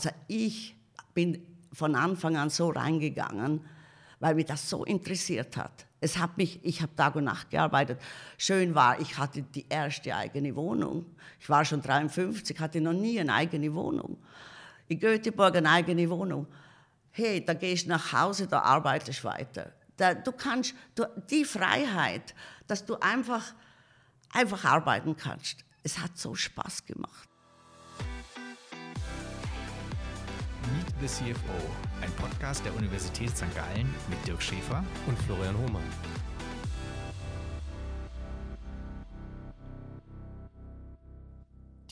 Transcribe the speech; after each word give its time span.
Also 0.00 0.14
ich 0.28 0.76
bin 1.12 1.44
von 1.72 1.96
Anfang 1.96 2.36
an 2.36 2.50
so 2.50 2.70
reingegangen, 2.70 3.64
weil 4.20 4.36
mich 4.36 4.46
das 4.46 4.70
so 4.70 4.84
interessiert 4.84 5.56
hat. 5.56 5.86
Es 6.00 6.18
hat 6.18 6.38
mich, 6.38 6.60
ich 6.64 6.80
habe 6.82 6.94
Tag 6.94 7.16
und 7.16 7.24
Nacht 7.24 7.50
gearbeitet. 7.50 8.00
Schön 8.36 8.76
war, 8.76 9.00
ich 9.00 9.18
hatte 9.18 9.42
die 9.42 9.66
erste 9.68 10.14
eigene 10.14 10.54
Wohnung. 10.54 11.04
Ich 11.40 11.48
war 11.48 11.64
schon 11.64 11.82
53, 11.82 12.60
hatte 12.60 12.80
noch 12.80 12.92
nie 12.92 13.18
eine 13.18 13.34
eigene 13.34 13.74
Wohnung. 13.74 14.16
In 14.86 15.00
Göteborg 15.00 15.56
eine 15.56 15.70
eigene 15.70 16.08
Wohnung. 16.08 16.46
Hey, 17.10 17.44
da 17.44 17.54
gehst 17.54 17.86
du 17.86 17.90
nach 17.90 18.12
Hause, 18.12 18.46
da 18.46 18.60
arbeitest 18.60 19.24
weiter. 19.24 19.72
Da, 19.96 20.14
du 20.14 20.30
kannst, 20.30 20.74
du, 20.94 21.04
die 21.28 21.44
Freiheit, 21.44 22.36
dass 22.68 22.84
du 22.84 22.94
einfach, 23.00 23.52
einfach 24.30 24.64
arbeiten 24.64 25.16
kannst. 25.16 25.64
Es 25.82 25.98
hat 25.98 26.16
so 26.16 26.36
Spaß 26.36 26.84
gemacht. 26.86 27.27
The 31.00 31.06
CFO, 31.06 31.52
ein 32.02 32.10
Podcast 32.12 32.64
der 32.64 32.74
Universität 32.74 33.30
St. 33.30 33.54
Gallen 33.54 33.94
mit 34.08 34.26
Dirk 34.26 34.42
Schäfer 34.42 34.82
und 35.06 35.16
Florian 35.20 35.56
Hohmann. 35.56 35.82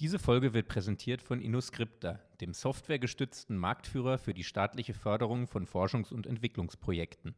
Diese 0.00 0.18
Folge 0.18 0.54
wird 0.54 0.66
präsentiert 0.66 1.22
von 1.22 1.40
InnoScripta, 1.40 2.18
dem 2.40 2.52
softwaregestützten 2.52 3.56
Marktführer 3.56 4.18
für 4.18 4.34
die 4.34 4.44
staatliche 4.44 4.94
Förderung 4.94 5.46
von 5.46 5.66
Forschungs- 5.66 6.12
und 6.12 6.26
Entwicklungsprojekten. 6.26 7.36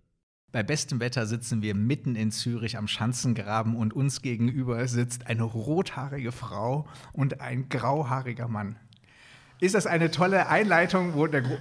Bei 0.51 0.63
bestem 0.63 1.01
Wetter 1.01 1.27
sitzen 1.27 1.61
wir 1.61 1.75
mitten 1.75 2.17
in 2.17 2.31
Zürich 2.31 2.79
am 2.79 2.89
Schanzengraben 2.89 3.77
und 3.77 3.93
uns 3.93 4.23
gegenüber 4.23 4.89
sitzt 4.89 5.27
eine 5.27 5.43
rothaarige 5.43 6.33
Frau 6.33 6.89
und 7.13 7.43
ein 7.43 7.69
grauhaariger 7.69 8.49
Mann. 8.49 8.79
Ist 9.61 9.75
das 9.75 9.87
eine 9.87 10.13
tolle 10.13 10.49
Einleitung, 10.49 11.15
wo 11.15 11.27
der 11.27 11.43
Gro 11.43 11.57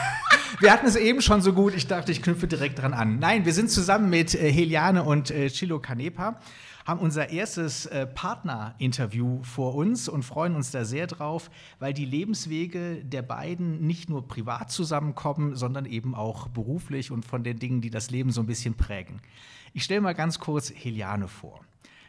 Wir 0.60 0.72
hatten 0.72 0.86
es 0.86 0.96
eben 0.96 1.22
schon 1.22 1.40
so 1.40 1.52
gut, 1.52 1.72
ich 1.74 1.86
dachte, 1.86 2.12
ich 2.12 2.20
knüpfe 2.20 2.46
direkt 2.46 2.80
dran 2.80 2.92
an. 2.92 3.18
Nein, 3.20 3.44
wir 3.44 3.54
sind 3.54 3.70
zusammen 3.70 4.10
mit 4.10 4.34
äh, 4.34 4.52
Heliane 4.52 5.04
und 5.04 5.30
äh, 5.30 5.48
Chilo 5.48 5.78
Canepa, 5.78 6.40
haben 6.84 7.00
unser 7.00 7.30
erstes 7.30 7.86
äh, 7.86 8.06
Partner-Interview 8.06 9.42
vor 9.44 9.76
uns 9.76 10.08
und 10.08 10.24
freuen 10.24 10.56
uns 10.56 10.72
da 10.72 10.84
sehr 10.84 11.06
drauf, 11.06 11.50
weil 11.78 11.94
die 11.94 12.04
Lebenswege 12.04 13.04
der 13.04 13.22
beiden 13.22 13.86
nicht 13.86 14.10
nur 14.10 14.26
privat 14.26 14.70
zusammenkommen, 14.70 15.54
sondern 15.54 15.86
eben 15.86 16.14
auch 16.14 16.48
beruflich 16.48 17.10
und 17.10 17.24
von 17.24 17.44
den 17.44 17.58
Dingen, 17.58 17.80
die 17.80 17.90
das 17.90 18.10
Leben 18.10 18.30
so 18.30 18.40
ein 18.42 18.46
bisschen 18.46 18.74
prägen. 18.74 19.20
Ich 19.72 19.84
stelle 19.84 20.00
mal 20.00 20.14
ganz 20.14 20.38
kurz 20.38 20.70
Heliane 20.74 21.28
vor. 21.28 21.60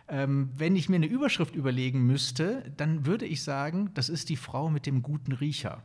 Ähm, 0.09 0.49
wenn 0.55 0.75
ich 0.75 0.89
mir 0.89 0.95
eine 0.95 1.07
Überschrift 1.07 1.55
überlegen 1.55 2.05
müsste, 2.05 2.71
dann 2.77 3.05
würde 3.05 3.25
ich 3.25 3.43
sagen, 3.43 3.91
das 3.93 4.09
ist 4.09 4.29
die 4.29 4.37
Frau 4.37 4.69
mit 4.69 4.85
dem 4.85 5.01
guten 5.01 5.31
Riecher. 5.31 5.83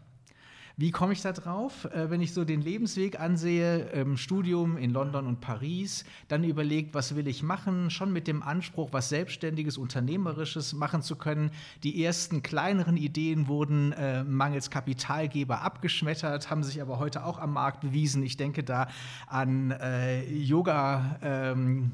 Wie 0.77 0.91
komme 0.91 1.13
ich 1.13 1.23
da 1.23 1.33
drauf? 1.33 1.85
Äh, 1.85 2.11
wenn 2.11 2.21
ich 2.21 2.35
so 2.35 2.45
den 2.45 2.61
Lebensweg 2.61 3.21
ansehe, 3.21 3.91
ähm, 3.93 4.17
Studium 4.17 4.77
in 4.77 4.91
London 4.91 5.29
und 5.29 5.41
Paris, 5.41 6.05
dann 6.27 6.43
überlegt, 6.43 6.95
was 6.95 7.15
will 7.15 7.29
ich 7.29 7.45
machen, 7.45 7.91
schon 7.91 8.13
mit 8.13 8.27
dem 8.27 8.43
Anspruch, 8.43 8.89
was 8.93 9.09
Selbstständiges, 9.09 9.79
Unternehmerisches 9.79 10.73
machen 10.73 11.01
zu 11.03 11.15
können. 11.15 11.53
Die 11.85 12.03
ersten 12.05 12.43
kleineren 12.43 12.97
Ideen 12.97 13.47
wurden 13.47 13.93
äh, 13.93 14.25
mangels 14.25 14.69
Kapitalgeber 14.69 15.63
abgeschmettert, 15.63 16.51
haben 16.51 16.65
sich 16.65 16.83
aber 16.83 16.99
heute 16.99 17.25
auch 17.25 17.39
am 17.39 17.53
Markt 17.53 17.83
bewiesen. 17.83 18.25
Ich 18.25 18.37
denke 18.37 18.65
da 18.65 18.89
an 19.29 19.71
äh, 19.71 20.29
Yoga. 20.29 21.21
Ähm, 21.23 21.93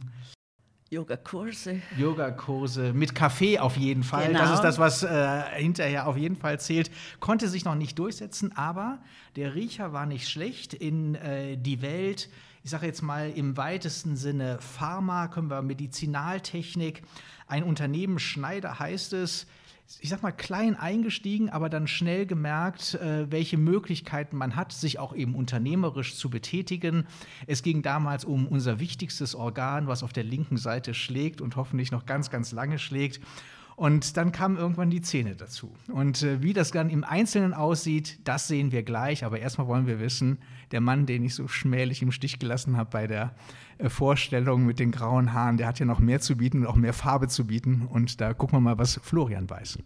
Yogakurse. 0.92 1.80
Yogakurse 1.96 2.92
mit 2.92 3.14
Kaffee 3.14 3.60
auf 3.60 3.77
jeden 3.77 4.02
Fall. 4.02 4.27
Genau. 4.27 4.41
Das 4.41 4.55
ist 4.55 4.62
das, 4.62 4.78
was 4.80 5.05
äh, 5.05 5.42
hinterher 5.55 6.08
auf 6.08 6.16
jeden 6.16 6.34
Fall 6.34 6.58
zählt. 6.58 6.91
Konnte 7.20 7.48
sich 7.48 7.64
noch 7.64 7.77
nicht 7.77 7.97
durchsetzen, 7.97 8.56
aber 8.56 8.98
der 9.36 9.55
Riecher 9.55 9.92
war 9.92 10.06
nicht 10.06 10.28
schlecht 10.28 10.74
in 10.74 11.14
äh, 11.14 11.56
die 11.56 11.80
Welt. 11.80 12.28
Ich 12.64 12.70
sage 12.70 12.86
jetzt 12.86 13.02
mal 13.02 13.30
im 13.30 13.56
weitesten 13.56 14.16
Sinne 14.16 14.58
Pharma, 14.60 15.28
können 15.28 15.48
wir 15.48 15.62
Medizinaltechnik. 15.62 17.03
Ein 17.47 17.62
Unternehmen 17.62 18.19
Schneider 18.19 18.81
heißt 18.81 19.12
es, 19.12 19.47
ich 19.98 20.08
sag 20.08 20.22
mal, 20.22 20.30
klein 20.30 20.76
eingestiegen, 20.76 21.50
aber 21.50 21.68
dann 21.68 21.88
schnell 21.88 22.24
gemerkt, 22.24 22.94
äh, 22.94 23.30
welche 23.30 23.56
Möglichkeiten 23.56 24.36
man 24.36 24.54
hat, 24.54 24.72
sich 24.72 24.98
auch 24.98 25.14
eben 25.14 25.34
unternehmerisch 25.34 26.14
zu 26.14 26.30
betätigen. 26.30 27.06
Es 27.46 27.62
ging 27.62 27.82
damals 27.82 28.24
um 28.24 28.46
unser 28.46 28.78
wichtigstes 28.78 29.34
Organ, 29.34 29.88
was 29.88 30.02
auf 30.02 30.12
der 30.12 30.24
linken 30.24 30.58
Seite 30.58 30.94
schlägt 30.94 31.40
und 31.40 31.56
hoffentlich 31.56 31.90
noch 31.90 32.06
ganz, 32.06 32.30
ganz 32.30 32.52
lange 32.52 32.78
schlägt. 32.78 33.20
Und 33.80 34.18
dann 34.18 34.30
kamen 34.30 34.58
irgendwann 34.58 34.91
die 34.91 35.00
Zähne 35.00 35.34
dazu. 35.36 35.72
Und 35.91 36.22
äh, 36.22 36.42
wie 36.42 36.52
das 36.52 36.70
dann 36.70 36.91
im 36.91 37.02
Einzelnen 37.02 37.54
aussieht, 37.54 38.18
das 38.24 38.46
sehen 38.46 38.72
wir 38.72 38.82
gleich. 38.82 39.24
Aber 39.24 39.38
erstmal 39.38 39.68
wollen 39.68 39.86
wir 39.86 40.00
wissen, 40.00 40.36
der 40.70 40.82
Mann, 40.82 41.06
den 41.06 41.24
ich 41.24 41.34
so 41.34 41.48
schmählich 41.48 42.02
im 42.02 42.12
Stich 42.12 42.38
gelassen 42.38 42.76
habe 42.76 42.90
bei 42.90 43.06
der 43.06 43.34
äh, 43.78 43.88
Vorstellung 43.88 44.66
mit 44.66 44.80
den 44.80 44.90
grauen 44.90 45.32
Haaren, 45.32 45.56
der 45.56 45.66
hat 45.66 45.78
ja 45.78 45.86
noch 45.86 45.98
mehr 45.98 46.20
zu 46.20 46.36
bieten 46.36 46.60
und 46.60 46.66
auch 46.66 46.76
mehr 46.76 46.92
Farbe 46.92 47.28
zu 47.28 47.46
bieten. 47.46 47.88
Und 47.90 48.20
da 48.20 48.34
gucken 48.34 48.58
wir 48.58 48.60
mal, 48.60 48.76
was 48.76 49.00
Florian 49.02 49.48
weiß. 49.48 49.78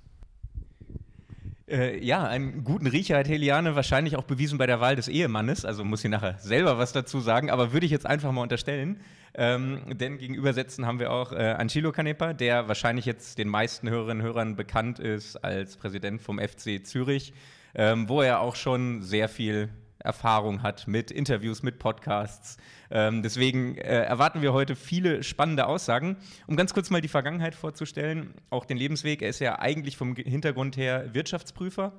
Äh, 1.66 1.98
ja, 2.04 2.24
einen 2.24 2.62
guten 2.62 2.86
Riecher 2.86 3.16
hat 3.16 3.28
Heliane 3.28 3.74
wahrscheinlich 3.74 4.16
auch 4.16 4.24
bewiesen 4.24 4.58
bei 4.58 4.66
der 4.66 4.80
Wahl 4.80 4.96
des 4.96 5.08
Ehemannes. 5.08 5.64
Also 5.64 5.82
muss 5.84 6.02
sie 6.02 6.08
nachher 6.08 6.38
selber 6.38 6.78
was 6.78 6.92
dazu 6.92 7.20
sagen, 7.20 7.50
aber 7.50 7.72
würde 7.72 7.86
ich 7.86 7.92
jetzt 7.92 8.06
einfach 8.06 8.32
mal 8.32 8.42
unterstellen. 8.42 9.00
Ähm, 9.36 9.80
denn 9.98 10.18
gegenübersetzen 10.18 10.86
haben 10.86 11.00
wir 11.00 11.10
auch 11.10 11.32
äh, 11.32 11.36
Angelo 11.36 11.90
Canepa, 11.90 12.34
der 12.34 12.68
wahrscheinlich 12.68 13.06
jetzt 13.06 13.38
den 13.38 13.48
meisten 13.48 13.88
Hörerinnen 13.88 14.20
und 14.20 14.26
Hörern 14.26 14.56
bekannt 14.56 14.98
ist 14.98 15.36
als 15.36 15.76
Präsident 15.76 16.20
vom 16.20 16.38
FC 16.38 16.86
Zürich, 16.86 17.32
ähm, 17.74 18.08
wo 18.08 18.20
er 18.20 18.40
auch 18.40 18.56
schon 18.56 19.02
sehr 19.02 19.28
viel 19.28 19.70
Erfahrung 20.04 20.62
hat 20.62 20.86
mit 20.86 21.10
Interviews, 21.10 21.62
mit 21.62 21.78
Podcasts. 21.78 22.58
Ähm, 22.90 23.22
deswegen 23.22 23.76
äh, 23.78 24.02
erwarten 24.02 24.42
wir 24.42 24.52
heute 24.52 24.76
viele 24.76 25.22
spannende 25.22 25.66
Aussagen. 25.66 26.16
Um 26.46 26.56
ganz 26.56 26.74
kurz 26.74 26.90
mal 26.90 27.00
die 27.00 27.08
Vergangenheit 27.08 27.54
vorzustellen, 27.54 28.34
auch 28.50 28.66
den 28.66 28.76
Lebensweg. 28.76 29.22
Er 29.22 29.30
ist 29.30 29.40
ja 29.40 29.58
eigentlich 29.58 29.96
vom 29.96 30.14
Hintergrund 30.14 30.76
her 30.76 31.14
Wirtschaftsprüfer, 31.14 31.92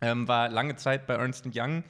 ähm, 0.00 0.28
war 0.28 0.48
lange 0.48 0.76
Zeit 0.76 1.06
bei 1.06 1.14
Ernst 1.14 1.46
Young 1.52 1.82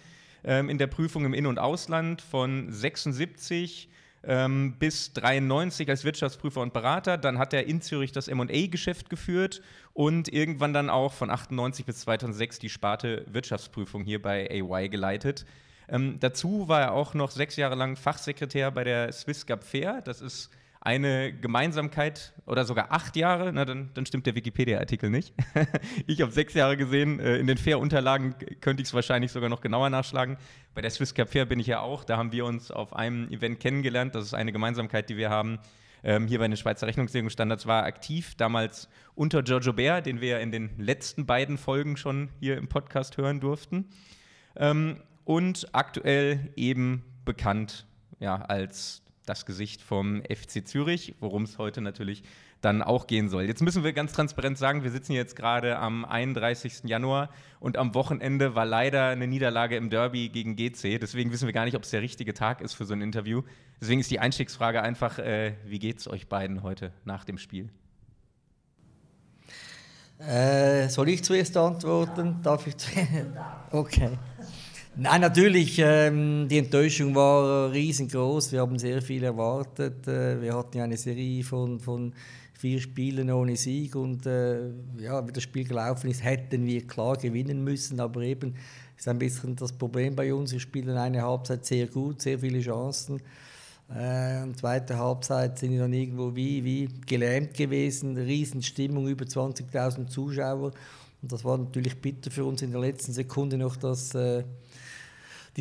ähm, 0.44 0.70
in 0.70 0.78
der 0.78 0.86
Prüfung 0.86 1.26
im 1.26 1.34
In- 1.34 1.46
und 1.46 1.58
Ausland 1.58 2.22
von 2.22 2.72
76 2.72 3.90
ähm, 4.22 4.74
bis 4.78 5.12
93 5.14 5.88
als 5.88 6.04
Wirtschaftsprüfer 6.04 6.60
und 6.60 6.72
Berater. 6.72 7.18
Dann 7.18 7.38
hat 7.38 7.52
er 7.52 7.66
in 7.66 7.80
Zürich 7.80 8.12
das 8.12 8.28
M&A-Geschäft 8.28 9.10
geführt 9.10 9.62
und 9.92 10.32
irgendwann 10.32 10.72
dann 10.72 10.90
auch 10.90 11.12
von 11.12 11.30
98 11.30 11.86
bis 11.86 12.00
2006 12.00 12.58
die 12.58 12.68
Sparte 12.68 13.24
Wirtschaftsprüfung 13.28 14.04
hier 14.04 14.20
bei 14.20 14.48
AY 14.50 14.88
geleitet. 14.88 15.46
Ähm, 15.88 16.18
dazu 16.20 16.68
war 16.68 16.80
er 16.80 16.92
auch 16.92 17.14
noch 17.14 17.30
sechs 17.30 17.56
Jahre 17.56 17.74
lang 17.74 17.96
Fachsekretär 17.96 18.70
bei 18.70 18.84
der 18.84 19.12
Swiss 19.12 19.46
Gap 19.46 19.64
Fair. 19.64 20.02
Das 20.02 20.20
ist 20.20 20.50
eine 20.80 21.32
Gemeinsamkeit 21.32 22.32
oder 22.46 22.64
sogar 22.64 22.90
acht 22.90 23.14
Jahre, 23.14 23.52
na, 23.52 23.66
dann, 23.66 23.90
dann 23.92 24.06
stimmt 24.06 24.24
der 24.26 24.34
Wikipedia-Artikel 24.34 25.10
nicht. 25.10 25.34
ich 26.06 26.22
habe 26.22 26.32
sechs 26.32 26.54
Jahre 26.54 26.78
gesehen, 26.78 27.20
äh, 27.20 27.36
in 27.36 27.46
den 27.46 27.58
Fair-Unterlagen 27.58 28.34
könnte 28.62 28.82
ich 28.82 28.88
es 28.88 28.94
wahrscheinlich 28.94 29.30
sogar 29.30 29.50
noch 29.50 29.60
genauer 29.60 29.90
nachschlagen. 29.90 30.38
Bei 30.74 30.80
der 30.80 30.90
Swiss 30.90 31.14
Cup 31.14 31.28
Fair 31.28 31.44
bin 31.44 31.60
ich 31.60 31.66
ja 31.66 31.80
auch, 31.80 32.02
da 32.02 32.16
haben 32.16 32.32
wir 32.32 32.46
uns 32.46 32.70
auf 32.70 32.94
einem 32.94 33.30
Event 33.30 33.60
kennengelernt, 33.60 34.14
das 34.14 34.24
ist 34.24 34.34
eine 34.34 34.52
Gemeinsamkeit, 34.52 35.10
die 35.10 35.18
wir 35.18 35.28
haben. 35.28 35.58
Ähm, 36.02 36.26
hier 36.26 36.38
bei 36.38 36.48
den 36.48 36.56
Schweizer 36.56 36.86
Rechnungslegungsstandards 36.86 37.66
war 37.66 37.84
aktiv, 37.84 38.34
damals 38.36 38.88
unter 39.14 39.42
Giorgio 39.42 39.74
Bär, 39.74 40.00
den 40.00 40.22
wir 40.22 40.28
ja 40.28 40.38
in 40.38 40.50
den 40.50 40.70
letzten 40.78 41.26
beiden 41.26 41.58
Folgen 41.58 41.98
schon 41.98 42.30
hier 42.40 42.56
im 42.56 42.68
Podcast 42.68 43.18
hören 43.18 43.40
durften. 43.40 43.90
Ähm, 44.56 45.02
und 45.24 45.68
aktuell 45.72 46.50
eben 46.56 47.04
bekannt 47.26 47.86
ja, 48.18 48.36
als 48.36 49.02
das 49.30 49.46
Gesicht 49.46 49.80
vom 49.80 50.22
FC 50.24 50.66
Zürich, 50.66 51.14
worum 51.20 51.44
es 51.44 51.56
heute 51.56 51.80
natürlich 51.80 52.24
dann 52.60 52.82
auch 52.82 53.06
gehen 53.06 53.28
soll. 53.28 53.44
Jetzt 53.44 53.62
müssen 53.62 53.84
wir 53.84 53.92
ganz 53.92 54.12
transparent 54.12 54.58
sagen, 54.58 54.82
wir 54.82 54.90
sitzen 54.90 55.12
jetzt 55.12 55.36
gerade 55.36 55.78
am 55.78 56.04
31. 56.04 56.82
Januar 56.84 57.30
und 57.60 57.78
am 57.78 57.94
Wochenende 57.94 58.54
war 58.54 58.66
leider 58.66 59.06
eine 59.06 59.28
Niederlage 59.28 59.76
im 59.76 59.88
Derby 59.88 60.28
gegen 60.28 60.56
GC. 60.56 60.98
Deswegen 60.98 61.30
wissen 61.30 61.46
wir 61.46 61.52
gar 61.52 61.64
nicht, 61.64 61.76
ob 61.76 61.84
es 61.84 61.90
der 61.90 62.02
richtige 62.02 62.34
Tag 62.34 62.60
ist 62.60 62.74
für 62.74 62.84
so 62.84 62.92
ein 62.92 63.00
Interview. 63.00 63.42
Deswegen 63.80 64.00
ist 64.00 64.10
die 64.10 64.18
Einstiegsfrage 64.18 64.82
einfach, 64.82 65.18
äh, 65.18 65.54
wie 65.64 65.90
es 65.90 66.08
euch 66.08 66.28
beiden 66.28 66.62
heute 66.62 66.92
nach 67.04 67.24
dem 67.24 67.38
Spiel? 67.38 67.70
Äh, 70.18 70.88
soll 70.88 71.08
ich 71.08 71.24
zuerst 71.24 71.56
antworten? 71.56 72.42
Darf 72.42 72.66
ich 72.66 72.76
zuerst? 72.76 73.08
Okay. 73.70 74.18
Nein, 75.02 75.22
natürlich, 75.22 75.78
ähm, 75.78 76.46
die 76.46 76.58
Enttäuschung 76.58 77.14
war 77.14 77.72
riesengroß. 77.72 78.52
Wir 78.52 78.60
haben 78.60 78.78
sehr 78.78 79.00
viel 79.00 79.24
erwartet. 79.24 80.06
Äh, 80.06 80.42
wir 80.42 80.54
hatten 80.54 80.76
ja 80.76 80.84
eine 80.84 80.98
Serie 80.98 81.42
von, 81.42 81.80
von 81.80 82.12
vier 82.52 82.78
Spielen 82.80 83.30
ohne 83.30 83.56
Sieg 83.56 83.96
und 83.96 84.26
äh, 84.26 84.58
ja, 84.98 85.26
wie 85.26 85.32
das 85.32 85.44
Spiel 85.44 85.66
gelaufen 85.66 86.10
ist, 86.10 86.22
hätten 86.22 86.66
wir 86.66 86.86
klar 86.86 87.16
gewinnen 87.16 87.64
müssen. 87.64 87.98
Aber 87.98 88.20
eben 88.20 88.56
ist 88.94 89.08
ein 89.08 89.18
bisschen 89.18 89.56
das 89.56 89.72
Problem 89.72 90.14
bei 90.14 90.34
uns. 90.34 90.52
Wir 90.52 90.60
spielen 90.60 90.94
eine 90.98 91.22
Halbzeit 91.22 91.64
sehr 91.64 91.86
gut, 91.86 92.20
sehr 92.20 92.38
viele 92.38 92.60
Chancen. 92.60 93.22
Äh, 93.88 94.52
zweite 94.52 94.98
Halbzeit 94.98 95.58
sind 95.58 95.72
wir 95.72 95.80
dann 95.80 95.94
irgendwo 95.94 96.36
wie, 96.36 96.62
wie 96.62 96.90
gelähmt 97.06 97.54
gewesen. 97.54 98.18
Riesenstimmung, 98.18 99.08
über 99.08 99.24
20.000 99.24 100.08
Zuschauer. 100.08 100.72
Und 101.22 101.32
das 101.32 101.42
war 101.42 101.56
natürlich 101.56 101.98
bitter 102.02 102.30
für 102.30 102.44
uns 102.44 102.60
in 102.60 102.70
der 102.70 102.82
letzten 102.82 103.14
Sekunde 103.14 103.56
noch 103.56 103.76
das, 103.76 104.14
äh, 104.14 104.44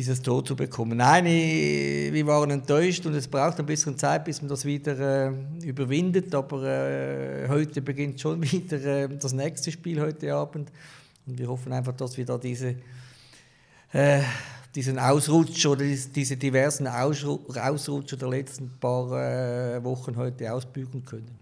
dieses 0.00 0.22
Tor 0.22 0.42
zu 0.42 0.56
bekommen. 0.56 0.96
Nein, 0.96 1.26
wir 1.26 2.26
waren 2.26 2.50
enttäuscht 2.50 3.04
und 3.04 3.12
es 3.14 3.28
braucht 3.28 3.60
ein 3.60 3.66
bisschen 3.66 3.98
Zeit, 3.98 4.24
bis 4.24 4.40
man 4.40 4.48
das 4.48 4.64
wieder 4.64 5.28
äh, 5.28 5.32
überwindet. 5.62 6.34
Aber 6.34 6.62
äh, 6.62 7.46
heute 7.48 7.82
beginnt 7.82 8.18
schon 8.18 8.42
wieder 8.52 8.82
äh, 8.82 9.08
das 9.08 9.34
nächste 9.34 9.70
Spiel 9.70 10.00
heute 10.00 10.32
Abend. 10.32 10.72
Und 11.26 11.38
wir 11.38 11.46
hoffen 11.48 11.70
einfach, 11.74 11.92
dass 11.92 12.16
wir 12.16 12.24
da 12.24 12.38
diese, 12.38 12.76
äh, 13.92 14.22
diesen 14.74 14.98
Ausrutsch 14.98 15.66
oder 15.66 15.84
diese 15.84 16.36
diversen 16.38 16.86
Ausrutscher 16.86 18.16
der 18.16 18.28
letzten 18.28 18.70
paar 18.80 19.12
äh, 19.12 19.84
Wochen 19.84 20.16
heute 20.16 20.50
ausbügeln 20.50 21.04
können. 21.04 21.38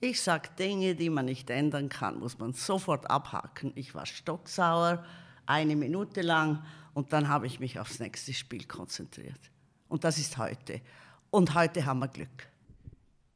Ich 0.00 0.20
sage, 0.20 0.48
Dinge, 0.58 0.96
die 0.96 1.10
man 1.10 1.26
nicht 1.26 1.48
ändern 1.48 1.88
kann, 1.90 2.18
muss 2.18 2.40
man 2.40 2.54
sofort 2.54 3.08
abhaken. 3.08 3.70
Ich 3.76 3.94
war 3.94 4.04
stocksauer, 4.04 5.04
eine 5.46 5.76
Minute 5.76 6.22
lang, 6.22 6.64
und 6.96 7.12
dann 7.12 7.28
habe 7.28 7.46
ich 7.46 7.60
mich 7.60 7.78
aufs 7.78 8.00
nächste 8.00 8.32
Spiel 8.32 8.64
konzentriert. 8.64 9.38
Und 9.86 10.04
das 10.04 10.16
ist 10.16 10.38
heute. 10.38 10.80
Und 11.28 11.54
heute 11.54 11.84
haben 11.84 11.98
wir 11.98 12.08
Glück. 12.08 12.48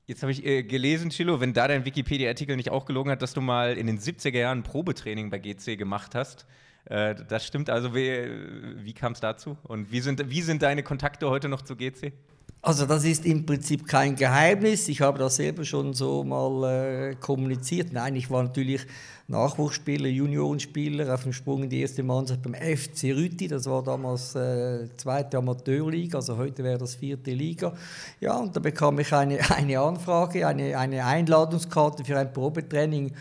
Jetzt 0.06 0.22
habe 0.22 0.32
ich 0.32 0.46
äh, 0.46 0.62
gelesen, 0.62 1.10
Chilo, 1.10 1.40
wenn 1.40 1.52
da 1.52 1.68
dein 1.68 1.84
Wikipedia-Artikel 1.84 2.56
nicht 2.56 2.70
auch 2.70 2.86
gelogen 2.86 3.10
hat, 3.10 3.20
dass 3.20 3.34
du 3.34 3.42
mal 3.42 3.76
in 3.76 3.86
den 3.86 3.98
70er 3.98 4.38
Jahren 4.38 4.62
Probetraining 4.62 5.28
bei 5.28 5.38
GC 5.38 5.76
gemacht 5.76 6.14
hast. 6.14 6.46
Äh, 6.86 7.14
das 7.28 7.46
stimmt 7.46 7.68
also. 7.68 7.94
Wie, 7.94 8.30
wie 8.82 8.94
kam 8.94 9.12
es 9.12 9.20
dazu? 9.20 9.58
Und 9.64 9.92
wie 9.92 10.00
sind, 10.00 10.30
wie 10.30 10.40
sind 10.40 10.62
deine 10.62 10.82
Kontakte 10.82 11.28
heute 11.28 11.50
noch 11.50 11.60
zu 11.60 11.76
GC? 11.76 12.14
Also 12.62 12.87
das 12.87 13.05
ist 13.05 13.25
im 13.25 13.47
Prinzip 13.47 13.87
kein 13.87 14.17
Geheimnis. 14.17 14.88
Ich 14.88 15.00
habe 15.00 15.19
das 15.19 15.37
selber 15.37 15.64
schon 15.64 15.94
so 15.94 16.23
mal 16.25 17.12
äh, 17.12 17.14
kommuniziert. 17.14 17.93
Nein, 17.93 18.17
ich 18.17 18.31
war 18.31 18.43
natürlich 18.43 18.87
Nachwuchsspieler, 19.31 20.08
Juniorenspieler 20.08 21.14
auf 21.14 21.23
dem 21.23 21.32
Sprung 21.32 21.62
in 21.62 21.70
die 21.70 21.81
erste 21.81 22.02
Mannschaft 22.02 22.43
beim 22.43 22.55
FC 22.55 23.05
Rütti. 23.14 23.49
Das 23.49 23.67
war 23.67 23.82
damals 23.82 24.35
äh, 24.35 24.88
zweite 24.97 25.38
Amateurliga, 25.38 26.19
also 26.19 26.37
heute 26.37 26.64
wäre 26.64 26.79
das 26.79 26.97
vierte 26.97 27.31
Liga. 27.31 27.73
Ja, 28.20 28.37
und 28.37 28.55
da 28.55 28.61
bekam 28.61 28.99
ich 28.99 29.12
eine, 29.12 29.38
eine 29.56 29.81
Anfrage, 29.81 30.47
eine, 30.47 30.76
eine 30.76 31.05
Einladungskarte 31.05 32.05
für 32.05 32.19
ein 32.19 32.32
Probetraining. 32.32 33.12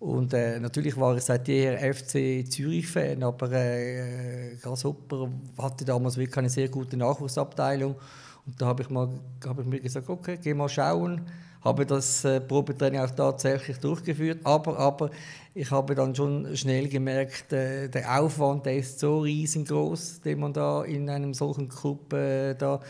Und 0.00 0.34
äh, 0.34 0.60
natürlich 0.60 0.98
war 0.98 1.16
ich 1.16 1.24
seit 1.24 1.48
jeher 1.48 1.94
FC 1.94 2.44
Zürich-Fan, 2.46 3.22
aber 3.22 3.50
äh, 3.52 4.56
Grasshopper 4.60 5.30
hatte 5.56 5.86
damals 5.86 6.18
wirklich 6.18 6.36
eine 6.36 6.50
sehr 6.50 6.68
gute 6.68 6.98
Nachwuchsabteilung. 6.98 7.96
Und 8.46 8.60
da 8.60 8.66
habe 8.66 8.82
ich, 8.82 8.90
hab 8.90 9.58
ich 9.58 9.66
mir 9.66 9.80
gesagt, 9.80 10.08
okay, 10.08 10.38
geh 10.42 10.54
mal 10.54 10.68
schauen. 10.68 11.22
Habe 11.62 11.86
das 11.86 12.24
äh, 12.24 12.40
Probetraining 12.40 13.00
auch 13.00 13.10
tatsächlich 13.10 13.78
durchgeführt. 13.78 14.40
Aber, 14.44 14.78
aber 14.78 15.10
ich 15.54 15.70
habe 15.70 15.94
dann 15.94 16.14
schon 16.14 16.54
schnell 16.56 16.88
gemerkt, 16.88 17.54
äh, 17.54 17.88
der 17.88 18.20
Aufwand 18.20 18.66
der 18.66 18.76
ist 18.76 18.98
so 18.98 19.20
riesengroß, 19.20 20.20
den 20.20 20.40
man 20.40 20.52
da 20.52 20.84
in 20.84 21.08
einem 21.08 21.32
solchen 21.32 21.70
Club 21.70 22.12
äh, 22.12 22.54
da, 22.54 22.80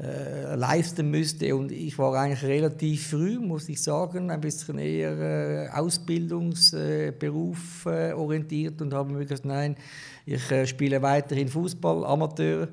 äh, 0.00 0.54
leisten 0.54 1.10
müsste. 1.10 1.56
Und 1.56 1.72
ich 1.72 1.98
war 1.98 2.14
eigentlich 2.14 2.44
relativ 2.44 3.08
früh, 3.08 3.38
muss 3.38 3.68
ich 3.68 3.82
sagen, 3.82 4.30
ein 4.30 4.40
bisschen 4.40 4.78
eher 4.78 5.18
äh, 5.18 5.68
Ausbildungsberuf 5.70 7.86
äh, 7.86 8.12
orientiert 8.12 8.80
und 8.82 8.94
habe 8.94 9.12
mir 9.12 9.24
gesagt, 9.24 9.44
nein, 9.44 9.74
ich 10.26 10.48
äh, 10.50 10.66
spiele 10.66 11.00
weiterhin 11.02 11.48
Fußball, 11.48 12.04
Amateur 12.04 12.68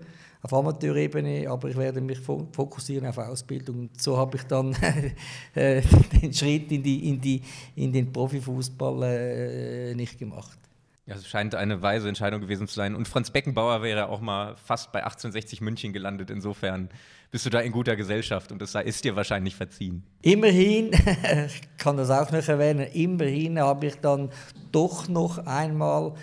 auf 0.47 0.53
Amateurebene, 0.53 1.49
aber 1.49 1.69
ich 1.69 1.75
werde 1.75 1.99
mich 1.99 2.19
fokussieren 2.19 3.07
auf 3.07 3.17
Ausbildung. 3.17 3.79
Und 3.79 4.01
so 4.01 4.17
habe 4.17 4.37
ich 4.37 4.43
dann 4.43 4.73
äh, 5.55 5.81
den 6.21 6.33
Schritt 6.33 6.71
in, 6.71 6.81
die, 6.83 7.09
in, 7.09 7.19
die, 7.19 7.41
in 7.75 7.91
den 7.91 8.11
Profifußball 8.11 9.03
äh, 9.03 9.95
nicht 9.95 10.17
gemacht. 10.17 10.57
Ja, 11.05 11.15
es 11.15 11.27
scheint 11.27 11.55
eine 11.55 11.81
weise 11.81 12.09
Entscheidung 12.09 12.41
gewesen 12.41 12.67
zu 12.67 12.75
sein. 12.75 12.95
Und 12.95 13.07
Franz 13.07 13.31
Beckenbauer 13.31 13.81
wäre 13.81 14.09
auch 14.09 14.19
mal 14.19 14.55
fast 14.57 14.91
bei 14.91 14.99
1860 14.99 15.61
München 15.61 15.93
gelandet. 15.93 16.29
Insofern 16.29 16.89
bist 17.31 17.45
du 17.45 17.49
da 17.49 17.59
in 17.59 17.71
guter 17.71 17.95
Gesellschaft 17.95 18.51
und 18.51 18.61
das 18.61 18.75
ist 18.75 19.03
dir 19.03 19.15
wahrscheinlich 19.15 19.55
verziehen. 19.55 20.03
Immerhin, 20.21 20.91
ich 21.45 21.61
kann 21.77 21.97
das 21.97 22.09
auch 22.09 22.31
noch 22.31 22.47
erwähnen, 22.47 22.87
immerhin 22.93 23.59
habe 23.59 23.87
ich 23.87 23.95
dann 23.95 24.29
doch 24.71 25.07
noch 25.07 25.45
einmal 25.45 26.13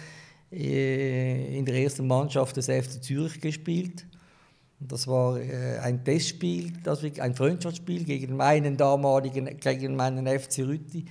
äh, 0.51 1.59
in 1.59 1.65
der 1.65 1.75
ersten 1.77 2.07
Mannschaft 2.07 2.57
des 2.57 2.67
FC 2.67 3.03
Zürich 3.03 3.41
gespielt. 3.41 4.07
Das 4.89 5.07
war 5.07 5.41
äh, 5.41 5.79
ein 5.79 6.05
Testspiel, 6.05 6.73
das 6.83 7.03
ein 7.21 7.35
Freundschaftsspiel 7.35 8.05
gegen 8.05 8.37
meinen 8.37 8.77
damaligen, 8.77 9.59
gegen 9.59 9.97
meinen 9.97 10.27
FC 10.27 10.61
Rütti. 10.61 11.05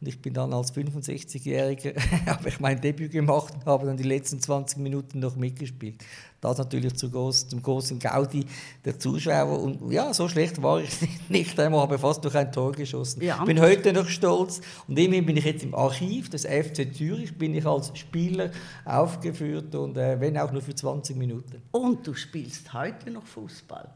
Und 0.00 0.06
ich 0.06 0.20
bin 0.20 0.32
dann 0.32 0.52
als 0.54 0.74
65-Jähriger, 0.74 1.94
habe 2.26 2.48
ich 2.48 2.58
mein 2.58 2.80
Debüt 2.80 3.12
gemacht 3.12 3.54
und 3.54 3.66
habe 3.66 3.86
dann 3.86 3.98
die 3.98 4.04
letzten 4.04 4.40
20 4.40 4.78
Minuten 4.78 5.20
noch 5.20 5.36
mitgespielt. 5.36 6.02
Das 6.40 6.56
natürlich 6.56 6.94
zu 6.94 7.10
groß, 7.10 7.48
zum 7.48 7.62
großen 7.62 7.98
Gaudi 7.98 8.46
der 8.84 8.98
Zuschauer. 8.98 9.60
Und 9.60 9.92
ja, 9.92 10.14
so 10.14 10.26
schlecht 10.28 10.62
war 10.62 10.80
ich 10.80 10.90
nicht 11.28 11.58
einmal, 11.60 11.80
habe 11.80 11.98
fast 11.98 12.24
durch 12.24 12.34
ein 12.34 12.50
Tor 12.50 12.72
geschossen. 12.72 13.22
Ja. 13.22 13.44
Bin 13.44 13.60
heute 13.60 13.92
noch 13.92 14.08
stolz. 14.08 14.60
Und 14.88 14.98
immerhin 14.98 15.26
bin 15.26 15.36
ich 15.36 15.44
jetzt 15.44 15.62
im 15.62 15.74
Archiv 15.74 16.30
des 16.30 16.46
FC 16.46 16.94
Zürich, 16.94 17.36
bin 17.36 17.54
ich 17.54 17.66
als 17.66 17.92
Spieler 17.98 18.50
aufgeführt 18.84 19.74
und 19.74 19.96
äh, 19.98 20.18
wenn 20.18 20.38
auch 20.38 20.50
nur 20.50 20.62
für 20.62 20.74
20 20.74 21.16
Minuten. 21.16 21.62
Und 21.72 22.06
du 22.06 22.14
spielst 22.14 22.72
heute 22.72 23.10
noch 23.10 23.26
Fußball? 23.26 23.88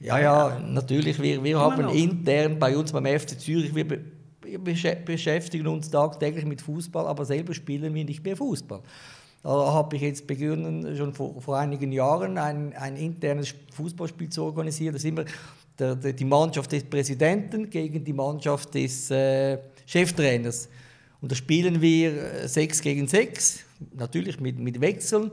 Ja, 0.00 0.18
ja, 0.20 0.60
natürlich. 0.60 1.20
Wir, 1.20 1.42
wir 1.42 1.58
haben 1.58 1.82
noch. 1.82 1.94
intern 1.94 2.58
bei 2.58 2.76
uns 2.76 2.92
beim 2.92 3.06
FC 3.06 3.40
Zürich, 3.40 3.74
wir 3.74 3.84
beschäftigen 4.58 5.66
uns 5.66 5.90
tagtäglich 5.90 6.44
mit 6.44 6.62
Fußball, 6.62 7.06
aber 7.06 7.24
selber 7.24 7.52
spielen 7.52 7.92
wir 7.92 8.04
nicht 8.04 8.24
mehr 8.24 8.36
Fußball. 8.36 8.80
Da 9.42 9.50
habe 9.50 9.96
ich 9.96 10.02
jetzt 10.02 10.26
begonnen, 10.26 10.96
schon 10.96 11.14
vor, 11.14 11.40
vor 11.40 11.56
einigen 11.56 11.92
Jahren 11.92 12.38
ein, 12.38 12.74
ein 12.74 12.96
internes 12.96 13.54
Fußballspiel 13.72 14.28
zu 14.28 14.44
organisieren. 14.44 14.94
Das 14.94 15.04
ist 15.04 15.08
immer 15.08 15.24
der, 15.78 15.94
der, 15.94 16.12
die 16.12 16.24
Mannschaft 16.24 16.72
des 16.72 16.84
Präsidenten 16.84 17.70
gegen 17.70 18.04
die 18.04 18.12
Mannschaft 18.12 18.74
des 18.74 19.10
äh, 19.10 19.58
Cheftrainers. 19.86 20.68
Und 21.20 21.32
da 21.32 21.36
spielen 21.36 21.80
wir 21.80 22.48
6 22.48 22.80
äh, 22.80 22.82
gegen 22.82 23.06
6, 23.06 23.64
natürlich 23.94 24.40
mit, 24.40 24.58
mit 24.58 24.80
Wechseln. 24.80 25.30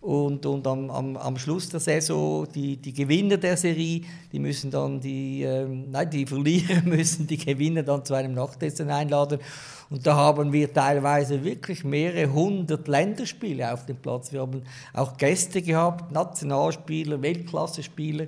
Und, 0.00 0.46
und 0.46 0.66
am, 0.66 0.90
am, 0.90 1.16
am 1.16 1.38
Schluss 1.38 1.68
der 1.68 1.80
Saison, 1.80 2.46
die, 2.54 2.76
die 2.76 2.92
Gewinner 2.92 3.38
der 3.38 3.56
Serie, 3.56 4.02
die 4.30 4.38
müssen 4.38 4.70
dann 4.70 5.00
die, 5.00 5.42
ähm, 5.42 5.90
nein, 5.90 6.08
die 6.10 6.26
Verlierer 6.26 6.82
müssen 6.82 7.26
die 7.26 7.38
Gewinner 7.38 7.82
dann 7.82 8.04
zu 8.04 8.14
einem 8.14 8.34
Nachtessen 8.34 8.90
einladen. 8.90 9.40
Und 9.88 10.06
da 10.06 10.14
haben 10.14 10.52
wir 10.52 10.72
teilweise 10.72 11.42
wirklich 11.42 11.82
mehrere 11.84 12.32
hundert 12.32 12.88
Länderspiele 12.88 13.72
auf 13.72 13.86
dem 13.86 13.96
Platz. 13.96 14.32
Wir 14.32 14.40
haben 14.40 14.62
auch 14.92 15.16
Gäste 15.16 15.62
gehabt, 15.62 16.12
Nationalspieler, 16.12 17.22
Weltklasse-Spieler. 17.22 18.26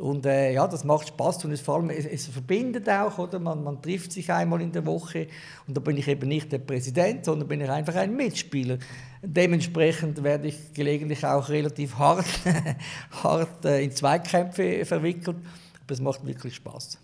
Und 0.00 0.24
äh, 0.24 0.54
ja, 0.54 0.66
das 0.66 0.82
macht 0.84 1.08
Spaß 1.08 1.44
und 1.44 1.52
es, 1.52 1.60
vor 1.60 1.76
allem, 1.76 1.90
es, 1.90 2.06
es, 2.06 2.26
verbindet 2.26 2.88
auch, 2.88 3.18
oder? 3.18 3.38
Man, 3.38 3.62
man 3.62 3.82
trifft 3.82 4.12
sich 4.12 4.32
einmal 4.32 4.62
in 4.62 4.72
der 4.72 4.86
Woche 4.86 5.28
und 5.66 5.76
da 5.76 5.80
bin 5.80 5.98
ich 5.98 6.08
eben 6.08 6.26
nicht 6.26 6.50
der 6.50 6.58
Präsident, 6.58 7.26
sondern 7.26 7.46
bin 7.46 7.60
ich 7.60 7.68
einfach 7.68 7.94
ein 7.96 8.16
Mitspieler. 8.16 8.78
Dementsprechend 9.22 10.22
werde 10.22 10.48
ich 10.48 10.72
gelegentlich 10.72 11.26
auch 11.26 11.50
relativ 11.50 11.98
hart, 11.98 12.24
hart 13.22 13.64
äh, 13.66 13.84
in 13.84 13.92
Zweikämpfe 13.92 14.86
verwickelt, 14.86 15.36
aber 15.84 15.92
es 15.92 16.00
macht 16.00 16.26
wirklich 16.26 16.54
Spaß. 16.54 16.98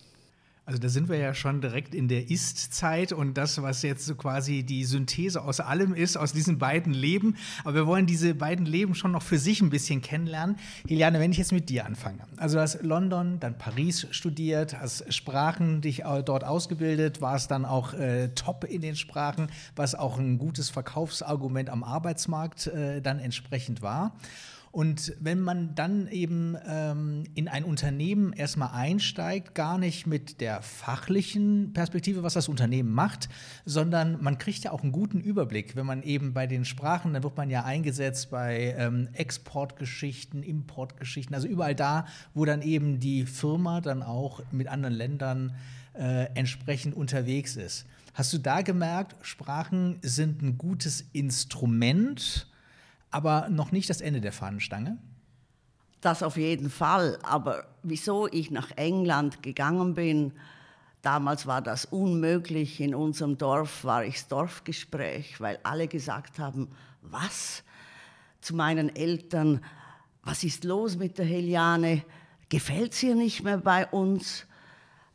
Also 0.66 0.80
da 0.80 0.88
sind 0.88 1.08
wir 1.08 1.16
ja 1.16 1.32
schon 1.32 1.60
direkt 1.60 1.94
in 1.94 2.08
der 2.08 2.28
Ist-Zeit 2.28 3.12
und 3.12 3.34
das, 3.34 3.62
was 3.62 3.82
jetzt 3.82 4.04
so 4.04 4.16
quasi 4.16 4.64
die 4.64 4.82
Synthese 4.82 5.42
aus 5.42 5.60
allem 5.60 5.94
ist, 5.94 6.16
aus 6.16 6.32
diesen 6.32 6.58
beiden 6.58 6.92
Leben. 6.92 7.36
Aber 7.62 7.76
wir 7.76 7.86
wollen 7.86 8.06
diese 8.06 8.34
beiden 8.34 8.66
Leben 8.66 8.96
schon 8.96 9.12
noch 9.12 9.22
für 9.22 9.38
sich 9.38 9.60
ein 9.60 9.70
bisschen 9.70 10.02
kennenlernen. 10.02 10.56
Heliane, 10.88 11.20
wenn 11.20 11.30
ich 11.30 11.38
jetzt 11.38 11.52
mit 11.52 11.68
dir 11.68 11.86
anfange. 11.86 12.18
Also 12.36 12.56
du 12.56 12.62
hast 12.62 12.82
London, 12.82 13.38
dann 13.38 13.56
Paris 13.56 14.08
studiert, 14.10 14.76
hast 14.80 15.14
Sprachen 15.14 15.82
dich 15.82 16.02
dort 16.24 16.42
ausgebildet, 16.42 17.20
warst 17.20 17.52
dann 17.52 17.64
auch 17.64 17.94
äh, 17.94 18.30
top 18.30 18.64
in 18.64 18.80
den 18.80 18.96
Sprachen, 18.96 19.46
was 19.76 19.94
auch 19.94 20.18
ein 20.18 20.36
gutes 20.36 20.68
Verkaufsargument 20.70 21.70
am 21.70 21.84
Arbeitsmarkt 21.84 22.66
äh, 22.66 23.00
dann 23.00 23.20
entsprechend 23.20 23.82
war. 23.82 24.16
Und 24.76 25.16
wenn 25.20 25.40
man 25.40 25.74
dann 25.74 26.06
eben 26.08 26.54
ähm, 26.68 27.24
in 27.32 27.48
ein 27.48 27.64
Unternehmen 27.64 28.34
erstmal 28.34 28.72
einsteigt, 28.72 29.54
gar 29.54 29.78
nicht 29.78 30.06
mit 30.06 30.42
der 30.42 30.60
fachlichen 30.60 31.72
Perspektive, 31.72 32.22
was 32.22 32.34
das 32.34 32.46
Unternehmen 32.46 32.92
macht, 32.92 33.30
sondern 33.64 34.22
man 34.22 34.36
kriegt 34.36 34.64
ja 34.64 34.72
auch 34.72 34.82
einen 34.82 34.92
guten 34.92 35.18
Überblick, 35.18 35.76
wenn 35.76 35.86
man 35.86 36.02
eben 36.02 36.34
bei 36.34 36.46
den 36.46 36.66
Sprachen, 36.66 37.14
dann 37.14 37.22
wird 37.22 37.38
man 37.38 37.48
ja 37.48 37.64
eingesetzt 37.64 38.28
bei 38.28 38.74
ähm, 38.76 39.08
Exportgeschichten, 39.14 40.42
Importgeschichten, 40.42 41.34
also 41.34 41.48
überall 41.48 41.74
da, 41.74 42.04
wo 42.34 42.44
dann 42.44 42.60
eben 42.60 43.00
die 43.00 43.24
Firma 43.24 43.80
dann 43.80 44.02
auch 44.02 44.42
mit 44.52 44.68
anderen 44.68 44.94
Ländern 44.94 45.54
äh, 45.94 46.26
entsprechend 46.34 46.94
unterwegs 46.94 47.56
ist. 47.56 47.86
Hast 48.12 48.30
du 48.34 48.36
da 48.36 48.60
gemerkt, 48.60 49.16
Sprachen 49.22 50.00
sind 50.02 50.42
ein 50.42 50.58
gutes 50.58 51.02
Instrument? 51.14 52.46
Aber 53.10 53.48
noch 53.48 53.72
nicht 53.72 53.90
das 53.90 54.00
Ende 54.00 54.20
der 54.20 54.32
Fahnenstange? 54.32 54.98
Das 56.00 56.22
auf 56.22 56.36
jeden 56.36 56.70
Fall. 56.70 57.18
Aber 57.22 57.66
wieso 57.82 58.28
ich 58.28 58.50
nach 58.50 58.70
England 58.76 59.42
gegangen 59.42 59.94
bin, 59.94 60.32
Damals 61.06 61.46
war 61.46 61.62
das 61.62 61.84
unmöglich. 61.84 62.80
In 62.80 62.92
unserem 62.92 63.38
Dorf 63.38 63.84
war 63.84 64.04
ich 64.04 64.14
das 64.14 64.26
Dorfgespräch, 64.26 65.40
weil 65.40 65.56
alle 65.62 65.86
gesagt 65.86 66.40
haben, 66.40 66.66
was? 67.00 67.62
Zu 68.40 68.56
meinen 68.56 68.94
Eltern, 68.96 69.64
was 70.24 70.42
ist 70.42 70.64
los 70.64 70.96
mit 70.96 71.16
der 71.18 71.24
Heliane? 71.24 72.02
Gefällt 72.48 72.92
sie 72.92 73.14
nicht 73.14 73.44
mehr 73.44 73.58
bei 73.58 73.86
uns? 73.86 74.46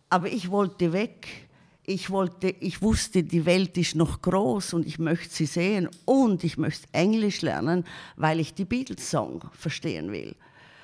Aber 0.08 0.30
ich 0.30 0.50
wollte 0.50 0.94
weg. 0.94 1.50
Ich, 1.84 2.10
wollte, 2.12 2.50
ich 2.50 2.82
wusste, 2.82 3.24
die 3.24 3.46
Welt 3.46 3.78
ist 3.78 3.96
noch 3.96 4.22
groß 4.22 4.74
und 4.74 4.86
ich 4.86 5.00
möchte 5.00 5.34
sie 5.34 5.48
sehen 5.48 5.90
und 6.06 6.44
ich 6.44 6.58
möchte 6.58 6.88
Englisch 6.92 7.42
lernen, 7.42 7.86
weil 8.16 8.40
ich 8.40 8.54
die 8.54 8.66
Beatles-Song 8.66 9.44
verstehen 9.54 10.12
will 10.12 10.36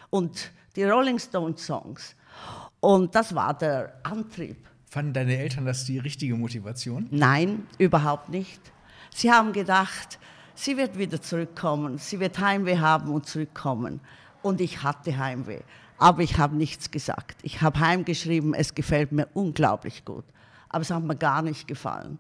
und 0.09 0.51
die 0.75 0.83
Rolling 0.83 1.19
Stones-Songs. 1.19 2.15
Und 2.79 3.13
das 3.13 3.33
war 3.33 3.57
der 3.57 3.99
Antrieb. 4.03 4.57
Fanden 4.89 5.13
deine 5.13 5.37
Eltern 5.37 5.65
das 5.65 5.85
die 5.85 5.99
richtige 5.99 6.35
Motivation? 6.35 7.07
Nein, 7.11 7.67
überhaupt 7.77 8.29
nicht. 8.29 8.61
Sie 9.13 9.31
haben 9.31 9.53
gedacht, 9.53 10.17
sie 10.55 10.77
wird 10.77 10.97
wieder 10.97 11.21
zurückkommen, 11.21 11.97
sie 11.97 12.19
wird 12.19 12.39
Heimweh 12.39 12.77
haben 12.77 13.11
und 13.11 13.27
zurückkommen. 13.27 13.99
Und 14.41 14.61
ich 14.61 14.83
hatte 14.83 15.17
Heimweh. 15.17 15.61
Aber 15.97 16.21
ich 16.21 16.37
habe 16.37 16.55
nichts 16.55 16.91
gesagt. 16.91 17.37
Ich 17.41 17.61
habe 17.61 17.79
heimgeschrieben, 17.79 18.53
es 18.53 18.75
gefällt 18.75 19.11
mir 19.11 19.27
unglaublich 19.33 20.05
gut. 20.05 20.23
Aber 20.69 20.81
es 20.81 20.91
hat 20.91 21.03
mir 21.03 21.15
gar 21.15 21.41
nicht 21.41 21.67
gefallen. 21.67 22.19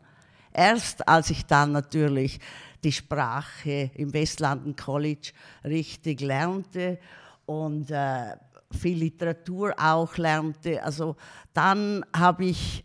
Erst 0.53 1.07
als 1.07 1.29
ich 1.29 1.45
dann 1.45 1.71
natürlich 1.71 2.39
die 2.83 2.91
Sprache 2.91 3.91
im 3.95 4.13
Westlanden 4.13 4.75
College 4.75 5.31
richtig 5.63 6.21
lernte 6.21 6.99
und 7.45 7.91
äh, 7.91 8.35
viel 8.71 8.97
Literatur 8.97 9.73
auch 9.77 10.17
lernte, 10.17 10.83
also 10.83 11.15
dann 11.53 12.05
habe 12.15 12.45
ich 12.45 12.83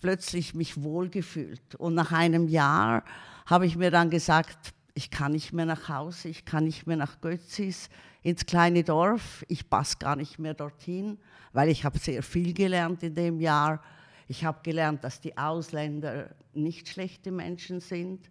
plötzlich 0.00 0.54
mich 0.54 0.82
wohlgefühlt. 0.82 1.74
Und 1.76 1.94
nach 1.94 2.12
einem 2.12 2.48
Jahr 2.48 3.04
habe 3.46 3.66
ich 3.66 3.76
mir 3.76 3.90
dann 3.90 4.10
gesagt, 4.10 4.74
ich 4.94 5.10
kann 5.10 5.32
nicht 5.32 5.52
mehr 5.52 5.66
nach 5.66 5.88
Hause, 5.88 6.28
ich 6.28 6.44
kann 6.44 6.64
nicht 6.64 6.86
mehr 6.86 6.96
nach 6.96 7.20
Götzis 7.20 7.88
ins 8.22 8.46
kleine 8.46 8.84
Dorf, 8.84 9.44
ich 9.48 9.68
passe 9.68 9.96
gar 9.98 10.14
nicht 10.14 10.38
mehr 10.38 10.54
dorthin, 10.54 11.18
weil 11.52 11.68
ich 11.68 11.84
habe 11.84 11.98
sehr 11.98 12.22
viel 12.22 12.54
gelernt 12.54 13.02
in 13.02 13.14
dem 13.14 13.40
Jahr. 13.40 13.82
Ich 14.28 14.44
habe 14.44 14.60
gelernt, 14.62 15.04
dass 15.04 15.20
die 15.20 15.36
Ausländer 15.36 16.30
nicht 16.54 16.88
schlechte 16.88 17.30
Menschen 17.30 17.80
sind, 17.80 18.30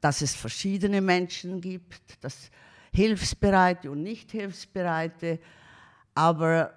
dass 0.00 0.20
es 0.20 0.34
verschiedene 0.34 1.00
Menschen 1.00 1.60
gibt, 1.60 2.22
dass 2.22 2.50
Hilfsbereite 2.92 3.90
und 3.90 4.02
nicht 4.02 4.30
Hilfsbereite, 4.30 5.38
aber 6.14 6.72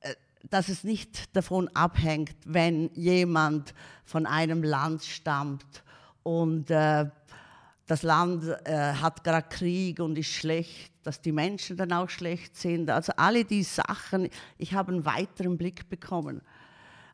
äh, 0.00 0.14
dass 0.48 0.68
es 0.68 0.84
nicht 0.84 1.34
davon 1.34 1.68
abhängt, 1.74 2.36
wenn 2.44 2.90
jemand 2.94 3.74
von 4.04 4.26
einem 4.26 4.62
Land 4.62 5.04
stammt 5.04 5.82
und 6.22 6.70
äh, 6.70 7.06
das 7.90 8.02
Land 8.04 8.44
äh, 8.44 8.92
hat 8.94 9.24
gerade 9.24 9.48
Krieg 9.48 9.98
und 9.98 10.16
ist 10.16 10.32
schlecht, 10.32 10.92
dass 11.02 11.20
die 11.20 11.32
Menschen 11.32 11.76
dann 11.76 11.92
auch 11.92 12.08
schlecht 12.08 12.56
sind. 12.56 12.88
Also 12.88 13.12
alle 13.16 13.44
die 13.44 13.64
Sachen, 13.64 14.28
ich 14.58 14.74
habe 14.74 14.92
einen 14.92 15.04
weiteren 15.04 15.58
Blick 15.58 15.88
bekommen. 15.88 16.40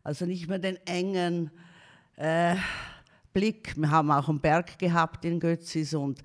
Also 0.06 0.24
nicht 0.24 0.46
mehr 0.46 0.60
den 0.60 0.76
engen 0.86 1.50
äh, 2.14 2.54
Blick. 3.32 3.76
Wir 3.76 3.90
haben 3.90 4.12
auch 4.12 4.28
einen 4.28 4.38
Berg 4.38 4.78
gehabt 4.78 5.24
in 5.24 5.40
Götzis 5.40 5.94
und 5.94 6.22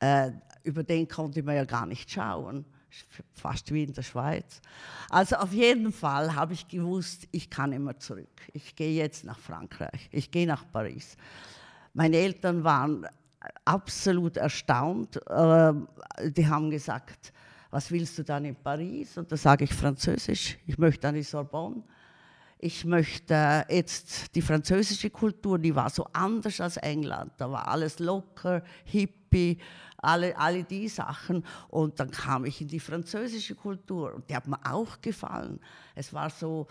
äh, 0.00 0.32
über 0.64 0.82
den 0.82 1.06
konnte 1.06 1.40
man 1.44 1.54
ja 1.54 1.64
gar 1.64 1.86
nicht 1.86 2.10
schauen. 2.10 2.64
Fast 3.32 3.72
wie 3.72 3.84
in 3.84 3.92
der 3.92 4.02
Schweiz. 4.02 4.60
Also 5.10 5.36
auf 5.36 5.52
jeden 5.52 5.92
Fall 5.92 6.34
habe 6.34 6.54
ich 6.54 6.66
gewusst, 6.66 7.28
ich 7.30 7.48
kann 7.48 7.72
immer 7.72 7.96
zurück. 7.96 8.42
Ich 8.52 8.74
gehe 8.74 8.96
jetzt 8.96 9.24
nach 9.24 9.38
Frankreich. 9.38 10.08
Ich 10.10 10.32
gehe 10.32 10.48
nach 10.48 10.64
Paris. 10.72 11.16
Meine 11.94 12.16
Eltern 12.16 12.64
waren 12.64 13.06
absolut 13.64 14.38
erstaunt. 14.38 15.20
Ähm, 15.30 15.86
die 16.36 16.48
haben 16.48 16.68
gesagt, 16.68 17.32
was 17.70 17.92
willst 17.92 18.18
du 18.18 18.24
dann 18.24 18.44
in 18.44 18.56
Paris? 18.56 19.16
Und 19.16 19.30
da 19.30 19.36
sage 19.36 19.66
ich 19.66 19.72
Französisch. 19.72 20.58
Ich 20.66 20.78
möchte 20.78 21.06
an 21.06 21.14
die 21.14 21.22
Sorbonne. 21.22 21.84
Ich 22.62 22.84
möchte 22.84 23.64
jetzt 23.70 24.34
die 24.34 24.42
französische 24.42 25.08
Kultur, 25.08 25.58
die 25.58 25.74
war 25.74 25.88
so 25.88 26.06
anders 26.12 26.60
als 26.60 26.76
England. 26.76 27.32
Da 27.38 27.50
war 27.50 27.66
alles 27.66 27.98
locker, 28.00 28.62
hippie, 28.84 29.56
alle, 29.96 30.36
alle 30.36 30.64
die 30.64 30.86
Sachen. 30.86 31.42
Und 31.68 31.98
dann 31.98 32.10
kam 32.10 32.44
ich 32.44 32.60
in 32.60 32.68
die 32.68 32.78
französische 32.78 33.54
Kultur 33.54 34.14
und 34.14 34.28
die 34.28 34.36
hat 34.36 34.46
mir 34.46 34.60
auch 34.62 35.00
gefallen. 35.00 35.58
Es 35.94 36.12
war 36.12 36.28
so, 36.28 36.66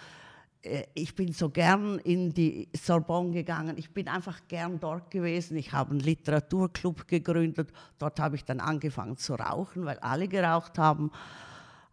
äh, 0.62 0.84
ich 0.94 1.16
bin 1.16 1.34
so 1.34 1.50
gern 1.50 1.98
in 1.98 2.36
die 2.36 2.70
Sorbonne 2.80 3.32
gegangen. 3.32 3.76
Ich 3.80 3.92
bin 3.92 4.08
einfach 4.08 4.42
gern 4.48 4.80
dort 4.80 5.10
gewesen. 5.10 5.58
Ich 5.58 5.74
habe 5.74 5.90
einen 5.90 6.02
Literaturclub 6.02 7.08
gegründet. 7.08 7.72
Dort 7.98 8.20
habe 8.20 8.36
ich 8.36 8.46
dann 8.46 8.60
angefangen 8.60 9.18
zu 9.18 9.34
rauchen, 9.34 9.86
weil 9.86 9.98
alle 9.98 10.28
geraucht 10.28 10.78
haben. 10.78 11.10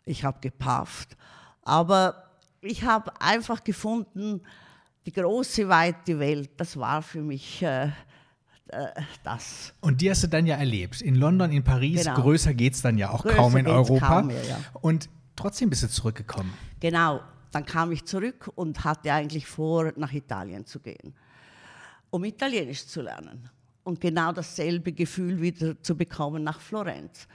Ich 0.05 0.23
habe 0.23 0.39
gepafft. 0.41 1.17
Aber 1.63 2.26
ich 2.67 2.83
habe 2.83 3.21
einfach 3.21 3.65
gefunden, 3.65 4.43
die 5.05 5.13
große, 5.13 5.69
weite 5.69 6.19
Welt, 6.19 6.51
das 6.57 6.77
war 6.77 7.01
für 7.01 7.23
mich 7.23 7.63
äh, 7.63 7.85
äh, 7.85 7.91
das. 9.23 9.73
Und 9.81 10.01
die 10.01 10.11
hast 10.11 10.25
du 10.25 10.27
dann 10.29 10.47
ja 10.47 10.57
erlebt. 10.57 11.01
In 11.01 11.15
London, 11.15 11.53
in 11.53 11.63
Paris, 11.63 12.05
genau. 12.05 12.21
größer 12.21 12.55
geht 12.55 12.75
es 12.75 12.83
dann 12.83 12.99
ja 12.99 13.11
auch 13.11 13.23
größer 13.23 13.37
kaum 13.37 13.57
in 13.57 13.67
Europa. 13.67 14.07
Kaum 14.07 14.27
mehr, 14.27 14.45
ja. 14.45 14.59
Und 14.81 15.09
trotzdem 15.37 15.71
bist 15.71 15.85
du 15.85 15.89
zurückgekommen. 15.89 16.53
Genau 16.81 17.21
dann 17.57 17.65
kam 17.65 17.91
ich 17.91 18.05
zurück 18.05 18.51
und 18.55 18.85
hatte 18.85 19.11
eigentlich 19.11 19.47
vor, 19.47 19.91
nach 19.97 20.13
Italien 20.13 20.67
zu 20.67 20.79
gehen, 20.79 21.15
um 22.11 22.23
Italienisch 22.25 22.87
zu 22.87 23.01
lernen 23.01 23.49
und 23.83 23.99
genau 23.99 24.31
dasselbe 24.31 24.93
Gefühl 24.93 25.41
wieder 25.41 25.81
zu 25.83 25.97
bekommen 25.97 26.43
nach 26.43 26.61
Florenz. 26.61 27.27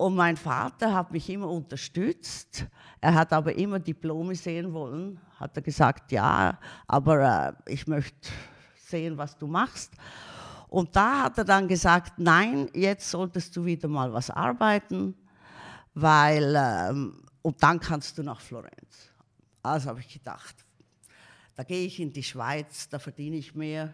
Und 0.00 0.14
mein 0.14 0.38
Vater 0.38 0.94
hat 0.94 1.12
mich 1.12 1.28
immer 1.28 1.50
unterstützt. 1.50 2.64
Er 3.02 3.12
hat 3.12 3.34
aber 3.34 3.54
immer 3.54 3.78
Diplome 3.78 4.34
sehen 4.34 4.72
wollen. 4.72 5.20
Hat 5.38 5.54
er 5.54 5.60
gesagt, 5.60 6.10
ja, 6.10 6.58
aber 6.86 7.58
äh, 7.66 7.70
ich 7.70 7.86
möchte 7.86 8.30
sehen, 8.76 9.18
was 9.18 9.36
du 9.36 9.46
machst. 9.46 9.92
Und 10.68 10.96
da 10.96 11.24
hat 11.24 11.36
er 11.36 11.44
dann 11.44 11.68
gesagt, 11.68 12.14
nein, 12.18 12.70
jetzt 12.72 13.10
solltest 13.10 13.54
du 13.54 13.66
wieder 13.66 13.88
mal 13.88 14.10
was 14.10 14.30
arbeiten, 14.30 15.14
weil 15.92 16.54
ähm, 16.56 17.22
und 17.42 17.62
dann 17.62 17.78
kannst 17.78 18.16
du 18.16 18.22
nach 18.22 18.40
Florenz. 18.40 19.12
Also 19.62 19.90
habe 19.90 20.00
ich 20.00 20.08
gedacht, 20.08 20.64
da 21.56 21.62
gehe 21.62 21.84
ich 21.84 22.00
in 22.00 22.10
die 22.10 22.22
Schweiz, 22.22 22.88
da 22.88 22.98
verdiene 22.98 23.36
ich 23.36 23.54
mehr 23.54 23.92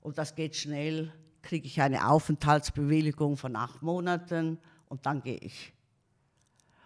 und 0.00 0.16
das 0.16 0.34
geht 0.34 0.56
schnell, 0.56 1.12
kriege 1.42 1.66
ich 1.66 1.82
eine 1.82 2.08
Aufenthaltsbewilligung 2.08 3.36
von 3.36 3.56
acht 3.56 3.82
Monaten 3.82 4.58
und 4.88 5.04
dann 5.06 5.22
gehe 5.22 5.38
ich. 5.38 5.72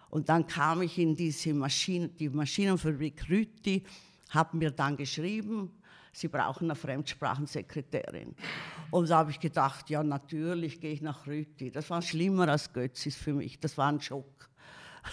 Und 0.09 0.29
dann 0.29 0.47
kam 0.47 0.81
ich 0.81 0.97
in 0.97 1.15
diese 1.15 1.53
Maschine, 1.53 2.09
die 2.09 2.29
Maschinenfabrik 2.29 3.29
Rüti, 3.29 3.83
haben 4.29 4.57
mir 4.57 4.71
dann 4.71 4.97
geschrieben, 4.97 5.71
sie 6.11 6.27
brauchen 6.27 6.65
eine 6.65 6.75
Fremdsprachensekretärin. 6.75 8.35
Und 8.91 9.09
da 9.09 9.19
habe 9.19 9.31
ich 9.31 9.39
gedacht, 9.39 9.89
ja 9.89 10.03
natürlich 10.03 10.79
gehe 10.79 10.93
ich 10.93 11.01
nach 11.01 11.27
Rüti. 11.27 11.71
Das 11.71 11.89
war 11.89 12.01
schlimmer 12.01 12.47
als 12.47 12.73
Götzis 12.73 13.15
für 13.15 13.33
mich, 13.33 13.59
das 13.59 13.77
war 13.77 13.91
ein 13.91 14.01
Schock. 14.01 14.49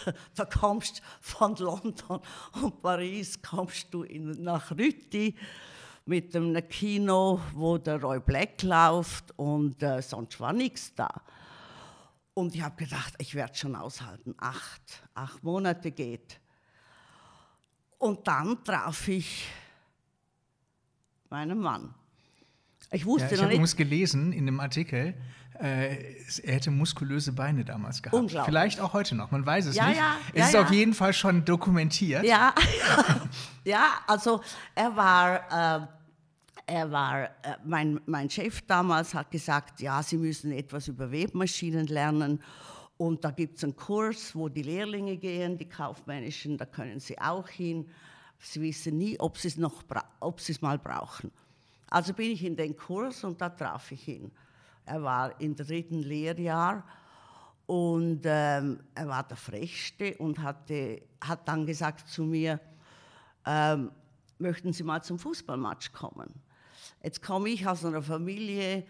da 0.35 0.45
kommst 0.45 1.03
von 1.21 1.55
London 1.57 2.21
und 2.61 2.83
Paris 2.83 3.41
kommst 3.41 3.93
du 3.93 4.03
in, 4.03 4.31
nach 4.43 4.71
Rüti 4.73 5.35
mit 6.07 6.35
einem 6.35 6.69
Kino, 6.69 7.41
wo 7.55 7.79
der 7.79 8.01
Roy 8.01 8.21
Black 8.21 8.63
läuft 8.63 9.37
und 9.39 9.83
äh, 9.83 10.01
sonst 10.01 10.39
war 10.41 10.53
nichts 10.53 10.95
da. 10.95 11.09
Und 12.37 12.55
ich 12.55 12.61
habe 12.61 12.77
gedacht, 12.77 13.15
ich 13.17 13.35
werde 13.35 13.55
schon 13.55 13.75
aushalten. 13.75 14.35
Acht, 14.37 15.03
acht 15.15 15.43
Monate 15.43 15.91
geht. 15.91 16.39
Und 17.97 18.29
dann 18.29 18.63
traf 18.63 19.09
ich 19.09 19.49
meinen 21.31 21.59
Mann. 21.59 21.95
Ich 22.91 23.07
wusste 23.07 23.29
ja, 23.29 23.33
ich 23.33 23.39
habe 23.39 23.53
übrigens 23.53 23.75
gelesen 23.75 24.35
in 24.35 24.45
dem 24.45 24.61
Artikel, 24.61 25.15
äh, 25.59 26.15
er 26.43 26.55
hätte 26.55 26.71
muskulöse 26.71 27.33
Beine 27.33 27.65
damals 27.65 28.03
gehabt. 28.03 28.21
Unglaublich. 28.21 28.45
Vielleicht 28.45 28.81
auch 28.81 28.93
heute 28.93 29.15
noch, 29.15 29.31
man 29.31 29.47
weiß 29.47 29.65
es 29.65 29.77
ja, 29.77 29.87
nicht. 29.87 29.97
Ja, 29.97 30.17
es 30.35 30.53
ja, 30.53 30.61
ist 30.61 30.67
auf 30.67 30.71
jeden 30.71 30.93
Fall 30.93 31.15
schon 31.15 31.43
dokumentiert. 31.43 32.23
Ja, 32.23 32.55
ja 33.65 33.95
also 34.07 34.43
er 34.75 34.95
war, 34.95 35.85
äh, 35.85 35.87
er 36.67 36.91
war 36.91 37.25
äh, 37.25 37.29
mein, 37.65 38.01
mein 38.07 38.29
Chef 38.29 38.63
damals 38.63 39.15
hat 39.15 39.31
gesagt, 39.31 39.81
ja, 39.81 40.03
Sie 40.03 40.19
müssen 40.19 40.51
etwas 40.53 40.89
über 40.89 41.11
Webmaschinen 41.11 41.87
lernen. 41.87 42.43
Und 42.99 43.25
da 43.25 43.31
gibt 43.31 43.59
es 43.59 43.65
einen 43.65 43.77
Kurs, 43.77 44.35
wo 44.35 44.49
die 44.49 44.63
Lehrlinge 44.63 45.17
gehen, 45.17 45.57
die 45.59 45.69
kaufmännischen, 45.69 46.57
da 46.57 46.65
können 46.65 46.99
sie 46.99 47.19
auch 47.19 47.47
hin. 47.47 47.89
Sie 48.39 48.61
wissen 48.63 48.97
nie, 48.97 49.21
ob 49.21 49.37
sie 49.37 49.49
es 49.49 49.59
noch, 49.59 49.85
ob 50.21 50.39
es 50.39 50.63
mal 50.63 50.79
brauchen. 50.79 51.31
Also 51.91 52.15
bin 52.15 52.31
ich 52.31 52.43
in 52.43 52.57
den 52.57 52.75
Kurs 52.75 53.23
und 53.23 53.41
da 53.41 53.51
traf 53.51 53.93
ich 53.93 54.09
ihn. 54.09 54.33
Er 54.87 55.03
war 55.03 55.39
im 55.41 55.55
dritten 55.55 56.01
Lehrjahr 56.01 56.85
und 57.67 58.23
ähm, 58.25 58.81
er 58.95 59.09
war 59.09 59.25
der 59.25 59.37
Frechste 59.37 60.17
und 60.17 60.39
hatte, 60.39 61.03
hat 61.23 61.47
dann 61.47 61.67
gesagt 61.67 62.09
zu 62.09 62.25
mir, 62.25 62.61
ähm, 63.45 63.91
möchten 64.39 64.73
Sie 64.73 64.85
mal 64.85 65.03
zum 65.03 65.19
Fußballmatch 65.19 65.93
kommen? 65.93 66.46
Jetzt 67.07 67.23
komme 67.23 67.51
ich 67.51 67.65
aus 67.65 67.85
einer 67.85 68.03
Familie, 68.03 68.85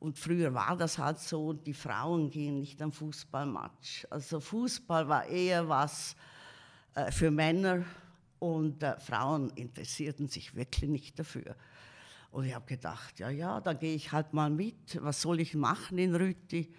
und 0.00 0.18
früher 0.18 0.52
war 0.52 0.76
das 0.76 0.98
halt 0.98 1.20
so, 1.20 1.52
die 1.52 1.72
Frauen 1.72 2.28
gehen 2.28 2.58
nicht 2.58 2.82
am 2.82 2.90
Fußballmatch. 2.90 4.08
Also 4.10 4.40
Fußball 4.40 5.08
war 5.08 5.24
eher 5.26 5.68
was 5.68 6.16
äh, 6.96 7.12
für 7.12 7.30
Männer 7.30 7.84
und 8.40 8.82
äh, 8.82 8.98
Frauen 8.98 9.50
interessierten 9.50 10.26
sich 10.26 10.56
wirklich 10.56 10.90
nicht 10.90 11.16
dafür. 11.16 11.54
Und 12.32 12.46
ich 12.46 12.56
habe 12.56 12.66
gedacht, 12.66 13.20
ja, 13.20 13.30
ja, 13.30 13.60
da 13.60 13.72
gehe 13.72 13.94
ich 13.94 14.10
halt 14.10 14.32
mal 14.32 14.50
mit. 14.50 15.00
Was 15.00 15.22
soll 15.22 15.38
ich 15.38 15.54
machen 15.54 15.96
in 15.98 16.16
Rütti? 16.16 16.74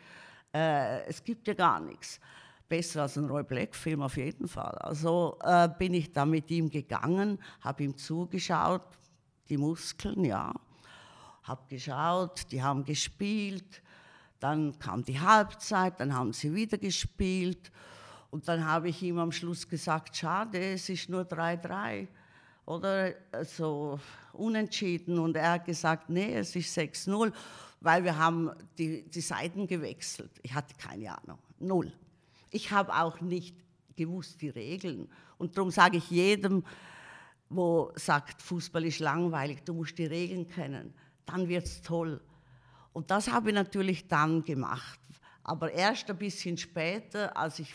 Äh, 0.53 1.05
es 1.05 1.23
gibt 1.23 1.47
ja 1.47 1.53
gar 1.53 1.79
nichts. 1.79 2.19
Besser 2.67 3.03
als 3.03 3.17
ein 3.17 3.29
Roy 3.29 3.43
Black-Film 3.43 4.01
auf 4.01 4.17
jeden 4.17 4.49
Fall. 4.49 4.77
Also 4.79 5.39
äh, 5.41 5.69
bin 5.69 5.93
ich 5.93 6.11
da 6.11 6.25
mit 6.25 6.51
ihm 6.51 6.69
gegangen, 6.69 7.39
habe 7.61 7.81
ihm 7.81 7.95
zugeschaut, 7.95 8.99
die 9.47 9.55
Muskeln, 9.55 10.25
ja 10.25 10.53
habe 11.43 11.61
geschaut, 11.67 12.51
die 12.51 12.61
haben 12.61 12.83
gespielt, 12.85 13.81
dann 14.39 14.77
kam 14.79 15.03
die 15.03 15.19
Halbzeit, 15.19 15.99
dann 15.99 16.13
haben 16.13 16.33
sie 16.33 16.53
wieder 16.53 16.77
gespielt 16.77 17.71
und 18.31 18.47
dann 18.47 18.65
habe 18.65 18.89
ich 18.89 19.01
ihm 19.01 19.19
am 19.19 19.31
Schluss 19.31 19.67
gesagt, 19.67 20.15
schade, 20.15 20.59
es 20.59 20.89
ist 20.89 21.09
nur 21.09 21.21
3-3 21.21 22.07
oder 22.65 23.13
so 23.43 23.99
unentschieden 24.33 25.19
und 25.19 25.35
er 25.35 25.53
hat 25.53 25.65
gesagt, 25.65 26.09
nee, 26.09 26.35
es 26.35 26.55
ist 26.55 26.77
6-0, 26.77 27.31
weil 27.81 28.03
wir 28.03 28.17
haben 28.17 28.51
die, 28.77 29.03
die 29.03 29.21
Seiten 29.21 29.67
gewechselt. 29.67 30.31
Ich 30.41 30.53
hatte 30.53 30.73
keine 30.75 31.17
Ahnung, 31.17 31.39
null. 31.59 31.91
Ich 32.51 32.71
habe 32.71 32.95
auch 32.95 33.19
nicht 33.21 33.55
gewusst 33.95 34.41
die 34.41 34.49
Regeln 34.49 35.09
und 35.37 35.57
darum 35.57 35.71
sage 35.71 35.97
ich 35.97 36.09
jedem, 36.09 36.63
wo 37.49 37.91
sagt, 37.95 38.41
Fußball 38.41 38.85
ist 38.85 38.99
langweilig, 38.99 39.63
du 39.65 39.73
musst 39.73 39.97
die 39.97 40.05
Regeln 40.05 40.47
kennen 40.47 40.93
dann 41.31 41.47
wird 41.47 41.65
es 41.65 41.81
toll. 41.81 42.19
Und 42.93 43.09
das 43.09 43.31
habe 43.31 43.49
ich 43.49 43.55
natürlich 43.55 44.07
dann 44.07 44.43
gemacht. 44.43 44.99
Aber 45.43 45.71
erst 45.71 46.09
ein 46.09 46.17
bisschen 46.17 46.57
später, 46.57 47.35
als 47.35 47.59
ich, 47.59 47.73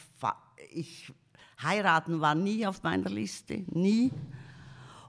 ich 0.70 1.12
heiraten 1.60 2.20
war 2.20 2.34
nie 2.34 2.66
auf 2.66 2.82
meiner 2.82 3.10
Liste, 3.10 3.64
nie. 3.68 4.12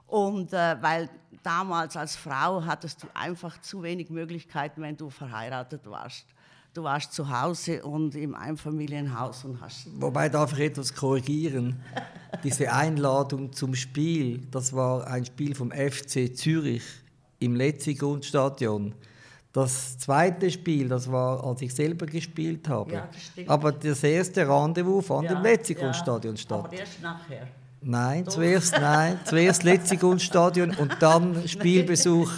Und 0.06 0.52
äh, 0.52 0.76
weil 0.80 1.10
damals 1.42 1.96
als 1.96 2.16
Frau 2.16 2.64
hattest 2.64 3.02
du 3.02 3.06
einfach 3.14 3.60
zu 3.60 3.82
wenig 3.82 4.10
Möglichkeiten, 4.10 4.80
wenn 4.82 4.96
du 4.96 5.10
verheiratet 5.10 5.82
warst. 5.86 6.26
Du 6.74 6.82
warst 6.82 7.12
zu 7.12 7.28
Hause 7.28 7.82
und 7.82 8.14
im 8.14 8.34
Einfamilienhaus 8.34 9.44
und 9.44 9.60
hast. 9.60 9.88
Wobei 10.00 10.28
darf 10.28 10.52
ich 10.52 10.60
etwas 10.60 10.94
korrigieren. 10.94 11.80
Diese 12.44 12.72
Einladung 12.72 13.52
zum 13.52 13.74
Spiel, 13.74 14.46
das 14.50 14.72
war 14.72 15.06
ein 15.06 15.24
Spiel 15.24 15.54
vom 15.54 15.70
FC 15.70 16.34
Zürich 16.36 16.84
im 17.38 17.54
Letzigrundstadion. 17.54 18.94
Das 19.52 19.98
zweite 19.98 20.50
Spiel, 20.50 20.88
das 20.88 21.10
war, 21.10 21.42
als 21.44 21.62
ich 21.62 21.74
selber 21.74 22.06
gespielt 22.06 22.68
habe. 22.68 22.92
Ja, 22.92 23.08
das 23.12 23.22
stimmt. 23.22 23.48
Aber 23.48 23.72
das 23.72 24.02
erste 24.04 24.48
Rendezvous 24.48 25.06
fand 25.06 25.30
ja, 25.30 25.36
im 25.36 25.42
Letzigrundstadion 25.42 26.34
ja, 26.34 26.40
statt. 26.40 26.64
Aber 26.64 26.72
erst 26.72 27.02
nachher. 27.02 27.48
Nein, 27.80 28.24
Doch. 28.24 28.32
zuerst 28.34 28.72
nein, 28.72 29.20
zuerst 29.24 29.62
Letzigrundstadion 29.62 30.74
und 30.74 30.96
dann 31.00 31.46
Spielbesuch. 31.48 32.30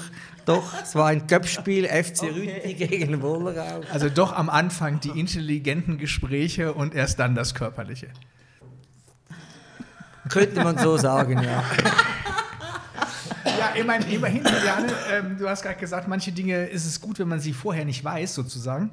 Doch, 0.47 0.83
es 0.83 0.95
war 0.95 1.09
ein 1.09 1.26
Köpfspiel 1.26 1.87
FC 1.87 2.23
okay. 2.23 2.30
Rütti 2.30 2.75
gegen 2.87 3.23
Wollerau. 3.23 3.80
Also 3.92 4.09
doch 4.09 4.33
am 4.33 4.49
Anfang 4.49 5.00
die 5.00 5.11
intelligenten 5.11 5.99
Gespräche 5.99 6.73
und 6.73 6.95
erst 6.95 7.19
dann 7.19 7.35
das 7.35 7.54
Körperliche. 7.54 8.09
Könnte 10.28 10.62
man 10.62 10.78
so 10.78 10.97
sagen, 10.97 11.42
ja. 11.42 11.64
Ja, 13.44 13.70
immerhin, 13.75 14.11
immerhin 14.11 14.44
Juliane, 14.44 14.92
ähm, 15.11 15.37
du 15.38 15.49
hast 15.49 15.62
gerade 15.62 15.78
gesagt, 15.78 16.09
manche 16.09 16.32
Dinge 16.32 16.66
ist 16.66 16.87
es 16.87 17.00
gut, 17.00 17.18
wenn 17.18 17.28
man 17.28 17.40
sie 17.40 17.52
vorher 17.52 17.85
nicht 17.85 18.04
weiß, 18.04 18.35
sozusagen. 18.35 18.90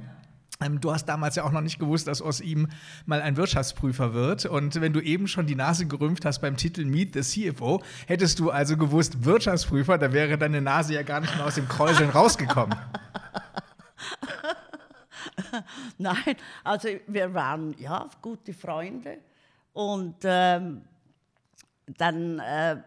Ähm, 0.59 0.81
du 0.81 0.91
hast 0.91 1.05
damals 1.05 1.35
ja 1.35 1.43
auch 1.43 1.51
noch 1.51 1.61
nicht 1.61 1.79
gewusst, 1.79 2.07
dass 2.07 2.21
aus 2.21 2.41
ihm 2.41 2.67
mal 3.05 3.21
ein 3.21 3.37
Wirtschaftsprüfer 3.37 4.13
wird. 4.13 4.45
Und 4.45 4.81
wenn 4.81 4.93
du 4.93 5.01
eben 5.01 5.27
schon 5.27 5.45
die 5.45 5.55
Nase 5.55 5.85
gerümpft 5.85 6.25
hast 6.25 6.39
beim 6.39 6.57
Titel 6.57 6.85
Meet 6.85 7.13
the 7.13 7.51
CFO, 7.51 7.83
hättest 8.07 8.39
du 8.39 8.49
also 8.49 8.77
gewusst, 8.77 9.23
Wirtschaftsprüfer, 9.23 9.97
da 9.97 10.13
wäre 10.13 10.37
deine 10.37 10.61
Nase 10.61 10.93
ja 10.93 11.03
gar 11.03 11.19
nicht 11.19 11.35
mehr 11.35 11.45
aus 11.45 11.55
dem 11.55 11.67
Kräuseln 11.67 12.09
rausgekommen. 12.09 12.77
Nein, 15.97 16.35
also 16.63 16.89
wir 17.07 17.33
waren 17.33 17.75
ja 17.77 18.09
gute 18.21 18.53
Freunde. 18.53 19.17
Und 19.73 20.15
ähm, 20.23 20.81
dann. 21.97 22.39
Äh, 22.39 22.77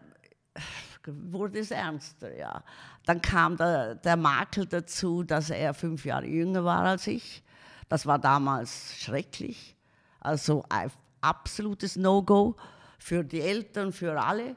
wurde 1.05 1.59
es 1.59 1.71
ernster, 1.71 2.35
ja. 2.35 2.63
Dann 3.05 3.21
kam 3.21 3.57
der, 3.57 3.95
der 3.95 4.17
Makel 4.17 4.65
dazu, 4.65 5.23
dass 5.23 5.49
er 5.49 5.73
fünf 5.73 6.05
Jahre 6.05 6.27
jünger 6.27 6.63
war 6.63 6.83
als 6.83 7.07
ich. 7.07 7.43
Das 7.89 8.05
war 8.05 8.19
damals 8.19 8.95
schrecklich. 8.99 9.75
Also 10.19 10.63
ein 10.69 10.91
absolutes 11.21 11.95
No-Go 11.95 12.55
für 12.97 13.23
die 13.23 13.41
Eltern, 13.41 13.91
für 13.91 14.21
alle. 14.21 14.55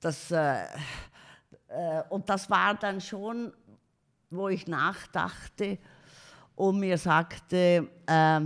Das, 0.00 0.30
äh, 0.30 0.64
äh, 1.68 2.02
und 2.08 2.28
das 2.28 2.50
war 2.50 2.74
dann 2.74 3.00
schon, 3.00 3.52
wo 4.30 4.48
ich 4.48 4.66
nachdachte 4.66 5.78
und 6.56 6.80
mir 6.80 6.98
sagte, 6.98 7.88
äh, 8.06 8.40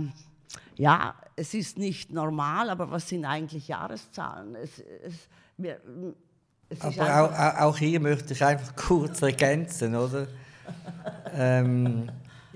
ja, 0.75 1.15
es 1.35 1.53
ist 1.53 1.77
nicht 1.77 2.11
normal, 2.11 2.69
aber 2.69 2.91
was 2.91 3.07
sind 3.07 3.25
eigentlich 3.25 3.67
Jahreszahlen? 3.67 4.55
Es, 4.55 4.79
es, 4.79 5.29
wir, 5.57 5.81
aber 6.79 7.21
auch, 7.21 7.61
auch, 7.61 7.77
hier 7.77 7.99
möchte 7.99 8.33
ich 8.33 8.43
einfach 8.43 8.75
kurz 8.75 9.21
ergänzen, 9.21 9.95
oder? 9.95 10.27
ähm, 11.33 12.09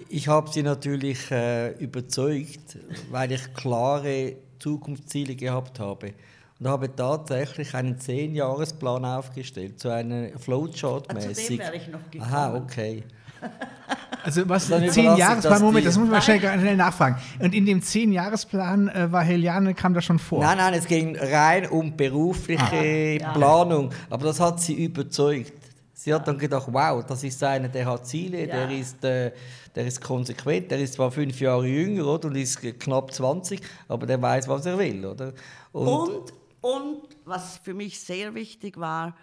ich 0.10 0.28
habe 0.28 0.50
sie 0.50 0.64
natürlich 0.64 1.32
äh, 1.32 1.72
überzeugt, 1.78 2.78
weil 3.10 3.32
ich 3.32 3.54
klare 3.54 4.36
Zukunftsziele 4.60 5.36
gehabt 5.36 5.80
habe 5.80 6.14
und 6.60 6.68
habe 6.68 6.94
tatsächlich 6.94 7.74
einen 7.74 7.98
Zehnjahresplan 7.98 9.06
aufgestellt, 9.06 9.80
so 9.80 9.90
einen 9.90 10.38
Flowchart-mäßig. 10.38 11.62
Also 11.62 11.72
wäre 11.72 11.76
ich 11.76 11.88
noch 11.88 12.12
gekommen. 12.12 12.32
Aha, 12.32 12.56
okay. 12.56 13.04
Also 14.24 14.48
was 14.48 14.68
zehn 14.68 15.16
Jahresplan, 15.16 15.62
Moment, 15.62 15.86
das 15.86 15.98
muss 15.98 16.10
man 16.10 16.22
schnell, 16.22 16.40
schnell 16.40 16.76
nachfragen. 16.76 17.18
Und 17.40 17.54
in 17.54 17.66
dem 17.66 17.82
zehn 17.82 18.12
Jahresplan 18.12 18.90
äh, 18.90 19.12
war 19.12 19.24
Heliane, 19.24 19.74
kam 19.74 19.94
das 19.94 20.06
schon 20.06 20.20
vor? 20.20 20.42
Nein, 20.42 20.58
nein, 20.58 20.74
es 20.74 20.86
ging 20.86 21.18
rein 21.18 21.68
um 21.68 21.96
berufliche 21.96 23.20
ah. 23.24 23.34
Planung. 23.34 23.92
Aber 24.10 24.26
das 24.26 24.40
hat 24.40 24.60
sie 24.60 24.84
überzeugt. 24.84 25.54
Sie 25.94 26.14
hat 26.14 26.28
dann 26.28 26.38
gedacht, 26.38 26.68
wow, 26.72 27.04
das 27.06 27.24
ist 27.24 27.44
einer, 27.44 27.68
der 27.68 27.86
hat 27.86 28.08
Ziele, 28.08 28.48
ja. 28.48 28.48
der, 28.48 28.72
ist, 28.72 29.04
äh, 29.04 29.32
der 29.76 29.86
ist 29.86 30.02
konsequent, 30.02 30.72
der 30.72 30.80
ist 30.80 30.96
zwar 30.96 31.12
fünf 31.12 31.40
Jahre 31.40 31.68
jünger 31.68 32.08
oder, 32.08 32.28
und 32.28 32.36
ist 32.36 32.60
knapp 32.80 33.14
20, 33.14 33.62
aber 33.88 34.08
der 34.08 34.20
weiß, 34.20 34.48
was 34.48 34.66
er 34.66 34.80
will. 34.80 35.06
Oder? 35.06 35.34
Und, 35.72 35.88
und, 35.88 36.34
und 36.62 37.02
was 37.24 37.60
für 37.64 37.76
mich 37.76 38.00
sehr 38.00 38.34
wichtig 38.34 38.80
war, 38.80 39.16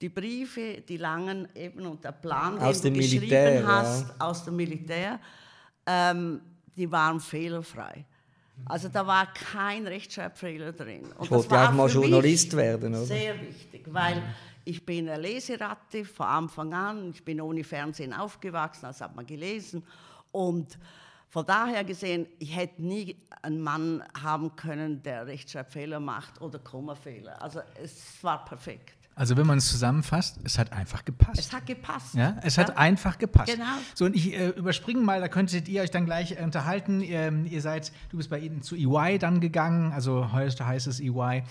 die 0.00 0.08
Briefe, 0.08 0.80
die 0.80 0.96
langen 0.96 1.48
eben 1.54 1.86
und 1.86 2.04
der 2.04 2.12
Plan, 2.12 2.58
aus 2.58 2.80
den 2.80 2.94
du 2.94 3.00
geschrieben 3.00 3.26
Militär, 3.26 3.66
hast 3.66 4.08
ja. 4.08 4.14
aus 4.18 4.44
dem 4.44 4.56
Militär, 4.56 5.20
ähm, 5.86 6.40
die 6.76 6.90
waren 6.90 7.20
fehlerfrei. 7.20 8.04
Also 8.66 8.88
da 8.88 9.06
war 9.06 9.32
kein 9.32 9.86
Rechtschreibfehler 9.86 10.72
drin. 10.72 11.04
Und 11.16 11.24
ich 11.24 11.30
wollte 11.30 11.58
auch 11.58 11.72
mal 11.72 11.88
Journalist 11.88 12.54
werden, 12.56 12.94
oder? 12.94 13.04
Sehr 13.04 13.40
wichtig, 13.40 13.86
weil 13.86 14.22
ich 14.64 14.84
bin 14.84 15.08
eine 15.08 15.20
Leseratte 15.20 16.04
von 16.04 16.26
Anfang 16.26 16.72
an. 16.74 17.10
Ich 17.10 17.24
bin 17.24 17.40
ohne 17.40 17.64
Fernsehen 17.64 18.12
aufgewachsen, 18.12 18.86
also 18.86 19.04
hat 19.04 19.16
man 19.16 19.26
gelesen. 19.26 19.82
Und 20.30 20.78
von 21.28 21.46
daher 21.46 21.84
gesehen, 21.84 22.26
ich 22.38 22.54
hätte 22.54 22.82
nie 22.82 23.16
einen 23.42 23.60
Mann 23.60 24.04
haben 24.22 24.54
können, 24.56 25.02
der 25.02 25.26
Rechtschreibfehler 25.26 26.00
macht 26.00 26.40
oder 26.42 26.58
Kommafehler. 26.58 27.40
Also 27.40 27.60
es 27.82 28.22
war 28.22 28.44
perfekt. 28.44 28.99
Also 29.14 29.36
wenn 29.36 29.46
man 29.46 29.58
es 29.58 29.68
zusammenfasst, 29.68 30.38
es 30.44 30.58
hat 30.58 30.72
einfach 30.72 31.04
gepasst. 31.04 31.38
Es 31.38 31.52
hat 31.52 31.66
gepasst. 31.66 32.14
Ja, 32.14 32.36
es 32.42 32.56
ja. 32.56 32.62
hat 32.62 32.78
einfach 32.78 33.18
gepasst. 33.18 33.52
Genau. 33.52 33.66
So, 33.94 34.06
und 34.06 34.16
ich 34.16 34.34
äh, 34.34 34.48
überspringe 34.50 35.00
mal, 35.00 35.20
da 35.20 35.28
könntet 35.28 35.68
ihr 35.68 35.82
euch 35.82 35.90
dann 35.90 36.06
gleich 36.06 36.32
äh, 36.32 36.42
unterhalten. 36.42 37.00
Ihr, 37.02 37.32
ihr, 37.44 37.60
seid, 37.60 37.92
du 38.10 38.16
bist 38.16 38.30
bei 38.30 38.38
ihnen 38.38 38.62
zu 38.62 38.76
EY 38.76 39.18
dann 39.18 39.40
gegangen, 39.40 39.92
also 39.92 40.32
heute 40.32 40.66
heißt 40.66 40.86
es 40.86 41.00
EY. 41.00 41.42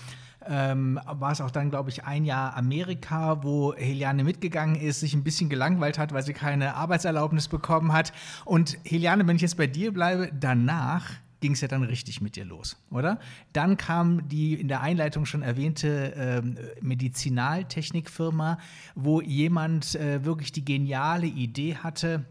Ähm, 0.48 1.00
war 1.06 1.32
es 1.32 1.41
auch 1.41 1.52
dann, 1.52 1.69
glaube 1.69 1.89
ich, 1.89 2.06
ein 2.06 2.24
Jahr 2.24 2.56
Amerika, 2.56 3.43
wo 3.43 3.76
Heliane 3.76 4.24
mitgegangen 4.24 4.76
ist, 4.76 5.02
sich 5.02 5.13
ein 5.13 5.24
bisschen 5.24 5.50
gelangweilt 5.50 6.00
hat, 6.00 6.13
weil 6.13 6.24
sie 6.24 6.34
keine 6.34 6.76
Arbeitserlaubnis 6.76 7.50
bekommen 7.50 7.91
hat. 7.91 8.13
Und 8.45 8.78
Heliane, 8.86 9.28
wenn 9.28 9.36
ich 9.36 9.41
jetzt 9.41 9.58
bei 9.58 9.67
dir 9.67 9.93
bleibe, 9.93 10.32
danach 10.34 11.12
ging 11.39 11.54
es 11.54 11.62
ja 11.62 11.67
dann 11.67 11.84
richtig 11.84 12.21
mit 12.21 12.36
dir 12.36 12.45
los, 12.45 12.78
oder? 12.91 13.19
Dann 13.54 13.78
kam 13.78 14.28
die 14.28 14.54
in 14.56 14.67
der 14.67 14.82
Einleitung 14.82 15.25
schon 15.25 15.41
erwähnte 15.41 16.13
ähm, 16.15 16.58
Medizinaltechnikfirma, 16.82 18.60
wo 18.95 19.21
jemand 19.21 19.95
äh, 19.95 20.23
wirklich 20.25 20.52
die 20.52 20.65
geniale 20.65 21.28
Idee 21.28 21.75
hatte, 21.75 22.25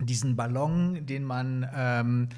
diesen 0.00 0.36
Ballon, 0.36 1.06
den 1.06 1.24
man 1.24 1.68
ähm, 1.74 2.28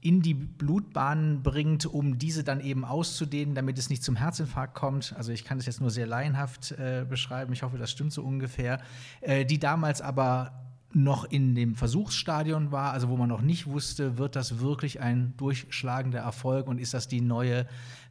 in 0.00 0.20
die 0.20 0.34
Blutbahnen 0.34 1.42
bringt, 1.42 1.86
um 1.86 2.18
diese 2.18 2.42
dann 2.42 2.60
eben 2.60 2.84
auszudehnen, 2.84 3.54
damit 3.54 3.78
es 3.78 3.88
nicht 3.88 4.02
zum 4.02 4.16
Herzinfarkt 4.16 4.74
kommt. 4.74 5.14
Also 5.16 5.30
ich 5.30 5.44
kann 5.44 5.58
es 5.58 5.66
jetzt 5.66 5.80
nur 5.80 5.90
sehr 5.90 6.06
laienhaft 6.06 6.72
äh, 6.72 7.06
beschreiben, 7.08 7.52
ich 7.52 7.62
hoffe, 7.62 7.78
das 7.78 7.92
stimmt 7.92 8.12
so 8.12 8.22
ungefähr, 8.22 8.80
äh, 9.20 9.44
die 9.44 9.60
damals 9.60 10.00
aber 10.00 10.61
noch 10.94 11.24
in 11.24 11.54
dem 11.54 11.74
Versuchsstadion 11.74 12.72
war, 12.72 12.92
also 12.92 13.08
wo 13.08 13.16
man 13.16 13.28
noch 13.28 13.40
nicht 13.40 13.66
wusste, 13.66 14.18
wird 14.18 14.36
das 14.36 14.60
wirklich 14.60 15.00
ein 15.00 15.34
durchschlagender 15.36 16.20
Erfolg 16.20 16.66
und 16.66 16.78
ist 16.78 16.94
das 16.94 17.08
die 17.08 17.20
neue 17.20 17.66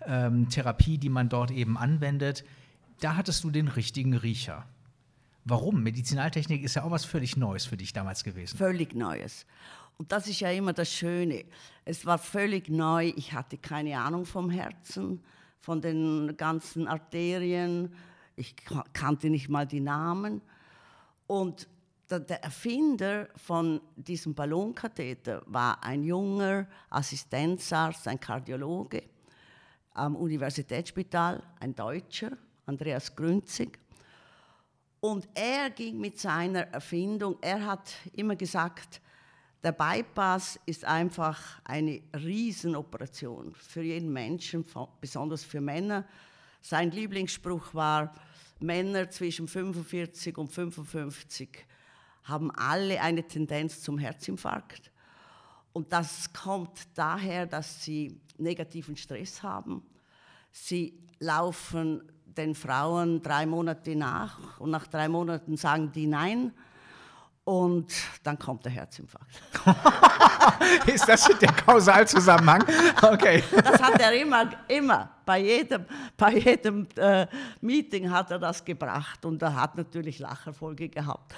ähm, 0.06 0.50
Therapie, 0.50 0.98
die 0.98 1.10
man 1.10 1.30
dort 1.30 1.52
eben 1.52 1.78
anwendet. 1.78 2.44
Da 3.00 3.16
hattest 3.16 3.44
du 3.44 3.52
den 3.52 3.68
richtigen 3.68 4.16
Riecher. 4.16 4.66
Warum? 5.46 5.82
Medizinaltechnik 5.84 6.64
ist 6.64 6.76
ja 6.76 6.84
auch 6.84 6.92
was 6.92 7.06
völlig 7.06 7.36
Neues 7.36 7.66
für 7.66 7.78
dich 7.78 7.94
damals 7.94 8.24
gewesen. 8.24 8.58
Völlig 8.58 8.94
Neues. 8.94 9.46
Und 9.98 10.12
das 10.12 10.28
ist 10.28 10.40
ja 10.40 10.52
immer 10.52 10.74
das 10.74 10.92
Schöne. 10.92 11.46
Es 11.86 12.06
war 12.06 12.18
völlig 12.18 12.70
neu. 12.70 13.12
Ich 13.16 13.34
hatte 13.34 13.58
keine 13.58 14.00
Ahnung 14.00 14.26
vom 14.26 14.50
Herzen, 14.50 15.22
von 15.60 15.82
den 15.82 16.36
ganzen 16.38 16.88
Arterien. 16.88 17.94
Ich 18.36 18.56
kannte 18.94 19.30
nicht 19.30 19.50
mal 19.50 19.66
die 19.66 19.80
Namen. 19.80 20.42
Und 21.28 21.68
der 22.20 22.44
Erfinder 22.44 23.28
von 23.36 23.82
diesem 23.96 24.34
Ballonkatheter 24.34 25.44
war 25.46 25.84
ein 25.84 26.04
junger 26.04 26.68
Assistenzarzt, 26.90 28.08
ein 28.08 28.20
Kardiologe 28.20 29.04
am 29.94 30.16
Universitätsspital, 30.16 31.44
ein 31.60 31.76
Deutscher, 31.76 32.32
Andreas 32.66 33.16
Grünzig. 33.16 33.80
Und 35.00 35.28
er 35.34 35.70
ging 35.72 36.00
mit 36.00 36.20
seiner 36.20 36.68
Erfindung, 36.68 37.38
er 37.42 37.66
hat 37.66 37.94
immer 38.14 38.36
gesagt, 38.36 39.02
der 39.64 39.72
Bypass 39.72 40.60
ist 40.66 40.86
einfach 40.86 41.40
eine 41.64 42.02
Riesenoperation 42.16 43.54
für 43.54 43.84
jeden 43.84 44.12
Menschen, 44.12 44.66
besonders 45.00 45.44
für 45.44 45.62
Männer. 45.62 46.08
Sein 46.62 46.92
Lieblingsspruch 46.92 47.74
war, 47.74 48.14
Männer 48.60 49.10
zwischen 49.10 49.48
45 49.48 50.38
und 50.38 50.48
55 50.48 51.66
haben 52.24 52.52
alle 52.52 53.02
eine 53.02 53.28
Tendenz 53.28 53.82
zum 53.82 53.98
Herzinfarkt. 53.98 54.92
Und 55.74 55.92
das 55.94 56.32
kommt 56.34 56.88
daher, 56.96 57.46
dass 57.46 57.84
sie 57.84 58.20
negativen 58.38 58.98
Stress 58.98 59.42
haben. 59.42 59.84
Sie 60.52 61.00
laufen 61.20 62.02
den 62.26 62.56
Frauen 62.56 63.22
drei 63.22 63.46
Monate 63.46 63.96
nach 63.96 64.60
und 64.60 64.72
nach 64.72 64.88
drei 64.88 65.08
Monaten 65.08 65.58
sagen 65.58 65.92
die 65.92 66.08
Nein. 66.08 66.54
Und 67.44 67.92
dann 68.22 68.38
kommt 68.38 68.66
der 68.66 68.72
Herzinfarkt. 68.72 69.42
ist 70.88 71.08
das 71.08 71.28
der 71.42 71.52
Kausalzusammenhang? 71.52 72.64
Okay. 73.02 73.44
Das 73.64 73.82
hat 73.82 74.00
er 74.00 74.14
immer, 74.14 74.48
immer. 74.68 75.10
Bei 75.26 75.40
jedem, 75.40 75.86
bei 76.16 76.38
jedem 76.38 76.88
äh, 76.96 77.26
Meeting 77.60 78.12
hat 78.12 78.30
er 78.30 78.38
das 78.38 78.64
gebracht 78.64 79.26
und 79.26 79.42
er 79.42 79.56
hat 79.56 79.76
natürlich 79.76 80.20
Lacherfolge 80.20 80.88
gehabt. 80.88 81.34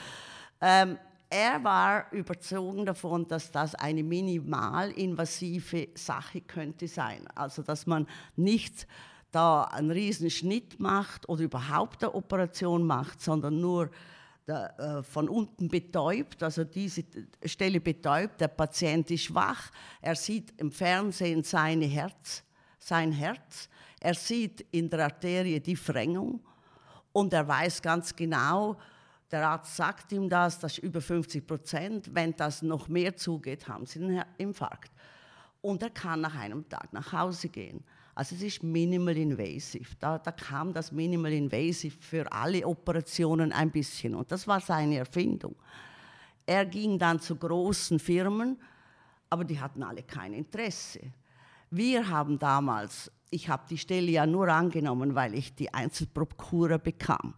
Ähm, 0.65 0.97
er 1.29 1.61
war 1.61 2.09
überzogen 2.13 2.85
davon, 2.85 3.27
dass 3.27 3.51
das 3.51 3.75
eine 3.75 4.01
minimalinvasive 4.01 5.89
Sache 5.93 6.39
könnte 6.39 6.87
sein. 6.87 7.27
Also 7.35 7.63
dass 7.63 7.85
man 7.85 8.07
nicht 8.37 8.87
da 9.31 9.63
einen 9.63 9.91
riesen 9.91 10.29
Schnitt 10.29 10.79
macht 10.79 11.27
oder 11.27 11.43
überhaupt 11.43 12.01
eine 12.01 12.15
Operation 12.15 12.85
macht, 12.85 13.19
sondern 13.19 13.59
nur 13.59 13.89
der, 14.47 14.79
äh, 14.79 15.03
von 15.03 15.27
unten 15.27 15.67
betäubt, 15.67 16.41
also 16.41 16.63
diese 16.63 17.03
Stelle 17.43 17.81
betäubt, 17.81 18.39
der 18.39 18.47
Patient 18.47 19.11
ist 19.11 19.33
wach, 19.33 19.69
er 20.01 20.15
sieht 20.15 20.53
im 20.61 20.71
Fernsehen 20.71 21.43
seine 21.43 21.85
Herz, 21.85 22.43
sein 22.79 23.11
Herz, 23.11 23.67
er 23.99 24.13
sieht 24.13 24.65
in 24.71 24.89
der 24.89 25.05
Arterie 25.05 25.59
die 25.59 25.75
Verengung 25.75 26.39
und 27.11 27.33
er 27.33 27.45
weiß 27.45 27.81
ganz 27.81 28.15
genau, 28.15 28.77
der 29.33 29.49
Arzt 29.49 29.75
sagt 29.75 30.11
ihm 30.11 30.29
das, 30.29 30.59
das 30.59 30.73
ist 30.73 30.83
über 30.83 31.01
50 31.01 31.47
Prozent. 31.47 32.09
Wenn 32.13 32.35
das 32.35 32.61
noch 32.61 32.87
mehr 32.87 33.15
zugeht, 33.15 33.67
haben 33.67 33.87
sie 33.87 33.99
einen 33.99 34.23
Infarkt. 34.37 34.91
Und 35.61 35.81
er 35.81 35.89
kann 35.89 36.21
nach 36.21 36.35
einem 36.35 36.69
Tag 36.69 36.93
nach 36.93 37.11
Hause 37.11 37.49
gehen. 37.49 37.83
Also 38.13 38.35
es 38.35 38.43
ist 38.43 38.63
minimal 38.63 39.17
invasive. 39.17 39.89
Da, 39.99 40.19
da 40.19 40.31
kam 40.31 40.71
das 40.71 40.91
minimal 40.91 41.33
invasive 41.33 41.97
für 41.99 42.31
alle 42.31 42.65
Operationen 42.67 43.51
ein 43.51 43.71
bisschen. 43.71 44.13
Und 44.13 44.31
das 44.31 44.47
war 44.47 44.61
seine 44.61 44.97
Erfindung. 44.97 45.55
Er 46.45 46.65
ging 46.65 46.99
dann 46.99 47.19
zu 47.19 47.35
großen 47.35 47.97
Firmen, 47.97 48.61
aber 49.31 49.45
die 49.45 49.59
hatten 49.59 49.81
alle 49.81 50.03
kein 50.03 50.33
Interesse. 50.33 50.99
Wir 51.71 52.07
haben 52.07 52.37
damals, 52.37 53.11
ich 53.31 53.49
habe 53.49 53.63
die 53.67 53.79
Stelle 53.79 54.11
ja 54.11 54.27
nur 54.27 54.47
angenommen, 54.49 55.15
weil 55.15 55.33
ich 55.33 55.55
die 55.55 55.73
Einzelprokura 55.73 56.77
bekam. 56.77 57.33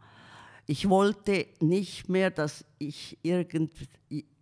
Ich 0.68 0.90
wollte 0.90 1.48
nicht 1.60 2.10
mehr, 2.10 2.32
dass 2.32 2.66
ich 2.80 3.18
irgend 3.22 3.72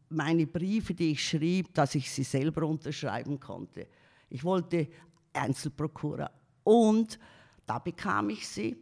meine 0.10 0.48
Briefe, 0.48 0.94
die 0.94 1.12
ich 1.12 1.28
schrieb, 1.28 1.74
dass 1.74 1.96
ich 1.96 2.10
sie 2.10 2.24
selber 2.24 2.66
unterschreiben 2.66 3.40
konnte. 3.40 3.88
Ich 4.30 4.44
wollte 4.44 4.88
Einzelprokura. 5.34 6.32
Und 6.64 7.20
da 7.66 7.80
bekam 7.80 8.30
ich 8.30 8.48
sie 8.48 8.78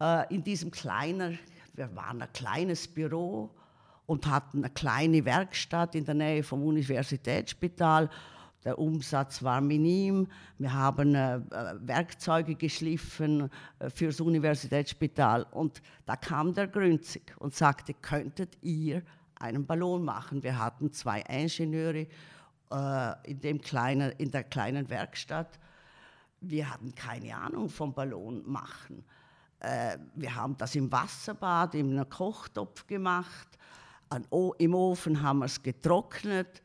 äh, 0.00 0.34
in 0.34 0.42
diesem 0.42 0.70
kleinen, 0.70 1.38
wir 1.74 1.94
waren 1.94 2.22
ein 2.22 2.32
kleines 2.32 2.88
Büro 2.88 3.50
und 4.06 4.26
hatten 4.26 4.64
eine 4.64 4.72
kleine 4.72 5.24
Werkstatt 5.24 5.94
in 5.94 6.04
der 6.04 6.14
Nähe 6.14 6.42
vom 6.42 6.62
Universitätsspital 6.62 8.10
der 8.64 8.78
Umsatz 8.78 9.42
war 9.42 9.60
minim. 9.60 10.26
Wir 10.58 10.72
haben 10.72 11.14
äh, 11.14 11.40
Werkzeuge 11.80 12.54
geschliffen 12.54 13.50
äh, 13.78 13.90
fürs 13.90 14.20
Universitätsspital. 14.20 15.46
Und 15.50 15.82
da 16.06 16.16
kam 16.16 16.54
der 16.54 16.68
Grünzig 16.68 17.34
und 17.38 17.54
sagte, 17.54 17.92
könntet 17.92 18.56
ihr 18.62 19.02
einen 19.36 19.66
Ballon 19.66 20.02
machen? 20.02 20.42
Wir 20.42 20.58
hatten 20.58 20.92
zwei 20.92 21.20
Ingenieure 21.20 22.06
äh, 22.70 23.30
in, 23.30 23.40
dem 23.40 23.60
kleinen, 23.60 24.12
in 24.12 24.30
der 24.30 24.44
kleinen 24.44 24.88
Werkstatt. 24.88 25.58
Wir 26.40 26.70
hatten 26.70 26.94
keine 26.94 27.36
Ahnung 27.36 27.68
vom 27.68 27.92
Ballon 27.92 28.42
machen. 28.46 29.04
Äh, 29.60 29.98
wir 30.14 30.34
haben 30.34 30.56
das 30.56 30.74
im 30.74 30.90
Wasserbad, 30.90 31.74
in 31.74 31.90
einem 31.90 32.08
Kochtopf 32.08 32.86
gemacht. 32.86 33.48
An, 34.08 34.26
Im 34.58 34.74
Ofen 34.74 35.20
haben 35.20 35.40
wir 35.40 35.46
es 35.46 35.62
getrocknet 35.62 36.62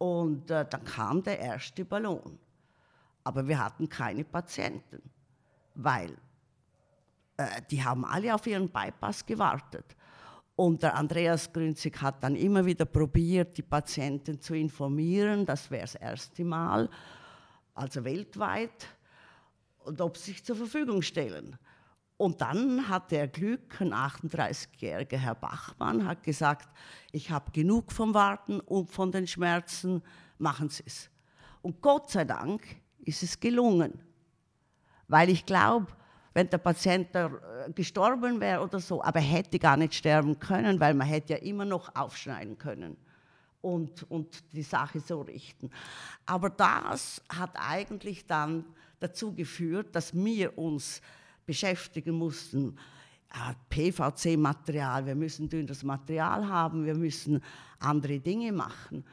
und 0.00 0.50
äh, 0.50 0.64
dann 0.64 0.82
kam 0.82 1.22
der 1.22 1.38
erste 1.38 1.84
Ballon. 1.84 2.38
Aber 3.22 3.46
wir 3.46 3.62
hatten 3.62 3.86
keine 3.86 4.24
Patienten, 4.24 5.02
weil 5.74 6.16
äh, 7.36 7.60
die 7.70 7.84
haben 7.84 8.06
alle 8.06 8.34
auf 8.34 8.46
ihren 8.46 8.70
Bypass 8.70 9.26
gewartet. 9.26 9.84
Und 10.56 10.82
der 10.82 10.94
Andreas 10.94 11.52
Grünzig 11.52 12.00
hat 12.00 12.24
dann 12.24 12.34
immer 12.34 12.64
wieder 12.64 12.86
probiert, 12.86 13.58
die 13.58 13.62
Patienten 13.62 14.40
zu 14.40 14.54
informieren. 14.54 15.44
Das 15.44 15.70
wäre 15.70 15.82
das 15.82 15.96
erste 15.96 16.44
Mal, 16.44 16.88
also 17.74 18.02
weltweit, 18.02 18.88
und 19.84 20.00
ob 20.00 20.16
sie 20.16 20.32
sich 20.32 20.42
zur 20.42 20.56
Verfügung 20.56 21.02
stellen. 21.02 21.58
Und 22.20 22.42
dann 22.42 22.86
hatte 22.90 23.16
er 23.16 23.28
Glück, 23.28 23.80
ein 23.80 23.94
38-jähriger 23.94 25.16
Herr 25.16 25.34
Bachmann 25.34 26.06
hat 26.06 26.22
gesagt, 26.22 26.68
ich 27.12 27.30
habe 27.30 27.50
genug 27.50 27.90
vom 27.90 28.12
Warten 28.12 28.60
und 28.60 28.90
von 28.90 29.10
den 29.10 29.26
Schmerzen, 29.26 30.02
machen 30.36 30.68
Sie 30.68 30.82
es. 30.84 31.08
Und 31.62 31.80
Gott 31.80 32.10
sei 32.10 32.26
Dank 32.26 32.62
ist 32.98 33.22
es 33.22 33.40
gelungen. 33.40 34.02
Weil 35.08 35.30
ich 35.30 35.46
glaube, 35.46 35.86
wenn 36.34 36.50
der 36.50 36.58
Patient 36.58 37.08
äh, 37.14 37.30
gestorben 37.74 38.38
wäre 38.38 38.60
oder 38.60 38.80
so, 38.80 39.02
aber 39.02 39.20
er 39.20 39.24
hätte 39.24 39.58
gar 39.58 39.78
nicht 39.78 39.94
sterben 39.94 40.38
können, 40.38 40.78
weil 40.78 40.92
man 40.92 41.06
hätte 41.06 41.32
ja 41.32 41.38
immer 41.38 41.64
noch 41.64 41.96
aufschneiden 41.96 42.58
können 42.58 42.98
und, 43.62 44.02
und 44.10 44.52
die 44.52 44.62
Sache 44.62 45.00
so 45.00 45.22
richten. 45.22 45.70
Aber 46.26 46.50
das 46.50 47.22
hat 47.30 47.52
eigentlich 47.54 48.26
dann 48.26 48.66
dazu 48.98 49.34
geführt, 49.34 49.96
dass 49.96 50.12
wir 50.12 50.58
uns 50.58 51.00
beschäftigen 51.50 52.14
mussten. 52.14 52.78
PVC-Material, 53.70 55.04
wir 55.04 55.16
müssen 55.16 55.48
dünnes 55.48 55.82
Material 55.82 56.46
haben, 56.46 56.84
wir 56.84 56.94
müssen 56.94 57.42
andere 57.80 58.20
Dinge 58.20 58.52
machen. 58.52 59.04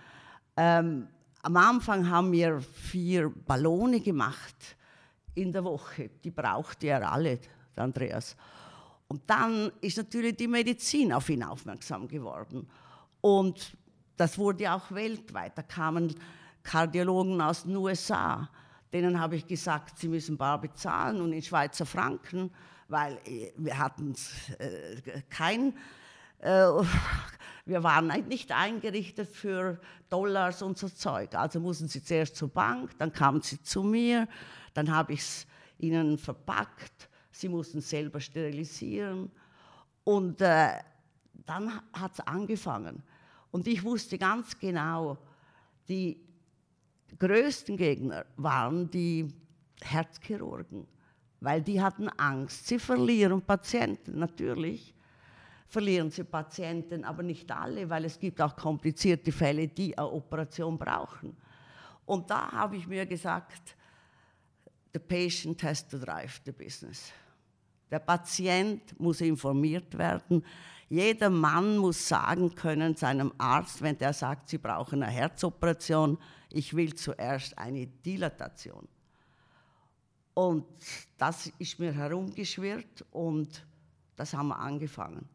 Ähm, 0.56 1.08
am 1.42 1.58
Anfang 1.58 2.08
haben 2.08 2.32
wir 2.32 2.62
vier 2.62 3.32
Ballone 3.32 4.02
gemacht 4.02 4.76
in 5.34 5.52
der 5.52 5.64
Woche. 5.64 6.12
Die 6.24 6.30
brauchte 6.30 6.86
er 6.86 7.12
alle, 7.12 7.40
der 7.76 7.84
Andreas. 7.84 8.36
Und 9.08 9.24
dann 9.26 9.72
ist 9.82 9.98
natürlich 9.98 10.36
die 10.36 10.48
Medizin 10.48 11.14
auf 11.14 11.30
ihn 11.30 11.42
aufmerksam 11.42 12.08
geworden. 12.08 12.68
Und 13.20 13.76
das 14.16 14.38
wurde 14.38 14.72
auch 14.72 14.92
weltweit. 14.92 15.58
Da 15.58 15.64
kamen 15.64 16.14
Kardiologen 16.62 17.42
aus 17.42 17.64
den 17.64 17.76
USA 17.78 18.48
Denen 18.94 19.20
habe 19.20 19.36
ich 19.36 19.48
gesagt, 19.48 20.00
sie 20.00 20.08
müssen 20.08 20.38
bar 20.38 20.62
bezahlen 20.62 21.22
und 21.22 21.34
in 21.34 21.42
Schweizer 21.42 21.86
Franken, 21.86 22.52
weil 22.88 23.18
äh, 23.26 23.52
wir 23.58 23.78
hatten 23.78 24.16
äh, 24.60 25.22
kein, 25.30 25.74
äh, 26.40 26.68
wir 27.66 27.84
waren 27.84 28.08
nicht 28.28 28.52
eingerichtet 28.52 29.30
für 29.30 29.80
Dollars 30.10 30.62
und 30.62 30.78
so 30.78 30.88
Zeug. 30.88 31.36
Also 31.36 31.60
mussten 31.60 31.88
sie 31.88 32.04
zuerst 32.04 32.36
zur 32.36 32.50
Bank, 32.50 32.98
dann 32.98 33.12
kamen 33.12 33.42
sie 33.42 33.62
zu 33.62 33.84
mir, 33.84 34.28
dann 34.74 34.92
habe 34.92 35.14
ich 35.14 35.20
es 35.20 35.48
ihnen 35.80 36.18
verpackt, 36.18 37.10
sie 37.32 37.50
mussten 37.50 37.82
selber 37.82 38.20
sterilisieren 38.20 39.32
und 40.04 40.42
äh, 40.42 40.70
dann 41.46 41.82
hat 41.94 42.14
es 42.14 42.20
angefangen. 42.22 43.04
Und 43.52 43.68
ich 43.68 43.84
wusste 43.84 44.18
ganz 44.18 44.58
genau, 44.58 45.18
die 45.88 46.27
größten 47.20 47.78
Gegner 47.78 48.26
waren 48.38 48.90
die 48.90 49.28
Herzchirurgen, 49.82 50.88
weil 51.40 51.62
die 51.62 51.82
hatten 51.82 52.10
Angst. 52.10 52.68
Sie 52.68 52.80
verlieren 52.80 53.42
Patienten, 53.42 54.20
natürlich 54.20 54.94
verlieren 55.68 56.10
sie 56.10 56.24
Patienten, 56.24 57.04
aber 57.04 57.24
nicht 57.24 57.52
alle, 57.52 57.90
weil 57.90 58.06
es 58.06 58.20
gibt 58.20 58.42
auch 58.42 58.56
komplizierte 58.56 59.32
Fälle, 59.32 59.68
die 59.68 59.98
eine 59.98 60.10
Operation 60.10 60.78
brauchen. 60.78 61.36
Und 62.06 62.30
da 62.30 62.52
habe 62.52 62.78
ich 62.78 62.88
mir 62.88 63.06
gesagt, 63.06 63.76
the 64.94 65.00
patient 65.00 65.62
has 65.64 65.86
to 65.88 65.98
drive 65.98 66.42
the 66.46 66.52
business. 66.52 67.12
Der 67.92 68.00
Patient 68.00 68.98
muss 69.00 69.22
informiert 69.22 69.98
werden. 69.98 70.44
Jeder 70.90 71.30
Mann 71.30 71.78
muss 71.78 72.08
sagen 72.08 72.56
können 72.56 72.96
seinem 72.96 73.34
Arzt, 73.38 73.82
wenn 73.82 73.98
der 73.98 74.14
sagt, 74.14 74.50
sie 74.50 74.58
brauchen 74.58 75.04
eine 75.04 75.12
Herzoperation, 75.12 76.18
ich 76.50 76.74
will 76.74 76.96
zuerst 76.96 77.58
eine 77.58 77.88
Dilatation. 77.88 78.88
Und 80.34 80.66
das 81.18 81.52
ist 81.58 81.80
mir 81.80 81.92
herumgeschwirrt 81.92 83.06
und 83.12 83.66
das 84.16 84.34
haben 84.34 84.50
wir 84.50 84.60
angefangen. 84.60 85.28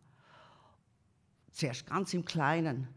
Zuerst 1.50 1.86
ganz 1.86 2.14
im 2.14 2.24
Kleinen, 2.24 2.88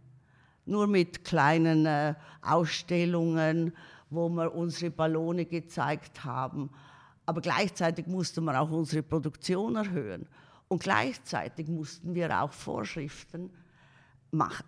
nur 0.65 0.87
mit 0.87 1.25
kleinen 1.25 1.85
äh, 1.85 2.15
Ausstellungen, 2.41 3.75
wo 4.09 4.29
wir 4.29 4.53
unsere 4.53 4.91
Ballone 4.91 5.45
gezeigt 5.45 6.23
haben. 6.23 6.69
Aber 7.25 7.41
gleichzeitig 7.41 8.07
mussten 8.07 8.45
wir 8.45 8.59
auch 8.61 8.71
unsere 8.71 9.03
Produktion 9.03 9.75
erhöhen. 9.75 10.27
Und 10.67 10.81
gleichzeitig 10.81 11.67
mussten 11.67 12.13
wir 12.15 12.41
auch 12.41 12.51
Vorschriften 12.51 13.51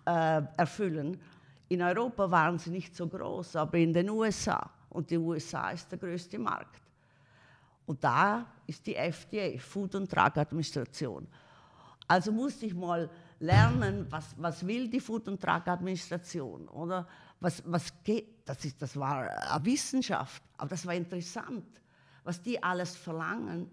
äh, 0.06 0.42
erfüllen. 0.56 1.20
In 1.68 1.82
Europa 1.82 2.30
waren 2.30 2.58
sie 2.58 2.70
nicht 2.70 2.94
so 2.94 3.06
groß, 3.06 3.56
aber 3.56 3.78
in 3.78 3.92
den 3.92 4.08
USA. 4.08 4.70
Und 4.90 5.10
die 5.10 5.18
USA 5.18 5.70
ist 5.70 5.90
der 5.90 5.98
größte 5.98 6.38
Markt. 6.38 6.80
Und 7.86 8.02
da 8.02 8.46
ist 8.66 8.86
die 8.86 8.94
FDA, 8.94 9.58
Food 9.58 9.94
and 9.96 10.14
Drug 10.14 10.36
Administration. 10.36 11.26
Also 12.06 12.32
musste 12.32 12.66
ich 12.66 12.74
mal 12.74 13.10
lernen, 13.40 14.06
was, 14.10 14.34
was 14.38 14.66
will 14.66 14.88
die 14.88 15.00
Food 15.00 15.28
and 15.28 15.42
Drug 15.42 15.66
Administration, 15.66 16.68
oder? 16.68 17.06
Was, 17.40 17.62
was 17.66 17.92
geht, 18.02 18.46
das, 18.46 18.64
ist, 18.64 18.80
das 18.80 18.96
war 18.96 19.30
eine 19.30 19.64
Wissenschaft, 19.64 20.42
aber 20.56 20.70
das 20.70 20.84
war 20.86 20.94
interessant, 20.94 21.64
was 22.24 22.42
die 22.42 22.60
alles 22.62 22.96
verlangen 22.96 23.70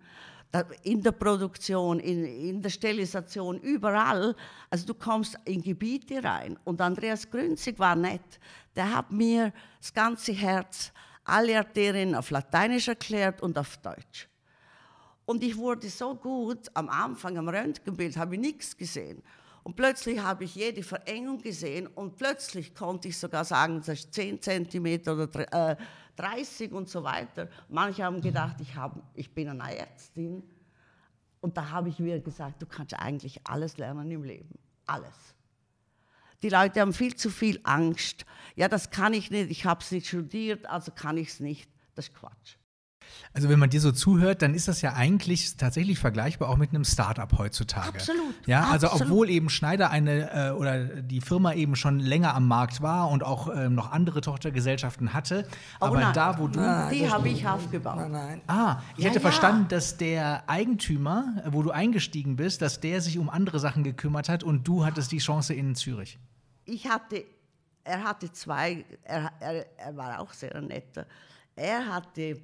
in 0.83 1.01
der 1.01 1.11
Produktion, 1.11 1.99
in, 1.99 2.25
in, 2.25 2.61
der 2.61 2.69
Sterilisation, 2.69 3.59
überall. 3.59 4.35
Also 4.69 4.85
du 4.85 4.93
kommst 4.93 5.37
in 5.45 5.61
Gebiete 5.61 6.23
rein. 6.23 6.57
Und 6.63 6.79
Andreas 6.81 7.29
Grünzig 7.29 7.77
war 7.77 7.95
nett. 7.95 8.39
Der 8.75 8.93
hat 8.95 9.11
mir 9.11 9.51
das 9.79 9.93
ganze 9.93 10.31
Herz, 10.31 10.91
alle 11.23 11.57
Arterien 11.57 12.15
auf 12.15 12.29
Lateinisch 12.29 12.87
erklärt 12.87 13.41
und 13.41 13.57
auf 13.57 13.77
Deutsch. 13.77 14.29
Und 15.25 15.43
ich 15.43 15.57
wurde 15.57 15.89
so 15.89 16.15
gut, 16.15 16.69
am 16.73 16.87
Anfang 16.87 17.37
am 17.37 17.49
Röntgenbild 17.49 18.15
habe 18.15 18.35
ich 18.35 18.41
nichts 18.41 18.77
gesehen. 18.77 19.23
Und 19.63 19.75
plötzlich 19.75 20.19
habe 20.19 20.43
ich 20.43 20.53
jede 20.53 20.83
Verengung 20.83 21.41
gesehen 21.41 21.87
und 21.87 22.15
plötzlich 22.17 22.75
konnte 22.75 23.07
ich 23.07 23.17
sogar 23.17 23.43
sagen, 23.43 23.79
das 23.79 23.99
ist 23.99 24.13
10 24.13 24.39
cm 24.39 25.01
oder 25.07 25.71
äh, 25.71 25.75
30 26.15 26.71
und 26.71 26.89
so 26.89 27.03
weiter. 27.03 27.49
Manche 27.69 28.03
haben 28.03 28.21
gedacht, 28.21 28.57
ich, 28.61 28.75
hab, 28.75 28.95
ich 29.13 29.33
bin 29.33 29.49
eine 29.49 29.77
Ärztin. 29.77 30.43
Und 31.41 31.57
da 31.57 31.69
habe 31.69 31.89
ich 31.89 31.99
mir 31.99 32.19
gesagt, 32.19 32.61
du 32.61 32.65
kannst 32.65 32.93
eigentlich 32.93 33.39
alles 33.45 33.77
lernen 33.77 34.09
im 34.09 34.23
Leben. 34.23 34.57
Alles. 34.85 35.35
Die 36.41 36.49
Leute 36.49 36.81
haben 36.81 36.93
viel 36.93 37.15
zu 37.15 37.29
viel 37.29 37.59
Angst. 37.63 38.25
Ja, 38.55 38.67
das 38.67 38.89
kann 38.89 39.13
ich 39.13 39.31
nicht, 39.31 39.49
ich 39.49 39.65
habe 39.65 39.81
es 39.81 39.91
nicht 39.91 40.07
studiert, 40.07 40.65
also 40.65 40.91
kann 40.91 41.17
ich 41.17 41.29
es 41.29 41.39
nicht. 41.39 41.69
Das 41.95 42.07
ist 42.07 42.15
Quatsch. 42.15 42.55
Also 43.33 43.49
wenn 43.49 43.59
man 43.59 43.69
dir 43.69 43.81
so 43.81 43.91
zuhört, 43.91 44.41
dann 44.41 44.53
ist 44.53 44.69
das 44.69 44.81
ja 44.81 44.93
eigentlich 44.93 45.57
tatsächlich 45.57 45.99
vergleichbar 45.99 46.49
auch 46.49 46.55
mit 46.55 46.69
einem 46.69 46.85
Startup 46.85 47.37
heutzutage. 47.37 47.97
Absolut. 47.97 48.33
Ja, 48.47 48.69
also 48.69 48.87
absolut. 48.87 49.11
obwohl 49.11 49.29
eben 49.29 49.49
Schneider 49.49 49.91
eine 49.91 50.31
äh, 50.31 50.51
oder 50.51 50.85
die 50.85 51.19
Firma 51.19 51.53
eben 51.53 51.75
schon 51.75 51.99
länger 51.99 52.33
am 52.33 52.47
Markt 52.47 52.81
war 52.81 53.09
und 53.09 53.23
auch 53.23 53.49
äh, 53.49 53.67
noch 53.67 53.91
andere 53.91 54.21
Tochtergesellschaften 54.21 55.13
hatte, 55.13 55.45
oh, 55.81 55.85
aber 55.87 55.99
nein. 55.99 56.13
da, 56.13 56.39
wo 56.39 56.47
du 56.47 56.61
nein, 56.61 56.93
die 56.93 57.09
habe 57.09 57.27
ich 57.27 57.45
aufgebaut. 57.45 57.97
Nein, 57.97 58.11
nein. 58.11 58.41
Ah, 58.47 58.77
ich 58.95 59.03
Ja, 59.03 59.09
hätte 59.09 59.19
ja. 59.19 59.21
verstanden, 59.21 59.67
dass 59.67 59.97
der 59.97 60.49
Eigentümer, 60.49 61.43
wo 61.49 61.61
du 61.61 61.71
eingestiegen 61.71 62.37
bist, 62.37 62.61
dass 62.61 62.79
der 62.79 63.01
sich 63.01 63.17
um 63.17 63.29
andere 63.29 63.59
Sachen 63.59 63.83
gekümmert 63.83 64.29
hat 64.29 64.43
und 64.43 64.65
du 64.65 64.85
hattest 64.85 65.11
die 65.11 65.17
Chance 65.17 65.53
in 65.53 65.75
Zürich. 65.75 66.17
Ich 66.63 66.87
hatte, 66.87 67.25
er 67.83 68.03
hatte 68.03 68.31
zwei, 68.31 68.85
er, 69.03 69.31
er, 69.41 69.65
er 69.77 69.97
war 69.97 70.19
auch 70.21 70.31
sehr 70.31 70.59
netter. 70.61 71.05
Er 71.55 71.87
hatte 71.87 72.39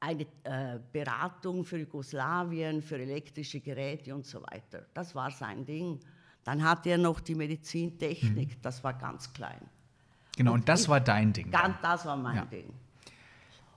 eine 0.00 0.22
äh, 0.44 0.78
Beratung 0.92 1.64
für 1.64 1.78
Jugoslawien, 1.78 2.82
für 2.82 2.98
elektrische 2.98 3.60
Geräte 3.60 4.14
und 4.14 4.26
so 4.26 4.40
weiter. 4.42 4.86
Das 4.94 5.14
war 5.14 5.30
sein 5.30 5.64
Ding. 5.66 5.98
Dann 6.44 6.62
hatte 6.62 6.90
er 6.90 6.98
noch 6.98 7.20
die 7.20 7.34
Medizintechnik, 7.34 8.62
das 8.62 8.82
war 8.84 8.94
ganz 8.94 9.32
klein. 9.32 9.60
Genau, 10.36 10.52
und, 10.52 10.68
das 10.68 10.82
ich- 10.82 10.88
war 10.88 11.00
dein 11.00 11.32
Ding. 11.32 11.50
Ganz, 11.50 11.76
das 11.82 12.04
war 12.06 12.16
mein 12.16 12.36
Ja. 12.36 12.44
Ding. 12.44 12.72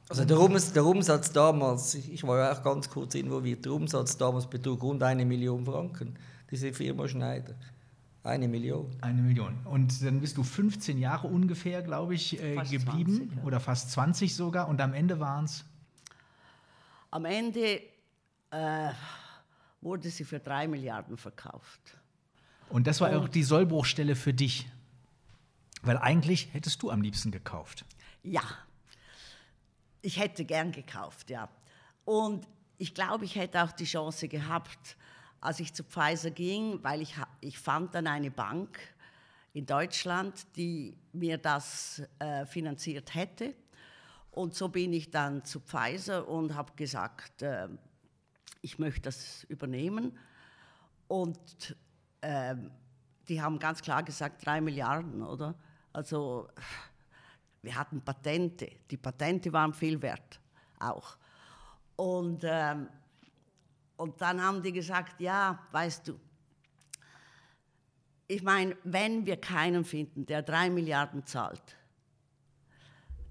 Also 0.10 0.26
der, 0.26 0.40
Ums, 0.40 0.74
der 0.74 0.86
Umsatz 0.86 1.32
damals, 1.32 1.96
ich 1.96 2.22
war 2.28 2.38
ja 2.38 2.52
auch 2.52 2.62
ganz 2.62 2.90
kurz 2.90 3.16
involviert, 3.16 3.64
der 3.64 3.72
Umsatz 3.72 4.18
damals 4.18 4.46
betrug 4.46 4.84
rund 4.84 5.02
eine 5.04 5.26
Million 5.26 5.66
Franken, 5.66 6.16
diese 6.52 6.74
Firma 6.74 7.08
Schneider. 7.08 7.56
Eine 8.24 8.48
Million. 8.50 8.88
Eine 9.02 9.22
Million. 9.22 9.56
Und 9.66 10.04
dann 10.06 10.20
bist 10.20 10.38
du 10.38 10.44
15 10.44 11.00
Jahre 11.00 11.28
ungefähr, 11.28 11.82
glaube 11.82 12.14
ich, 12.14 12.40
äh, 12.44 12.56
geblieben. 12.58 13.16
20, 13.18 13.36
ja. 13.38 13.44
Oder 13.44 13.60
fast 13.60 13.90
20 13.92 14.36
sogar. 14.36 14.68
Und 14.68 14.80
am 14.82 14.94
Ende 14.94 15.20
waren 15.20 15.46
es. 15.46 15.66
Am 17.12 17.26
Ende 17.26 17.82
äh, 18.52 18.92
wurde 19.82 20.10
sie 20.10 20.24
für 20.24 20.40
drei 20.40 20.68
Milliarden 20.68 21.18
verkauft. 21.18 21.98
Und 22.70 22.88
das 22.88 23.02
war 23.02 23.16
auch 23.18 23.28
die 23.28 23.44
Sollbruchstelle 23.44 24.16
für 24.16 24.34
dich. 24.34 24.68
Weil 25.84 25.98
eigentlich 25.98 26.54
hättest 26.54 26.82
du 26.84 26.90
am 26.90 27.02
liebsten 27.02 27.32
gekauft. 27.32 27.86
Ja, 28.24 28.44
ich 30.02 30.20
hätte 30.20 30.46
gern 30.46 30.72
gekauft, 30.72 31.30
ja. 31.30 31.50
Und 32.06 32.48
ich 32.78 32.94
glaube, 32.94 33.26
ich 33.26 33.36
hätte 33.36 33.62
auch 33.64 33.72
die 33.72 33.86
Chance 33.86 34.28
gehabt, 34.28 34.98
als 35.40 35.60
ich 35.60 35.74
zu 35.74 35.84
Pfizer 35.84 36.32
ging, 36.32 36.84
weil 36.84 37.02
ich, 37.02 37.16
ich 37.42 37.58
fand 37.60 37.94
dann 37.96 38.08
eine 38.08 38.32
Bank 38.32 38.80
in 39.54 39.66
Deutschland, 39.66 40.46
die 40.56 40.96
mir 41.14 41.38
das 41.38 42.02
äh, 42.20 42.46
finanziert 42.46 43.14
hätte. 43.14 43.54
Und 44.32 44.56
so 44.56 44.70
bin 44.70 44.94
ich 44.94 45.12
dann 45.12 45.44
zu 45.44 45.60
Pfizer 45.60 46.28
und 46.28 46.56
habe 46.56 46.72
gesagt, 46.76 47.42
äh, 47.42 47.68
ich 48.62 48.80
möchte 48.80 49.02
das 49.02 49.44
übernehmen. 49.46 50.18
Und 51.08 51.76
ähm, 52.22 52.72
die 53.28 53.42
haben 53.42 53.60
ganz 53.60 53.82
klar 53.82 54.04
gesagt, 54.04 54.46
drei 54.46 54.62
Milliarden, 54.62 55.22
oder? 55.22 55.56
Also 55.92 56.48
wir 57.62 57.76
hatten 57.76 58.02
Patente. 58.02 58.70
Die 58.90 58.98
Patente 58.98 59.52
waren 59.52 59.74
viel 59.74 60.02
wert, 60.02 60.40
auch. 60.80 61.18
Und, 61.98 62.44
ähm, 62.44 62.88
und 63.98 64.20
dann 64.22 64.42
haben 64.42 64.64
die 64.64 64.72
gesagt, 64.72 65.20
ja, 65.20 65.60
weißt 65.72 66.08
du, 66.08 66.20
ich 68.28 68.42
meine, 68.42 68.78
wenn 68.86 69.26
wir 69.26 69.36
keinen 69.36 69.84
finden, 69.84 70.26
der 70.26 70.42
drei 70.42 70.70
Milliarden 70.70 71.26
zahlt, 71.26 71.78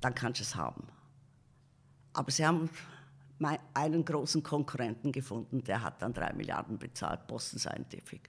dann 0.00 0.14
kannst 0.14 0.40
du 0.40 0.44
es 0.44 0.54
haben. 0.54 0.86
Aber 2.12 2.30
sie 2.30 2.46
haben 2.46 2.68
einen 3.74 4.04
großen 4.04 4.42
Konkurrenten 4.42 5.12
gefunden, 5.12 5.62
der 5.64 5.82
hat 5.82 6.02
dann 6.02 6.12
drei 6.12 6.32
Milliarden 6.32 6.78
bezahlt, 6.78 7.26
Boston 7.26 7.58
Scientific. 7.58 8.28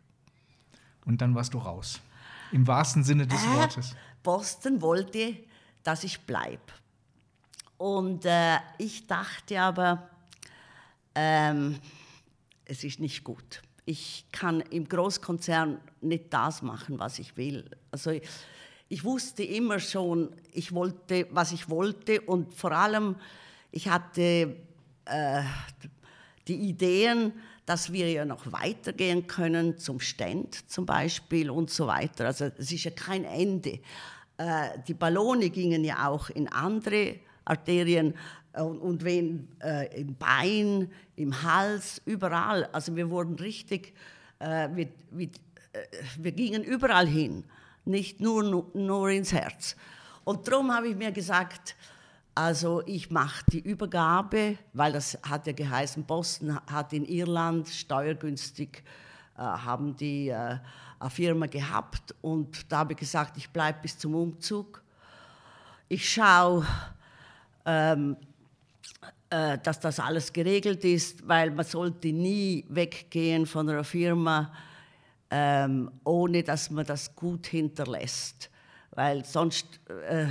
Und 1.06 1.22
dann 1.22 1.34
warst 1.36 1.54
du 1.54 1.58
raus. 1.58 2.00
Im 2.52 2.68
wahrsten 2.68 3.04
Sinne 3.04 3.28
des 3.28 3.42
Äh, 3.44 3.48
Wortes. 3.56 3.96
Boston 4.24 4.82
wollte, 4.82 5.36
dass 5.84 6.04
ich 6.04 6.20
bleibe. 6.22 6.62
Und 7.78 8.26
äh, 8.26 8.58
ich 8.78 9.08
dachte 9.08 9.60
aber, 9.60 10.10
ähm, 11.16 11.80
es 12.66 12.84
ist 12.84 13.00
nicht 13.00 13.24
gut. 13.24 13.62
Ich 13.86 14.26
kann 14.32 14.62
im 14.62 14.88
Großkonzern 14.88 15.80
nicht 16.02 16.32
das 16.32 16.62
machen, 16.62 17.00
was 17.00 17.18
ich 17.20 17.36
will. 17.36 17.70
Also 17.90 18.12
ich, 18.92 19.04
wusste 19.04 19.44
immer 19.44 19.80
schon, 19.80 20.30
ich 20.52 20.74
wollte, 20.74 21.28
was 21.32 21.52
ich 21.52 21.70
wollte 21.70 22.22
und 22.22 22.54
vor 22.54 22.72
allem, 22.72 23.16
ich 23.72 23.88
hatte 23.88 24.56
äh, 25.06 25.42
die 26.48 26.56
Ideen, 26.56 27.34
dass 27.66 27.94
wir 27.94 28.12
ja 28.12 28.26
noch 28.26 28.52
weitergehen 28.52 29.28
können 29.28 29.78
zum 29.78 30.00
Stand 30.00 30.70
zum 30.70 30.86
Beispiel 30.86 31.50
und 31.50 31.70
so 31.70 31.88
weiter. 31.88 32.26
Also 32.26 32.46
es 32.58 32.72
ist 32.72 32.84
ja 32.84 32.92
kein 32.92 33.24
Ende. 33.24 33.80
Äh, 34.38 34.80
die 34.88 34.94
Ballone 34.94 35.50
gingen 35.50 35.84
ja 35.84 36.10
auch 36.10 36.30
in 36.30 36.48
andere 36.50 37.16
Arterien 37.46 38.14
äh, 38.54 38.62
und, 38.62 38.80
und 38.80 39.04
wenn 39.04 39.48
äh, 39.64 40.02
im 40.02 40.16
Bein, 40.16 40.92
im 41.16 41.44
Hals, 41.44 42.02
überall. 42.06 42.66
Also 42.72 42.96
wir 42.96 43.10
wurden 43.10 43.36
richtig, 43.36 43.94
äh, 44.40 44.68
wir, 44.74 44.90
wir, 45.12 45.28
äh, 45.28 45.80
wir, 46.18 46.32
gingen 46.32 46.64
überall 46.64 47.08
hin, 47.08 47.44
nicht 47.86 48.20
nur, 48.20 48.68
nur 48.74 49.10
ins 49.10 49.34
Herz. 49.34 49.76
Und 50.24 50.48
darum 50.48 50.72
habe 50.72 50.90
ich 50.90 50.96
mir 50.96 51.12
gesagt, 51.12 51.76
also 52.36 52.82
ich 52.86 53.12
mache 53.12 53.44
die 53.52 53.60
Übergabe, 53.60 54.58
weil 54.74 54.94
das 54.94 55.18
hat 55.24 55.48
ja 55.48 55.54
geheißen, 55.54 56.04
Boston 56.06 56.60
hat 56.72 56.94
in 56.94 57.06
Irland 57.06 57.68
steuergünstig, 57.68 58.84
äh, 59.38 59.42
haben 59.42 59.96
die 59.98 60.30
äh, 60.30 60.58
eine 61.00 61.10
Firma 61.10 61.48
gehabt 61.48 62.16
und 62.22 62.72
da 62.72 62.80
habe 62.80 62.94
ich 62.94 63.00
gesagt, 63.00 63.36
ich 63.38 63.50
bleibe 63.50 63.80
bis 63.82 63.98
zum 63.98 64.16
Umzug. 64.16 64.82
Ich 65.90 66.10
schaue, 66.10 66.66
ähm, 67.66 68.16
äh, 69.30 69.58
dass 69.58 69.80
das 69.80 70.00
alles 70.00 70.32
geregelt 70.32 70.86
ist, 70.86 71.28
weil 71.28 71.52
man 71.52 71.66
sollte 71.66 72.14
nie 72.14 72.66
weggehen 72.70 73.46
von 73.46 73.68
einer 73.68 73.84
Firma, 73.84 74.54
ähm, 75.32 75.90
ohne 76.04 76.44
dass 76.44 76.70
man 76.70 76.86
das 76.86 77.16
gut 77.16 77.48
hinterlässt, 77.48 78.50
weil 78.92 79.24
sonst 79.26 79.80
äh, 80.08 80.26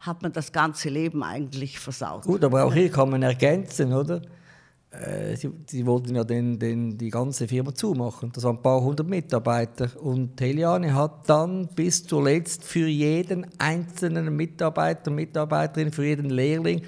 hat 0.00 0.22
man 0.22 0.32
das 0.32 0.52
ganze 0.52 0.90
Leben 0.90 1.22
eigentlich 1.22 1.78
versaut. 1.78 2.24
Gut, 2.24 2.44
aber 2.44 2.64
auch 2.64 2.74
hier 2.74 2.90
kann 2.90 3.08
man 3.08 3.22
ergänzen, 3.22 3.92
oder? 3.92 4.20
Äh, 4.90 5.34
sie, 5.36 5.50
sie, 5.66 5.86
wollten 5.86 6.14
ja 6.14 6.22
den, 6.22 6.58
den, 6.58 6.96
die 6.96 7.08
ganze 7.08 7.48
Firma 7.48 7.74
zumachen. 7.74 8.30
Das 8.32 8.44
waren 8.44 8.56
ein 8.56 8.62
paar 8.62 8.80
hundert 8.82 9.08
Mitarbeiter. 9.08 9.88
Und 10.00 10.40
Heliane 10.40 10.94
hat 10.94 11.28
dann 11.28 11.66
bis 11.68 12.04
zuletzt 12.04 12.64
für 12.64 12.86
jeden 12.86 13.46
einzelnen 13.58 14.36
Mitarbeiter, 14.36 15.10
Mitarbeiterin, 15.10 15.90
für 15.90 16.04
jeden 16.04 16.30
Lehrling 16.30 16.82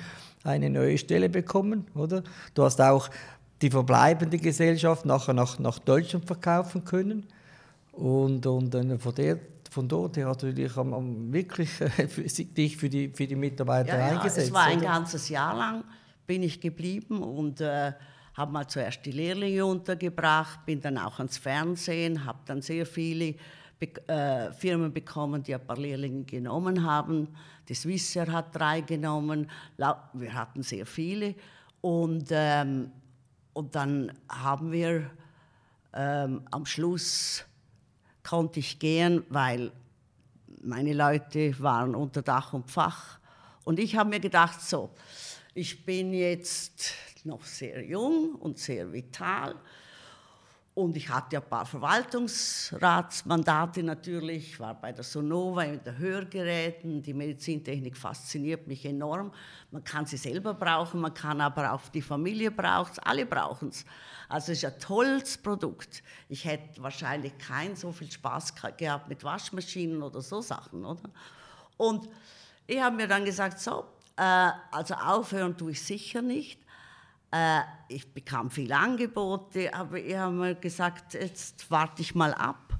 eine 0.45 0.71
neue 0.71 0.99
Stelle 0.99 1.29
bekommen, 1.29 1.87
oder? 1.95 2.23
Du 2.55 2.62
hast 2.62 2.81
auch 2.81 3.09
die 3.62 3.71
verbleibende 3.71 4.38
Gesellschaft 4.38 5.05
nachher 5.07 5.35
nach, 5.35 5.59
nach 5.59 5.79
Deutschland 5.79 6.27
verkaufen 6.27 6.85
können. 6.85 7.27
Und, 7.96 8.46
und 8.46 8.74
äh, 8.74 8.98
von, 8.98 9.14
der, 9.14 9.38
von 9.70 9.88
dort 9.88 10.16
her 10.16 10.28
hast 10.28 10.42
du 10.42 10.52
dich 10.52 10.76
am, 10.76 10.92
am 10.92 11.32
wirklich 11.32 11.70
für, 11.70 12.28
dich 12.28 12.76
für 12.76 12.88
die, 12.88 13.09
für 13.09 13.26
die 13.26 13.37
Mitarbeiter 13.37 13.98
ja, 13.98 14.06
eingesetzt. 14.09 14.37
Ja, 14.37 14.42
es 14.44 14.52
war 14.52 14.64
ein 14.64 14.78
oder? 14.78 14.87
ganzes 14.87 15.28
Jahr 15.28 15.56
lang 15.56 15.85
bin 16.26 16.42
ich 16.42 16.61
geblieben 16.61 17.22
und 17.22 17.61
äh, 17.61 17.92
habe 18.35 18.52
mal 18.52 18.66
zuerst 18.66 19.04
die 19.06 19.12
Lehrlinge 19.12 19.64
untergebracht, 19.64 20.66
bin 20.66 20.80
dann 20.80 20.98
auch 20.98 21.18
ans 21.18 21.38
Fernsehen, 21.38 22.24
habe 22.24 22.40
dann 22.46 22.61
sehr 22.61 22.85
viele 22.85 23.35
Be 23.78 23.88
äh, 24.09 24.52
Firmen 24.52 24.92
bekommen, 24.92 25.42
die 25.42 25.54
ein 25.54 25.66
paar 25.66 25.76
Lehrlinge 25.76 26.24
genommen 26.24 26.82
haben. 26.82 27.28
Die 27.68 27.74
Swissair 27.74 28.30
hat 28.32 28.54
drei 28.54 28.80
genommen, 28.80 29.50
wir 29.76 30.35
hatten 30.35 30.62
sehr 30.62 30.87
viele. 30.87 31.35
Und, 31.82 32.28
ähm, 32.30 32.90
und 33.52 33.74
dann 33.74 34.12
haben 34.30 34.72
wir 34.72 35.11
ähm, 35.92 36.42
am 36.50 36.64
Schluss 36.64 37.44
konnte 38.27 38.61
ich 38.61 38.79
gehen, 38.79 39.25
weil 39.29 39.73
meine 40.62 40.93
Leute 40.93 41.59
waren 41.61 41.95
unter 41.95 42.21
Dach 42.23 42.53
und 42.53 42.71
Fach. 42.71 43.19
Und 43.65 43.79
ich 43.79 43.97
habe 43.97 44.11
mir 44.11 44.21
gedacht, 44.21 44.61
so, 44.61 44.91
ich 45.55 45.83
bin 45.85 46.12
jetzt 46.12 46.93
noch 47.25 47.43
sehr 47.45 47.83
jung 47.85 48.35
und 48.35 48.59
sehr 48.59 48.93
vital. 48.93 49.55
Und 50.75 50.95
ich 50.97 51.09
hatte 51.09 51.39
ein 51.39 51.49
paar 51.49 51.65
Verwaltungsratsmandate 51.65 53.83
natürlich, 53.83 54.61
war 54.61 54.75
bei 54.75 54.93
der 54.93 55.05
Sonova 55.05 55.62
in 55.62 55.83
der 55.83 55.97
Hörgeräten. 55.97 57.03
Die 57.03 57.15
Medizintechnik 57.15 57.97
fasziniert 57.97 58.67
mich 58.67 58.85
enorm. 58.85 59.33
Man 59.71 59.83
kann 59.85 60.05
sie 60.05 60.19
selber 60.19 60.53
brauchen, 60.53 61.01
man 61.01 61.15
kann 61.15 61.41
aber 61.41 61.73
auch 61.73 61.89
die 61.89 62.03
Familie 62.03 62.51
brauchen 62.51 62.93
es, 62.93 62.99
alle 62.99 63.25
brauchen 63.25 63.69
es. 63.69 63.87
Also 64.29 64.53
es 64.53 64.59
ist 64.59 64.65
ein 64.65 64.81
tolles 64.81 65.39
Produkt. 65.39 66.03
Ich 66.29 66.45
hätte 66.45 66.83
wahrscheinlich 66.83 67.37
keinen 67.39 67.77
so 67.77 67.93
viel 67.93 68.11
Spaß 68.11 68.55
gehabt 68.77 69.09
mit 69.09 69.23
Waschmaschinen 69.23 70.03
oder 70.03 70.21
so 70.21 70.41
Sachen, 70.41 70.85
oder? 70.85 71.09
Und 71.77 72.09
ich 72.67 72.81
habe 72.81 72.97
mir 72.97 73.07
dann 73.07 73.25
gesagt, 73.25 73.61
so, 73.61 73.85
äh, 74.17 74.51
also 74.71 74.95
aufhören 74.95 75.57
tue 75.57 75.73
ich 75.73 75.83
sicher 75.83 76.23
nicht. 76.23 76.61
Äh, 77.31 77.61
ich 77.89 78.12
bekam 78.12 78.51
viele 78.51 78.77
Angebote, 78.77 79.73
aber 79.73 79.99
ich 79.99 80.17
habe 80.17 80.35
mir 80.35 80.55
gesagt, 80.55 81.15
jetzt 81.15 81.71
warte 81.71 82.03
ich 82.03 82.15
mal 82.15 82.35
ab. 82.35 82.79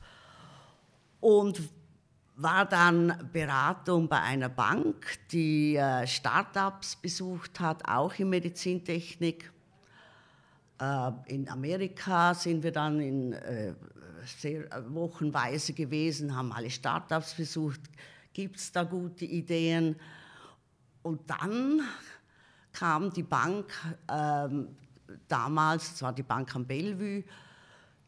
Und 1.21 1.61
war 2.37 2.67
dann 2.67 3.31
Beratung 3.33 4.09
bei 4.09 4.21
einer 4.21 4.51
Bank, 4.51 5.19
die 5.31 5.77
äh, 5.77 6.07
Startups 6.07 6.97
besucht 6.97 7.61
hat, 7.61 7.89
auch 7.89 8.15
in 8.15 8.29
Medizintechnik. 8.29 9.53
In 10.79 11.49
Amerika 11.49 12.35
sind 12.35 12.63
wir 12.63 12.73
dann 12.73 13.01
in 13.01 13.35
sehr 14.27 14.69
wochenweise 14.89 15.73
gewesen, 15.73 16.37
haben 16.37 16.53
alle 16.53 16.71
Startups 16.71 17.35
besucht. 17.35 17.81
Gibt 18.33 18.57
es 18.57 18.73
da 18.73 18.83
gute 18.85 19.25
Ideen? 19.25 19.97
Und 21.03 21.29
dann 21.31 21.81
kam 22.73 23.13
die 23.13 23.23
Bank, 23.23 23.73
ähm, 24.11 24.77
damals, 25.29 25.93
das 25.93 26.03
war 26.03 26.13
die 26.13 26.23
Bank 26.23 26.55
am 26.55 26.67
Bellevue, 26.67 27.25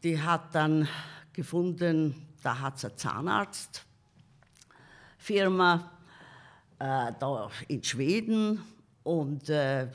die 0.03 0.21
hat 0.21 0.53
dann 0.53 0.87
gefunden, 1.33 2.27
da 2.43 2.59
hat 2.59 2.77
es 2.77 2.85
eine 2.85 2.95
Zahnarztfirma 2.95 5.91
äh, 6.77 7.13
da 7.19 7.49
in 7.67 7.83
Schweden 7.83 8.61
und 9.03 9.49
äh, 9.49 9.87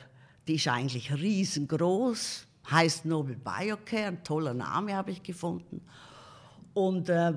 die 0.49 0.57
ist 0.57 0.67
eigentlich 0.69 1.13
riesengroß, 1.13 2.47
heißt 2.71 3.05
Nobel 3.05 3.37
Biocare, 3.37 4.07
ein 4.07 4.25
toller 4.25 4.55
Name 4.55 4.95
habe 4.95 5.11
ich 5.11 5.23
gefunden. 5.23 5.83
Und, 6.73 7.09
äh, 7.09 7.35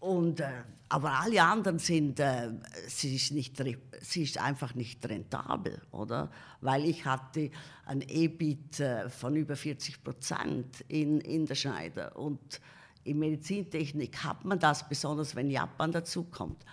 und 0.00 0.40
äh, 0.40 0.48
aber 0.88 1.20
alle 1.20 1.42
anderen 1.42 1.78
sind, 1.78 2.18
äh, 2.18 2.50
sie, 2.88 3.14
ist 3.14 3.30
nicht, 3.30 3.62
sie 4.00 4.22
ist 4.24 4.38
einfach 4.38 4.74
nicht 4.74 5.08
rentabel, 5.08 5.80
oder? 5.92 6.30
Weil 6.60 6.84
ich 6.84 7.04
hatte 7.04 7.50
ein 7.86 8.02
EBIT 8.02 8.80
äh, 8.80 9.08
von 9.08 9.36
über 9.36 9.54
40 9.54 10.02
Prozent 10.02 10.80
in, 10.88 11.20
in 11.20 11.46
der 11.46 11.54
Schneider. 11.54 12.16
Und 12.16 12.60
in 13.04 13.20
Medizintechnik 13.20 14.24
hat 14.24 14.44
man 14.44 14.58
das, 14.58 14.88
besonders 14.88 15.36
wenn 15.36 15.48
Japan 15.48 15.92
dazukommt. 15.92 16.64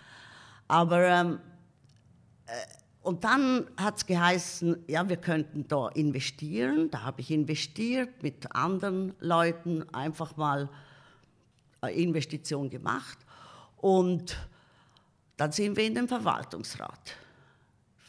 Aber, 0.67 1.03
ähm, 1.03 1.39
äh, 2.47 2.51
und 3.07 3.23
dann 3.23 3.67
hat 3.77 3.95
es 3.95 4.05
geheißen, 4.05 4.83
ja, 4.87 5.07
wir 5.07 5.15
könnten 5.15 5.65
da 5.65 5.87
investieren. 5.87 6.91
Da 6.91 7.03
habe 7.03 7.21
ich 7.21 7.31
investiert 7.31 8.21
mit 8.21 8.53
anderen 8.53 9.13
Leuten, 9.21 9.87
einfach 9.93 10.35
mal 10.35 10.67
eine 11.79 11.93
Investition 11.93 12.69
gemacht. 12.69 13.17
Und 13.77 14.35
dann 15.37 15.53
sind 15.53 15.77
wir 15.77 15.85
in 15.85 15.95
den 15.95 16.09
Verwaltungsrat 16.09 17.15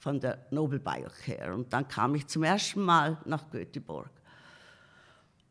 von 0.01 0.19
der 0.19 0.45
Nobel 0.51 0.81
Biocare. 0.81 1.55
Und 1.55 1.73
dann 1.73 1.87
kam 1.87 2.17
ich 2.17 2.27
zum 2.27 2.43
ersten 2.43 2.83
Mal 2.83 3.19
nach 3.25 3.49
Göteborg. 3.53 4.11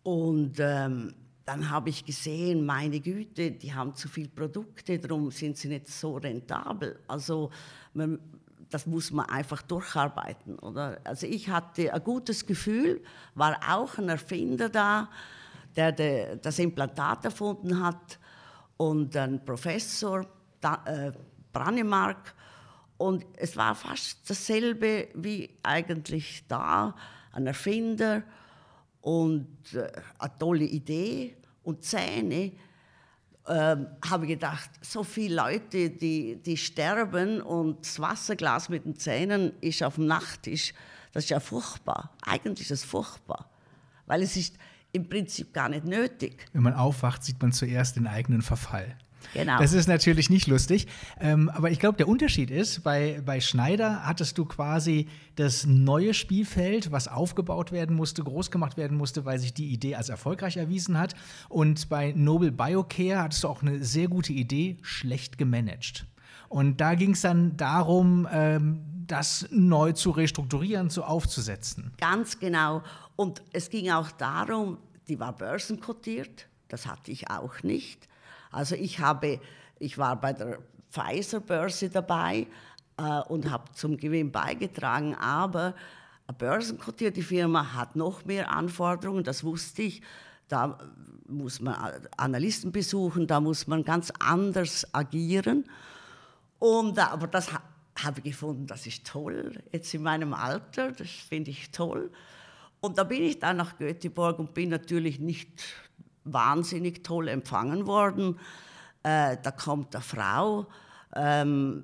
Und 0.04 0.60
ähm, 0.60 1.14
dann 1.46 1.70
habe 1.70 1.90
ich 1.90 2.04
gesehen, 2.04 2.66
meine 2.66 3.00
Güte, 3.00 3.52
die 3.52 3.74
haben 3.74 3.96
zu 3.96 4.10
viele 4.10 4.28
Produkte, 4.28 5.00
darum 5.00 5.32
sind 5.32 5.56
sie 5.56 5.70
nicht 5.70 5.88
so 5.88 6.18
rentabel. 6.18 7.00
Also 7.08 7.50
man, 7.94 8.20
das 8.70 8.86
muss 8.86 9.12
man 9.12 9.28
einfach 9.28 9.62
durcharbeiten. 9.62 10.60
Oder? 10.60 11.00
Also 11.04 11.28
ich 11.28 11.50
hatte 11.50 11.94
ein 11.94 12.04
gutes 12.04 12.46
Gefühl, 12.46 13.02
war 13.36 13.58
auch 13.70 13.98
ein 13.98 14.10
Erfinder 14.10 14.70
da, 14.70 15.10
der, 15.76 15.92
der 15.92 16.36
das 16.38 16.60
Implantat 16.60 17.26
erfunden 17.26 17.84
hat 17.84 18.20
und 18.78 19.16
ein 19.16 19.44
Professor, 19.46 20.26
da, 20.60 20.84
äh, 20.86 21.12
Brannemark. 21.54 22.34
Und 22.98 23.26
es 23.36 23.56
war 23.56 23.76
fast 23.76 24.30
dasselbe 24.30 25.10
wie 25.14 25.50
eigentlich 25.64 26.46
da, 26.48 26.96
ein 27.32 27.48
Erfinder 27.48 28.24
und 29.02 29.74
äh, 29.74 29.92
eine 30.18 30.38
tolle 30.40 30.66
Idee 30.66 31.38
und 31.64 31.84
Zähne. 31.84 32.54
Ähm, 33.50 33.88
habe 34.10 34.28
gedacht, 34.28 34.70
so 34.82 35.04
viele 35.04 35.36
Leute, 35.36 35.90
die, 35.90 36.36
die 36.36 36.58
sterben 36.58 37.42
und 37.42 37.80
das 37.86 38.00
Wasserglas 38.00 38.68
mit 38.68 38.84
den 38.84 38.98
Zähnen 38.98 39.54
ist 39.62 39.82
auf 39.84 39.96
dem 39.96 40.06
Nachttisch, 40.06 40.74
das 41.14 41.24
ist 41.24 41.30
ja 41.30 41.40
furchtbar. 41.40 42.12
Eigentlich 42.26 42.70
ist 42.70 42.84
es 42.84 42.84
furchtbar, 42.84 43.50
weil 44.06 44.22
es 44.22 44.36
ist 44.36 44.58
im 44.92 45.08
Prinzip 45.08 45.54
gar 45.54 45.70
nicht 45.70 45.86
nötig. 45.86 46.46
Wenn 46.52 46.64
man 46.64 46.74
aufwacht, 46.74 47.24
sieht 47.24 47.42
man 47.42 47.54
zuerst 47.54 47.96
den 47.96 48.08
eigenen 48.08 48.42
Verfall. 48.42 48.98
Genau. 49.34 49.60
Das 49.60 49.74
ist 49.74 49.88
natürlich 49.88 50.30
nicht 50.30 50.48
lustig. 50.48 50.88
Ähm, 51.20 51.50
aber 51.50 51.72
ich 51.72 51.80
glaube, 51.80 51.98
der 51.98 52.08
Unterschied 52.08 52.52
ist, 52.52 52.84
bei, 52.84 53.22
bei 53.26 53.40
Schneider 53.40 54.06
hattest 54.06 54.38
du 54.38 54.46
quasi 54.46 55.08
das 55.36 55.66
neue 55.66 56.14
Spielfeld, 56.14 56.92
was 56.92 57.08
aufgebaut 57.08 57.72
werden 57.72 57.96
musste, 57.96 58.24
groß 58.24 58.52
gemacht 58.52 58.78
werden 58.78 58.98
musste, 58.98 59.26
weil 59.26 59.40
sich 59.40 59.54
die 59.54 59.68
Idee 59.68 59.96
als 59.96 60.10
erfolgreich 60.10 60.58
erwiesen 60.58 60.98
hat. 60.98 61.14
Und 61.50 61.90
bei 61.90 62.14
Noble 62.16 62.52
Biocare 62.52 63.22
hattest 63.22 63.44
du 63.44 63.48
auch 63.48 63.62
eine 63.62 63.84
sehr 63.84 64.08
gute 64.08 64.34
Idee, 64.34 64.78
schlecht 64.82 65.38
gemanagt. 65.38 66.06
Und 66.50 66.80
da 66.80 66.96
ging 66.96 67.12
es 67.12 67.22
dann 67.22 67.58
darum, 67.58 68.28
ähm, 68.32 68.82
das 69.08 69.48
neu 69.52 69.94
zu 69.94 70.12
restrukturieren, 70.12 70.90
zu 70.90 71.04
aufzusetzen. 71.04 71.94
Ganz 71.98 72.40
genau. 72.40 72.84
Und 73.16 73.42
es 73.54 73.70
ging 73.70 73.90
auch 73.90 74.12
darum, 74.12 74.78
die 75.08 75.20
war 75.20 75.34
börsenkotiert, 75.34 76.48
das 76.68 76.86
hatte 76.86 77.12
ich 77.12 77.30
auch 77.30 77.64
nicht. 77.64 78.08
Also 78.52 78.76
ich 78.76 79.00
habe, 79.00 79.40
ich 79.80 79.98
war 79.98 80.20
bei 80.20 80.34
der 80.34 80.60
Pfizer-Börse 80.92 81.90
dabei 81.90 82.48
äh, 82.98 83.22
und 83.28 83.50
habe 83.50 83.72
zum 83.74 83.98
Gewinn 83.98 84.32
beigetragen, 84.32 85.16
aber 85.16 85.76
eine 86.28 86.38
börsenkotierte 86.38 87.22
Firma 87.22 87.74
hat 87.74 87.96
noch 87.96 88.26
mehr 88.26 88.52
Anforderungen, 88.52 89.24
das 89.24 89.44
wusste 89.44 89.84
ich. 89.84 90.02
Da 90.50 90.78
muss 91.28 91.62
man 91.62 91.76
Analysten 92.16 92.72
besuchen, 92.72 93.28
da 93.28 93.40
muss 93.40 93.68
man 93.68 93.84
ganz 93.84 94.12
anders 94.20 94.94
agieren. 94.94 95.66
Und, 96.60 97.00
aber 97.00 97.28
das 97.28 97.52
habe 97.52 98.20
ich 98.20 98.24
gefunden, 98.24 98.68
das 98.68 98.88
ist 98.88 99.06
toll, 99.06 99.62
jetzt 99.72 99.94
in 99.94 100.04
meinem 100.04 100.34
Alter, 100.34 100.92
das 100.92 101.10
finde 101.10 101.52
ich 101.52 101.72
toll. 101.72 102.12
Und 102.80 102.98
da 102.98 103.04
bin 103.04 103.24
ich 103.24 103.40
dann 103.40 103.58
nach 103.58 103.78
Göteborg 103.78 104.40
und 104.40 104.54
bin 104.54 104.70
natürlich 104.70 105.20
nicht 105.20 105.64
wahnsinnig 106.34 107.04
toll 107.04 107.28
empfangen 107.28 107.88
worden. 107.88 108.40
Äh, 109.04 109.38
da 109.42 109.52
kommt 109.52 109.96
eine 109.96 110.04
Frau. 110.04 110.68
Ähm, 111.16 111.84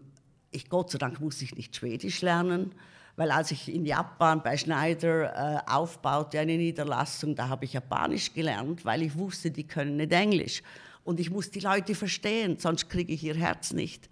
ich, 0.51 0.69
Gott 0.69 0.91
sei 0.91 0.97
Dank 0.97 1.19
muss 1.19 1.41
ich 1.41 1.55
nicht 1.55 1.75
Schwedisch 1.75 2.21
lernen, 2.21 2.73
weil 3.15 3.31
als 3.31 3.51
ich 3.51 3.73
in 3.73 3.85
Japan 3.85 4.41
bei 4.43 4.57
Schneider 4.57 5.65
äh, 5.65 5.71
aufbaute 5.71 6.39
eine 6.39 6.57
Niederlassung, 6.57 7.35
da 7.35 7.49
habe 7.49 7.65
ich 7.65 7.73
Japanisch 7.73 8.33
gelernt, 8.33 8.85
weil 8.85 9.03
ich 9.03 9.15
wusste, 9.17 9.51
die 9.51 9.65
können 9.65 9.97
nicht 9.97 10.11
Englisch. 10.11 10.61
Und 11.03 11.19
ich 11.19 11.29
muss 11.29 11.51
die 11.51 11.59
Leute 11.59 11.95
verstehen, 11.95 12.57
sonst 12.57 12.89
kriege 12.89 13.13
ich 13.13 13.23
ihr 13.23 13.35
Herz 13.35 13.73
nicht. 13.73 14.09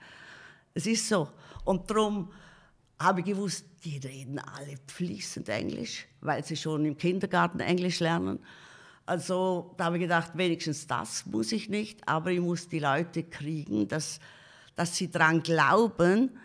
Es 0.74 0.86
ist 0.86 1.08
so. 1.08 1.30
Und 1.64 1.90
darum 1.90 2.32
habe 3.00 3.22
ich 3.22 3.26
gewusst, 3.26 3.66
die 3.84 3.98
reden 3.98 4.40
alle 4.40 4.76
fließend 4.88 5.50
Englisch, 5.50 6.08
weil 6.22 6.44
sie 6.44 6.56
schon 6.56 6.86
im 6.86 6.98
Kindergarten 6.98 7.60
Englisch 7.60 8.00
lernen. 8.00 8.40
Also 9.12 9.74
da 9.76 9.84
habe 9.84 9.98
ich 9.98 10.04
gedacht, 10.04 10.32
wenigstens 10.36 10.88
das 10.88 11.26
muss 11.26 11.52
ich 11.52 11.68
nicht, 11.68 12.08
aber 12.08 12.32
ich 12.32 12.40
muss 12.40 12.70
die 12.70 12.80
Leute 12.80 13.24
kriegen, 13.24 13.86
dass, 13.90 14.22
dass 14.78 14.96
sie 14.96 15.12
daran 15.12 15.44
glauben, 15.44 16.40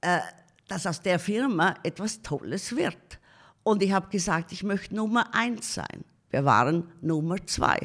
äh, 0.00 0.20
dass 0.68 0.86
aus 0.86 1.02
der 1.02 1.18
Firma 1.18 1.74
etwas 1.82 2.22
Tolles 2.22 2.74
wird. 2.74 3.18
Und 3.62 3.82
ich 3.82 3.92
habe 3.92 4.08
gesagt, 4.08 4.52
ich 4.52 4.62
möchte 4.62 4.94
Nummer 4.94 5.34
eins 5.34 5.74
sein. 5.74 6.02
Wir 6.30 6.46
waren 6.46 6.90
Nummer 7.02 7.36
zwei. 7.44 7.78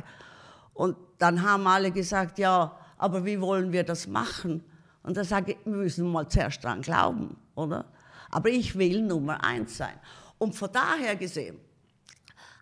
Und 0.73 0.95
dann 1.17 1.41
haben 1.41 1.67
alle 1.67 1.91
gesagt, 1.91 2.39
ja, 2.39 2.79
aber 2.97 3.25
wie 3.25 3.41
wollen 3.41 3.73
wir 3.73 3.83
das 3.83 4.07
machen? 4.07 4.63
Und 5.03 5.17
da 5.17 5.25
sage 5.25 5.51
ich, 5.51 5.57
wir 5.65 5.75
müssen 5.75 6.09
mal 6.09 6.29
zuerst 6.29 6.63
daran 6.63 6.81
glauben, 6.81 7.35
oder? 7.55 7.83
Aber 8.31 8.47
ich 8.47 8.77
will 8.77 9.01
Nummer 9.01 9.43
eins 9.43 9.75
sein. 9.75 9.99
Und 10.37 10.55
von 10.55 10.71
daher 10.71 11.17
gesehen, 11.17 11.59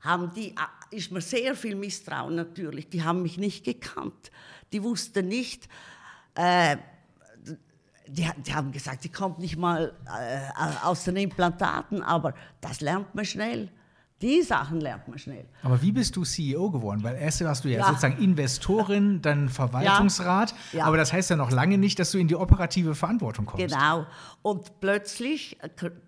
haben 0.03 0.33
die, 0.33 0.53
ah, 0.57 0.69
ist 0.91 1.11
mir 1.11 1.21
sehr 1.21 1.55
viel 1.55 1.75
Misstrauen 1.75 2.35
natürlich. 2.35 2.89
Die 2.89 3.03
haben 3.03 3.21
mich 3.21 3.37
nicht 3.37 3.63
gekannt. 3.63 4.31
Die 4.71 4.83
wussten 4.83 5.27
nicht, 5.27 5.67
äh, 6.35 6.77
die, 8.07 8.29
die, 8.45 8.53
haben 8.53 8.71
gesagt, 8.71 9.05
die 9.05 9.09
kommt 9.09 9.39
nicht 9.39 9.55
mal 9.55 9.93
äh, 10.05 10.85
aus 10.85 11.05
den 11.05 11.15
Implantaten, 11.15 12.03
aber 12.03 12.35
das 12.59 12.81
lernt 12.81 13.15
man 13.15 13.25
schnell. 13.25 13.69
Die 14.23 14.41
Sachen 14.41 14.79
lernt 14.79 15.05
man 15.09 15.19
schnell. 15.19 15.43
Aber 15.63 15.81
wie 15.81 15.91
bist 15.91 16.15
du 16.15 16.23
CEO 16.23 16.71
geworden? 16.71 17.03
Weil 17.03 17.17
erst 17.17 17.43
warst 17.43 17.65
du 17.65 17.67
ja, 17.67 17.79
ja. 17.79 17.87
sozusagen 17.87 18.23
Investorin, 18.23 19.21
dann 19.21 19.49
Verwaltungsrat. 19.49 20.51
Ja. 20.71 20.79
Ja. 20.79 20.85
Aber 20.85 20.95
das 20.95 21.11
heißt 21.11 21.29
ja 21.29 21.35
noch 21.35 21.51
lange 21.51 21.77
nicht, 21.77 21.99
dass 21.99 22.11
du 22.11 22.17
in 22.17 22.29
die 22.29 22.37
operative 22.37 22.95
Verantwortung 22.95 23.45
kommst. 23.45 23.67
Genau. 23.67 24.05
Und 24.41 24.79
plötzlich 24.79 25.57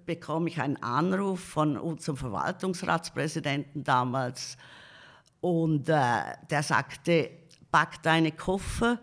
bekomme 0.05 0.47
ich 0.47 0.61
einen 0.61 0.81
Anruf 0.81 1.41
von 1.41 1.75
unserem 1.75 2.15
Verwaltungsratspräsidenten 2.15 3.83
damals. 3.83 4.55
Und 5.41 5.89
äh, 5.89 6.21
der 6.49 6.63
sagte, 6.63 7.31
pack 7.69 8.01
deine 8.01 8.31
Koffer 8.31 8.97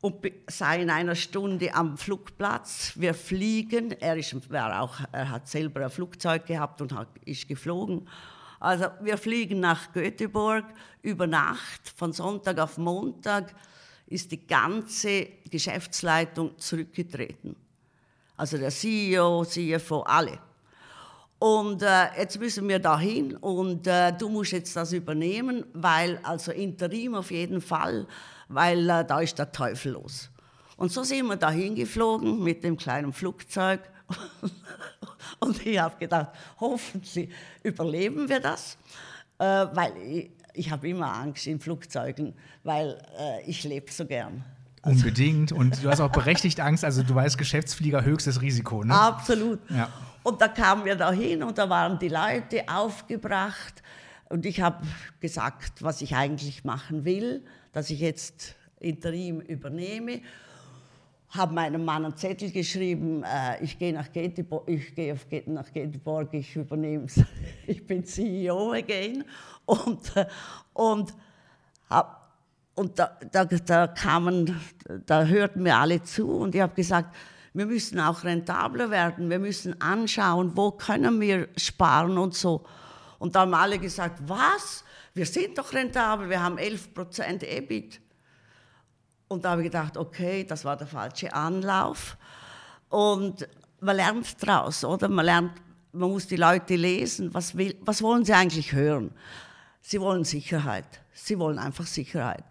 und 0.00 0.24
sei 0.46 0.82
in 0.82 0.90
einer 0.90 1.14
Stunde 1.14 1.74
am 1.74 1.96
Flugplatz. 1.96 2.92
Wir 2.94 3.14
fliegen. 3.14 3.92
Er, 3.92 4.16
ist, 4.16 4.50
war 4.50 4.80
auch, 4.80 5.00
er 5.10 5.30
hat 5.30 5.48
selber 5.48 5.84
ein 5.84 5.90
Flugzeug 5.90 6.46
gehabt 6.46 6.80
und 6.80 6.92
hat, 6.92 7.08
ist 7.24 7.48
geflogen. 7.48 8.08
Also 8.60 8.86
wir 9.00 9.18
fliegen 9.18 9.60
nach 9.60 9.92
Göteborg 9.92 10.64
über 11.02 11.26
Nacht. 11.26 11.92
Von 11.96 12.12
Sonntag 12.12 12.58
auf 12.58 12.78
Montag 12.78 13.54
ist 14.06 14.30
die 14.30 14.46
ganze 14.46 15.26
Geschäftsleitung 15.50 16.56
zurückgetreten. 16.58 17.56
Also 18.36 18.56
der 18.56 18.70
CEO, 18.70 19.44
CFO, 19.44 20.00
alle. 20.02 20.38
Und 21.40 21.82
äh, 21.82 22.06
jetzt 22.16 22.38
müssen 22.40 22.68
wir 22.68 22.80
dahin 22.80 23.36
und 23.36 23.86
äh, 23.86 24.12
du 24.12 24.28
musst 24.28 24.52
jetzt 24.52 24.74
das 24.74 24.92
übernehmen, 24.92 25.64
weil 25.72 26.18
also 26.24 26.50
Interim 26.50 27.14
auf 27.14 27.30
jeden 27.30 27.60
Fall 27.60 28.08
weil 28.48 28.88
äh, 28.88 29.04
da 29.04 29.20
ist 29.20 29.38
der 29.38 29.52
Teufel 29.52 29.92
los. 29.92 30.30
Und 30.76 30.92
so 30.92 31.02
sind 31.02 31.26
wir 31.26 31.36
dahin 31.36 31.74
geflogen 31.74 32.42
mit 32.42 32.64
dem 32.64 32.76
kleinen 32.76 33.12
Flugzeug. 33.12 33.80
und 35.40 35.66
ich 35.66 35.78
habe 35.78 35.96
gedacht, 35.98 36.30
hoffentlich 36.60 37.30
überleben 37.62 38.28
wir 38.28 38.40
das, 38.40 38.78
äh, 39.38 39.44
weil 39.44 39.96
ich, 39.96 40.30
ich 40.54 40.70
habe 40.70 40.88
immer 40.88 41.12
Angst 41.12 41.46
in 41.46 41.60
Flugzeugen, 41.60 42.34
weil 42.64 42.98
äh, 43.18 43.42
ich 43.48 43.64
lebe 43.64 43.90
so 43.90 44.06
gern. 44.06 44.44
Also 44.82 45.00
Unbedingt. 45.00 45.52
Und 45.52 45.82
du 45.82 45.90
hast 45.90 46.00
auch 46.00 46.12
berechtigt 46.12 46.60
Angst. 46.60 46.84
Also 46.84 47.02
du 47.02 47.14
weißt, 47.14 47.36
Geschäftsflieger 47.36 48.04
höchstes 48.04 48.40
Risiko. 48.40 48.84
Ne? 48.84 48.94
Absolut. 48.94 49.58
Ja. 49.70 49.88
Und 50.22 50.40
da 50.40 50.48
kamen 50.48 50.84
wir 50.84 50.94
dahin 50.96 51.42
und 51.42 51.58
da 51.58 51.68
waren 51.68 51.98
die 51.98 52.08
Leute 52.08 52.68
aufgebracht. 52.68 53.82
Und 54.28 54.46
ich 54.46 54.60
habe 54.60 54.86
gesagt, 55.20 55.82
was 55.82 56.02
ich 56.02 56.14
eigentlich 56.14 56.64
machen 56.64 57.04
will 57.04 57.44
dass 57.72 57.90
ich 57.90 58.00
jetzt 58.00 58.54
Interim 58.80 59.40
übernehme. 59.40 60.20
Habe 61.30 61.54
meinem 61.54 61.84
Mann 61.84 62.04
einen 62.04 62.16
Zettel 62.16 62.50
geschrieben, 62.50 63.22
äh, 63.22 63.62
ich 63.62 63.78
gehe 63.78 63.92
nach 63.92 64.10
Göteborg, 64.12 64.68
ich 64.68 64.94
gehe 64.94 65.12
auf, 65.12 65.26
nach 65.46 65.70
Göteborg, 65.72 66.32
ich 66.32 66.56
übernehme, 66.56 67.06
ich 67.66 67.86
bin 67.86 68.04
CEO 68.04 68.72
again. 68.72 69.24
Und, 69.66 70.16
äh, 70.16 70.26
und, 70.72 71.12
hab, 71.90 72.32
und 72.74 72.98
da, 72.98 73.18
da, 73.30 73.44
da 73.44 73.86
kamen, 73.88 74.58
da 75.04 75.24
hörten 75.24 75.62
mir 75.62 75.76
alle 75.76 76.02
zu 76.02 76.30
und 76.30 76.54
ich 76.54 76.62
habe 76.62 76.74
gesagt, 76.74 77.14
wir 77.52 77.66
müssen 77.66 78.00
auch 78.00 78.24
rentabler 78.24 78.90
werden, 78.90 79.28
wir 79.28 79.38
müssen 79.38 79.80
anschauen, 79.80 80.52
wo 80.56 80.70
können 80.70 81.20
wir 81.20 81.48
sparen 81.56 82.16
und 82.16 82.34
so. 82.34 82.64
Und 83.18 83.34
da 83.34 83.40
haben 83.40 83.54
alle 83.54 83.78
gesagt, 83.78 84.20
was? 84.26 84.84
Wir 85.18 85.26
sind 85.26 85.58
doch 85.58 85.72
rentabel, 85.72 86.30
wir 86.30 86.40
haben 86.40 86.58
11 86.58 86.94
Prozent 86.94 87.42
EBIT. 87.42 88.00
Und 89.26 89.44
da 89.44 89.50
habe 89.50 89.62
ich 89.62 89.66
gedacht, 89.66 89.96
okay, 89.96 90.44
das 90.44 90.64
war 90.64 90.76
der 90.76 90.86
falsche 90.86 91.32
Anlauf. 91.32 92.16
Und 92.88 93.48
man 93.80 93.96
lernt 93.96 94.40
daraus, 94.40 94.84
oder? 94.84 95.08
Man 95.08 95.24
lernt, 95.24 95.52
man 95.92 96.10
muss 96.10 96.28
die 96.28 96.36
Leute 96.36 96.76
lesen, 96.76 97.34
was, 97.34 97.56
will, 97.56 97.76
was 97.80 98.00
wollen 98.00 98.24
sie 98.24 98.32
eigentlich 98.32 98.72
hören? 98.72 99.10
Sie 99.80 100.00
wollen 100.00 100.22
Sicherheit. 100.22 100.86
Sie 101.12 101.36
wollen 101.38 101.58
einfach 101.58 101.86
Sicherheit. 101.86 102.44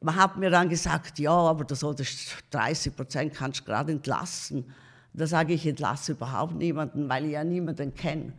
Man 0.00 0.14
hat 0.14 0.36
mir 0.36 0.50
dann 0.50 0.68
gesagt, 0.68 1.18
ja, 1.18 1.32
aber 1.32 1.64
du 1.64 1.74
solltest 1.74 2.36
30 2.50 2.94
Prozent 2.94 3.34
kannst 3.34 3.66
gerade 3.66 3.90
entlassen. 3.90 4.72
Da 5.12 5.26
sage 5.26 5.54
ich, 5.54 5.62
ich 5.62 5.70
entlasse 5.70 6.12
überhaupt 6.12 6.54
niemanden, 6.54 7.08
weil 7.08 7.24
ich 7.24 7.32
ja 7.32 7.42
niemanden 7.42 7.94
kenne 7.96 8.32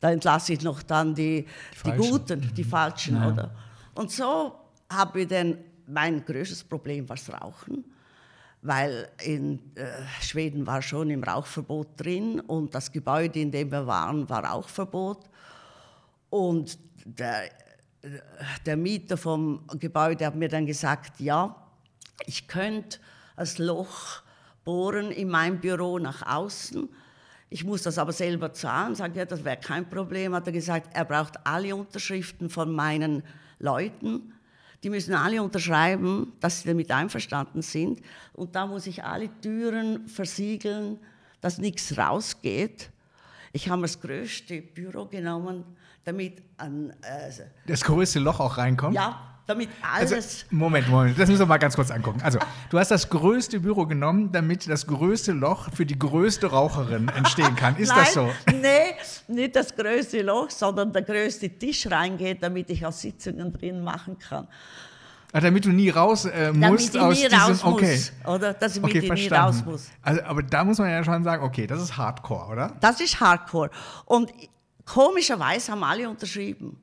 da 0.00 0.10
entlasse 0.12 0.52
ich 0.52 0.62
noch 0.62 0.82
dann 0.82 1.14
die, 1.14 1.46
die, 1.84 1.90
die 1.90 1.96
Guten, 1.96 2.52
die 2.54 2.64
mhm. 2.64 2.68
Falschen, 2.68 3.16
ja. 3.16 3.28
oder? 3.28 3.50
Und 3.94 4.10
so 4.10 4.54
habe 4.90 5.22
ich 5.22 5.28
dann, 5.28 5.58
mein 5.86 6.24
größtes 6.24 6.64
Problem 6.64 7.08
war 7.08 7.16
das 7.16 7.32
Rauchen, 7.32 7.84
weil 8.62 9.08
in 9.24 9.58
äh, 9.76 9.86
Schweden 10.20 10.66
war 10.66 10.82
schon 10.82 11.10
im 11.10 11.22
Rauchverbot 11.22 11.88
drin 11.96 12.40
und 12.40 12.74
das 12.74 12.92
Gebäude, 12.92 13.40
in 13.40 13.50
dem 13.50 13.70
wir 13.70 13.86
waren, 13.86 14.28
war 14.28 14.44
Rauchverbot. 14.44 15.24
Und 16.30 16.78
der, 17.04 17.50
der 18.66 18.76
Mieter 18.76 19.16
vom 19.16 19.66
Gebäude 19.78 20.26
hat 20.26 20.34
mir 20.34 20.48
dann 20.48 20.66
gesagt, 20.66 21.20
ja, 21.20 21.56
ich 22.26 22.46
könnte 22.46 22.98
das 23.36 23.58
Loch 23.58 24.22
bohren 24.64 25.10
in 25.10 25.28
meinem 25.28 25.60
Büro 25.60 25.98
nach 25.98 26.26
außen 26.26 26.88
ich 27.50 27.64
muss 27.64 27.82
das 27.82 27.98
aber 27.98 28.12
selber 28.12 28.52
zahlen. 28.52 28.94
Sagt 28.94 29.16
ja, 29.16 29.24
das 29.24 29.44
wäre 29.44 29.56
kein 29.56 29.88
Problem. 29.88 30.34
Hat 30.34 30.46
er 30.46 30.52
gesagt, 30.52 30.90
er 30.94 31.04
braucht 31.04 31.34
alle 31.46 31.74
Unterschriften 31.74 32.50
von 32.50 32.72
meinen 32.72 33.22
Leuten. 33.58 34.34
Die 34.84 34.90
müssen 34.90 35.14
alle 35.14 35.42
unterschreiben, 35.42 36.32
dass 36.40 36.60
sie 36.60 36.68
damit 36.68 36.90
einverstanden 36.90 37.62
sind. 37.62 38.00
Und 38.34 38.54
da 38.54 38.66
muss 38.66 38.86
ich 38.86 39.02
alle 39.02 39.28
Türen 39.40 40.06
versiegeln, 40.08 40.98
dass 41.40 41.58
nichts 41.58 41.96
rausgeht. 41.96 42.90
Ich 43.52 43.68
habe 43.68 43.82
das 43.82 44.00
größte 44.00 44.60
Büro 44.60 45.06
genommen, 45.06 45.64
damit 46.04 46.42
ein, 46.58 46.90
äh, 47.02 47.32
das 47.66 47.82
größte 47.82 48.18
Loch 48.20 48.40
auch 48.40 48.58
reinkommt? 48.58 48.94
Ja, 48.94 49.37
damit 49.48 49.70
alles. 49.82 50.12
Also, 50.12 50.44
Moment, 50.50 50.88
Moment, 50.88 51.18
das 51.18 51.28
müssen 51.28 51.40
wir 51.40 51.46
mal 51.46 51.56
ganz 51.56 51.74
kurz 51.74 51.90
angucken. 51.90 52.20
Also, 52.22 52.38
du 52.68 52.78
hast 52.78 52.90
das 52.90 53.08
größte 53.08 53.60
Büro 53.60 53.86
genommen, 53.86 54.30
damit 54.30 54.68
das 54.68 54.86
größte 54.86 55.32
Loch 55.32 55.70
für 55.72 55.86
die 55.86 55.98
größte 55.98 56.48
Raucherin 56.48 57.08
entstehen 57.08 57.56
kann. 57.56 57.76
Ist 57.76 57.88
Nein, 57.88 57.98
das 57.98 58.12
so? 58.12 58.30
Nee, 58.46 58.94
nicht 59.28 59.56
das 59.56 59.74
größte 59.74 60.20
Loch, 60.22 60.50
sondern 60.50 60.92
der 60.92 61.02
größte 61.02 61.48
Tisch 61.48 61.90
reingeht, 61.90 62.42
damit 62.42 62.68
ich 62.68 62.84
auch 62.84 62.92
Sitzungen 62.92 63.52
drin 63.52 63.82
machen 63.82 64.18
kann. 64.18 64.46
Ach, 65.32 65.40
damit 65.40 65.64
du 65.64 65.70
nie 65.70 65.90
raus 65.90 66.26
äh, 66.26 66.52
musst 66.52 66.96
aus 66.96 67.16
nie 67.16 67.28
diesem. 67.28 67.38
raus 67.38 67.64
okay. 67.64 67.96
muss. 67.96 68.12
Oder? 68.26 68.54
Dass 68.54 68.76
ich 68.76 68.84
Okay, 68.84 69.08
mit 69.08 69.12
nie 69.12 69.28
raus 69.28 69.64
muss. 69.64 69.88
Also, 70.02 70.22
aber 70.24 70.42
da 70.42 70.64
muss 70.64 70.78
man 70.78 70.90
ja 70.90 71.02
schon 71.02 71.24
sagen, 71.24 71.42
okay, 71.42 71.66
das 71.66 71.80
ist 71.80 71.96
Hardcore, 71.96 72.52
oder? 72.52 72.76
Das 72.80 73.00
ist 73.00 73.18
Hardcore. 73.18 73.70
Und 74.04 74.30
komischerweise 74.84 75.72
haben 75.72 75.84
alle 75.84 76.08
unterschrieben. 76.08 76.78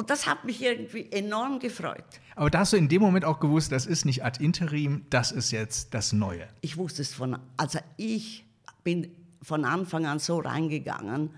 Und 0.00 0.08
das 0.08 0.26
hat 0.26 0.46
mich 0.46 0.62
irgendwie 0.62 1.12
enorm 1.12 1.58
gefreut. 1.58 2.06
Aber 2.34 2.48
da 2.48 2.60
hast 2.60 2.72
du 2.72 2.78
in 2.78 2.88
dem 2.88 3.02
Moment 3.02 3.26
auch 3.26 3.38
gewusst, 3.38 3.70
das 3.70 3.84
ist 3.84 4.06
nicht 4.06 4.24
ad 4.24 4.42
interim, 4.42 5.04
das 5.10 5.30
ist 5.30 5.50
jetzt 5.50 5.92
das 5.92 6.14
Neue. 6.14 6.48
Ich 6.62 6.78
wusste 6.78 7.02
es 7.02 7.12
von, 7.12 7.38
also 7.58 7.80
ich 7.98 8.46
bin 8.82 9.14
von 9.42 9.66
Anfang 9.66 10.06
an 10.06 10.18
so 10.18 10.38
reingegangen, 10.38 11.28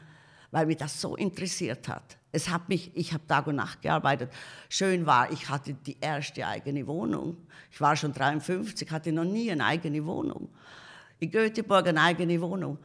weil 0.53 0.67
mich 0.67 0.77
das 0.77 1.01
so 1.01 1.17
interessiert 1.17 1.89
hat. 1.89 2.19
Es 2.31 2.51
hat 2.51 2.69
mich, 2.69 2.93
ich 2.95 3.13
habe 3.13 3.27
Tag 3.27 3.49
und 3.49 3.57
Nacht 3.57 3.83
gearbeitet. 3.83 4.31
Schön 4.69 5.07
war, 5.07 5.33
ich 5.33 5.49
hatte 5.49 5.75
die 5.75 5.97
erste 6.01 6.47
eigene 6.47 6.87
Wohnung. 6.87 7.39
Ich 7.69 7.81
war 7.81 7.97
schon 7.97 8.13
53, 8.13 8.89
hatte 8.93 9.11
noch 9.11 9.25
nie 9.25 9.51
eine 9.51 9.65
eigene 9.65 10.07
Wohnung. 10.07 10.49
In 11.19 11.33
Göteborg 11.33 11.89
eine 11.89 12.01
eigene 12.01 12.41
Wohnung. 12.41 12.79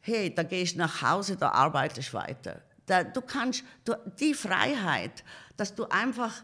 Hey, 0.00 0.34
da 0.34 0.44
gehst 0.44 0.76
du 0.76 0.78
nach 0.78 1.02
Hause, 1.02 1.36
da 1.36 1.50
arbeitest 1.50 2.08
du 2.08 2.16
weiter. 2.16 2.62
Da, 2.90 3.04
du 3.04 3.20
kannst, 3.20 3.62
du, 3.84 3.94
die 4.18 4.34
Freiheit, 4.34 5.22
dass 5.56 5.76
du 5.76 5.84
einfach, 5.84 6.42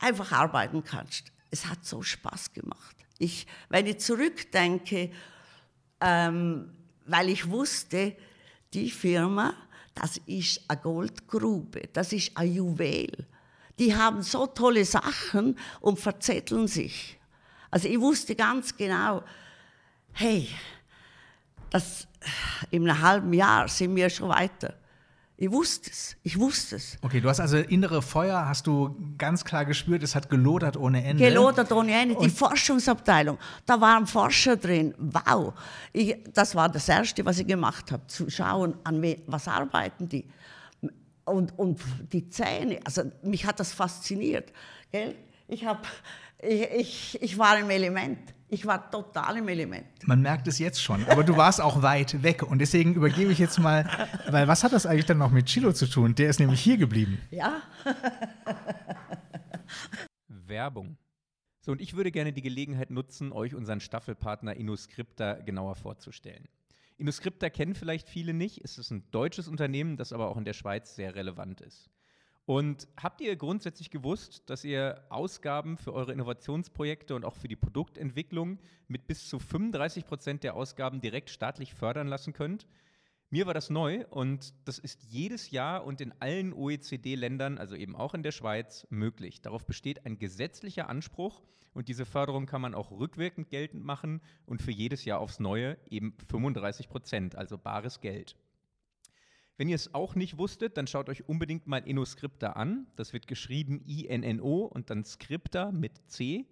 einfach 0.00 0.32
arbeiten 0.32 0.82
kannst. 0.82 1.24
Es 1.50 1.66
hat 1.66 1.84
so 1.84 2.00
Spaß 2.00 2.54
gemacht. 2.54 2.96
Ich, 3.18 3.46
wenn 3.68 3.86
ich 3.86 3.98
zurückdenke, 3.98 5.12
ähm, 6.00 6.72
weil 7.04 7.28
ich 7.28 7.50
wusste, 7.50 8.16
die 8.72 8.90
Firma, 8.90 9.52
das 9.94 10.16
ist 10.24 10.62
eine 10.68 10.80
Goldgrube, 10.80 11.82
das 11.92 12.14
ist 12.14 12.34
ein 12.34 12.50
Juwel. 12.50 13.26
Die 13.78 13.94
haben 13.94 14.22
so 14.22 14.46
tolle 14.46 14.86
Sachen 14.86 15.58
und 15.80 16.00
verzetteln 16.00 16.66
sich. 16.66 17.18
Also 17.70 17.88
ich 17.88 18.00
wusste 18.00 18.34
ganz 18.34 18.74
genau, 18.74 19.22
hey, 20.12 20.48
das, 21.68 22.08
in 22.70 22.88
einem 22.88 23.02
halben 23.02 23.34
Jahr 23.34 23.68
sind 23.68 23.94
wir 23.94 24.08
schon 24.08 24.30
weiter. 24.30 24.74
Ich 25.40 25.52
wusste 25.52 25.88
es, 25.88 26.16
ich 26.24 26.36
wusste 26.36 26.74
es. 26.74 26.98
Okay, 27.00 27.20
du 27.20 27.28
hast 27.28 27.38
also 27.38 27.58
innere 27.58 28.02
Feuer, 28.02 28.48
hast 28.48 28.66
du 28.66 28.96
ganz 29.16 29.44
klar 29.44 29.64
gespürt, 29.64 30.02
es 30.02 30.16
hat 30.16 30.28
gelodert 30.28 30.76
ohne 30.76 31.04
Ende. 31.04 31.24
Gelodert 31.24 31.70
ohne 31.70 31.92
Ende. 31.92 32.16
Die 32.20 32.28
Forschungsabteilung, 32.28 33.38
da 33.64 33.80
waren 33.80 34.08
Forscher 34.08 34.56
drin. 34.56 34.96
Wow. 34.98 35.54
Ich, 35.92 36.16
das 36.34 36.56
war 36.56 36.68
das 36.68 36.88
Erste, 36.88 37.24
was 37.24 37.38
ich 37.38 37.46
gemacht 37.46 37.92
habe, 37.92 38.04
zu 38.08 38.28
schauen, 38.28 38.74
an 38.82 39.00
we, 39.00 39.18
was 39.28 39.46
arbeiten 39.46 40.08
die. 40.08 40.28
Und, 41.24 41.56
und 41.56 41.80
die 42.12 42.28
Zähne, 42.28 42.80
also 42.84 43.02
mich 43.22 43.46
hat 43.46 43.60
das 43.60 43.72
fasziniert. 43.72 44.52
Gell? 44.90 45.14
Ich, 45.46 45.64
hab, 45.64 45.86
ich, 46.40 46.70
ich, 46.70 47.22
ich 47.22 47.38
war 47.38 47.58
im 47.58 47.70
Element. 47.70 48.34
Ich 48.50 48.64
war 48.64 48.90
total 48.90 49.38
im 49.38 49.48
Element. 49.48 49.86
Man 50.06 50.22
merkt 50.22 50.48
es 50.48 50.58
jetzt 50.58 50.82
schon, 50.82 51.06
aber 51.08 51.22
du 51.22 51.36
warst 51.36 51.60
auch 51.60 51.82
weit 51.82 52.22
weg 52.22 52.42
und 52.42 52.60
deswegen 52.60 52.94
übergebe 52.94 53.30
ich 53.30 53.38
jetzt 53.38 53.58
mal, 53.58 54.08
weil 54.30 54.48
was 54.48 54.64
hat 54.64 54.72
das 54.72 54.86
eigentlich 54.86 55.04
dann 55.04 55.18
noch 55.18 55.30
mit 55.30 55.46
Chilo 55.46 55.72
zu 55.72 55.86
tun? 55.86 56.14
Der 56.14 56.30
ist 56.30 56.40
nämlich 56.40 56.60
hier 56.60 56.78
geblieben. 56.78 57.18
Ja? 57.30 57.60
Werbung. 60.28 60.96
So, 61.60 61.72
und 61.72 61.82
ich 61.82 61.94
würde 61.94 62.10
gerne 62.10 62.32
die 62.32 62.40
Gelegenheit 62.40 62.90
nutzen, 62.90 63.32
euch 63.32 63.54
unseren 63.54 63.80
Staffelpartner 63.80 64.56
InnoScripta 64.56 65.34
genauer 65.34 65.74
vorzustellen. 65.74 66.48
InnoScripta 66.96 67.50
kennen 67.50 67.74
vielleicht 67.74 68.08
viele 68.08 68.32
nicht. 68.32 68.64
Es 68.64 68.78
ist 68.78 68.90
ein 68.90 69.04
deutsches 69.10 69.48
Unternehmen, 69.48 69.98
das 69.98 70.14
aber 70.14 70.28
auch 70.28 70.38
in 70.38 70.46
der 70.46 70.54
Schweiz 70.54 70.96
sehr 70.96 71.14
relevant 71.14 71.60
ist. 71.60 71.90
Und 72.48 72.88
habt 72.96 73.20
ihr 73.20 73.36
grundsätzlich 73.36 73.90
gewusst, 73.90 74.48
dass 74.48 74.64
ihr 74.64 75.04
Ausgaben 75.10 75.76
für 75.76 75.92
eure 75.92 76.14
Innovationsprojekte 76.14 77.14
und 77.14 77.26
auch 77.26 77.34
für 77.34 77.46
die 77.46 77.56
Produktentwicklung 77.56 78.58
mit 78.86 79.06
bis 79.06 79.28
zu 79.28 79.38
35 79.38 80.06
Prozent 80.06 80.44
der 80.44 80.54
Ausgaben 80.54 81.02
direkt 81.02 81.28
staatlich 81.28 81.74
fördern 81.74 82.06
lassen 82.06 82.32
könnt? 82.32 82.66
Mir 83.28 83.46
war 83.46 83.52
das 83.52 83.68
neu 83.68 84.06
und 84.08 84.54
das 84.64 84.78
ist 84.78 85.02
jedes 85.02 85.50
Jahr 85.50 85.84
und 85.84 86.00
in 86.00 86.14
allen 86.20 86.54
OECD-Ländern, 86.54 87.58
also 87.58 87.74
eben 87.74 87.94
auch 87.94 88.14
in 88.14 88.22
der 88.22 88.32
Schweiz, 88.32 88.86
möglich. 88.88 89.42
Darauf 89.42 89.66
besteht 89.66 90.06
ein 90.06 90.18
gesetzlicher 90.18 90.88
Anspruch 90.88 91.42
und 91.74 91.88
diese 91.88 92.06
Förderung 92.06 92.46
kann 92.46 92.62
man 92.62 92.74
auch 92.74 92.90
rückwirkend 92.90 93.50
geltend 93.50 93.84
machen 93.84 94.22
und 94.46 94.62
für 94.62 94.72
jedes 94.72 95.04
Jahr 95.04 95.20
aufs 95.20 95.38
Neue 95.38 95.76
eben 95.90 96.16
35 96.30 96.88
Prozent, 96.88 97.36
also 97.36 97.58
bares 97.58 98.00
Geld. 98.00 98.36
Wenn 99.58 99.68
ihr 99.68 99.74
es 99.74 99.92
auch 99.92 100.14
nicht 100.14 100.38
wusstet, 100.38 100.76
dann 100.76 100.86
schaut 100.86 101.08
euch 101.08 101.28
unbedingt 101.28 101.66
mal 101.66 101.78
InnoScripta 101.78 102.52
an. 102.52 102.86
Das 102.94 103.12
wird 103.12 103.26
geschrieben 103.26 103.82
I-N-N-O 103.84 104.66
und 104.66 104.88
dann 104.88 105.04
Scripta 105.04 105.72
mit 105.72 106.00
C. 106.06 106.46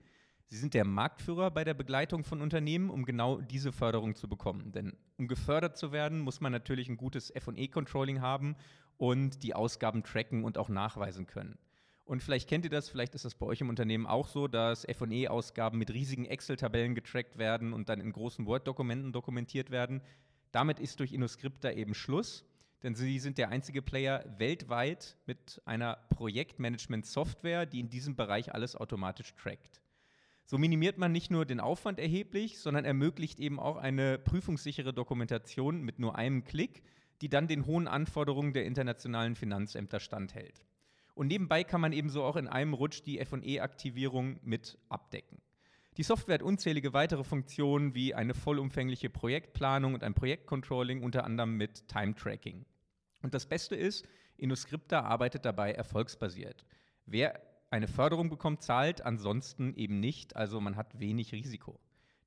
Sie 0.47 0.57
sind 0.57 0.75
der 0.75 0.85
Marktführer 0.85 1.53
bei 1.53 1.63
der 1.63 1.75
Begleitung 1.75 2.25
von 2.25 2.43
Unternehmen, 2.43 2.91
um 2.91 3.05
genau 3.05 3.41
diese 3.41 3.71
Förderung 3.71 4.17
zu 4.17 4.29
bekommen. 4.29 4.73
Denn 4.73 4.97
um 5.19 5.29
gefördert 5.29 5.77
zu 5.77 5.93
werden, 5.93 6.19
muss 6.19 6.41
man 6.41 6.51
natürlich 6.51 6.89
ein 6.89 6.97
gutes 6.97 7.33
FE-Controlling 7.33 8.23
haben 8.23 8.57
und 8.97 9.45
die 9.45 9.55
Ausgaben 9.55 10.03
tracken 10.03 10.43
und 10.43 10.59
auch 10.59 10.69
nachweisen 10.69 11.29
können. 11.29 11.59
Und 12.07 12.25
vielleicht 12.25 12.49
kennt 12.49 12.65
ihr 12.65 12.71
das, 12.71 12.89
vielleicht 12.89 13.15
ist 13.15 13.25
das 13.25 13.37
bei 13.37 13.47
euch 13.47 13.61
im 13.61 13.69
Unternehmen 13.69 14.07
auch 14.07 14.27
so, 14.27 14.49
dass 14.49 14.85
FE-Ausgaben 14.85 15.79
mit 15.79 15.93
riesigen 15.93 16.25
Excel-Tabellen 16.25 16.97
getrackt 16.97 17.39
werden 17.39 17.73
und 17.73 17.89
dann 17.89 18.01
in 18.01 18.11
großen 18.11 18.47
Word-Dokumenten 18.47 19.13
dokumentiert 19.13 19.71
werden. 19.71 20.03
Damit 20.51 20.81
ist 20.81 20.99
durch 20.99 21.13
InnoScripta 21.13 21.71
eben 21.71 21.95
Schluss 21.95 22.45
denn 22.83 22.95
sie 22.95 23.19
sind 23.19 23.39
der 23.39 23.49
einzige 23.49 23.83
Player 23.83 24.25
weltweit 24.39 25.17
mit 25.27 25.61
einer 25.65 25.97
Projektmanagement-Software, 26.11 27.67
die 27.67 27.81
in 27.81 27.89
diesem 27.89 28.17
Bereich 28.17 28.55
alles 28.55 28.77
automatisch 28.77 29.35
trackt. 29.35 29.81
So 30.45 30.59
minimiert 30.59 30.97
man 30.97 31.11
nicht 31.11 31.31
nur 31.31 31.45
den 31.45 31.59
Aufwand 31.59 31.99
erheblich, 31.99 32.59
sondern 32.59 32.85
ermöglicht 32.85 33.41
eben 33.41 33.59
auch 33.59 33.77
eine 33.77 34.19
prüfungssichere 34.19 34.93
Dokumentation 34.93 35.83
mit 35.83 35.99
nur 35.99 36.17
einem 36.17 36.45
Klick, 36.45 36.83
die 37.21 37.29
dann 37.29 37.49
den 37.49 37.67
hohen 37.67 37.89
Anforderungen 37.89 38.53
der 38.53 38.65
internationalen 38.65 39.35
Finanzämter 39.35 39.99
standhält. 39.99 40.65
Und 41.15 41.29
nebenbei 41.29 41.65
kann 41.65 41.81
man 41.81 41.93
ebenso 41.93 42.23
auch 42.23 42.37
in 42.37 42.47
einem 42.47 42.75
Rutsch 42.75 43.03
die 43.05 43.25
FE-Aktivierung 43.25 44.39
mit 44.43 44.79
abdecken. 44.89 45.41
Die 45.97 46.03
Software 46.03 46.35
hat 46.35 46.43
unzählige 46.43 46.93
weitere 46.93 47.25
Funktionen 47.25 47.95
wie 47.95 48.15
eine 48.15 48.35
vollumfängliche 48.35 49.09
Projektplanung 49.09 49.95
und 49.95 50.05
ein 50.05 50.13
Projektcontrolling, 50.13 51.03
unter 51.03 51.25
anderem 51.25 51.57
mit 51.57 51.89
Time-Tracking. 51.89 52.67
Und 53.23 53.33
das 53.33 53.47
Beste 53.47 53.77
ist, 53.77 54.07
InnoScripta 54.37 55.01
arbeitet 55.01 55.47
dabei 55.47 55.73
erfolgsbasiert. 55.73 56.67
Wer 57.07 57.41
eine 57.71 57.89
Förderung 57.89 58.29
bekommt, 58.29 58.63
zahlt, 58.63 59.01
ansonsten 59.01 59.75
eben 59.75 59.99
nicht, 59.99 60.37
also 60.37 60.61
man 60.61 60.77
hat 60.77 61.01
wenig 61.01 61.33
Risiko. 61.33 61.81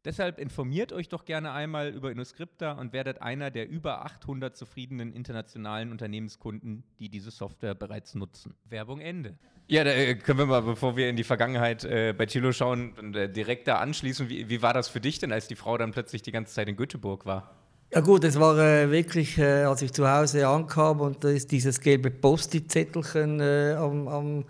Deshalb 0.06 0.39
informiert 0.39 0.93
euch 0.93 1.10
doch 1.10 1.26
gerne 1.26 1.52
einmal 1.52 1.89
über 1.89 2.10
InnoScripta 2.10 2.72
und 2.72 2.93
werdet 2.93 3.22
einer 3.22 3.52
der 3.52 3.68
über 3.68 4.06
800 4.06 4.56
zufriedenen 4.56 5.12
internationalen 5.12 5.91
Unternehmenskunden, 5.91 6.84
die 7.00 7.10
diese 7.10 7.32
Software 7.32 7.76
bereits 7.76 8.16
nutzen. 8.16 8.56
Werbung 8.70 9.02
Ende. 9.02 9.38
Ja, 9.68 9.84
da 9.84 9.91
äh, 9.91 10.16
können 10.16 10.39
wir 10.39 10.45
mal, 10.45 10.62
bevor 10.62 10.95
wir 10.95 11.10
in 11.10 11.18
die 11.18 11.26
Vergangenheit 11.26 11.84
äh, 11.84 12.14
bei 12.18 12.26
Chilo 12.28 12.54
schauen, 12.54 13.14
äh, 13.14 13.30
direkt 13.30 13.68
da 13.68 13.80
anschließen. 13.80 14.30
Wie, 14.30 14.50
wie 14.50 14.62
war 14.62 14.74
das 14.74 14.88
für 14.88 15.02
dich 15.02 15.20
denn, 15.20 15.34
als 15.34 15.50
die 15.50 15.56
Frau 15.56 15.78
dann 15.78 15.91
plötzlich 15.91 16.22
die 16.22 16.32
ganze 16.32 16.54
Zeit 16.54 16.70
in 16.70 16.78
Göteborg 16.78 17.26
war? 17.26 17.54
Ja 17.91 18.00
gut, 18.00 18.24
es 18.24 18.39
war 18.39 18.58
äh, 18.58 18.89
wirklich, 18.89 19.38
äh, 19.38 19.64
als 19.64 19.82
ich 19.82 19.91
zu 19.91 20.10
Hause 20.10 20.47
ankam 20.47 21.02
und 21.02 21.24
da 21.24 21.30
ist 21.30 21.52
dieses 21.52 21.82
gelbe 21.82 22.10
Post-it-Zettelchen 22.10 23.41
äh, 23.41 23.76
am, 23.78 24.08
am 24.08 24.45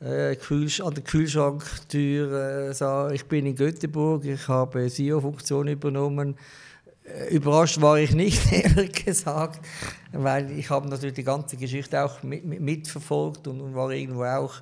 äh, 0.00 0.36
an 0.36 0.94
der 0.94 1.04
Kühlschranktür 1.04 2.68
äh, 2.68 2.74
sah, 2.74 3.10
ich 3.10 3.24
bin 3.26 3.46
in 3.46 3.54
Göteborg, 3.54 4.24
ich 4.24 4.48
habe 4.48 4.88
SEO-Funktion 4.88 5.68
übernommen. 5.68 6.36
Äh, 7.04 7.34
überrascht 7.34 7.80
war 7.80 7.98
ich 7.98 8.14
nicht, 8.14 8.52
ehrlich 8.52 9.04
gesagt, 9.04 9.64
weil 10.12 10.50
ich 10.58 10.70
habe 10.70 10.88
natürlich 10.88 11.14
die 11.14 11.24
ganze 11.24 11.56
Geschichte 11.56 12.02
auch 12.02 12.22
mit, 12.22 12.44
mit, 12.44 12.60
mitverfolgt 12.60 13.46
und, 13.46 13.60
und, 13.60 13.74
war 13.74 13.90
irgendwo 13.90 14.24
auch 14.24 14.54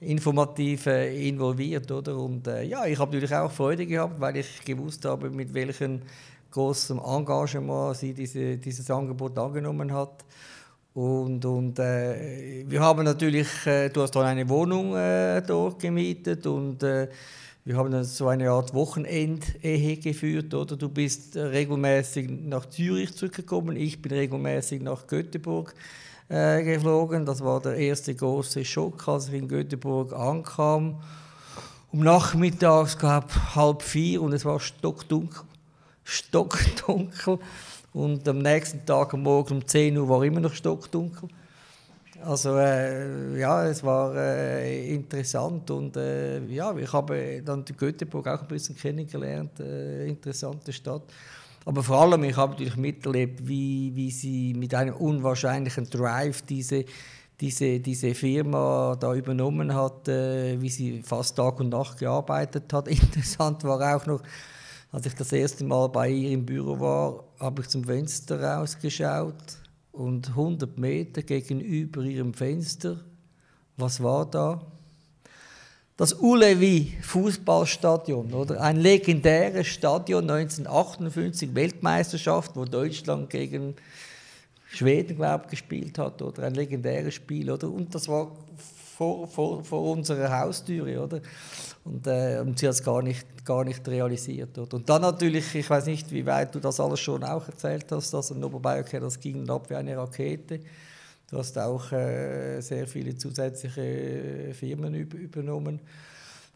informativ 0.00 0.86
äh, 0.86 1.28
involviert, 1.28 1.90
oder? 1.90 2.16
Und 2.16 2.46
äh, 2.46 2.62
ja, 2.62 2.86
ich 2.86 2.98
habe 2.98 3.10
natürlich 3.10 3.34
auch 3.34 3.50
Freude 3.50 3.86
gehabt, 3.86 4.20
weil 4.20 4.36
ich 4.36 4.64
gewusst 4.64 5.04
habe, 5.04 5.30
mit 5.30 5.52
welchem 5.54 6.02
großem 6.50 6.98
Engagement 6.98 7.96
sie 7.96 8.14
diese, 8.14 8.56
dieses 8.56 8.90
Angebot 8.90 9.36
angenommen 9.38 9.92
hat. 9.92 10.24
Und, 10.98 11.44
und 11.44 11.78
äh, 11.78 12.64
wir 12.66 12.80
haben 12.80 13.04
natürlich, 13.04 13.46
äh, 13.66 13.88
du 13.88 14.02
hast 14.02 14.16
dann 14.16 14.26
eine 14.26 14.48
Wohnung 14.48 14.96
äh, 14.96 15.40
dort 15.42 15.78
gemietet 15.78 16.44
und 16.44 16.82
äh, 16.82 17.08
wir 17.64 17.76
haben 17.76 17.92
dann 17.92 18.02
so 18.02 18.26
eine 18.26 18.50
Art 18.50 18.74
Wochenendehe 18.74 19.96
geführt, 19.98 20.52
oder? 20.54 20.74
Du 20.76 20.88
bist 20.88 21.36
regelmäßig 21.36 22.28
nach 22.28 22.66
Zürich 22.66 23.14
zurückgekommen, 23.14 23.76
ich 23.76 24.02
bin 24.02 24.10
regelmäßig 24.10 24.82
nach 24.82 25.06
Göteborg 25.06 25.72
äh, 26.28 26.64
geflogen. 26.64 27.24
Das 27.24 27.44
war 27.44 27.62
der 27.62 27.76
erste 27.76 28.16
große 28.16 28.64
Schock, 28.64 29.06
als 29.06 29.28
ich 29.28 29.34
in 29.34 29.46
Göteborg 29.46 30.12
ankam. 30.12 31.00
Um 31.92 32.00
nachmittags 32.00 32.98
gab 32.98 33.54
halb 33.54 33.82
vier 33.82 34.20
und 34.20 34.32
es 34.32 34.44
war 34.44 34.58
stockdunkel, 34.58 35.44
stockdunkel. 36.02 37.38
Und 37.98 38.28
am 38.28 38.38
nächsten 38.38 38.86
Tag, 38.86 39.12
am 39.12 39.24
Morgen 39.24 39.54
um 39.54 39.66
10 39.66 39.98
Uhr, 39.98 40.08
war 40.08 40.22
immer 40.22 40.38
noch 40.38 40.54
stockdunkel. 40.54 41.28
Also 42.24 42.56
äh, 42.56 43.36
ja, 43.40 43.66
es 43.66 43.82
war 43.82 44.14
äh, 44.14 44.94
interessant 44.94 45.68
und 45.72 45.96
äh, 45.96 46.44
ja, 46.46 46.76
ich 46.76 46.92
habe 46.92 47.42
dann 47.44 47.64
Göteborg 47.64 48.28
auch 48.28 48.42
ein 48.42 48.46
bisschen 48.46 48.76
kennengelernt, 48.76 49.58
äh, 49.58 50.06
interessante 50.06 50.72
Stadt. 50.72 51.02
Aber 51.64 51.82
vor 51.82 52.02
allem, 52.02 52.22
ich 52.22 52.36
habe 52.36 52.52
natürlich 52.52 52.76
miterlebt, 52.76 53.48
wie, 53.48 53.90
wie 53.96 54.12
sie 54.12 54.54
mit 54.54 54.74
einem 54.76 54.94
unwahrscheinlichen 54.94 55.90
Drive 55.90 56.42
diese, 56.42 56.84
diese, 57.40 57.80
diese 57.80 58.14
Firma 58.14 58.96
da 58.98 59.12
übernommen 59.12 59.74
hat, 59.74 60.06
äh, 60.06 60.60
wie 60.60 60.70
sie 60.70 61.02
fast 61.02 61.34
Tag 61.34 61.58
und 61.58 61.70
Nacht 61.70 61.98
gearbeitet 61.98 62.72
hat. 62.72 62.86
Interessant 62.88 63.64
war 63.64 63.96
auch 63.96 64.06
noch, 64.06 64.22
als 64.92 65.06
ich 65.06 65.14
das 65.14 65.32
erste 65.32 65.64
Mal 65.64 65.88
bei 65.88 66.10
ihr 66.10 66.30
im 66.30 66.46
Büro 66.46 66.78
war, 66.78 67.27
habe 67.38 67.62
ich 67.62 67.68
zum 67.68 67.84
Fenster 67.84 68.42
rausgeschaut 68.42 69.58
und 69.92 70.28
100 70.28 70.78
Meter 70.78 71.22
gegenüber 71.22 72.02
ihrem 72.02 72.34
Fenster, 72.34 73.00
was 73.76 74.02
war 74.02 74.26
da? 74.26 74.60
Das 75.96 76.12
Ulevi 76.12 76.96
Fußballstadion, 77.02 78.32
oder 78.32 78.60
ein 78.60 78.76
legendäres 78.76 79.66
Stadion 79.66 80.30
1958 80.30 81.54
Weltmeisterschaft, 81.54 82.54
wo 82.54 82.64
Deutschland 82.64 83.30
gegen 83.30 83.74
Schweden 84.70 85.16
glaube 85.16 85.44
ich, 85.44 85.50
gespielt 85.50 85.98
hat 85.98 86.22
oder 86.22 86.44
ein 86.44 86.54
legendäres 86.54 87.14
Spiel, 87.14 87.50
oder? 87.50 87.68
Und 87.68 87.94
das 87.94 88.06
war 88.06 88.30
vor, 88.98 89.28
vor, 89.28 89.62
vor 89.62 89.92
unserer 89.92 90.40
Haustüre, 90.40 91.00
oder? 91.00 91.20
Und, 91.84 92.04
äh, 92.08 92.40
und 92.40 92.58
sie 92.58 92.66
hat 92.66 92.74
es 92.74 92.82
gar 92.82 93.00
nicht, 93.00 93.44
gar 93.44 93.64
nicht 93.64 93.86
realisiert. 93.86 94.58
Oder? 94.58 94.74
Und 94.74 94.88
dann 94.88 95.02
natürlich, 95.02 95.54
ich 95.54 95.70
weiß 95.70 95.86
nicht, 95.86 96.10
wie 96.10 96.26
weit 96.26 96.52
du 96.52 96.58
das 96.58 96.80
alles 96.80 96.98
schon 96.98 97.22
auch 97.22 97.46
erzählt 97.46 97.86
hast, 97.92 98.12
also 98.12 98.34
Oberbayerke, 98.34 98.98
das 98.98 99.20
ging 99.20 99.48
ab 99.48 99.70
wie 99.70 99.76
eine 99.76 99.96
Rakete. 99.96 100.58
Du 101.30 101.38
hast 101.38 101.56
auch 101.58 101.92
äh, 101.92 102.60
sehr 102.60 102.88
viele 102.88 103.16
zusätzliche 103.16 104.52
Firmen 104.52 104.94
übernommen. 104.94 105.78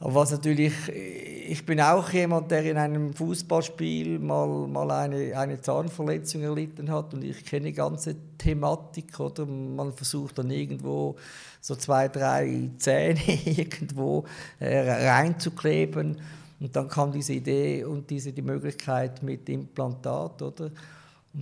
Was 0.05 0.33
natürlich, 0.33 0.73
ich 0.89 1.65
bin 1.65 1.81
auch 1.81 2.11
jemand, 2.11 2.51
der 2.51 2.65
in 2.65 2.77
einem 2.77 3.15
Fußballspiel 3.15 4.19
mal, 4.19 4.67
mal 4.67 4.91
eine, 4.91 5.39
eine 5.39 5.61
Zahnverletzung 5.61 6.43
erlitten 6.43 6.91
hat 6.91 7.15
und 7.15 7.23
ich 7.23 7.45
kenne 7.45 7.67
die 7.67 7.73
ganze 7.73 8.17
Thematik. 8.37 9.21
Oder? 9.21 9.47
Man 9.47 9.93
versucht 9.93 10.39
dann 10.39 10.51
irgendwo 10.51 11.15
so 11.61 11.77
zwei, 11.77 12.09
drei 12.09 12.71
Zähne 12.79 13.21
irgendwo 13.45 14.25
äh, 14.59 15.09
reinzukleben 15.09 16.21
und 16.59 16.75
dann 16.75 16.89
kam 16.89 17.13
diese 17.13 17.35
Idee 17.35 17.85
und 17.85 18.11
diese 18.11 18.33
die 18.33 18.43
Möglichkeit 18.43 19.23
mit 19.23 19.49
Implantat. 19.49 20.43
Oder? 20.43 20.73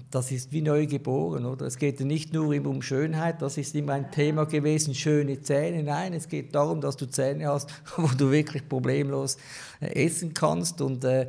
Das 0.09 0.31
ist 0.31 0.53
wie 0.53 0.63
neu 0.63 0.87
geboren, 0.87 1.45
oder? 1.45 1.67
Es 1.67 1.77
geht 1.77 1.99
ja 1.99 2.07
nicht 2.07 2.33
nur 2.33 2.55
um 2.65 2.81
Schönheit, 2.81 3.43
das 3.43 3.59
ist 3.59 3.75
immer 3.75 3.95
ein 3.95 4.13
Thema 4.13 4.47
gewesen, 4.47 4.95
schöne 4.95 5.41
Zähne. 5.43 5.83
Nein, 5.83 6.13
es 6.13 6.29
geht 6.29 6.55
darum, 6.55 6.81
dass 6.81 6.97
du 6.97 7.07
Zähne 7.07 7.49
hast, 7.49 7.69
wo 7.97 8.07
du 8.07 8.31
wirklich 8.31 8.69
problemlos 8.69 9.37
äh, 9.81 10.07
essen 10.07 10.33
kannst. 10.33 10.81
Und 10.81 11.03
äh, 11.03 11.29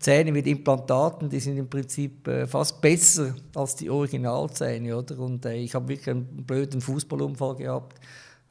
Zähne 0.00 0.32
mit 0.32 0.48
Implantaten, 0.48 1.28
die 1.28 1.38
sind 1.38 1.56
im 1.56 1.70
Prinzip 1.70 2.26
äh, 2.26 2.48
fast 2.48 2.80
besser 2.80 3.36
als 3.54 3.76
die 3.76 3.88
Originalzähne, 3.88 4.96
oder? 4.96 5.16
Und 5.20 5.46
äh, 5.46 5.54
ich 5.54 5.76
habe 5.76 5.86
wirklich 5.86 6.10
einen 6.10 6.44
blöden 6.44 6.80
Fußballunfall 6.80 7.54
gehabt, 7.54 8.00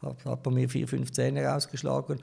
habe 0.01 0.15
hab 0.23 0.41
bei 0.41 0.51
mir 0.51 0.69
vier, 0.69 0.87
fünf 0.87 1.11
Zähne 1.11 1.43
rausgeschlagen. 1.45 2.21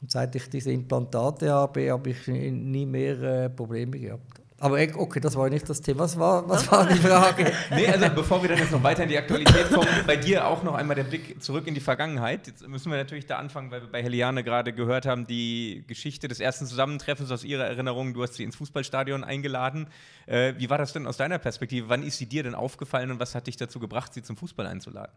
Und 0.00 0.10
seit 0.12 0.36
ich 0.36 0.48
diese 0.50 0.70
Implantate 0.70 1.50
habe, 1.50 1.90
habe 1.90 2.10
ich 2.10 2.28
nie 2.28 2.86
mehr 2.86 3.20
äh, 3.22 3.50
Probleme 3.50 3.98
gehabt. 3.98 4.45
Aber 4.58 4.78
okay, 4.80 5.20
das 5.20 5.36
war 5.36 5.50
nicht 5.50 5.68
das 5.68 5.82
Thema. 5.82 6.00
Was 6.00 6.18
war, 6.18 6.48
was 6.48 6.70
war 6.72 6.86
die 6.86 6.98
Frage? 6.98 7.52
nee, 7.70 7.86
also 7.88 8.08
bevor 8.14 8.40
wir 8.40 8.48
dann 8.48 8.58
jetzt 8.58 8.72
noch 8.72 8.82
weiter 8.82 9.02
in 9.02 9.10
die 9.10 9.18
Aktualität 9.18 9.70
kommen, 9.70 9.86
bei 10.06 10.16
dir 10.16 10.46
auch 10.46 10.62
noch 10.62 10.74
einmal 10.74 10.96
der 10.96 11.04
Blick 11.04 11.42
zurück 11.42 11.66
in 11.66 11.74
die 11.74 11.80
Vergangenheit. 11.80 12.46
Jetzt 12.46 12.66
müssen 12.66 12.90
wir 12.90 12.96
natürlich 12.96 13.26
da 13.26 13.36
anfangen, 13.36 13.70
weil 13.70 13.82
wir 13.82 13.88
bei 13.90 14.02
Heliane 14.02 14.42
gerade 14.42 14.72
gehört 14.72 15.04
haben, 15.04 15.26
die 15.26 15.84
Geschichte 15.86 16.26
des 16.26 16.40
ersten 16.40 16.64
Zusammentreffens 16.64 17.30
aus 17.30 17.44
ihrer 17.44 17.66
Erinnerung. 17.66 18.14
Du 18.14 18.22
hast 18.22 18.34
sie 18.34 18.44
ins 18.44 18.56
Fußballstadion 18.56 19.24
eingeladen. 19.24 19.88
Äh, 20.24 20.54
wie 20.56 20.70
war 20.70 20.78
das 20.78 20.94
denn 20.94 21.06
aus 21.06 21.18
deiner 21.18 21.38
Perspektive? 21.38 21.90
Wann 21.90 22.02
ist 22.02 22.16
sie 22.16 22.26
dir 22.26 22.42
denn 22.42 22.54
aufgefallen 22.54 23.10
und 23.10 23.20
was 23.20 23.34
hat 23.34 23.48
dich 23.48 23.58
dazu 23.58 23.78
gebracht, 23.78 24.14
sie 24.14 24.22
zum 24.22 24.38
Fußball 24.38 24.66
einzuladen? 24.66 25.12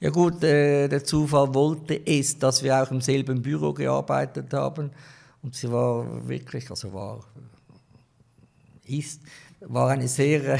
Ja 0.00 0.08
gut, 0.08 0.42
äh, 0.42 0.88
der 0.88 1.04
Zufall 1.04 1.52
wollte 1.54 2.00
es, 2.06 2.38
dass 2.38 2.62
wir 2.62 2.82
auch 2.82 2.90
im 2.90 3.02
selben 3.02 3.42
Büro 3.42 3.74
gearbeitet 3.74 4.54
haben. 4.54 4.92
Und 5.42 5.54
sie 5.54 5.70
war 5.70 6.26
wirklich, 6.26 6.70
also 6.70 6.92
war 6.94 7.24
ist, 8.88 9.20
war 9.60 9.90
eine 9.90 10.08
sehr 10.08 10.44
äh, 10.44 10.58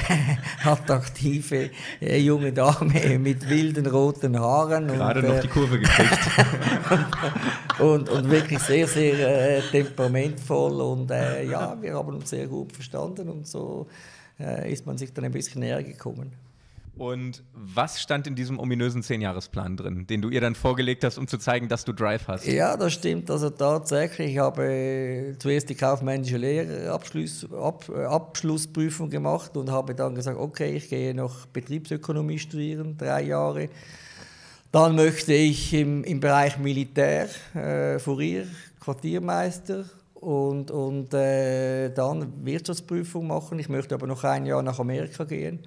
attraktive 0.64 1.70
äh, 2.00 2.18
junge 2.18 2.52
Dame 2.52 3.18
mit 3.18 3.48
wilden 3.48 3.86
roten 3.86 4.38
Haaren. 4.38 4.88
Gerade 4.88 5.20
und, 5.20 5.28
noch 5.28 5.36
äh, 5.36 5.40
die 5.42 5.48
Kurve 5.48 5.78
gekriegt. 5.78 6.18
und, 7.78 8.08
und, 8.08 8.30
wirklich 8.30 8.58
sehr, 8.60 8.86
sehr 8.86 9.58
äh, 9.58 9.60
temperamentvoll. 9.70 10.80
Und 10.80 11.10
äh, 11.10 11.44
ja, 11.44 11.76
wir 11.80 11.94
haben 11.94 12.14
uns 12.14 12.30
sehr 12.30 12.46
gut 12.46 12.72
verstanden 12.72 13.28
und 13.28 13.46
so 13.46 13.86
äh, 14.40 14.72
ist 14.72 14.86
man 14.86 14.96
sich 14.98 15.12
dann 15.12 15.24
ein 15.24 15.32
bisschen 15.32 15.60
näher 15.60 15.82
gekommen. 15.82 16.32
Und 16.96 17.42
was 17.52 18.00
stand 18.00 18.26
in 18.26 18.34
diesem 18.34 18.58
ominösen 18.58 19.02
Zehnjahresplan 19.02 19.76
drin, 19.76 20.06
den 20.06 20.22
du 20.22 20.30
ihr 20.30 20.40
dann 20.40 20.54
vorgelegt 20.54 21.04
hast, 21.04 21.18
um 21.18 21.28
zu 21.28 21.36
zeigen, 21.36 21.68
dass 21.68 21.84
du 21.84 21.92
Drive 21.92 22.26
hast? 22.26 22.46
Ja, 22.46 22.74
das 22.74 22.94
stimmt. 22.94 23.30
Also 23.30 23.50
tatsächlich, 23.50 24.32
ich 24.32 24.38
habe 24.38 25.36
zuerst 25.38 25.68
die 25.68 25.74
kaufmännische 25.74 26.38
Lehre 26.38 26.90
Abschluss, 26.90 27.46
Ab, 27.52 27.84
äh, 27.94 28.04
Abschlussprüfung 28.04 29.10
gemacht 29.10 29.56
und 29.58 29.70
habe 29.70 29.94
dann 29.94 30.14
gesagt, 30.14 30.38
okay, 30.38 30.76
ich 30.76 30.88
gehe 30.88 31.14
noch 31.14 31.44
Betriebsökonomie 31.46 32.38
studieren, 32.38 32.96
drei 32.96 33.24
Jahre. 33.24 33.68
Dann 34.72 34.96
möchte 34.96 35.34
ich 35.34 35.74
im, 35.74 36.02
im 36.02 36.20
Bereich 36.20 36.58
Militär, 36.58 37.28
äh, 37.54 37.98
Fourier, 37.98 38.46
Quartiermeister 38.80 39.84
und, 40.14 40.70
und 40.70 41.12
äh, 41.12 41.90
dann 41.90 42.44
Wirtschaftsprüfung 42.44 43.26
machen. 43.26 43.58
Ich 43.58 43.68
möchte 43.68 43.94
aber 43.94 44.06
noch 44.06 44.24
ein 44.24 44.46
Jahr 44.46 44.62
nach 44.62 44.78
Amerika 44.78 45.24
gehen. 45.24 45.60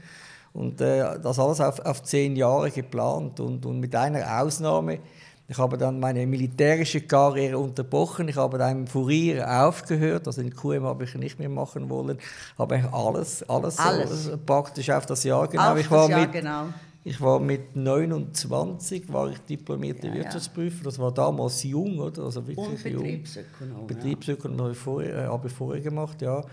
Und 0.54 0.82
äh, 0.82 1.20
das 1.20 1.40
alles 1.40 1.62
auf, 1.62 1.80
auf 1.80 2.04
zehn 2.04 2.36
Jahre 2.36 2.72
geplant. 2.72 3.40
Und, 3.40 3.66
und 3.66 3.80
mit 3.80 3.96
einer 3.96 4.42
Ausnahme, 4.42 5.00
ich 5.48 5.58
habe 5.58 5.78
dann 5.78 6.00
meine 6.00 6.28
militärische 6.28 7.02
Karriere 7.02 7.58
unterbrochen. 7.58 8.28
Ich 8.28 8.36
habe 8.36 8.60
dann 8.60 8.82
im 8.82 8.88
Fourier 8.88 9.66
aufgehört, 9.66 10.28
also 10.28 10.42
in 10.42 10.54
QM 10.54 10.84
habe 10.84 11.06
ich 11.06 11.16
nicht 11.16 11.40
mehr 11.40 11.50
machen 11.50 11.90
wollen. 11.90 12.20
Habe 12.58 12.88
alles, 12.92 13.42
alles, 13.50 13.80
alles. 13.80 14.26
So, 14.26 14.38
praktisch 14.38 14.92
auf 14.92 15.08
das 15.08 15.24
Jahr 15.24 15.48
genau. 15.48 15.72
Auf 15.72 15.80
ich 15.80 15.90
war 15.90 16.08
Jahr 16.08 16.22
mit, 16.22 16.32
genau. 16.34 16.66
Ich 17.04 17.20
war 17.20 17.40
mit 17.40 17.76
29 17.76 19.12
war 19.12 19.32
ich 19.32 19.40
diplomierter 19.40 20.10
ja, 20.10 20.16
Wirtschaftsprüfer. 20.16 20.84
Das 20.84 21.00
war 21.00 21.12
damals 21.12 21.64
jung, 21.64 21.98
oder? 21.98 22.26
Also 22.26 22.46
wirklich 22.46 22.68
Und 22.68 22.84
Betriebsökonom. 22.84 23.78
Jung. 23.78 23.88
Betriebsökonom 23.88 24.62
habe 24.62 24.72
ich 24.74 24.78
vorher, 24.78 25.26
äh, 25.26 25.28
habe 25.28 25.48
ich 25.48 25.54
vorher 25.54 25.82
gemacht, 25.82 26.22
ja. 26.22 26.44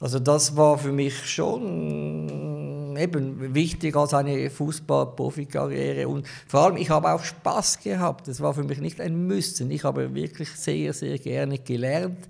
Also 0.00 0.18
das 0.18 0.56
war 0.56 0.78
für 0.78 0.92
mich 0.92 1.14
schon 1.28 2.79
eben 2.96 3.54
wichtig 3.54 3.96
als 3.96 4.14
eine 4.14 4.50
Fußball-Profikarriere 4.50 6.08
und 6.08 6.26
vor 6.46 6.60
allem 6.60 6.76
ich 6.76 6.90
habe 6.90 7.12
auch 7.12 7.22
Spaß 7.22 7.80
gehabt. 7.80 8.28
Das 8.28 8.40
war 8.40 8.54
für 8.54 8.64
mich 8.64 8.80
nicht 8.80 9.00
ein 9.00 9.26
Müssen. 9.26 9.70
Ich 9.70 9.84
habe 9.84 10.14
wirklich 10.14 10.50
sehr 10.50 10.92
sehr 10.92 11.18
gerne 11.18 11.58
gelernt. 11.58 12.28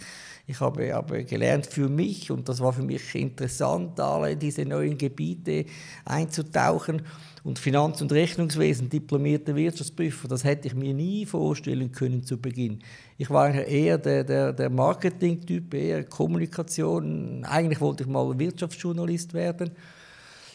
Ich 0.51 0.59
habe, 0.59 0.93
habe 0.93 1.23
gelernt 1.25 1.67
für 1.67 1.89
mich 1.89 2.29
und 2.33 2.49
das 2.49 2.59
war 2.59 2.73
für 2.73 2.83
mich 2.83 3.15
interessant, 3.15 4.01
alle 4.01 4.37
diese 4.37 4.65
neuen 4.65 4.99
Gebiete 4.99 5.65
einzutauchen. 6.05 7.03
Und 7.45 7.61
Finanz- 7.61 8.03
und 8.03 8.11
Rechnungswesen, 8.11 8.91
diplomierter 8.91 9.55
Wirtschaftsprüfer, 9.55 10.27
das 10.27 10.43
hätte 10.43 10.67
ich 10.67 10.75
mir 10.75 10.93
nie 10.93 11.25
vorstellen 11.25 11.93
können 11.93 12.25
zu 12.25 12.37
Beginn. 12.37 12.81
Ich 13.17 13.31
war 13.31 13.55
eher 13.55 13.97
der, 13.97 14.25
der, 14.25 14.53
der 14.53 14.71
Marketing-Typ, 14.71 15.73
eher 15.73 16.03
Kommunikation. 16.05 17.45
Eigentlich 17.45 17.81
wollte 17.81 18.03
ich 18.03 18.09
mal 18.09 18.37
Wirtschaftsjournalist 18.37 19.33
werden. 19.33 19.71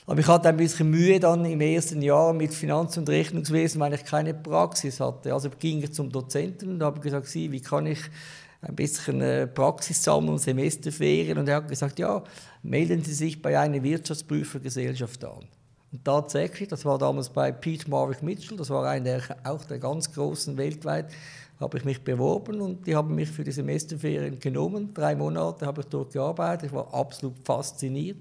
Aber 0.07 0.19
ich 0.19 0.27
hatte 0.27 0.49
ein 0.49 0.57
bisschen 0.57 0.89
Mühe 0.89 1.19
dann 1.19 1.45
im 1.45 1.61
ersten 1.61 2.01
Jahr 2.01 2.31
mit 2.31 2.53
Finanz- 2.53 2.97
und 2.97 3.09
Rechnungswesen, 3.09 3.81
weil 3.81 3.93
ich 3.93 4.05
keine 4.05 4.35
Praxis 4.35 4.99
hatte. 4.99 5.33
Also 5.33 5.49
ging 5.49 5.81
ich 5.81 5.93
zum 5.93 6.11
Dozenten 6.11 6.73
und 6.73 6.83
habe 6.83 6.99
gesagt, 6.99 7.33
wie 7.33 7.59
kann 7.59 7.87
ich 7.87 7.99
ein 8.61 8.75
bisschen 8.75 9.21
äh, 9.21 9.47
Praxis 9.47 10.03
sammeln, 10.03 10.37
Semesterferien? 10.37 11.39
Und 11.39 11.49
er 11.49 11.57
hat 11.57 11.69
gesagt, 11.69 11.97
ja, 11.97 12.23
melden 12.61 13.03
Sie 13.03 13.13
sich 13.13 13.41
bei 13.41 13.57
einer 13.57 13.81
Wirtschaftsprüfergesellschaft 13.81 15.25
an. 15.25 15.47
Und 15.91 16.05
tatsächlich, 16.05 16.69
das 16.69 16.85
war 16.85 16.99
damals 16.99 17.29
bei 17.29 17.51
Pete 17.51 17.89
Marvick 17.89 18.21
Mitchell, 18.21 18.57
das 18.57 18.69
war 18.69 18.87
einer 18.87 19.05
der, 19.05 19.21
auch 19.43 19.63
der 19.65 19.79
ganz 19.79 20.13
großen 20.13 20.55
weltweit, 20.57 21.07
habe 21.59 21.77
ich 21.77 21.85
mich 21.85 22.03
beworben 22.03 22.59
und 22.59 22.85
die 22.85 22.95
haben 22.95 23.15
mich 23.15 23.29
für 23.29 23.43
die 23.43 23.51
Semesterferien 23.51 24.39
genommen. 24.39 24.93
Drei 24.93 25.15
Monate 25.15 25.65
habe 25.65 25.81
ich 25.81 25.87
dort 25.87 26.11
gearbeitet, 26.11 26.67
ich 26.67 26.73
war 26.73 26.93
absolut 26.93 27.35
fasziniert. 27.45 28.17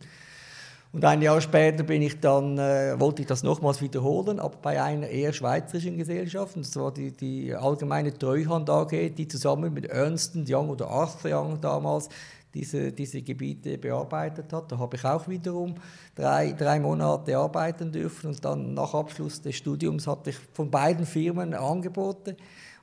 Und 0.94 1.04
ein 1.04 1.22
Jahr 1.22 1.40
später 1.40 1.82
bin 1.82 2.02
ich 2.02 2.20
dann, 2.20 2.56
äh, 2.56 2.94
wollte 3.00 3.22
ich 3.22 3.26
das 3.26 3.42
nochmals 3.42 3.82
wiederholen, 3.82 4.38
aber 4.38 4.56
bei 4.62 4.80
einer 4.80 5.08
eher 5.08 5.32
schweizerischen 5.32 5.96
Gesellschaft. 5.96 6.54
Und 6.54 6.64
das 6.64 6.76
war 6.76 6.94
die, 6.94 7.10
die 7.10 7.52
Allgemeine 7.52 8.16
Treuhand 8.16 8.70
AG, 8.70 9.10
die 9.10 9.26
zusammen 9.26 9.74
mit 9.74 9.86
Ernst 9.86 10.36
Young 10.48 10.70
oder 10.70 10.86
Arthur 10.86 11.36
Young 11.36 11.60
damals 11.60 12.08
diese, 12.54 12.92
diese 12.92 13.22
Gebiete 13.22 13.76
bearbeitet 13.76 14.52
hat. 14.52 14.70
Da 14.70 14.78
habe 14.78 14.94
ich 14.94 15.04
auch 15.04 15.26
wiederum 15.26 15.74
drei, 16.14 16.52
drei 16.52 16.78
Monate 16.78 17.36
arbeiten 17.36 17.90
dürfen. 17.90 18.28
Und 18.28 18.44
dann 18.44 18.74
nach 18.74 18.94
Abschluss 18.94 19.42
des 19.42 19.56
Studiums 19.56 20.06
hatte 20.06 20.30
ich 20.30 20.36
von 20.52 20.70
beiden 20.70 21.06
Firmen 21.06 21.54
Angebote. 21.54 22.36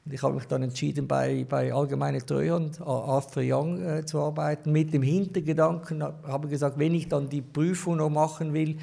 Und 0.04 0.14
ich 0.14 0.24
habe 0.24 0.34
mich 0.34 0.46
dann 0.46 0.64
entschieden, 0.64 1.08
bei, 1.08 1.46
bei 1.48 1.72
Allgemeine 1.72 2.26
Treuhand, 2.26 2.82
Arthur 2.82 3.44
Young, 3.46 3.84
äh, 3.84 4.04
zu 4.04 4.20
arbeiten. 4.20 4.72
Mit 4.72 4.94
dem 4.94 5.04
Hintergedanken 5.04 6.02
habe 6.02 6.48
ich 6.48 6.52
gesagt, 6.52 6.80
wenn 6.80 6.96
ich 6.96 7.08
dann 7.08 7.30
die 7.30 7.42
Prüfung 7.42 7.98
noch 7.98 8.10
machen 8.10 8.52
will, 8.52 8.78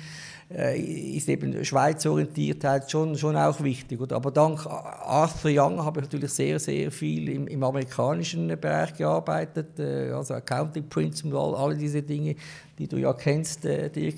äh, 0.51 0.81
ist 0.81 1.29
eben 1.29 1.65
Schweizorientiertheit 1.65 2.89
schon, 2.89 3.19
schon 3.19 3.37
auch 3.37 3.61
wichtig. 3.63 4.01
Oder? 4.01 4.15
Aber 4.17 4.31
dank 4.31 4.65
Arthur 4.67 5.51
Young 5.53 5.85
habe 5.85 6.01
ich 6.01 6.07
natürlich 6.07 6.33
sehr, 6.33 6.61
sehr 6.61 6.91
viel 6.93 7.29
im, 7.29 7.49
im 7.49 7.63
amerikanischen 7.65 8.49
Bereich 8.59 8.95
gearbeitet, 8.95 9.79
äh, 9.81 10.13
also 10.13 10.35
Accounting 10.35 10.89
Principle, 10.89 11.37
all, 11.37 11.55
all 11.57 11.77
diese 11.77 12.01
Dinge, 12.01 12.37
die 12.79 12.89
du 12.89 12.97
ja 12.97 13.13
kennst, 13.13 13.65
äh, 13.65 13.91
Dirk, 13.91 14.17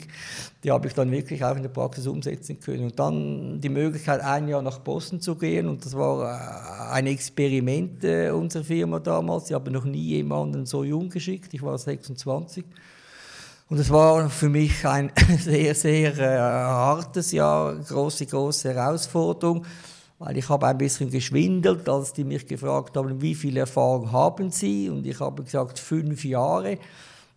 die 0.62 0.70
habe 0.70 0.86
ich 0.86 0.94
dann 0.94 1.10
wirklich 1.10 1.44
auch 1.44 1.56
in 1.56 1.62
der 1.62 1.70
Praxis 1.70 2.06
umsetzen 2.06 2.60
können. 2.60 2.84
Und 2.84 2.98
dann 2.98 3.60
die 3.60 3.68
Möglichkeit, 3.68 4.20
ein 4.20 4.48
Jahr 4.48 4.62
nach 4.62 4.78
Boston 4.78 5.20
zu 5.20 5.36
gehen, 5.36 5.68
und 5.68 5.84
das 5.84 5.96
war 5.96 6.90
ein 6.92 7.06
Experiment 7.06 8.04
unserer 8.04 8.64
Firma 8.64 8.98
damals. 8.98 9.48
Ich 9.48 9.54
habe 9.54 9.70
noch 9.70 9.84
nie 9.84 10.16
jemanden 10.16 10.66
so 10.66 10.84
jung 10.84 11.08
geschickt, 11.08 11.54
ich 11.54 11.62
war 11.62 11.78
26. 11.78 12.64
Und 13.70 13.78
es 13.78 13.88
war 13.88 14.28
für 14.28 14.48
mich 14.48 14.84
ein 14.84 15.12
sehr, 15.38 15.76
sehr 15.76 16.18
äh, 16.18 16.38
hartes 16.38 17.30
Jahr, 17.30 17.76
große, 17.76 18.26
große 18.26 18.74
Herausforderung, 18.74 19.64
weil 20.18 20.36
ich 20.36 20.48
habe 20.48 20.66
ein 20.66 20.76
bisschen 20.76 21.08
geschwindelt, 21.08 21.88
als 21.88 22.12
die 22.12 22.24
mich 22.24 22.48
gefragt 22.48 22.96
haben, 22.96 23.22
wie 23.22 23.36
viel 23.36 23.56
Erfahrung 23.56 24.10
haben 24.10 24.50
Sie? 24.50 24.90
Und 24.90 25.06
ich 25.06 25.20
habe 25.20 25.44
gesagt, 25.44 25.78
fünf 25.78 26.24
Jahre. 26.24 26.78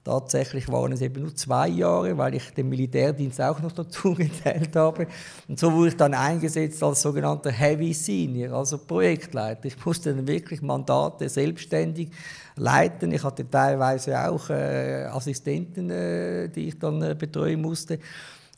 Tatsächlich 0.04 0.70
waren 0.70 0.92
es 0.92 1.02
eben 1.02 1.22
nur 1.22 1.34
zwei 1.34 1.70
Jahre, 1.70 2.18
weil 2.18 2.36
ich 2.36 2.54
den 2.54 2.68
Militärdienst 2.68 3.40
auch 3.40 3.62
noch 3.62 3.72
dazu 3.72 4.14
gezählt 4.18 4.76
habe. 4.76 5.08
Und 5.48 5.58
so 5.58 5.72
wurde 5.72 5.90
ich 5.90 5.98
dann 5.98 6.14
eingesetzt 6.14 6.84
als 6.84 7.02
sogenannter 7.02 7.52
Heavy 7.52 7.94
Senior, 7.94 8.58
also 8.58 8.78
Projektleiter. 8.80 9.66
Ich 9.66 9.86
musste 9.86 10.14
dann 10.14 10.28
wirklich 10.28 10.62
Mandate 10.62 11.30
selbstständig 11.30 12.10
leiten. 12.58 13.14
Ich 13.14 13.24
hatte 13.24 13.50
teilweise 13.50 14.20
auch 14.28 14.50
äh, 14.50 15.06
Assistenten, 15.06 15.90
äh, 15.90 16.50
die 16.50 16.68
ich 16.68 16.80
dann 16.80 17.02
äh, 17.02 17.16
betreuen 17.18 17.62
musste. 17.62 18.00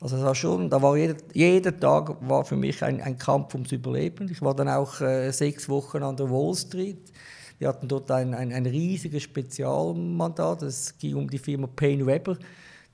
Also 0.02 0.18
es 0.18 0.24
war 0.24 0.36
schon, 0.36 0.68
da 0.70 0.82
war 0.82 0.98
jeder, 0.98 1.16
jeder 1.34 1.80
Tag 1.80 2.16
war 2.28 2.44
für 2.44 2.56
mich 2.56 2.84
ein, 2.84 3.02
ein 3.02 3.20
Kampf 3.20 3.54
ums 3.54 3.72
Überleben. 3.72 4.30
Ich 4.32 4.42
war 4.42 4.56
dann 4.56 4.70
auch 4.70 5.00
äh, 5.00 5.32
sechs 5.32 5.70
Wochen 5.70 6.02
an 6.02 6.18
der 6.18 6.30
Wall 6.30 6.56
Street 6.56 7.12
wir 7.58 7.70
hatten 7.70 7.88
dort 7.88 8.12
ein, 8.12 8.34
ein, 8.34 8.52
ein 8.52 8.66
riesiges 8.66 9.24
Spezialmandat. 9.24 10.62
Es 10.64 10.98
ging 10.98 11.16
um 11.16 11.30
die 11.30 11.38
Firma 11.38 11.68
Payne 11.68 12.06
Weber, 12.06 12.38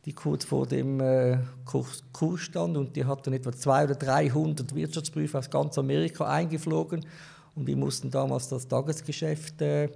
die 0.05 0.13
kurz 0.13 0.45
vor 0.45 0.67
dem 0.67 0.99
äh, 0.99 1.39
Kurs, 1.65 2.03
stand. 2.35 2.77
Und 2.77 2.95
die 2.95 3.05
hatten 3.05 3.33
etwa 3.33 3.51
200 3.51 3.97
oder 3.97 4.05
300 4.05 4.75
Wirtschaftsprüfer 4.75 5.39
aus 5.39 5.49
ganz 5.49 5.77
Amerika 5.77 6.27
eingeflogen. 6.27 7.05
Und 7.55 7.67
die 7.67 7.75
mussten 7.75 8.11
damals 8.11 8.49
das 8.49 8.67
Tagesgeschäft 8.67 9.61
äh, 9.61 9.89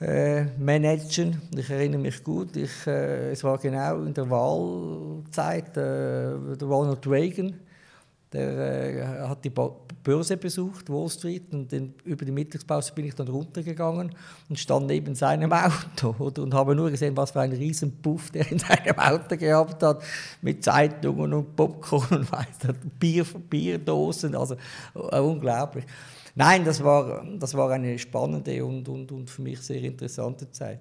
äh, 0.00 0.44
managen. 0.58 1.40
Ich 1.56 1.70
erinnere 1.70 2.00
mich 2.00 2.22
gut, 2.22 2.56
ich, 2.56 2.86
äh, 2.86 3.30
es 3.30 3.42
war 3.42 3.58
genau 3.58 4.02
in 4.02 4.12
der 4.12 4.28
Wahlzeit, 4.28 5.76
äh, 5.76 6.62
Ronald 6.62 7.06
Reagan 7.06 7.58
der 8.32 8.96
äh, 8.96 9.28
hat 9.28 9.44
die 9.44 9.50
Börse 10.02 10.36
besucht, 10.36 10.90
Wall 10.90 11.08
Street, 11.08 11.52
und 11.52 11.70
den, 11.70 11.94
über 12.04 12.24
die 12.24 12.32
Mittagspause 12.32 12.92
bin 12.92 13.06
ich 13.06 13.14
dann 13.14 13.28
runtergegangen 13.28 14.14
und 14.48 14.58
stand 14.58 14.86
neben 14.86 15.14
seinem 15.14 15.52
Auto 15.52 16.14
oder, 16.18 16.42
und 16.42 16.54
habe 16.54 16.74
nur 16.74 16.90
gesehen, 16.90 17.16
was 17.16 17.30
für 17.30 17.40
ein 17.40 17.52
riesen 17.52 18.00
Puff 18.02 18.30
der 18.30 18.50
in 18.50 18.58
seinem 18.58 18.98
Auto 18.98 19.36
gehabt 19.36 19.82
hat, 19.82 20.02
mit 20.40 20.64
Zeitungen 20.64 21.32
und 21.32 21.56
Popcorn 21.56 22.18
und 22.18 22.32
weißt, 22.32 22.68
Bier, 22.98 23.24
Bierdosen, 23.48 24.34
also 24.34 24.56
äh, 24.94 25.18
unglaublich. 25.18 25.84
Nein, 26.34 26.64
das 26.64 26.82
war, 26.82 27.24
das 27.38 27.54
war 27.54 27.70
eine 27.70 27.98
spannende 27.98 28.64
und, 28.64 28.88
und, 28.88 29.12
und 29.12 29.30
für 29.30 29.42
mich 29.42 29.60
sehr 29.60 29.82
interessante 29.82 30.50
Zeit. 30.50 30.80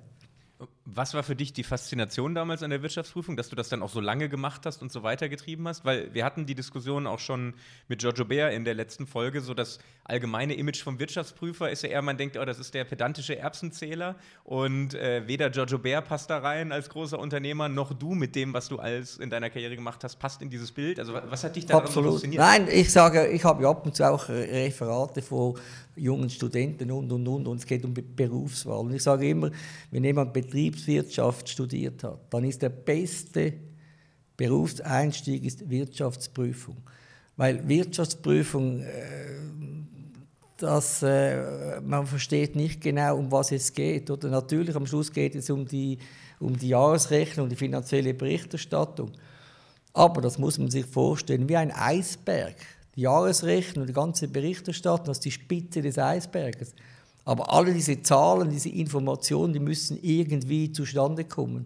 Was 0.85 1.13
war 1.13 1.21
für 1.21 1.35
dich 1.35 1.53
die 1.53 1.63
Faszination 1.63 2.33
damals 2.33 2.63
an 2.63 2.71
der 2.71 2.81
Wirtschaftsprüfung, 2.81 3.37
dass 3.37 3.49
du 3.49 3.55
das 3.55 3.69
dann 3.69 3.83
auch 3.83 3.89
so 3.89 3.99
lange 3.99 4.29
gemacht 4.29 4.65
hast 4.65 4.81
und 4.81 4.91
so 4.91 5.03
weitergetrieben 5.03 5.67
hast? 5.67 5.85
Weil 5.85 6.11
wir 6.13 6.25
hatten 6.25 6.47
die 6.47 6.55
Diskussion 6.55 7.05
auch 7.05 7.19
schon 7.19 7.53
mit 7.87 7.99
Giorgio 7.99 8.25
Bär 8.25 8.51
in 8.51 8.65
der 8.65 8.73
letzten 8.73 9.05
Folge, 9.05 9.41
so 9.41 9.53
das 9.53 9.77
allgemeine 10.03 10.55
Image 10.55 10.81
vom 10.81 10.99
Wirtschaftsprüfer 10.99 11.69
ist 11.69 11.83
ja 11.83 11.89
eher, 11.89 12.01
man 12.01 12.17
denkt, 12.17 12.35
oh, 12.35 12.45
das 12.45 12.57
ist 12.57 12.73
der 12.73 12.83
pedantische 12.83 13.37
Erbsenzähler 13.37 14.15
und 14.43 14.95
äh, 14.95 15.27
weder 15.27 15.51
Giorgio 15.51 15.77
Bär 15.77 16.01
passt 16.01 16.29
da 16.31 16.39
rein 16.39 16.71
als 16.71 16.89
großer 16.89 17.19
Unternehmer, 17.19 17.69
noch 17.69 17.93
du 17.93 18.15
mit 18.15 18.35
dem, 18.35 18.53
was 18.53 18.67
du 18.67 18.79
als 18.79 19.17
in 19.17 19.29
deiner 19.29 19.51
Karriere 19.51 19.75
gemacht 19.75 20.03
hast, 20.03 20.17
passt 20.17 20.41
in 20.41 20.49
dieses 20.49 20.71
Bild. 20.71 20.99
Also 20.99 21.13
was 21.13 21.43
hat 21.43 21.55
dich 21.55 21.67
da 21.67 21.79
fasziniert? 21.79 22.41
Nein, 22.41 22.67
ich 22.71 22.91
sage, 22.91 23.27
ich 23.27 23.43
habe 23.43 23.67
ab 23.67 23.85
und 23.85 23.95
zu 23.95 24.09
auch 24.09 24.27
Referate 24.29 25.21
vor 25.21 25.55
jungen 25.95 26.29
Studenten 26.29 26.89
und 26.91 27.11
und 27.11 27.27
und 27.27 27.47
und 27.47 27.57
es 27.57 27.65
geht 27.65 27.83
um 27.85 27.93
Berufswahl. 27.93 28.79
Und 28.79 28.93
ich 28.93 29.03
sage 29.03 29.29
immer, 29.29 29.51
wenn 29.91 30.03
jemand 30.03 30.33
Betriebswirtschaft 30.71 31.49
studiert 31.49 32.03
hat, 32.03 32.19
dann 32.29 32.43
ist 32.43 32.61
der 32.61 32.69
beste 32.69 33.53
Berufseinstieg 34.37 35.43
ist 35.43 35.69
Wirtschaftsprüfung. 35.69 36.77
Weil 37.37 37.67
Wirtschaftsprüfung, 37.67 38.81
äh, 38.81 38.87
das, 40.57 41.03
äh, 41.03 41.79
man 41.81 42.07
versteht 42.07 42.55
nicht 42.55 42.81
genau, 42.81 43.17
um 43.17 43.31
was 43.31 43.51
es 43.51 43.73
geht. 43.73 44.09
Oder 44.09 44.29
natürlich 44.29 44.75
am 44.75 44.87
Schluss 44.87 45.11
geht 45.11 45.35
es 45.35 45.49
um 45.49 45.67
die, 45.67 45.99
um 46.39 46.57
die 46.57 46.69
Jahresrechnung, 46.69 47.49
die 47.49 47.55
finanzielle 47.55 48.13
Berichterstattung. 48.13 49.11
Aber 49.93 50.21
das 50.21 50.37
muss 50.37 50.57
man 50.57 50.71
sich 50.71 50.85
vorstellen, 50.85 51.47
wie 51.49 51.57
ein 51.57 51.71
Eisberg. 51.71 52.55
Die 52.95 53.01
Jahresrechnung, 53.01 53.85
die 53.85 53.93
ganze 53.93 54.27
Berichterstattung, 54.27 55.07
das 55.07 55.17
ist 55.17 55.25
die 55.25 55.31
Spitze 55.31 55.81
des 55.81 55.97
Eisberges. 55.97 56.73
Aber 57.23 57.53
alle 57.53 57.73
diese 57.73 58.01
Zahlen, 58.01 58.49
diese 58.49 58.69
Informationen, 58.69 59.53
die 59.53 59.59
müssen 59.59 59.99
irgendwie 60.01 60.71
zustande 60.71 61.25
kommen. 61.25 61.65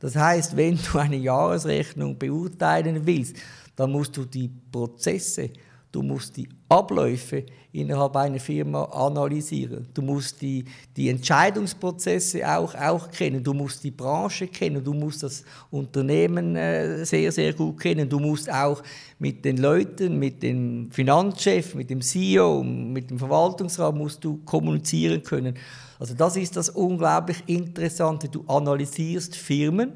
Das 0.00 0.16
heißt, 0.16 0.56
wenn 0.56 0.78
du 0.92 0.98
eine 0.98 1.16
Jahresrechnung 1.16 2.18
beurteilen 2.18 3.06
willst, 3.06 3.36
dann 3.76 3.92
musst 3.92 4.16
du 4.16 4.24
die 4.24 4.50
Prozesse 4.70 5.50
Du 5.92 6.02
musst 6.02 6.36
die 6.36 6.48
Abläufe 6.68 7.44
innerhalb 7.72 8.16
einer 8.16 8.40
Firma 8.40 8.84
analysieren. 8.84 9.86
Du 9.94 10.02
musst 10.02 10.40
die, 10.42 10.64
die 10.96 11.08
Entscheidungsprozesse 11.08 12.46
auch, 12.46 12.74
auch 12.74 13.10
kennen. 13.10 13.42
Du 13.42 13.54
musst 13.54 13.84
die 13.84 13.90
Branche 13.90 14.48
kennen. 14.48 14.82
Du 14.82 14.92
musst 14.92 15.22
das 15.22 15.44
Unternehmen 15.70 16.56
äh, 16.56 17.04
sehr, 17.04 17.30
sehr 17.32 17.52
gut 17.52 17.80
kennen. 17.80 18.08
Du 18.08 18.18
musst 18.18 18.50
auch 18.50 18.82
mit 19.18 19.44
den 19.44 19.58
Leuten, 19.58 20.18
mit 20.18 20.42
dem 20.42 20.90
Finanzchef, 20.90 21.74
mit 21.74 21.88
dem 21.90 22.00
CEO, 22.00 22.62
mit 22.62 23.10
dem 23.10 23.18
Verwaltungsrat 23.18 23.94
musst 23.94 24.24
du 24.24 24.38
kommunizieren 24.44 25.22
können. 25.22 25.54
Also 25.98 26.14
das 26.14 26.36
ist 26.36 26.56
das 26.56 26.70
unglaublich 26.70 27.42
Interessante. 27.46 28.28
Du 28.28 28.44
analysierst 28.46 29.36
Firmen 29.36 29.92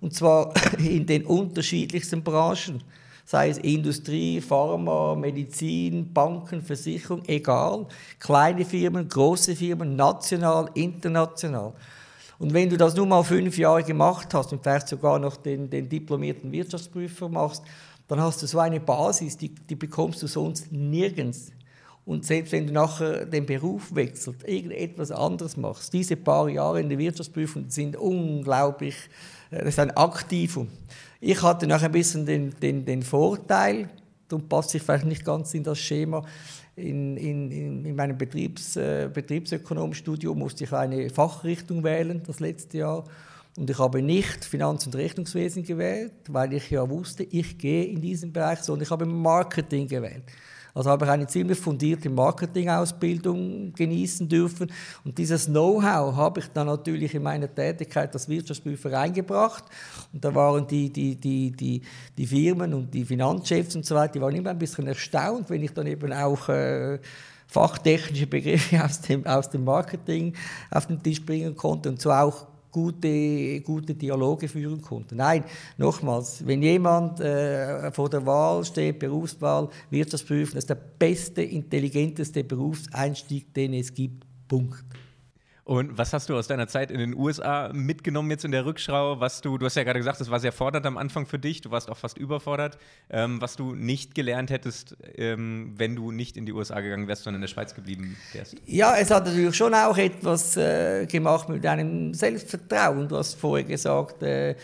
und 0.00 0.14
zwar 0.14 0.52
in 0.78 1.06
den 1.06 1.24
unterschiedlichsten 1.24 2.22
Branchen 2.22 2.82
sei 3.24 3.50
es 3.50 3.58
Industrie, 3.58 4.40
Pharma, 4.40 5.14
Medizin, 5.14 6.12
Banken, 6.12 6.62
Versicherung, 6.62 7.22
egal. 7.26 7.86
Kleine 8.18 8.64
Firmen, 8.64 9.08
große 9.08 9.56
Firmen, 9.56 9.96
national, 9.96 10.70
international. 10.74 11.72
Und 12.38 12.52
wenn 12.52 12.68
du 12.68 12.76
das 12.76 12.96
nur 12.96 13.06
mal 13.06 13.22
fünf 13.22 13.56
Jahre 13.56 13.84
gemacht 13.84 14.34
hast 14.34 14.52
und 14.52 14.62
vielleicht 14.62 14.88
sogar 14.88 15.18
noch 15.18 15.36
den, 15.36 15.70
den 15.70 15.88
diplomierten 15.88 16.50
Wirtschaftsprüfer 16.50 17.28
machst, 17.28 17.62
dann 18.08 18.20
hast 18.20 18.42
du 18.42 18.46
so 18.46 18.58
eine 18.58 18.80
Basis, 18.80 19.36
die, 19.36 19.48
die 19.48 19.76
bekommst 19.76 20.22
du 20.22 20.26
sonst 20.26 20.72
nirgends. 20.72 21.52
Und 22.04 22.26
selbst 22.26 22.52
wenn 22.52 22.66
du 22.66 22.72
nachher 22.72 23.26
den 23.26 23.46
Beruf 23.46 23.94
wechselst, 23.94 24.46
irgendetwas 24.46 25.12
anderes 25.12 25.56
machst, 25.56 25.92
diese 25.92 26.16
paar 26.16 26.48
Jahre 26.48 26.80
in 26.80 26.88
der 26.88 26.98
Wirtschaftsprüfung 26.98 27.66
sind 27.68 27.96
unglaublich, 27.96 28.96
äh, 29.50 29.58
das 29.58 29.68
ist 29.68 29.78
ein 29.78 29.92
Aktivum. 29.92 30.68
Ich 31.24 31.40
hatte 31.40 31.68
noch 31.68 31.80
ein 31.80 31.92
bisschen 31.92 32.26
den, 32.26 32.52
den, 32.58 32.84
den 32.84 33.00
Vorteil, 33.04 33.88
darum 34.26 34.48
passt 34.48 34.74
ich 34.74 34.82
vielleicht 34.82 35.04
nicht 35.04 35.24
ganz 35.24 35.54
in 35.54 35.62
das 35.62 35.78
Schema, 35.78 36.26
in, 36.74 37.16
in, 37.16 37.84
in 37.86 37.94
meinem 37.94 38.18
Betriebs, 38.18 38.74
äh, 38.74 39.08
Betriebsökonomstudium 39.08 40.36
musste 40.36 40.64
ich 40.64 40.72
eine 40.72 41.10
Fachrichtung 41.10 41.84
wählen, 41.84 42.24
das 42.26 42.40
letzte 42.40 42.78
Jahr. 42.78 43.04
Und 43.56 43.70
ich 43.70 43.78
habe 43.78 44.02
nicht 44.02 44.44
Finanz- 44.44 44.84
und 44.86 44.96
Rechnungswesen 44.96 45.62
gewählt, 45.62 46.12
weil 46.28 46.54
ich 46.54 46.68
ja 46.70 46.90
wusste, 46.90 47.22
ich 47.22 47.56
gehe 47.56 47.84
in 47.84 48.00
diesen 48.00 48.32
Bereich, 48.32 48.58
sondern 48.58 48.82
ich 48.82 48.90
habe 48.90 49.06
Marketing 49.06 49.86
gewählt. 49.86 50.24
Also 50.74 50.90
habe 50.90 51.04
ich 51.04 51.10
eine 51.10 51.26
ziemlich 51.26 51.58
fundierte 51.58 52.08
Marketingausbildung 52.08 53.72
genießen 53.74 54.28
dürfen. 54.28 54.72
Und 55.04 55.18
dieses 55.18 55.46
Know-how 55.46 56.16
habe 56.16 56.40
ich 56.40 56.48
dann 56.48 56.66
natürlich 56.66 57.14
in 57.14 57.22
meine 57.22 57.52
Tätigkeit 57.52 58.12
als 58.14 58.28
Wirtschaftsprüfer 58.28 58.98
eingebracht. 58.98 59.64
Und 60.12 60.24
da 60.24 60.34
waren 60.34 60.66
die, 60.66 60.90
die, 60.90 61.16
die, 61.16 61.50
die, 61.50 61.82
die 62.16 62.26
Firmen 62.26 62.72
und 62.72 62.92
die 62.92 63.04
Finanzchefs 63.04 63.76
und 63.76 63.84
so 63.84 63.94
weiter, 63.94 64.14
die 64.14 64.20
waren 64.20 64.34
immer 64.34 64.50
ein 64.50 64.58
bisschen 64.58 64.86
erstaunt, 64.86 65.50
wenn 65.50 65.62
ich 65.62 65.72
dann 65.72 65.86
eben 65.86 66.12
auch 66.12 66.48
äh, 66.48 66.98
fachtechnische 67.46 68.26
Begriffe 68.26 68.82
aus 68.84 69.00
dem, 69.02 69.26
aus 69.26 69.50
dem 69.50 69.64
Marketing 69.64 70.34
auf 70.70 70.86
den 70.86 71.02
Tisch 71.02 71.24
bringen 71.24 71.54
konnte 71.54 71.90
und 71.90 72.00
so 72.00 72.10
auch 72.10 72.46
gute, 72.72 73.60
gute 73.60 73.94
Dialoge 73.94 74.48
führen 74.48 74.80
konnte. 74.80 75.14
Nein, 75.14 75.44
nochmals, 75.76 76.44
wenn 76.46 76.62
jemand 76.62 77.20
äh, 77.20 77.92
vor 77.92 78.08
der 78.08 78.24
Wahl 78.26 78.64
steht, 78.64 78.98
Berufswahl, 78.98 79.68
Wirtschaftsprüfen, 79.90 80.54
das 80.54 80.64
ist 80.64 80.70
der 80.70 80.74
beste, 80.98 81.42
intelligenteste 81.42 82.42
Berufseinstieg, 82.42 83.52
den 83.54 83.74
es 83.74 83.92
gibt. 83.92 84.24
Punkt. 84.48 84.84
Und 85.64 85.96
was 85.96 86.12
hast 86.12 86.28
du 86.28 86.36
aus 86.36 86.48
deiner 86.48 86.66
Zeit 86.66 86.90
in 86.90 86.98
den 86.98 87.14
USA 87.14 87.70
mitgenommen 87.72 88.28
jetzt 88.30 88.44
in 88.44 88.50
der 88.50 88.64
Rückschau? 88.64 89.20
Was 89.20 89.42
du, 89.42 89.58
du 89.58 89.66
hast 89.66 89.76
ja 89.76 89.84
gerade 89.84 90.00
gesagt, 90.00 90.20
es 90.20 90.28
war 90.28 90.40
sehr 90.40 90.50
fordernd 90.50 90.86
am 90.86 90.98
Anfang 90.98 91.24
für 91.24 91.38
dich, 91.38 91.60
du 91.60 91.70
warst 91.70 91.88
auch 91.88 91.96
fast 91.96 92.18
überfordert, 92.18 92.78
ähm, 93.10 93.40
was 93.40 93.54
du 93.54 93.76
nicht 93.76 94.16
gelernt 94.16 94.50
hättest, 94.50 94.96
ähm, 95.14 95.74
wenn 95.76 95.94
du 95.94 96.10
nicht 96.10 96.36
in 96.36 96.46
die 96.46 96.52
USA 96.52 96.80
gegangen 96.80 97.06
wärst, 97.06 97.22
sondern 97.22 97.40
in 97.40 97.42
der 97.42 97.48
Schweiz 97.48 97.74
geblieben 97.74 98.16
wärst? 98.32 98.56
Ja, 98.66 98.96
es 98.96 99.12
hat 99.12 99.24
natürlich 99.24 99.54
schon 99.54 99.72
auch 99.72 99.96
etwas 99.96 100.56
äh, 100.56 101.06
gemacht 101.06 101.48
mit 101.48 101.62
deinem 101.62 102.12
Selbstvertrauen. 102.12 103.06
Du 103.06 103.16
hast 103.16 103.34
vorher 103.34 103.64
gesagt, 103.64 104.24
äh, 104.24 104.56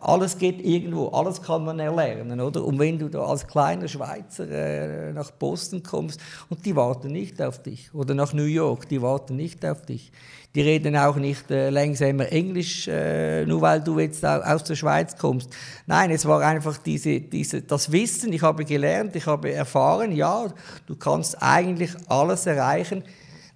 alles 0.00 0.38
geht 0.38 0.64
irgendwo, 0.64 1.08
alles 1.08 1.42
kann 1.42 1.64
man 1.64 1.80
erlernen, 1.80 2.40
oder? 2.40 2.64
Und 2.64 2.78
wenn 2.78 3.00
du 3.00 3.08
da 3.08 3.24
als 3.24 3.46
kleiner 3.48 3.88
Schweizer 3.88 4.48
äh, 4.48 5.12
nach 5.12 5.32
Boston 5.32 5.82
kommst 5.82 6.20
und 6.48 6.64
die 6.64 6.76
warten 6.76 7.10
nicht 7.10 7.42
auf 7.42 7.60
dich 7.60 7.92
oder 7.92 8.14
nach 8.14 8.32
New 8.32 8.44
York, 8.44 8.88
die 8.88 9.02
warten 9.02 9.34
nicht 9.34 9.66
auf 9.66 9.82
dich. 9.82 10.12
Die 10.54 10.60
reden 10.60 10.96
auch 10.96 11.16
nicht 11.16 11.50
äh, 11.50 11.70
langsamer 11.70 12.30
Englisch, 12.30 12.86
äh, 12.86 13.44
nur 13.44 13.60
weil 13.60 13.80
du 13.80 13.98
jetzt 13.98 14.24
aus 14.24 14.62
der 14.62 14.76
Schweiz 14.76 15.18
kommst. 15.18 15.50
Nein, 15.86 16.12
es 16.12 16.24
war 16.26 16.40
einfach 16.42 16.78
diese, 16.78 17.20
diese, 17.20 17.62
das 17.62 17.90
Wissen. 17.90 18.32
Ich 18.32 18.42
habe 18.42 18.64
gelernt, 18.64 19.16
ich 19.16 19.26
habe 19.26 19.52
erfahren, 19.52 20.12
ja, 20.12 20.46
du 20.86 20.94
kannst 20.94 21.42
eigentlich 21.42 21.90
alles 22.08 22.46
erreichen 22.46 23.02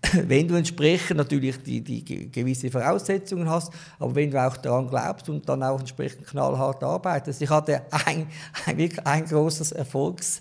wenn 0.27 0.49
du 0.49 0.55
entsprechend 0.55 1.19
natürlich 1.19 1.63
die, 1.63 1.83
die 1.83 2.31
gewisse 2.31 2.71
Voraussetzungen 2.71 3.49
hast, 3.49 3.73
aber 3.99 4.15
wenn 4.15 4.31
du 4.31 4.43
auch 4.43 4.57
daran 4.57 4.89
glaubst 4.89 5.29
und 5.29 5.49
dann 5.49 5.63
auch 5.63 5.79
entsprechend 5.79 6.27
knallhart 6.27 6.83
arbeitest. 6.83 7.43
Ich 7.43 7.51
hatte 7.51 7.83
ein, 7.91 8.27
ein, 8.67 8.79
wirklich 8.79 9.07
ein 9.07 9.25
großes 9.27 9.73
Erfolgs 9.73 10.41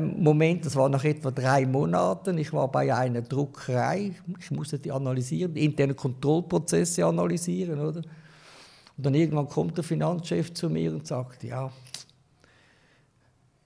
Moment, 0.00 0.66
das 0.66 0.76
war 0.76 0.90
nach 0.90 1.04
etwa 1.04 1.30
drei 1.30 1.64
Monaten. 1.64 2.36
Ich 2.36 2.52
war 2.52 2.70
bei 2.70 2.94
einer 2.94 3.22
Druckerei. 3.22 4.14
Ich 4.38 4.50
musste 4.50 4.78
die 4.78 4.92
analysieren, 4.92 5.54
die 5.54 5.64
internen 5.64 5.96
Kontrollprozesse 5.96 7.06
analysieren, 7.06 7.80
oder? 7.80 8.02
Und 8.96 9.06
dann 9.06 9.14
irgendwann 9.14 9.48
kommt 9.48 9.78
der 9.78 9.84
Finanzchef 9.84 10.52
zu 10.52 10.68
mir 10.68 10.92
und 10.92 11.06
sagt, 11.06 11.44
ja, 11.44 11.72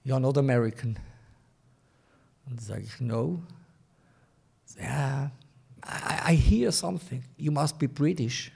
you're 0.05 0.19
not 0.19 0.37
American. 0.37 0.97
Und 2.45 2.59
dann 2.59 2.65
sage 2.65 2.83
ich, 2.83 3.01
no. 3.01 3.43
Ja, 4.77 5.31
I, 5.85 6.33
I 6.33 6.35
hear 6.35 6.71
something. 6.71 7.23
You 7.37 7.51
must 7.51 7.77
be 7.77 7.87
British. 7.87 8.51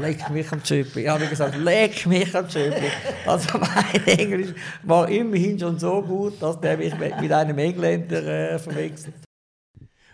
Leck 0.00 0.30
mich 0.30 0.50
am 0.50 0.64
Schöppi. 0.64 1.00
Ich 1.00 1.08
habe 1.08 1.26
gesagt, 1.26 1.56
leck 1.56 2.06
mich 2.06 2.34
am 2.34 2.48
Schöppi. 2.48 2.90
Also 3.26 3.58
mein 3.58 4.06
Englisch 4.06 4.54
war 4.82 5.08
immerhin 5.08 5.58
schon 5.58 5.78
so 5.78 6.02
gut, 6.02 6.40
dass 6.40 6.60
der 6.60 6.76
mich 6.78 6.94
mit 6.98 7.32
einem 7.32 7.58
Engländer 7.58 8.22
äh, 8.24 8.58
verwechselt. 8.58 9.14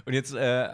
Und 0.04 0.12
jetzt 0.12 0.34
äh, 0.34 0.68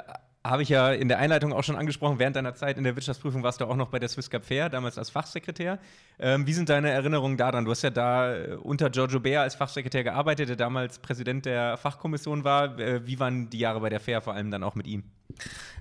habe 0.44 0.62
ich 0.62 0.68
ja 0.68 0.92
in 0.92 1.08
der 1.08 1.18
Einleitung 1.18 1.52
auch 1.52 1.64
schon 1.64 1.76
angesprochen, 1.76 2.18
während 2.18 2.36
deiner 2.36 2.54
Zeit 2.54 2.78
in 2.78 2.84
der 2.84 2.94
Wirtschaftsprüfung 2.96 3.42
warst 3.42 3.60
du 3.60 3.66
auch 3.66 3.76
noch 3.76 3.88
bei 3.88 3.98
der 3.98 4.08
Swiss 4.08 4.30
Cup 4.30 4.44
Fair, 4.44 4.68
damals 4.68 4.96
als 4.96 5.10
Fachsekretär. 5.10 5.78
Ähm, 6.18 6.46
wie 6.46 6.52
sind 6.52 6.68
deine 6.68 6.90
Erinnerungen 6.90 7.36
daran? 7.36 7.64
Du 7.64 7.70
hast 7.70 7.82
ja 7.82 7.90
da 7.90 8.34
äh, 8.34 8.54
unter 8.54 8.88
Giorgio 8.90 9.20
Bea 9.20 9.42
als 9.42 9.56
Fachsekretär 9.56 10.04
gearbeitet, 10.04 10.48
der 10.48 10.56
damals 10.56 10.98
Präsident 11.00 11.44
der 11.44 11.76
Fachkommission 11.76 12.44
war. 12.44 12.78
Äh, 12.78 13.06
wie 13.06 13.18
waren 13.18 13.50
die 13.50 13.58
Jahre 13.58 13.80
bei 13.80 13.88
der 13.88 14.00
Fair, 14.00 14.22
vor 14.22 14.34
allem 14.34 14.50
dann 14.50 14.62
auch 14.62 14.74
mit 14.74 14.86
ihm? 14.86 15.02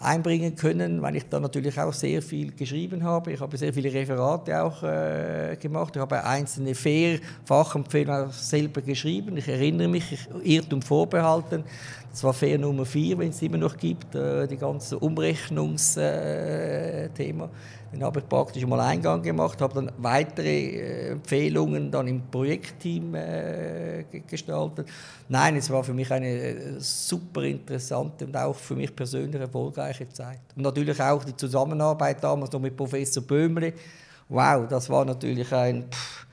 einbringen 0.03 0.57
können, 0.57 1.03
weil 1.03 1.16
ich 1.16 1.28
da 1.28 1.38
natürlich 1.38 1.78
auch 1.78 1.92
sehr 1.92 2.22
viel 2.22 2.53
geschrieben 2.53 3.05
habe. 3.05 3.32
Ich 3.32 3.40
habe 3.40 3.57
sehr 3.57 3.72
viele 3.72 3.92
Referate 3.92 4.62
auch 4.62 4.82
äh, 4.82 5.57
gemacht. 5.61 5.96
Ich 5.96 6.01
habe 6.01 6.24
einzelne 6.24 6.74
Fair-Fachempfehlungen 6.74 8.30
selber 8.30 8.80
geschrieben. 8.80 9.36
Ich 9.36 9.48
erinnere 9.48 9.88
mich, 9.88 10.12
ich, 10.12 10.28
Irrtum 10.42 10.82
vorbehalten. 10.82 11.64
Das 12.11 12.24
war 12.24 12.32
Fair 12.32 12.59
Nummer 12.59 12.84
4, 12.84 13.18
wenn 13.18 13.30
es 13.30 13.40
immer 13.42 13.59
noch 13.59 13.76
gibt, 13.76 14.14
äh, 14.14 14.48
die 14.48 14.57
ganze 14.57 14.98
Umrechnungsthema. 14.98 17.44
Äh, 17.44 17.48
den 17.93 18.05
habe 18.05 18.20
ich 18.20 18.28
praktisch 18.28 18.64
mal 18.66 18.80
Eingang 18.80 19.20
gemacht, 19.20 19.61
habe 19.61 19.74
dann 19.74 19.93
weitere 19.99 20.76
äh, 20.76 21.09
Empfehlungen 21.11 21.91
dann 21.91 22.07
im 22.07 22.22
Projektteam 22.30 23.14
äh, 23.14 24.05
gestaltet. 24.28 24.88
Nein, 25.28 25.57
es 25.57 25.68
war 25.70 25.82
für 25.82 25.93
mich 25.93 26.11
eine 26.12 26.28
äh, 26.28 26.74
super 26.78 27.43
interessante 27.43 28.26
und 28.26 28.36
auch 28.36 28.55
für 28.55 28.76
mich 28.76 28.95
persönlich 28.95 29.41
erfolgreiche 29.41 30.09
Zeit. 30.09 30.41
Und 30.55 30.62
natürlich 30.62 31.01
auch 31.03 31.24
die 31.24 31.36
Zusammenarbeit 31.36 32.22
damals 32.22 32.53
noch 32.53 32.61
mit 32.61 32.76
Professor 32.76 33.22
Böhmle. 33.24 33.72
Wow, 34.28 34.68
das 34.68 34.88
war 34.88 35.05
natürlich 35.05 35.53
ein, 35.53 35.86
pff, 35.91 36.26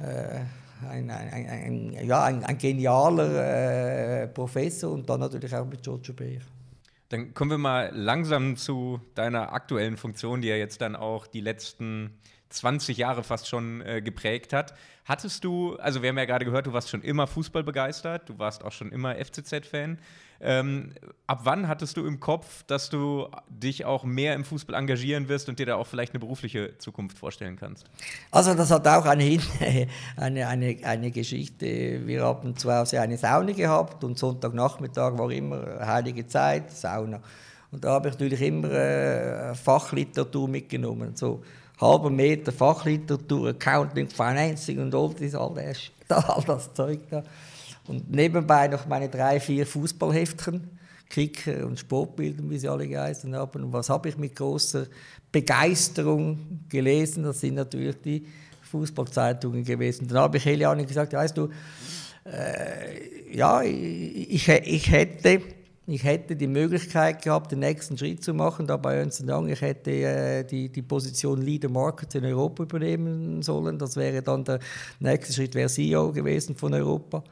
äh, 0.00 0.40
ein, 0.88 1.10
ein, 1.10 1.48
ein, 1.48 2.06
ja, 2.06 2.24
ein, 2.24 2.56
genialer 2.56 4.22
äh, 4.22 4.28
Professor 4.28 4.92
und 4.92 5.08
dann 5.08 5.20
natürlich 5.20 5.54
auch 5.54 5.66
mit 5.66 5.82
Giorgio 5.82 6.14
Beer. 6.14 6.40
Dann 7.12 7.34
kommen 7.34 7.50
wir 7.50 7.58
mal 7.58 7.90
langsam 7.94 8.56
zu 8.56 8.98
deiner 9.14 9.52
aktuellen 9.52 9.98
Funktion, 9.98 10.40
die 10.40 10.48
ja 10.48 10.56
jetzt 10.56 10.80
dann 10.80 10.96
auch 10.96 11.26
die 11.26 11.42
letzten 11.42 12.18
20 12.48 12.96
Jahre 12.96 13.22
fast 13.22 13.48
schon 13.48 13.82
äh, 13.82 14.00
geprägt 14.00 14.54
hat. 14.54 14.72
Hattest 15.04 15.44
du, 15.44 15.76
also 15.76 16.00
wir 16.00 16.08
haben 16.08 16.16
ja 16.16 16.24
gerade 16.24 16.46
gehört, 16.46 16.66
du 16.66 16.72
warst 16.72 16.88
schon 16.88 17.02
immer 17.02 17.26
Fußball 17.26 17.64
begeistert, 17.64 18.30
du 18.30 18.38
warst 18.38 18.64
auch 18.64 18.72
schon 18.72 18.90
immer 18.90 19.14
FCZ-Fan. 19.16 19.98
Ähm, 20.44 20.90
ab 21.28 21.42
wann 21.44 21.68
hattest 21.68 21.96
du 21.96 22.04
im 22.04 22.18
Kopf, 22.18 22.64
dass 22.64 22.90
du 22.90 23.28
dich 23.48 23.84
auch 23.84 24.02
mehr 24.02 24.34
im 24.34 24.44
Fußball 24.44 24.74
engagieren 24.74 25.28
wirst 25.28 25.48
und 25.48 25.58
dir 25.60 25.66
da 25.66 25.76
auch 25.76 25.86
vielleicht 25.86 26.12
eine 26.14 26.20
berufliche 26.20 26.76
Zukunft 26.78 27.16
vorstellen 27.16 27.56
kannst? 27.56 27.86
Also 28.32 28.54
das 28.54 28.70
hat 28.72 28.86
auch 28.88 29.04
eine, 29.06 29.38
eine, 30.16 30.48
eine, 30.48 30.76
eine 30.82 31.10
Geschichte. 31.12 32.06
Wir 32.06 32.24
haben 32.24 32.56
zu 32.56 32.72
Hause 32.72 33.00
eine 33.00 33.16
Sauna 33.16 33.52
gehabt 33.52 34.02
und 34.02 34.18
Sonntagnachmittag 34.18 35.16
war 35.16 35.30
immer 35.30 35.78
heilige 35.80 36.26
Zeit, 36.26 36.72
Sauna. 36.72 37.20
Und 37.70 37.84
da 37.84 37.92
habe 37.92 38.08
ich 38.08 38.14
natürlich 38.14 38.42
immer 38.42 38.70
äh, 38.70 39.54
Fachliteratur 39.54 40.48
mitgenommen. 40.48 41.14
So 41.14 41.42
halber 41.80 42.10
Meter 42.10 42.52
Fachliteratur, 42.52 43.50
Accounting, 43.50 44.08
Financing 44.08 44.80
und 44.80 44.94
all 44.94 45.14
das, 45.18 45.34
all 45.34 45.54
das, 45.54 45.90
all 46.28 46.42
das 46.44 46.74
Zeug 46.74 47.00
da. 47.10 47.22
Und 47.88 48.10
nebenbei 48.10 48.68
noch 48.68 48.86
meine 48.86 49.08
drei, 49.08 49.40
vier 49.40 49.66
Fußballheftchen, 49.66 50.70
Kicker 51.08 51.66
und 51.66 51.78
Sportbildung, 51.78 52.48
wie 52.50 52.58
sie 52.58 52.68
alle 52.68 52.88
geheißen 52.88 53.34
haben. 53.34 53.64
Und 53.64 53.72
was 53.72 53.90
habe 53.90 54.08
ich 54.08 54.16
mit 54.16 54.36
großer 54.36 54.86
Begeisterung 55.30 56.64
gelesen? 56.68 57.24
Das 57.24 57.40
sind 57.40 57.54
natürlich 57.54 57.96
die 58.02 58.26
Fußballzeitungen 58.62 59.64
gewesen. 59.64 60.08
Dann 60.08 60.18
habe 60.18 60.38
ich 60.38 60.44
Heliane 60.44 60.86
gesagt, 60.86 61.12
weißt 61.12 61.36
du, 61.36 61.48
äh, 62.24 63.36
ja, 63.36 63.62
ich, 63.62 64.48
ich 64.48 64.90
hätte 64.90 65.40
ich 65.86 66.04
hätte 66.04 66.36
die 66.36 66.46
Möglichkeit 66.46 67.22
gehabt, 67.22 67.50
den 67.50 67.58
nächsten 67.58 67.98
Schritt 67.98 68.22
zu 68.22 68.32
machen, 68.32 68.66
da 68.68 68.76
bei 68.76 68.94
Ernst 68.94 69.24
Young. 69.28 69.48
Ich 69.48 69.60
hätte 69.60 69.90
äh, 69.90 70.44
die, 70.44 70.68
die 70.68 70.82
Position 70.82 71.42
Leader 71.42 71.68
Market 71.68 72.14
in 72.14 72.24
Europa 72.24 72.62
übernehmen 72.62 73.42
sollen. 73.42 73.78
Das 73.78 73.96
wäre 73.96 74.22
dann 74.22 74.44
der 74.44 74.60
nächste 75.00 75.32
Schritt, 75.32 75.54
wäre 75.56 75.68
CEO 75.68 76.12
gewesen 76.12 76.54
von 76.54 76.72
Europa. 76.72 77.24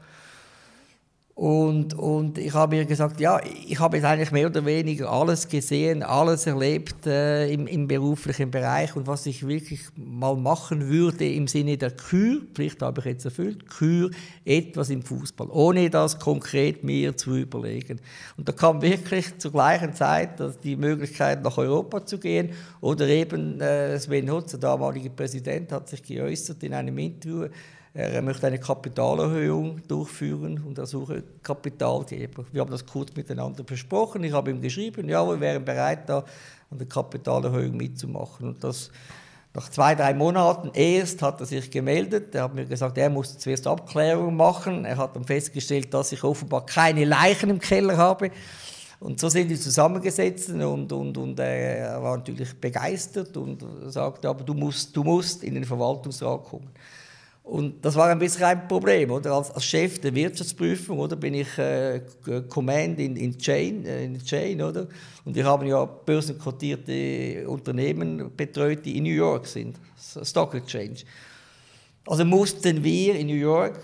Und, 1.33 1.93
und 1.93 2.37
ich 2.37 2.53
habe 2.53 2.75
ihr 2.75 2.85
gesagt, 2.85 3.21
ja, 3.21 3.39
ich 3.65 3.79
habe 3.79 3.97
jetzt 3.97 4.05
eigentlich 4.05 4.31
mehr 4.31 4.47
oder 4.47 4.65
weniger 4.65 5.09
alles 5.09 5.47
gesehen, 5.47 6.03
alles 6.03 6.45
erlebt 6.45 7.07
äh, 7.07 7.51
im, 7.51 7.67
im 7.67 7.87
beruflichen 7.87 8.51
Bereich 8.51 8.95
und 8.97 9.07
was 9.07 9.25
ich 9.25 9.47
wirklich 9.47 9.81
mal 9.95 10.35
machen 10.35 10.89
würde 10.89 11.27
im 11.27 11.47
Sinne 11.47 11.77
der 11.77 11.91
Kür, 11.91 12.41
Pflicht 12.53 12.81
habe 12.81 12.99
ich 12.99 13.05
jetzt 13.05 13.25
erfüllt, 13.25 13.69
Kür, 13.69 14.11
etwas 14.43 14.89
im 14.89 15.03
Fußball, 15.03 15.47
ohne 15.49 15.89
das 15.89 16.19
konkret 16.19 16.83
mir 16.83 17.15
zu 17.15 17.37
überlegen. 17.37 18.01
Und 18.35 18.47
da 18.47 18.51
kam 18.51 18.81
wirklich 18.81 19.37
zur 19.37 19.51
gleichen 19.51 19.93
Zeit 19.93 20.31
die 20.63 20.75
Möglichkeit, 20.75 21.43
nach 21.43 21.57
Europa 21.57 22.05
zu 22.05 22.19
gehen 22.19 22.49
oder 22.81 23.07
eben 23.07 23.61
äh, 23.61 23.97
Sven 23.97 24.29
Hutz, 24.29 24.51
der 24.51 24.59
damalige 24.59 25.09
Präsident, 25.09 25.71
hat 25.71 25.87
sich 25.87 26.03
geäußert 26.03 26.61
in 26.63 26.73
einem 26.73 26.97
Interview, 26.97 27.47
er 27.93 28.21
möchte 28.21 28.47
eine 28.47 28.59
Kapitalerhöhung 28.59 29.81
durchführen 29.87 30.63
und 30.65 30.77
er 30.77 30.85
suche 30.85 31.23
Kapitalgeber. 31.43 32.45
Wir 32.51 32.61
haben 32.61 32.71
das 32.71 32.85
kurz 32.85 33.13
miteinander 33.15 33.63
besprochen. 33.63 34.23
Ich 34.23 34.31
habe 34.31 34.49
ihm 34.51 34.61
geschrieben, 34.61 35.09
ja, 35.09 35.27
wir 35.27 35.39
wären 35.41 35.65
bereit, 35.65 36.07
da 36.07 36.23
an 36.69 36.77
der 36.77 36.87
Kapitalerhöhung 36.87 37.75
mitzumachen. 37.75 38.47
Und 38.47 38.63
das 38.63 38.91
nach 39.53 39.67
zwei, 39.67 39.95
drei 39.95 40.13
Monaten 40.13 40.71
erst 40.73 41.21
hat 41.21 41.41
er 41.41 41.45
sich 41.45 41.69
gemeldet. 41.69 42.33
Er 42.33 42.43
hat 42.43 42.55
mir 42.55 42.65
gesagt, 42.65 42.97
er 42.97 43.09
musste 43.09 43.37
zuerst 43.37 43.67
Abklärungen 43.67 44.37
machen. 44.37 44.85
Er 44.85 44.95
hat 44.95 45.17
dann 45.17 45.25
festgestellt, 45.25 45.93
dass 45.93 46.13
ich 46.13 46.23
offenbar 46.23 46.65
keine 46.65 47.03
Leichen 47.03 47.49
im 47.49 47.59
Keller 47.59 47.97
habe. 47.97 48.31
Und 49.01 49.19
so 49.19 49.27
sind 49.27 49.49
wir 49.49 49.59
zusammengesetzt 49.59 50.51
und, 50.51 50.93
und, 50.93 51.17
und 51.17 51.39
er 51.39 52.01
war 52.01 52.15
natürlich 52.17 52.53
begeistert 52.57 53.35
und 53.35 53.65
sagte, 53.87 54.29
aber 54.29 54.43
du 54.43 54.53
musst, 54.53 54.95
du 54.95 55.03
musst 55.03 55.43
in 55.43 55.55
den 55.55 55.65
Verwaltungsrat 55.65 56.43
kommen. 56.43 56.69
Und 57.43 57.83
das 57.83 57.95
war 57.95 58.07
ein 58.07 58.19
bisschen 58.19 58.43
ein 58.43 58.67
Problem, 58.67 59.11
oder? 59.11 59.33
Als, 59.33 59.51
als 59.51 59.65
Chef 59.65 59.99
der 59.99 60.13
Wirtschaftsprüfung, 60.13 60.99
oder, 60.99 61.15
bin 61.15 61.33
ich 61.33 61.57
äh, 61.57 62.01
Command 62.47 62.99
in, 62.99 63.15
in, 63.15 63.37
Chain, 63.37 63.85
äh, 63.85 64.05
in 64.05 64.23
Chain, 64.23 64.61
oder? 64.61 64.87
Und 65.25 65.35
wir 65.35 65.43
haben 65.43 65.65
ja 65.65 65.83
börsenkotierte 65.83 67.47
Unternehmen 67.47 68.31
betreut, 68.35 68.85
die 68.85 68.97
in 68.97 69.03
New 69.03 69.09
York 69.13 69.47
sind, 69.47 69.75
Stock 70.23 70.53
Exchange. 70.53 70.97
Also 72.07 72.25
mussten 72.25 72.83
wir 72.83 73.15
in 73.15 73.27
New 73.27 73.35
York 73.35 73.79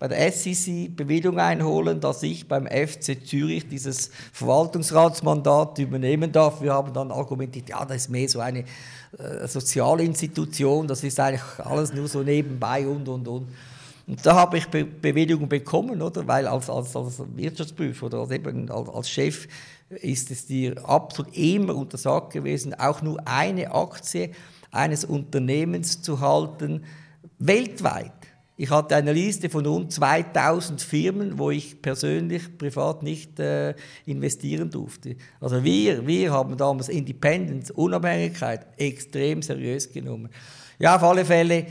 bei 0.00 0.08
der 0.08 0.32
SEC 0.32 0.96
Bewilligung 0.96 1.38
einholen, 1.38 2.00
dass 2.00 2.22
ich 2.22 2.48
beim 2.48 2.66
FC 2.66 3.24
Zürich 3.24 3.68
dieses 3.68 4.10
Verwaltungsratsmandat 4.32 5.78
übernehmen 5.78 6.32
darf. 6.32 6.62
Wir 6.62 6.72
haben 6.72 6.92
dann 6.94 7.10
argumentiert, 7.10 7.68
ja, 7.68 7.84
das 7.84 7.98
ist 7.98 8.08
mehr 8.08 8.28
so 8.28 8.40
eine 8.40 8.64
äh, 9.18 9.46
Sozialinstitution, 9.48 10.86
das 10.86 11.02
ist 11.02 11.18
eigentlich 11.18 11.42
alles 11.58 11.92
nur 11.92 12.08
so 12.08 12.22
nebenbei 12.22 12.86
und, 12.86 13.08
und, 13.08 13.26
und. 13.26 13.48
Und 14.06 14.26
da 14.26 14.34
habe 14.34 14.58
ich 14.58 14.66
Be 14.66 14.84
Bewilligung 14.84 15.48
bekommen, 15.48 16.02
oder? 16.02 16.26
weil 16.26 16.46
als, 16.46 16.68
als, 16.68 16.96
als 16.96 17.22
Wirtschaftsprüfer 17.36 18.06
oder 18.06 18.18
als, 18.18 18.30
eben 18.30 18.70
als, 18.70 18.88
als 18.88 19.10
Chef 19.10 19.46
ist 19.88 20.30
es 20.30 20.46
dir 20.46 20.84
absolut 20.88 21.36
immer 21.36 21.74
untersagt 21.74 22.32
gewesen, 22.32 22.74
auch 22.74 23.02
nur 23.02 23.20
eine 23.26 23.72
Aktie 23.72 24.30
eines 24.70 25.04
Unternehmens 25.04 26.02
zu 26.02 26.20
halten, 26.20 26.84
weltweit. 27.38 28.12
Ich 28.62 28.68
hatte 28.68 28.94
eine 28.94 29.14
Liste 29.14 29.48
von 29.48 29.64
rund 29.64 29.90
2000 29.90 30.82
Firmen, 30.82 31.38
wo 31.38 31.50
ich 31.50 31.80
persönlich 31.80 32.58
privat 32.58 33.02
nicht 33.02 33.40
äh, 33.40 33.74
investieren 34.04 34.70
durfte. 34.70 35.16
Also 35.40 35.64
wir, 35.64 36.06
wir 36.06 36.30
haben 36.30 36.58
damals 36.58 36.90
Independence, 36.90 37.70
Unabhängigkeit 37.70 38.66
extrem 38.76 39.40
seriös 39.40 39.90
genommen. 39.90 40.28
Ja, 40.78 40.96
auf 40.96 41.02
alle 41.02 41.24
Fälle 41.24 41.68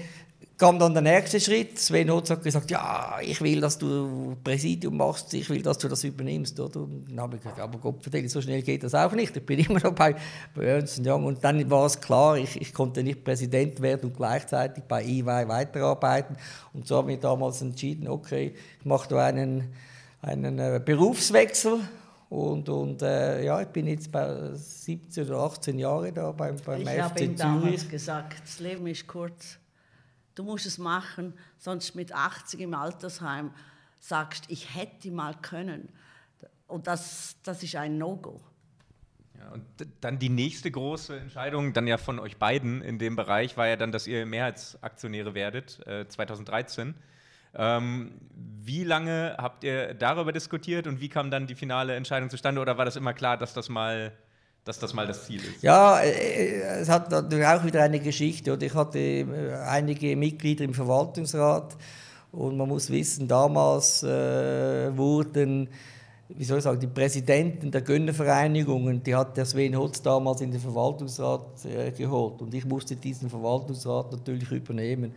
kam 0.59 0.77
dann 0.77 0.93
der 0.93 1.01
nächste 1.01 1.39
Schritt. 1.39 1.79
Sven 1.79 2.11
Hotz 2.11 2.29
hat 2.29 2.43
gesagt, 2.43 2.69
ja, 2.69 3.17
ich 3.21 3.41
will, 3.41 3.61
dass 3.61 3.77
du 3.77 4.35
Präsidium 4.43 4.97
machst, 4.97 5.33
ich 5.33 5.49
will, 5.49 5.61
dass 5.61 5.77
du 5.77 5.87
das 5.87 6.03
übernimmst. 6.03 6.59
Oder? 6.59 6.81
Und 6.81 7.05
dann 7.09 7.21
habe 7.21 7.37
ich 7.37 7.41
gesagt, 7.41 7.61
aber 7.61 7.79
Gott 7.79 8.03
vertelle, 8.03 8.27
so 8.27 8.41
schnell 8.41 8.61
geht 8.61 8.83
das 8.83 8.93
auch 8.93 9.13
nicht. 9.13 9.35
Ich 9.35 9.45
bin 9.45 9.59
immer 9.65 9.79
noch 9.79 9.93
bei, 9.93 10.15
bei 10.53 10.65
Ernst 10.65 10.99
Young. 11.03 11.25
Und 11.25 11.43
dann 11.43 11.69
war 11.71 11.85
es 11.85 11.99
klar, 12.01 12.37
ich, 12.37 12.59
ich 12.59 12.73
konnte 12.73 13.01
nicht 13.03 13.23
Präsident 13.23 13.81
werden 13.81 14.09
und 14.09 14.17
gleichzeitig 14.17 14.83
bei 14.83 15.01
EY 15.01 15.47
weiterarbeiten. 15.47 16.35
Und 16.73 16.85
so 16.85 16.97
habe 16.97 17.13
ich 17.13 17.19
damals 17.19 17.61
entschieden, 17.61 18.09
okay, 18.09 18.53
ich 18.79 18.85
mache 18.85 19.07
da 19.07 19.25
einen, 19.27 19.73
einen 20.21 20.59
äh, 20.59 20.81
Berufswechsel. 20.83 21.79
Und, 22.27 22.67
und 22.67 23.01
äh, 23.01 23.45
ja, 23.45 23.61
ich 23.61 23.69
bin 23.69 23.87
jetzt 23.87 24.11
bei 24.11 24.53
17 24.53 25.25
oder 25.25 25.37
18 25.39 25.79
Jahren 25.79 26.13
da 26.13 26.33
beim, 26.33 26.57
beim 26.65 26.81
ich 26.81 26.87
FC 26.89 26.93
Zürich. 26.93 26.97
Ich 26.97 27.01
habe 27.01 27.23
ihm 27.23 27.35
damals 27.37 27.89
gesagt, 27.89 28.41
das 28.43 28.59
Leben 28.59 28.85
ist 28.87 29.07
kurz 29.07 29.58
du 30.39 30.45
musst 30.45 30.65
es 30.65 30.77
machen, 30.77 31.33
sonst 31.57 31.95
mit 31.95 32.13
80 32.13 32.61
im 32.61 32.73
Altersheim 32.73 33.51
sagst, 33.99 34.45
ich 34.47 34.73
hätte 34.73 35.11
mal 35.11 35.35
können. 35.41 35.89
Und 36.65 36.87
das, 36.87 37.35
das 37.43 37.61
ist 37.61 37.75
ein 37.75 37.97
No-Go. 37.97 38.39
Ja, 39.37 39.49
und 39.49 39.65
dann 39.99 40.17
die 40.17 40.29
nächste 40.29 40.71
große 40.71 41.19
Entscheidung, 41.19 41.73
dann 41.73 41.87
ja 41.87 41.97
von 41.97 42.19
euch 42.19 42.37
beiden 42.37 42.81
in 42.81 42.99
dem 42.99 43.17
Bereich, 43.17 43.57
war 43.57 43.67
ja 43.67 43.75
dann, 43.75 43.91
dass 43.91 44.07
ihr 44.07 44.25
Mehrheitsaktionäre 44.25 45.33
werdet, 45.33 45.85
äh, 45.85 46.07
2013. 46.07 46.95
Ähm, 47.53 48.13
wie 48.31 48.85
lange 48.85 49.35
habt 49.37 49.65
ihr 49.65 49.93
darüber 49.93 50.31
diskutiert 50.31 50.87
und 50.87 51.01
wie 51.01 51.09
kam 51.09 51.31
dann 51.31 51.47
die 51.47 51.55
finale 51.55 51.95
Entscheidung 51.95 52.29
zustande? 52.29 52.61
Oder 52.61 52.77
war 52.77 52.85
das 52.85 52.95
immer 52.95 53.13
klar, 53.13 53.35
dass 53.35 53.53
das 53.53 53.67
mal 53.67 54.13
dass 54.63 54.79
das 54.79 54.93
mal 54.93 55.07
das 55.07 55.25
Ziel 55.25 55.41
ist. 55.41 55.63
Ja, 55.63 55.99
äh, 55.99 56.09
äh, 56.09 56.61
es 56.81 56.89
hat 56.89 57.09
natürlich 57.11 57.45
auch 57.45 57.63
wieder 57.63 57.81
eine 57.81 57.99
Geschichte. 57.99 58.57
Ich 58.61 58.73
hatte 58.73 58.99
äh, 58.99 59.53
einige 59.67 60.15
Mitglieder 60.15 60.63
im 60.65 60.73
Verwaltungsrat 60.73 61.75
und 62.31 62.57
man 62.57 62.67
muss 62.67 62.89
wissen, 62.89 63.27
damals 63.27 64.03
äh, 64.03 64.95
wurden 64.95 65.69
wie 66.29 66.43
soll 66.43 66.59
ich 66.59 66.63
sagen, 66.63 66.79
die 66.79 66.87
Präsidenten 66.87 67.71
der 67.71 67.81
Gönnervereinigungen, 67.81 69.01
die 69.01 69.15
hat 69.15 69.35
der 69.35 69.45
Sven 69.45 69.75
Hotz 69.75 70.01
damals 70.01 70.41
in 70.41 70.51
den 70.51 70.61
Verwaltungsrat 70.61 71.65
äh, 71.65 71.91
geholt. 71.91 72.41
Und 72.41 72.53
ich 72.53 72.65
musste 72.65 72.95
diesen 72.95 73.29
Verwaltungsrat 73.29 74.11
natürlich 74.11 74.51
übernehmen. 74.51 75.13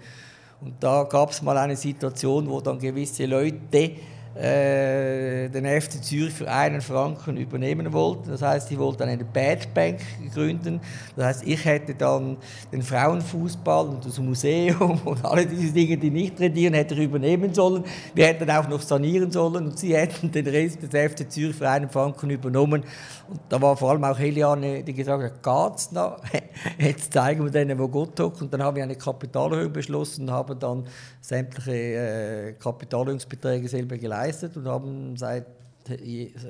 Und 0.63 0.75
da 0.81 1.05
gab 1.05 1.31
es 1.31 1.43
mal 1.43 1.59
eine 1.59 1.77
Situation, 1.77 2.49
wo 2.49 2.61
dann 2.61 2.79
gewisse 2.79 3.27
Leute 3.27 3.91
den 4.35 5.67
FC 5.67 6.03
Zürich 6.03 6.33
für 6.33 6.51
einen 6.51 6.81
Franken 6.81 7.37
übernehmen 7.37 7.93
wollten. 7.93 8.31
Das 8.31 8.41
heißt, 8.41 8.69
sie 8.69 8.79
wollten 8.79 9.03
eine 9.03 9.25
Bad 9.25 9.75
Bank 9.75 10.01
gründen. 10.33 10.81
Das 11.17 11.27
heißt, 11.27 11.47
ich 11.47 11.63
hätte 11.65 11.95
dann 11.95 12.39
den 12.73 12.83
Frauenfußball 12.83 13.89
und 13.89 14.07
das 14.07 14.19
Museum 14.19 15.01
und 15.05 15.25
alle 15.25 15.45
diese 15.45 15.73
Dinge, 15.73 15.99
die 15.99 16.11
nicht 16.11 16.41
redieren, 16.41 16.75
hätte 16.75 16.95
ich 16.95 17.01
übernehmen 17.01 17.53
sollen. 17.53 17.85
Wir 18.15 18.27
hätten 18.27 18.51
auch 18.51 18.69
noch 18.69 18.81
sanieren 18.81 19.31
sollen 19.31 19.67
und 19.67 19.79
sie 19.79 19.95
hätten 19.95 20.31
den 20.33 20.47
Rest 20.47 20.79
des 20.83 20.89
FC 20.89 21.31
Zürich 21.31 21.57
für 21.57 21.69
einen 21.69 21.91
Franken 21.91 22.31
übernommen. 22.31 22.85
Und 23.33 23.41
da 23.49 23.63
war 23.63 23.75
vor 23.79 23.93
allem 23.93 24.05
auch 24.05 24.19
Heliane, 24.19 24.83
die 24.83 24.93
gesagt 24.93 25.23
hat, 25.23 25.43
geht's 25.43 25.91
noch? 25.91 26.21
Jetzt 26.79 27.15
zeigen 27.15 27.43
wir 27.43 27.51
denen, 27.51 27.79
wo 27.79 27.89
Gott 27.89 28.21
hockt. 28.21 28.43
Und 28.43 28.53
dann 28.53 28.63
haben 28.63 28.77
wir 28.77 28.83
eine 28.83 28.95
Kapitalerhöhung 28.95 29.73
beschlossen 29.73 30.29
und 30.29 30.31
haben 30.31 30.59
dann 30.59 30.87
sämtliche 31.23 31.73
äh, 31.73 32.53
Kapitalerhöhungsbeträge 32.53 33.67
selber 33.69 33.97
geleistet 33.97 34.55
und 34.59 34.69
haben 34.69 35.17
seit 35.17 35.47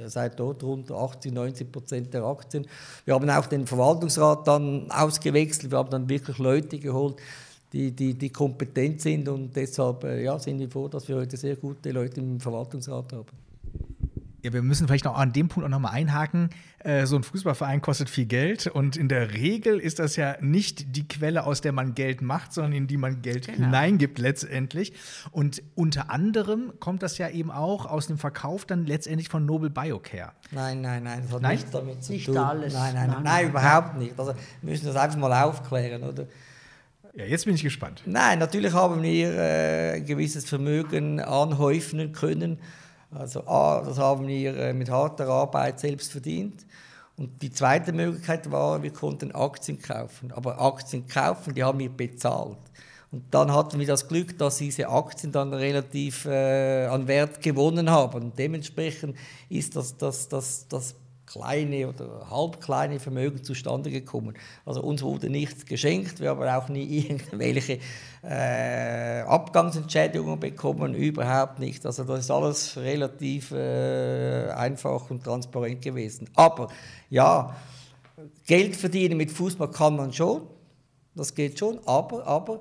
seit 0.09 0.39
dort 0.39 0.63
rund 0.63 0.93
80, 0.93 1.33
90 1.33 1.73
Prozent 1.73 2.13
der 2.13 2.23
Aktien. 2.23 2.67
Wir 3.07 3.15
haben 3.15 3.31
auch 3.31 3.47
den 3.47 3.67
Verwaltungsrat 3.67 4.47
dann 4.47 4.91
ausgewechselt. 4.91 5.71
Wir 5.71 5.79
haben 5.79 5.89
dann 5.89 6.07
wirklich 6.07 6.37
Leute 6.37 6.79
geholt, 6.79 7.17
die, 7.73 7.93
die, 7.93 8.13
die 8.13 8.29
kompetent 8.29 9.01
sind 9.01 9.31
und 9.31 9.57
deshalb 9.57 10.05
äh, 10.05 10.23
ja, 10.23 10.39
sind 10.39 10.59
wir 10.59 10.69
froh, 10.69 10.89
dass 10.89 11.09
wir 11.09 11.17
heute 11.17 11.39
sehr 11.39 11.57
gute 11.57 11.93
Leute 11.93 12.21
im 12.21 12.41
Verwaltungsrat 12.41 13.11
haben. 13.15 13.42
Ja, 14.43 14.53
wir 14.53 14.63
müssen 14.63 14.89
vielleicht 14.89 15.05
noch 15.05 15.17
an 15.17 15.33
dem 15.33 15.47
Punkt 15.47 15.65
auch 15.65 15.71
nochmal 15.71 15.93
einhaken. 15.93 16.51
Äh, 16.81 17.07
so 17.07 17.15
ein 17.15 17.23
Fußballverein 17.23 17.81
kostet 17.81 18.11
viel 18.11 18.27
Geld 18.27 18.67
und 18.67 18.97
in 18.97 19.09
der 19.09 19.35
Regel 19.35 19.79
ist 19.79 20.01
das 20.01 20.17
ja 20.17 20.37
nicht 20.41 20.97
die 20.97 21.07
Quelle, 21.07 21.47
aus 21.47 21.61
der 21.61 21.71
man 21.71 21.95
Geld 21.95 22.23
macht, 22.23 22.53
sondern 22.53 22.73
in 22.73 22.87
die 22.89 22.97
man 22.97 23.23
Geld 23.23 23.47
genau. 23.47 23.67
hineingibt 23.67 24.19
letztendlich. 24.19 24.95
Und 25.31 25.63
unter 25.77 26.11
anderem 26.11 26.73
kommt 26.81 27.05
das 27.05 27.19
ja 27.19 27.29
eben 27.29 27.53
auch 27.53 27.87
aus 27.87 28.09
dem 28.09 28.19
Verkauf 28.19 28.65
dann 28.65 28.85
letztendlich 28.85 29.29
von 29.29 29.47
Nobel 29.47 29.71
Biocare. 29.71 30.33
Nein, 30.51 30.81
nein, 30.81 31.05
nein, 31.05 31.23
das 31.23 31.35
hat 31.35 31.43
nein? 31.43 31.53
nichts 31.53 31.71
damit 31.71 32.03
zu 32.03 32.13
nicht 32.13 32.27
tun. 32.27 32.37
Alles. 32.37 32.75
Nein, 32.75 32.95
nein, 32.95 33.11
nein, 33.11 33.23
nein, 33.23 33.49
überhaupt 33.49 33.97
nicht. 33.97 34.19
Also 34.19 34.35
wir 34.61 34.71
müssen 34.71 34.87
das 34.87 34.97
einfach 34.97 35.19
mal 35.19 35.41
aufklären, 35.45 36.03
oder? 36.03 36.27
Ja, 37.15 37.27
jetzt 37.27 37.45
bin 37.45 37.55
ich 37.55 37.63
gespannt. 37.63 38.03
Nein, 38.07 38.41
natürlich 38.41 38.73
haben 38.73 39.03
wir 39.03 39.35
äh, 39.35 39.93
ein 39.99 40.05
gewisses 40.05 40.47
Vermögen 40.47 41.21
anhäufen 41.21 42.13
können 42.13 42.59
also 43.15 43.47
A, 43.47 43.83
das 43.83 43.99
haben 43.99 44.27
wir 44.27 44.57
äh, 44.57 44.73
mit 44.73 44.91
harter 44.91 45.29
Arbeit 45.29 45.81
selbst 45.81 46.13
verdient. 46.13 46.65
Und 47.17 47.43
die 47.43 47.53
zweite 47.53 47.93
Möglichkeit 47.93 48.51
war, 48.51 48.83
wir 48.83 48.93
konnten 48.93 49.33
Aktien 49.33 49.81
kaufen. 49.81 50.33
Aber 50.33 50.61
Aktien 50.61 51.07
kaufen, 51.07 51.55
die 51.55 51.63
haben 51.63 51.79
wir 51.79 51.91
bezahlt. 51.91 52.59
Und 53.11 53.25
dann 53.31 53.53
hatten 53.53 53.79
wir 53.79 53.87
das 53.87 54.09
Glück, 54.09 54.39
dass 54.39 54.57
diese 54.57 54.89
Aktien 54.89 55.33
dann 55.33 55.53
relativ 55.53 56.25
äh, 56.25 56.87
an 56.87 57.07
Wert 57.07 57.43
gewonnen 57.43 57.91
haben. 57.91 58.23
Und 58.23 58.39
dementsprechend 58.39 59.17
ist 59.51 59.77
das, 59.77 59.97
das, 59.99 60.29
das, 60.29 60.67
das 60.69 60.95
kleine 61.33 61.89
oder 61.89 62.31
halbkleine 62.31 63.01
Vermögen 63.01 63.43
zustande 63.43 63.91
gekommen. 63.91 64.35
Also 64.67 64.83
uns 64.83 65.03
wurde 65.03 65.31
nichts 65.31 65.65
geschenkt, 65.65 66.21
wir 66.21 66.31
haben 66.31 66.43
auch 66.43 66.69
nie 66.69 66.99
irgendwelche 67.09 67.79
äh, 68.23 69.21
Abgangsentschädigungen 69.23 70.39
bekommen, 70.39 70.95
überhaupt 70.95 71.59
nicht. 71.59 71.85
Also 71.87 72.05
das 72.05 72.21
ist 72.21 72.31
alles 72.31 72.77
relativ 72.77 73.53
äh, 73.53 74.51
einfach 74.51 75.11
und 75.11 75.25
transparent 75.25 75.83
gewesen. 75.83 76.29
Aber 76.35 76.69
ja, 77.11 77.57
Geld 78.47 78.77
verdienen 78.77 79.17
mit 79.17 79.31
Fußball 79.31 79.71
kann 79.71 79.97
man 79.97 80.13
schon, 80.13 80.43
das 81.15 81.35
geht 81.35 81.59
schon, 81.59 81.79
aber, 81.87 82.27
aber 82.27 82.61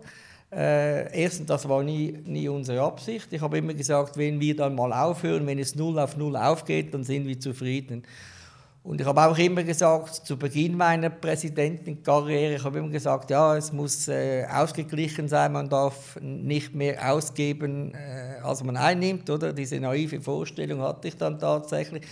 äh, 0.52 1.22
erstens, 1.22 1.48
das 1.48 1.68
war 1.68 1.82
nie, 1.82 2.18
nie 2.26 2.50
unsere 2.50 2.82
Absicht. 2.82 3.32
Ich 3.32 3.42
habe 3.42 3.58
immer 3.58 3.74
gesagt, 3.74 4.18
wenn 4.18 4.40
wir 4.40 4.56
dann 4.56 4.76
mal 4.76 4.92
aufhören, 4.92 5.48
wenn 5.48 5.60
es 5.60 5.76
null 5.76 5.98
auf 5.98 6.18
null 6.18 6.36
aufgeht, 6.36 6.94
dann 6.94 7.04
sind 7.04 7.26
wir 7.26 7.40
zufrieden. 7.40 8.04
Und 8.84 9.00
ich 9.00 9.06
habe 9.06 9.22
auch 9.22 9.38
immer 9.38 9.62
gesagt, 9.62 10.26
zu 10.26 10.38
Beginn 10.38 10.76
meiner 10.76 11.12
Präsidentenkarriere, 11.12 12.56
ich 12.56 12.64
habe 12.64 12.80
immer 12.80 12.90
gesagt, 12.90 13.30
ja, 13.30 13.56
es 13.56 13.72
muss 13.72 14.08
äh, 14.08 14.44
ausgeglichen 14.52 15.28
sein, 15.28 15.52
man 15.52 15.70
darf 15.70 16.20
nicht 16.20 16.74
mehr 16.74 17.14
ausgeben, 17.14 17.94
äh, 17.94 18.40
als 18.42 18.64
man 18.64 18.78
einnimmt, 18.78 19.30
oder? 19.30 19.54
Diese 19.54 19.80
naive 19.80 20.20
Vorstellung 20.20 20.82
hatte 20.82 21.10
ich 21.10 21.16
dann 21.16 21.38
tatsächlich. 21.38 22.04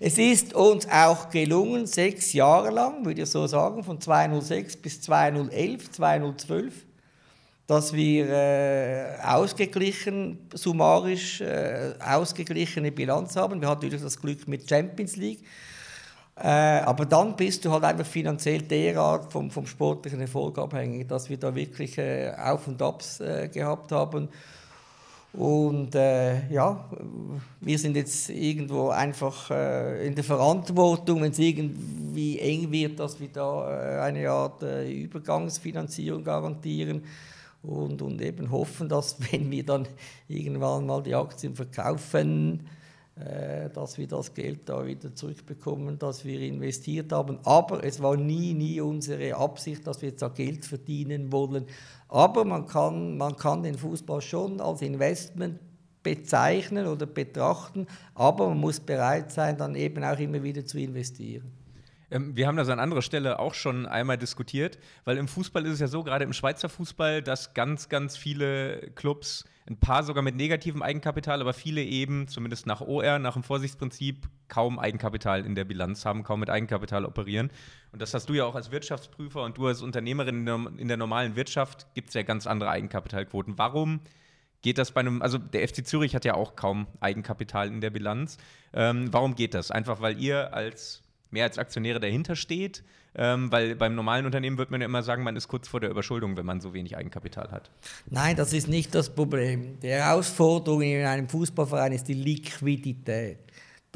Es 0.00 0.18
ist 0.18 0.54
uns 0.54 0.86
auch 0.90 1.30
gelungen, 1.30 1.86
sechs 1.86 2.34
Jahre 2.34 2.70
lang, 2.70 3.06
würde 3.06 3.22
ich 3.22 3.30
so 3.30 3.46
sagen, 3.46 3.82
von 3.82 3.98
2006 3.98 4.76
bis 4.76 5.00
2011, 5.00 5.92
2012, 5.92 6.74
dass 7.66 7.94
wir 7.94 8.28
äh, 8.28 9.16
ausgeglichen, 9.24 10.46
summarisch 10.52 11.40
äh, 11.40 11.94
ausgeglichene 12.04 12.92
Bilanz 12.92 13.34
haben. 13.34 13.62
Wir 13.62 13.68
hatten 13.68 13.86
natürlich 13.86 14.02
das 14.02 14.20
Glück 14.20 14.46
mit 14.46 14.68
Champions 14.68 15.16
League. 15.16 15.40
Äh, 16.40 16.82
aber 16.84 17.04
dann 17.04 17.34
bist 17.34 17.64
du 17.64 17.72
halt 17.72 17.84
einfach 17.84 18.06
finanziell 18.06 18.62
derart 18.62 19.32
vom, 19.32 19.50
vom 19.50 19.66
sportlichen 19.66 20.20
Erfolg 20.20 20.58
abhängig, 20.58 21.08
dass 21.08 21.28
wir 21.28 21.36
da 21.36 21.54
wirklich 21.54 21.98
äh, 21.98 22.32
Auf 22.36 22.68
und 22.68 22.80
Abs 22.80 23.20
äh, 23.20 23.48
gehabt 23.48 23.90
haben. 23.90 24.28
Und 25.32 25.94
äh, 25.94 26.48
ja, 26.48 26.88
wir 27.60 27.78
sind 27.78 27.96
jetzt 27.96 28.30
irgendwo 28.30 28.88
einfach 28.88 29.50
äh, 29.50 30.06
in 30.06 30.14
der 30.14 30.24
Verantwortung, 30.24 31.22
wenn 31.22 31.32
es 31.32 31.38
irgendwie 31.38 32.38
eng 32.38 32.70
wird, 32.70 32.98
dass 32.98 33.20
wir 33.20 33.28
da 33.28 33.98
äh, 33.98 34.00
eine 34.00 34.30
Art 34.30 34.62
Übergangsfinanzierung 34.62 36.24
garantieren 36.24 37.02
und, 37.62 38.00
und 38.00 38.22
eben 38.22 38.50
hoffen, 38.50 38.88
dass 38.88 39.16
wenn 39.32 39.50
wir 39.50 39.64
dann 39.64 39.86
irgendwann 40.28 40.86
mal 40.86 41.02
die 41.02 41.14
Aktien 41.14 41.54
verkaufen, 41.54 42.68
dass 43.74 43.98
wir 43.98 44.06
das 44.06 44.32
Geld 44.32 44.68
da 44.68 44.86
wieder 44.86 45.14
zurückbekommen, 45.14 45.98
das 45.98 46.24
wir 46.24 46.40
investiert 46.40 47.12
haben. 47.12 47.38
Aber 47.44 47.82
es 47.82 48.00
war 48.00 48.16
nie, 48.16 48.54
nie 48.54 48.80
unsere 48.80 49.34
Absicht, 49.34 49.86
dass 49.86 50.02
wir 50.02 50.10
jetzt 50.10 50.22
da 50.22 50.28
Geld 50.28 50.64
verdienen 50.64 51.32
wollen. 51.32 51.66
Aber 52.08 52.44
man 52.44 52.66
kann, 52.66 53.16
man 53.16 53.36
kann 53.36 53.62
den 53.62 53.76
Fußball 53.76 54.20
schon 54.20 54.60
als 54.60 54.82
Investment 54.82 55.58
bezeichnen 56.02 56.86
oder 56.86 57.06
betrachten, 57.06 57.86
aber 58.14 58.48
man 58.48 58.58
muss 58.58 58.80
bereit 58.80 59.32
sein, 59.32 59.58
dann 59.58 59.74
eben 59.74 60.02
auch 60.04 60.18
immer 60.18 60.42
wieder 60.42 60.64
zu 60.64 60.78
investieren. 60.78 61.57
Ähm, 62.10 62.36
wir 62.36 62.46
haben 62.46 62.56
das 62.56 62.68
an 62.68 62.80
anderer 62.80 63.02
Stelle 63.02 63.38
auch 63.38 63.54
schon 63.54 63.86
einmal 63.86 64.18
diskutiert, 64.18 64.78
weil 65.04 65.16
im 65.16 65.28
Fußball 65.28 65.64
ist 65.66 65.74
es 65.74 65.80
ja 65.80 65.88
so, 65.88 66.02
gerade 66.02 66.24
im 66.24 66.32
Schweizer 66.32 66.68
Fußball, 66.68 67.22
dass 67.22 67.54
ganz, 67.54 67.88
ganz 67.88 68.16
viele 68.16 68.90
Clubs 68.94 69.44
ein 69.68 69.76
paar 69.78 70.02
sogar 70.02 70.22
mit 70.22 70.34
negativem 70.34 70.82
Eigenkapital, 70.82 71.42
aber 71.42 71.52
viele 71.52 71.82
eben, 71.82 72.26
zumindest 72.26 72.66
nach 72.66 72.80
OR, 72.80 73.18
nach 73.18 73.34
dem 73.34 73.42
Vorsichtsprinzip, 73.42 74.26
kaum 74.48 74.78
Eigenkapital 74.78 75.44
in 75.44 75.54
der 75.54 75.64
Bilanz 75.64 76.06
haben, 76.06 76.22
kaum 76.24 76.40
mit 76.40 76.48
Eigenkapital 76.48 77.04
operieren. 77.04 77.50
Und 77.92 78.00
das 78.00 78.14
hast 78.14 78.30
du 78.30 78.32
ja 78.32 78.44
auch 78.44 78.54
als 78.54 78.70
Wirtschaftsprüfer 78.70 79.42
und 79.42 79.58
du 79.58 79.66
als 79.66 79.82
Unternehmerin 79.82 80.46
in 80.78 80.88
der 80.88 80.96
normalen 80.96 81.36
Wirtschaft, 81.36 81.86
gibt 81.94 82.08
es 82.08 82.14
ja 82.14 82.22
ganz 82.22 82.46
andere 82.46 82.70
Eigenkapitalquoten. 82.70 83.58
Warum 83.58 84.00
geht 84.62 84.78
das 84.78 84.92
bei 84.92 85.00
einem, 85.00 85.22
also 85.22 85.38
der 85.38 85.66
FC 85.68 85.86
Zürich 85.86 86.14
hat 86.14 86.24
ja 86.24 86.34
auch 86.34 86.56
kaum 86.56 86.86
Eigenkapital 87.00 87.68
in 87.68 87.80
der 87.80 87.90
Bilanz. 87.90 88.38
Ähm, 88.72 89.12
warum 89.12 89.34
geht 89.34 89.54
das? 89.54 89.70
Einfach 89.70 90.00
weil 90.00 90.18
ihr 90.18 90.54
als 90.54 91.02
mehr 91.30 91.44
als 91.44 91.58
Aktionäre 91.58 92.00
dahinter 92.00 92.36
steht? 92.36 92.82
Ähm, 93.14 93.50
weil 93.50 93.74
beim 93.74 93.94
normalen 93.94 94.26
Unternehmen 94.26 94.58
wird 94.58 94.70
man 94.70 94.80
ja 94.80 94.84
immer 94.84 95.02
sagen, 95.02 95.24
man 95.24 95.34
ist 95.34 95.48
kurz 95.48 95.66
vor 95.66 95.80
der 95.80 95.90
Überschuldung, 95.90 96.36
wenn 96.36 96.46
man 96.46 96.60
so 96.60 96.74
wenig 96.74 96.96
Eigenkapital 96.96 97.50
hat. 97.50 97.70
Nein, 98.08 98.36
das 98.36 98.52
ist 98.52 98.68
nicht 98.68 98.94
das 98.94 99.12
Problem. 99.12 99.78
Die 99.80 99.88
Herausforderung 99.88 100.82
in 100.82 101.04
einem 101.04 101.28
Fußballverein 101.28 101.92
ist 101.92 102.06
die 102.06 102.14
Liquidität. 102.14 103.38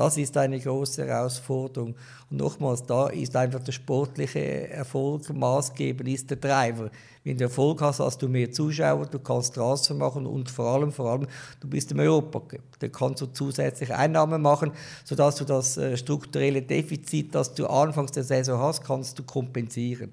Das 0.03 0.17
ist 0.17 0.37
eine 0.37 0.59
große 0.59 1.07
Herausforderung. 1.07 1.95
Und 2.29 2.37
nochmals, 2.37 2.85
da 2.85 3.07
ist 3.07 3.37
einfach 3.37 3.61
der 3.61 3.71
sportliche 3.71 4.69
Erfolg 4.69 5.33
maßgebend, 5.33 6.09
ist 6.09 6.29
der 6.29 6.39
Driver. 6.39 6.91
Wenn 7.23 7.39
du 7.39 7.45
Erfolg 7.45 7.81
hast, 7.83 8.01
hast 8.01 8.21
du 8.21 8.27
mehr 8.27 8.51
Zuschauer, 8.51 9.07
du 9.07 9.21
kannst 9.21 9.55
Transfer 9.55 9.95
machen 9.95 10.27
und 10.27 10.51
vor 10.51 10.75
allem, 10.75 10.91
vor 10.91 11.09
allem, 11.09 11.29
du 11.61 11.69
bist 11.69 11.93
im 11.93 12.01
Europa. 12.01 12.43
Da 12.81 12.89
kannst 12.89 13.21
du 13.21 13.27
zusätzliche 13.27 13.97
Einnahmen 13.97 14.43
machen, 14.43 14.73
sodass 15.05 15.37
du 15.37 15.45
das 15.45 15.77
äh, 15.77 15.97
strukturelle 15.97 16.63
Defizit, 16.63 17.33
das 17.33 17.55
du 17.55 17.69
anfangs 17.69 18.11
der 18.11 18.25
Saison 18.25 18.59
hast, 18.59 18.83
kannst 18.83 19.21
du 19.21 19.23
kompensieren. 19.23 20.11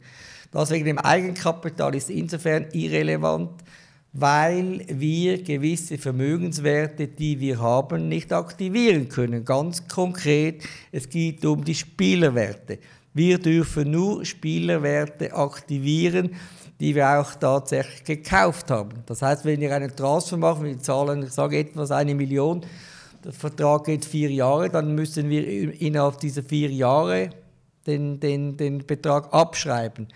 Das 0.52 0.70
wegen 0.70 0.86
dem 0.86 1.00
Eigenkapital 1.00 1.96
ist 1.96 2.12
insofern 2.12 2.68
irrelevant, 2.74 3.64
weil 4.14 4.86
wir 4.88 5.44
gewisse 5.44 5.98
Vermögenswerte, 5.98 7.08
die 7.08 7.40
wir 7.40 7.60
haben, 7.60 8.10
nicht 8.10 8.34
aktivieren 8.34 9.08
können. 9.08 9.46
Ganz 9.46 9.88
konkret, 9.88 10.64
es 10.92 11.10
geht 11.10 11.46
um 11.46 11.64
die 11.64 11.76
Spielerwerte. 11.76 12.80
Wir 13.14 13.38
dürfen 13.38 13.92
nur 13.92 14.26
Spielerwerte 14.26 15.34
aktivieren, 15.34 16.36
die 16.80 16.96
wir 16.96 17.20
auch 17.20 17.36
tatsächlich 17.36 18.04
gekauft 18.04 18.72
haben. 18.72 19.04
Das 19.06 19.22
heißt, 19.22 19.46
wenn 19.46 19.60
wir 19.60 19.76
einen 19.76 19.96
Transfer 19.96 20.38
machen, 20.38 20.66
wir 20.66 20.80
zahlen, 20.80 21.24
ich 21.24 21.32
sage 21.32 21.60
etwas 21.60 21.92
eine 21.92 22.16
Million, 22.16 22.66
der 23.24 23.34
Vertrag 23.34 23.84
geht 23.84 24.06
vier 24.06 24.32
Jahre, 24.32 24.70
dann 24.70 24.96
müssen 24.96 25.30
wir 25.30 25.82
innerhalb 25.82 26.20
dieser 26.20 26.42
vier 26.42 26.70
Jahre 26.70 27.32
den, 27.86 28.20
den, 28.20 28.56
den 28.56 28.86
Betrag 28.86 29.34
abschreiben. 29.34 30.08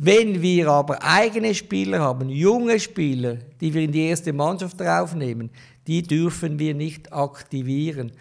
Wenn 0.00 0.40
wir 0.40 0.68
aber 0.68 1.02
eigene 1.02 1.52
Spieler 1.54 1.98
haben, 1.98 2.28
junge 2.28 2.78
Spieler, 2.78 3.38
die 3.60 3.74
wir 3.74 3.82
in 3.82 3.90
die 3.90 4.06
erste 4.06 4.32
Mannschaft 4.32 4.80
draufnehmen, 4.80 5.50
die 5.88 6.02
dürfen 6.02 6.56
wir 6.60 6.72
nicht 6.72 7.12
aktivieren. 7.12 8.12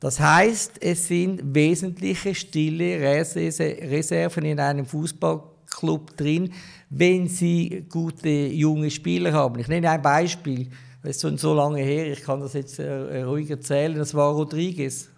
Das 0.00 0.18
heißt, 0.18 0.82
es 0.82 1.08
sind 1.08 1.54
wesentliche 1.54 2.34
stille 2.34 3.00
Reserven 3.02 4.46
in 4.46 4.58
einem 4.58 4.86
Fußballclub 4.86 6.16
drin, 6.16 6.54
wenn 6.88 7.28
sie 7.28 7.84
gute 7.90 8.30
junge 8.30 8.90
Spieler 8.90 9.34
haben. 9.34 9.60
Ich 9.60 9.68
nenne 9.68 9.90
ein 9.90 10.00
Beispiel, 10.00 10.70
das 11.02 11.16
ist 11.16 11.20
schon 11.20 11.36
so 11.36 11.52
lange 11.52 11.82
her, 11.82 12.10
ich 12.10 12.22
kann 12.22 12.40
das 12.40 12.54
jetzt 12.54 12.78
äh, 12.78 13.22
ruhig 13.22 13.50
erzählen, 13.50 13.98
das 13.98 14.14
war 14.14 14.32
Rodriguez. 14.32 15.10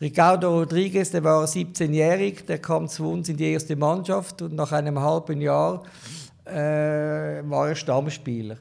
Ricardo 0.00 0.60
Rodriguez, 0.60 1.10
der 1.10 1.22
war 1.22 1.44
17-jährig, 1.44 2.46
der 2.46 2.58
kam 2.58 2.88
zu 2.88 3.10
uns 3.10 3.28
in 3.28 3.36
die 3.36 3.52
erste 3.52 3.76
Mannschaft 3.76 4.40
und 4.40 4.54
nach 4.54 4.72
einem 4.72 4.98
halben 4.98 5.42
Jahr 5.42 5.82
äh, 6.46 7.42
war 7.44 7.68
er 7.68 7.74
Stammspieler. 7.74 8.56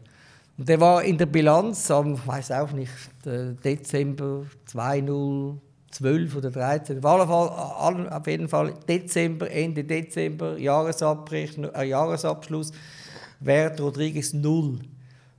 Und 0.58 0.68
der 0.68 0.82
war 0.82 1.02
in 1.02 1.18
der 1.18 1.28
Bilanz 1.28 1.90
am, 1.92 2.20
weiß 2.28 2.52
auch 2.52 2.74
nicht, 2.74 2.92
Dezember 3.24 4.48
2-0, 4.70 5.56
12 5.92 6.36
oder 6.36 6.52
13. 6.52 7.02
Auf, 7.02 7.30
Fall, 7.30 8.10
auf 8.10 8.28
jeden 8.28 8.50
Fall 8.50 8.74
Dezember, 8.86 9.50
Ende 9.50 9.86
Dezember, 9.86 10.58
äh, 10.58 10.64
Jahresabschluss, 10.64 12.74
Wert 13.40 13.80
Rodriguez 13.80 14.34
0. 14.34 14.80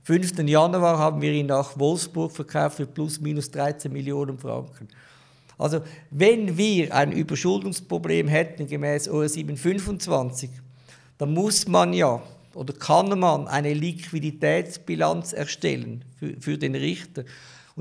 5. 0.03 0.39
Januar 0.39 0.97
haben 0.97 1.21
wir 1.21 1.31
ihn 1.31 1.45
nach 1.45 1.77
Wolfsburg 1.77 2.31
verkauft 2.31 2.77
für 2.77 2.87
plus 2.87 3.21
minus 3.21 3.51
13 3.51 3.93
Millionen 3.93 4.39
Franken. 4.39 4.87
Also 5.61 5.81
wenn 6.09 6.57
wir 6.57 6.93
ein 6.93 7.11
Überschuldungsproblem 7.11 8.27
hätten 8.27 8.67
gemäß 8.67 9.07
OR 9.07 9.29
725, 9.29 10.49
dann 11.17 11.33
muss 11.33 11.67
man 11.67 11.93
ja 11.93 12.21
oder 12.53 12.73
kann 12.73 13.17
man 13.17 13.47
eine 13.47 13.73
Liquiditätsbilanz 13.73 15.33
erstellen 15.33 16.03
für, 16.17 16.35
für 16.39 16.57
den 16.57 16.75
Richter. 16.75 17.23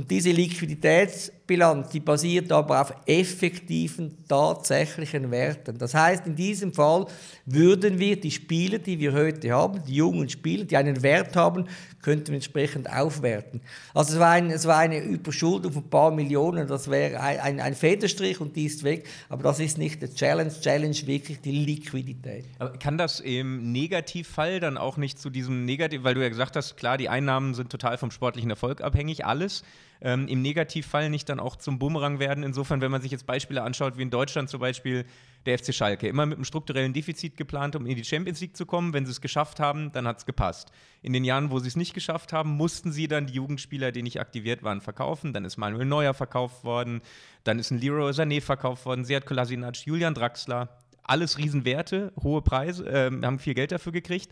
Und 0.01 0.11
diese 0.11 0.31
Liquiditätsbilanz, 0.31 1.91
die 1.91 2.01
basiert 2.01 2.51
aber 2.53 2.81
auf 2.81 2.95
effektiven, 3.05 4.17
tatsächlichen 4.27 5.31
Werten. 5.31 5.77
Das 5.77 5.93
heißt, 5.93 6.27
in 6.27 6.35
diesem 6.35 6.73
Fall 6.73 7.05
würden 7.45 7.99
wir 7.99 8.19
die 8.19 8.31
Spieler, 8.31 8.79
die 8.79 8.99
wir 8.99 9.13
heute 9.13 9.53
haben, 9.53 9.85
die 9.87 9.97
jungen 9.97 10.31
Spieler, 10.31 10.65
die 10.65 10.75
einen 10.79 11.03
Wert 11.03 11.37
haben, 11.37 11.67
könnten 12.01 12.29
wir 12.29 12.37
entsprechend 12.37 12.91
aufwerten. 12.91 13.61
Also 13.93 14.15
es 14.15 14.19
war, 14.19 14.31
ein, 14.31 14.51
es 14.51 14.65
war 14.65 14.79
eine 14.79 15.01
Überschuldung 15.01 15.71
von 15.71 15.83
ein 15.83 15.91
paar 15.91 16.11
Millionen, 16.11 16.67
das 16.67 16.91
wäre 16.91 17.21
ein, 17.21 17.39
ein, 17.41 17.61
ein 17.61 17.75
Federstrich 17.75 18.41
und 18.41 18.57
die 18.57 18.65
ist 18.65 18.83
weg. 18.83 19.07
Aber 19.29 19.43
das 19.43 19.61
ist 19.61 19.77
nicht 19.77 20.01
der 20.01 20.15
Challenge. 20.15 20.51
Challenge 20.63 20.97
wirklich 21.05 21.43
die 21.43 21.53
Liquidität. 21.53 22.47
Aber 22.59 22.71
kann 22.79 22.97
das 22.97 23.21
im 23.21 23.71
Negativfall 23.71 24.61
dann 24.61 24.79
auch 24.79 24.97
nicht 24.97 25.19
zu 25.19 25.29
diesem 25.29 25.67
Negativ, 25.67 26.05
weil 26.05 26.15
du 26.15 26.23
ja 26.23 26.31
gesagt 26.31 26.57
hast, 26.57 26.79
klar, 26.79 26.97
die 26.97 27.11
Einnahmen 27.11 27.53
sind 27.53 27.69
total 27.69 27.99
vom 27.99 28.11
sportlichen 28.11 28.49
Erfolg 28.49 28.81
abhängig, 28.81 29.27
alles 29.27 29.63
ähm, 30.01 30.29
im 30.29 30.43
Negativfall 30.43 31.11
nicht 31.11 31.29
dann 31.29 31.41
auch 31.41 31.57
zum 31.57 31.79
Bumerang 31.79 32.19
werden. 32.19 32.45
Insofern, 32.45 32.81
wenn 32.81 32.91
man 32.91 33.03
sich 33.03 33.11
jetzt 33.11 33.27
Beispiele 33.27 33.63
anschaut, 33.63 33.97
wie 33.99 34.03
in 34.03 34.11
Deutschland 34.11 34.49
zum 34.49 34.61
Beispiel 34.61 35.05
der 35.47 35.59
FC 35.59 35.75
Schalke, 35.75 36.09
immer 36.09 36.27
mit 36.27 36.37
einem 36.37 36.45
strukturellen 36.45 36.93
Defizit 36.93 37.37
geplant, 37.37 37.77
um 37.77 37.87
in 37.87 37.97
die 37.97 38.05
Champions 38.05 38.41
League 38.41 38.57
zu 38.57 38.67
kommen. 38.67 38.93
Wenn 38.93 39.07
sie 39.07 39.13
es 39.13 39.21
geschafft 39.21 39.61
haben, 39.61 39.93
dann 39.93 40.07
hat 40.07 40.19
es 40.19 40.27
gepasst. 40.27 40.71
In 41.03 41.13
den 41.13 41.25
Jahren, 41.25 41.51
wo 41.51 41.59
sie 41.59 41.69
es 41.69 41.77
nicht 41.77 41.95
geschafft 41.95 42.33
haben, 42.33 42.51
mussten 42.51 42.93
sie 42.93 43.09
dann 43.09 43.27
die 43.27 43.35
Jugendspieler, 43.35 43.93
die 43.93 44.03
nicht 44.03 44.21
aktiviert 44.21 44.63
waren, 44.63 44.81
verkaufen. 44.81 45.33
Dann 45.33 45.45
ist 45.45 45.57
Manuel 45.57 45.87
Neuer 45.87 46.15
verkauft 46.15 46.65
worden, 46.65 47.01
dann 47.45 47.59
ist 47.59 47.71
ein 47.71 47.81
Leroy 47.81 48.11
Sané 48.11 48.41
verkauft 48.41 48.85
worden, 48.85 49.05
Seat 49.05 49.27
Kolasinac, 49.27 49.87
Julian 49.87 50.15
Draxler. 50.15 50.69
Alles 51.03 51.39
Riesenwerte, 51.39 52.13
hohe 52.23 52.43
Preise, 52.43 52.87
äh, 52.87 53.11
haben 53.25 53.39
viel 53.39 53.55
Geld 53.55 53.73
dafür 53.73 53.93
gekriegt 53.93 54.31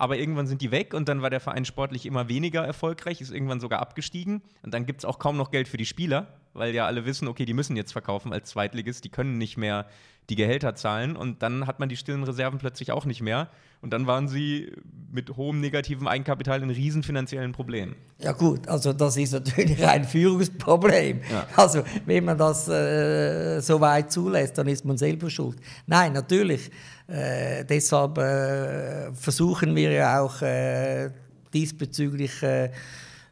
aber 0.00 0.16
irgendwann 0.16 0.46
sind 0.46 0.62
die 0.62 0.70
weg 0.70 0.94
und 0.94 1.10
dann 1.10 1.20
war 1.20 1.28
der 1.28 1.40
Verein 1.40 1.66
sportlich 1.66 2.06
immer 2.06 2.26
weniger 2.30 2.62
erfolgreich, 2.62 3.20
ist 3.20 3.30
irgendwann 3.30 3.60
sogar 3.60 3.80
abgestiegen 3.80 4.40
und 4.62 4.72
dann 4.72 4.86
gibt 4.86 5.02
es 5.02 5.04
auch 5.04 5.18
kaum 5.18 5.36
noch 5.36 5.50
Geld 5.50 5.68
für 5.68 5.76
die 5.76 5.84
Spieler, 5.84 6.28
weil 6.54 6.74
ja 6.74 6.86
alle 6.86 7.04
wissen, 7.04 7.28
okay, 7.28 7.44
die 7.44 7.52
müssen 7.52 7.76
jetzt 7.76 7.92
verkaufen 7.92 8.32
als 8.32 8.48
Zweitligist, 8.48 9.04
die 9.04 9.10
können 9.10 9.36
nicht 9.36 9.58
mehr 9.58 9.86
die 10.30 10.36
Gehälter 10.36 10.74
zahlen 10.74 11.16
und 11.16 11.42
dann 11.42 11.66
hat 11.66 11.80
man 11.80 11.90
die 11.90 11.98
stillen 11.98 12.24
Reserven 12.24 12.58
plötzlich 12.58 12.92
auch 12.92 13.04
nicht 13.04 13.20
mehr 13.20 13.50
und 13.82 13.92
dann 13.92 14.06
waren 14.06 14.26
sie 14.26 14.72
mit 15.12 15.36
hohem 15.36 15.60
negativen 15.60 16.08
Eigenkapital 16.08 16.62
in 16.62 16.70
riesen 16.70 17.02
finanziellen 17.02 17.52
Problemen. 17.52 17.94
Ja 18.20 18.32
gut, 18.32 18.68
also 18.68 18.94
das 18.94 19.18
ist 19.18 19.32
natürlich 19.32 19.84
ein 19.86 20.04
Führungsproblem. 20.04 21.20
Ja. 21.30 21.46
Also 21.56 21.82
wenn 22.06 22.24
man 22.24 22.38
das 22.38 22.68
äh, 22.68 23.60
so 23.60 23.80
weit 23.80 24.12
zulässt, 24.12 24.56
dann 24.56 24.68
ist 24.68 24.84
man 24.84 24.96
selber 24.96 25.28
schuld. 25.28 25.58
Nein, 25.86 26.12
natürlich. 26.12 26.70
Äh, 27.10 27.64
deshalb 27.64 28.18
äh, 28.18 29.12
versuchen 29.12 29.74
wir 29.74 29.90
ja 29.90 30.20
auch 30.20 30.40
äh, 30.42 31.10
diesbezüglich 31.52 32.42
äh, 32.42 32.70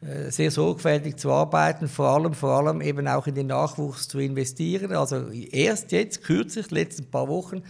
äh, 0.00 0.30
sehr 0.30 0.50
sorgfältig 0.50 1.16
zu 1.16 1.30
arbeiten, 1.30 1.88
vor 1.88 2.08
allem, 2.08 2.32
vor 2.32 2.50
allem 2.50 2.80
eben 2.80 3.06
auch 3.08 3.26
in 3.26 3.34
den 3.34 3.48
Nachwuchs 3.48 4.08
zu 4.08 4.18
investieren. 4.18 4.92
Also 4.92 5.28
erst 5.30 5.92
jetzt, 5.92 6.22
kürzlich, 6.22 6.70
letzten 6.70 7.10
paar 7.10 7.28
Wochen, 7.28 7.62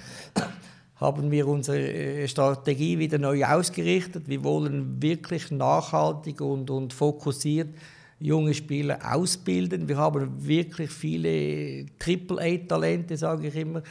haben 0.97 1.31
wir 1.31 1.47
unsere 1.47 1.79
äh, 1.79 2.29
Strategie 2.29 2.99
wieder 2.99 3.19
neu 3.19 3.45
ausgerichtet. 3.45 4.29
Wir 4.29 4.43
wollen 4.45 5.01
wirklich 5.01 5.51
nachhaltig 5.51 6.41
und, 6.41 6.71
und 6.71 6.93
fokussiert 6.93 7.69
junge 8.19 8.53
Spieler 8.53 8.99
ausbilden. 9.15 9.89
Wir 9.89 9.97
haben 9.97 10.47
wirklich 10.47 10.91
viele 10.91 11.87
Triple-A-Talente, 11.99 13.17
sage 13.17 13.49
ich 13.49 13.57
immer. 13.57 13.83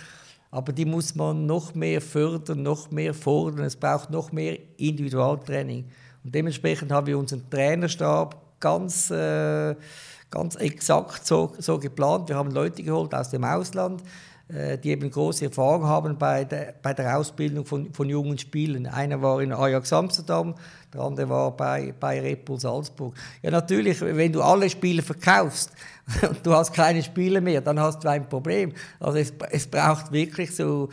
Aber 0.49 0.71
die 0.71 0.85
muss 0.85 1.15
man 1.15 1.45
noch 1.45 1.75
mehr 1.75 2.01
fördern, 2.01 2.63
noch 2.63 2.89
mehr 2.89 3.13
fordern. 3.13 3.65
Es 3.65 3.75
braucht 3.75 4.09
noch 4.09 4.31
mehr 4.31 4.57
Individualtraining. 4.77 5.85
Und 6.23 6.35
dementsprechend 6.35 6.91
haben 6.91 7.07
wir 7.07 7.17
unseren 7.17 7.49
Trainerstab 7.49 8.59
ganz, 8.59 9.11
äh, 9.11 9.75
ganz 10.29 10.55
exakt 10.55 11.25
so, 11.25 11.53
so 11.57 11.77
geplant. 11.77 12.29
Wir 12.29 12.35
haben 12.35 12.51
Leute 12.51 12.83
geholt 12.83 13.13
aus 13.13 13.29
dem 13.29 13.43
Ausland, 13.43 14.03
äh, 14.47 14.77
die 14.77 14.91
eben 14.91 15.09
große 15.09 15.45
Erfahrung 15.45 15.85
haben 15.85 16.17
bei 16.17 16.45
der, 16.45 16.73
bei 16.81 16.93
der 16.93 17.17
Ausbildung 17.17 17.65
von, 17.65 17.93
von 17.93 18.09
jungen 18.09 18.37
Spielern. 18.37 18.85
Einer 18.87 19.21
war 19.21 19.41
in 19.41 19.51
Ajax 19.51 19.91
Amsterdam, 19.91 20.55
der 20.93 21.01
andere 21.01 21.29
war 21.29 21.51
bei, 21.55 21.93
bei 21.99 22.21
Red 22.21 22.45
Bull 22.45 22.59
Salzburg. 22.59 23.13
Ja, 23.41 23.51
natürlich, 23.51 23.99
wenn 24.01 24.31
du 24.31 24.41
alle 24.41 24.69
Spiele 24.69 25.01
verkaufst, 25.01 25.71
und 26.27 26.39
du 26.45 26.53
hast 26.53 26.73
keine 26.73 27.03
Spiele 27.03 27.41
mehr, 27.41 27.59
dann 27.61 27.79
hast 27.79 28.03
du 28.03 28.07
ein 28.09 28.29
Problem. 28.29 28.71
Also 28.99 29.17
es, 29.17 29.33
es 29.51 29.67
braucht 29.67 30.11
wirklich 30.11 30.55
so, 30.55 30.89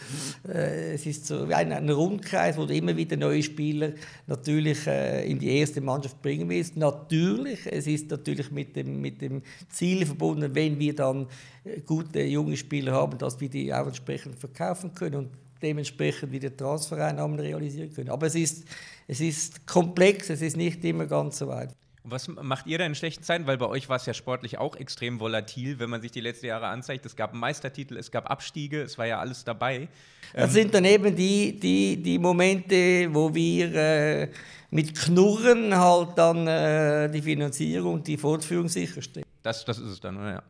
äh, 0.49 0.95
es 0.95 1.07
ist 1.07 1.27
so 1.27 1.49
wie 1.49 1.55
ein, 1.55 1.73
ein, 1.73 1.89
Rundkreis, 1.89 2.57
wo 2.57 2.67
du 2.67 2.75
immer 2.75 2.97
wieder 2.97 3.17
neue 3.17 3.43
Spieler 3.43 3.93
natürlich 4.27 4.87
äh, 4.87 5.25
in 5.31 5.39
die 5.39 5.57
erste 5.57 5.81
Mannschaft 5.81 6.21
bringen 6.21 6.49
willst. 6.49 6.77
Natürlich, 6.77 7.61
es 7.67 7.87
ist 7.87 8.11
natürlich 8.11 8.51
mit 8.51 8.75
dem, 8.75 9.01
mit 9.01 9.23
dem 9.23 9.43
Ziel 9.69 10.05
verbunden, 10.05 10.55
wenn 10.55 10.79
wir 10.81 10.95
dann 10.97 11.29
äh, 11.63 11.81
gute 11.81 12.23
junge 12.23 12.57
Spieler 12.57 12.93
haben, 12.93 13.17
dass 13.17 13.41
wir 13.41 13.49
die 13.49 13.73
auch 13.73 13.87
entsprechend 13.87 14.39
verkaufen 14.39 14.95
können 14.95 15.15
und 15.15 15.31
dementsprechend 15.63 16.33
wieder 16.33 16.55
Transfereinnahmen 16.55 17.39
realisieren 17.39 17.93
können. 17.95 18.11
Aber 18.11 18.27
es 18.27 18.35
ist, 18.35 18.65
es 19.07 19.21
ist 19.21 19.65
komplex, 19.67 20.29
es 20.29 20.43
ist 20.43 20.57
nicht 20.57 20.85
immer 20.85 21.07
ganz 21.07 21.39
so 21.39 21.47
weit. 21.47 21.75
Und 22.05 22.11
was 22.11 22.29
macht 22.29 22.67
ihr 22.67 22.77
da 22.77 22.85
in 22.85 22.95
schlechten 22.95 23.25
Zeiten? 23.25 23.47
Weil 23.47 23.57
bei 23.57 23.67
euch 23.67 23.89
war 23.89 23.97
es 23.97 24.05
ja 24.05 24.13
sportlich 24.13 24.59
auch 24.59 24.77
extrem 24.77 25.21
volatil, 25.21 25.79
wenn 25.79 25.89
man 25.89 26.03
sich 26.03 26.13
die 26.13 26.21
letzten 26.21 26.47
Jahre 26.47 26.67
anzeigt. 26.67 27.07
Es 27.07 27.17
gab 27.17 27.33
Meistertitel, 27.33 27.97
es 27.97 28.11
gab 28.11 28.31
Abstiege, 28.31 28.83
es 28.83 28.99
war 28.99 29.07
ja 29.07 29.21
alles 29.21 29.43
dabei. 29.43 29.89
Das 30.35 30.51
ähm 30.51 30.51
sind 30.51 30.75
dann 30.75 30.85
eben 30.85 31.17
die, 31.17 31.59
die, 31.59 32.03
die 32.03 32.19
Momente, 32.19 33.09
wo 33.11 33.35
wir 33.35 33.75
äh, 33.75 34.29
mit 34.71 34.95
Knurren 34.95 35.75
halt 35.75 36.11
dann 36.17 36.47
äh, 36.47 37.09
die 37.11 37.23
Finanzierung, 37.23 38.05
die 38.05 38.19
Fortführung 38.19 38.69
sicherstellen. 38.69 39.27
Das, 39.43 39.65
das 39.65 39.79
ist 39.79 39.93
es 39.93 40.01
dann, 40.01 40.17
ja. 40.17 40.43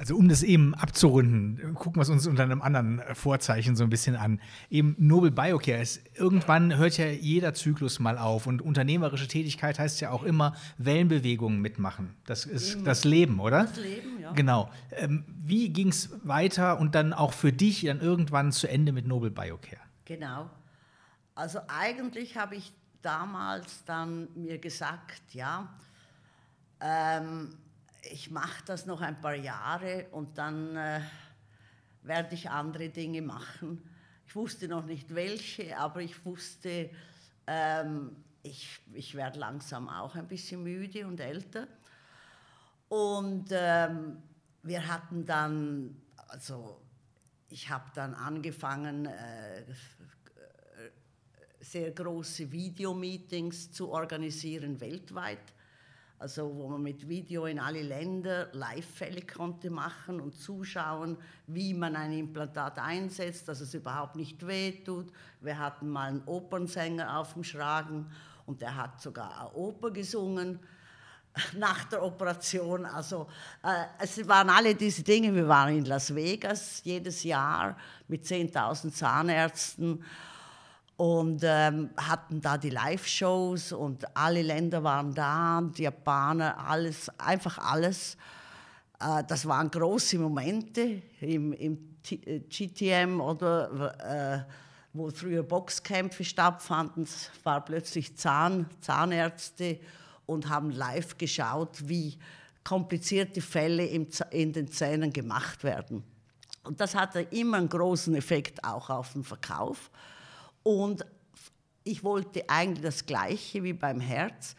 Also 0.00 0.16
um 0.16 0.30
das 0.30 0.42
eben 0.42 0.74
abzurunden, 0.74 1.74
gucken 1.74 1.96
wir 1.96 2.04
es 2.04 2.08
uns 2.08 2.26
unter 2.26 2.42
einem 2.42 2.62
anderen 2.62 3.02
Vorzeichen 3.14 3.76
so 3.76 3.84
ein 3.84 3.90
bisschen 3.90 4.16
an. 4.16 4.40
Eben 4.70 4.96
Nobel 4.96 5.30
Biocare 5.30 5.82
ist, 5.82 6.00
irgendwann 6.18 6.74
hört 6.78 6.96
ja 6.96 7.04
jeder 7.08 7.52
Zyklus 7.52 7.98
mal 7.98 8.16
auf 8.16 8.46
und 8.46 8.62
unternehmerische 8.62 9.28
Tätigkeit 9.28 9.78
heißt 9.78 10.00
ja 10.00 10.10
auch 10.10 10.22
immer 10.22 10.56
Wellenbewegungen 10.78 11.60
mitmachen. 11.60 12.16
Das 12.24 12.46
ist 12.46 12.76
eben. 12.76 12.84
das 12.84 13.04
Leben, 13.04 13.40
oder? 13.40 13.64
Das 13.64 13.76
Leben, 13.76 14.18
ja. 14.18 14.32
Genau. 14.32 14.70
Ähm, 14.92 15.26
wie 15.28 15.68
ging 15.68 15.88
es 15.88 16.08
weiter 16.22 16.80
und 16.80 16.94
dann 16.94 17.12
auch 17.12 17.34
für 17.34 17.52
dich 17.52 17.82
dann 17.82 18.00
irgendwann 18.00 18.52
zu 18.52 18.70
Ende 18.70 18.92
mit 18.92 19.06
Nobel 19.06 19.30
Biocare? 19.30 19.82
Genau. 20.06 20.48
Also 21.34 21.58
eigentlich 21.68 22.38
habe 22.38 22.56
ich 22.56 22.72
damals 23.02 23.84
dann 23.84 24.28
mir 24.34 24.56
gesagt, 24.56 25.34
ja, 25.34 25.68
ähm, 26.80 27.50
ich 28.02 28.30
mache 28.30 28.64
das 28.66 28.86
noch 28.86 29.00
ein 29.00 29.20
paar 29.20 29.34
Jahre 29.34 30.06
und 30.12 30.38
dann 30.38 30.76
äh, 30.76 31.00
werde 32.02 32.34
ich 32.34 32.50
andere 32.50 32.88
Dinge 32.88 33.22
machen. 33.22 33.82
Ich 34.26 34.34
wusste 34.34 34.68
noch 34.68 34.86
nicht 34.86 35.14
welche, 35.14 35.76
aber 35.76 36.00
ich 36.00 36.24
wusste, 36.24 36.90
ähm, 37.46 38.16
ich, 38.42 38.80
ich 38.94 39.14
werde 39.14 39.38
langsam 39.38 39.88
auch 39.88 40.14
ein 40.14 40.28
bisschen 40.28 40.62
müde 40.62 41.06
und 41.06 41.20
älter. 41.20 41.66
Und 42.88 43.48
ähm, 43.50 44.22
wir 44.62 44.86
hatten 44.88 45.26
dann, 45.26 46.00
also 46.28 46.80
ich 47.48 47.68
habe 47.68 47.90
dann 47.94 48.14
angefangen, 48.14 49.06
äh, 49.06 49.64
sehr 51.60 51.90
große 51.90 52.50
Videomeetings 52.50 53.70
zu 53.72 53.90
organisieren 53.90 54.80
weltweit 54.80 55.52
also 56.20 56.54
wo 56.54 56.68
man 56.68 56.82
mit 56.82 57.08
Video 57.08 57.46
in 57.46 57.58
alle 57.58 57.80
Länder 57.80 58.50
Live-Fälle 58.52 59.22
konnte 59.22 59.70
machen 59.70 60.20
und 60.20 60.36
zuschauen, 60.36 61.16
wie 61.46 61.72
man 61.72 61.96
ein 61.96 62.12
Implantat 62.12 62.78
einsetzt, 62.78 63.48
dass 63.48 63.62
es 63.62 63.72
überhaupt 63.72 64.16
nicht 64.16 64.46
wehtut. 64.46 65.10
Wir 65.40 65.58
hatten 65.58 65.88
mal 65.88 66.08
einen 66.10 66.22
Opernsänger 66.26 67.18
auf 67.18 67.32
dem 67.32 67.42
Schragen 67.42 68.06
und 68.44 68.60
der 68.60 68.76
hat 68.76 69.00
sogar 69.00 69.40
eine 69.40 69.52
Oper 69.54 69.90
gesungen 69.92 70.60
nach 71.56 71.84
der 71.84 72.02
Operation. 72.02 72.84
Also 72.84 73.26
äh, 73.62 73.86
es 73.98 74.28
waren 74.28 74.50
alle 74.50 74.74
diese 74.74 75.02
Dinge. 75.02 75.34
Wir 75.34 75.48
waren 75.48 75.74
in 75.74 75.86
Las 75.86 76.14
Vegas 76.14 76.82
jedes 76.84 77.24
Jahr 77.24 77.78
mit 78.08 78.26
10.000 78.26 78.92
Zahnärzten 78.92 80.04
und 81.00 81.40
ähm, 81.44 81.88
hatten 81.96 82.42
da 82.42 82.58
die 82.58 82.68
Live-Shows 82.68 83.72
und 83.72 84.14
alle 84.14 84.42
Länder 84.42 84.84
waren 84.84 85.14
da, 85.14 85.62
die 85.62 85.84
Japaner, 85.84 86.58
alles, 86.58 87.08
einfach 87.18 87.56
alles. 87.56 88.18
Äh, 89.00 89.24
das 89.26 89.46
waren 89.46 89.70
große 89.70 90.18
Momente 90.18 91.00
im, 91.22 91.54
im 91.54 91.96
GTM 92.02 93.18
oder 93.18 94.44
äh, 94.44 94.52
wo 94.92 95.08
früher 95.08 95.42
Boxkämpfe 95.42 96.22
stattfanden. 96.22 97.04
Es 97.04 97.30
waren 97.44 97.64
plötzlich 97.64 98.18
Zahn, 98.18 98.68
Zahnärzte 98.82 99.80
und 100.26 100.50
haben 100.50 100.70
live 100.70 101.16
geschaut, 101.16 101.78
wie 101.88 102.18
komplizierte 102.62 103.40
Fälle 103.40 103.86
in 103.86 104.52
den 104.52 104.70
Zähnen 104.70 105.14
gemacht 105.14 105.64
werden. 105.64 106.04
Und 106.62 106.78
das 106.78 106.94
hatte 106.94 107.22
immer 107.22 107.56
einen 107.56 107.70
großen 107.70 108.14
Effekt 108.16 108.62
auch 108.64 108.90
auf 108.90 109.14
den 109.14 109.24
Verkauf. 109.24 109.90
Und 110.62 111.04
ich 111.84 112.04
wollte 112.04 112.48
eigentlich 112.48 112.84
das 112.84 113.06
Gleiche 113.06 113.62
wie 113.62 113.72
beim 113.72 114.00
Herz, 114.00 114.54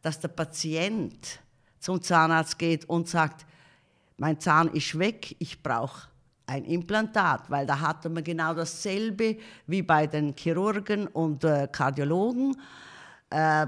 dass 0.00 0.20
der 0.20 0.28
Patient 0.28 1.40
zum 1.78 2.00
Zahnarzt 2.00 2.58
geht 2.58 2.88
und 2.88 3.08
sagt, 3.08 3.46
mein 4.16 4.38
Zahn 4.40 4.68
ist 4.68 4.98
weg, 4.98 5.36
ich 5.38 5.62
brauche 5.62 6.08
ein 6.46 6.64
Implantat, 6.64 7.50
weil 7.50 7.66
da 7.66 7.80
hatte 7.80 8.08
man 8.08 8.24
genau 8.24 8.54
dasselbe 8.54 9.36
wie 9.66 9.82
bei 9.82 10.06
den 10.06 10.34
Chirurgen 10.36 11.06
und 11.06 11.44
äh, 11.44 11.68
Kardiologen. 11.70 12.56
Äh, 13.30 13.66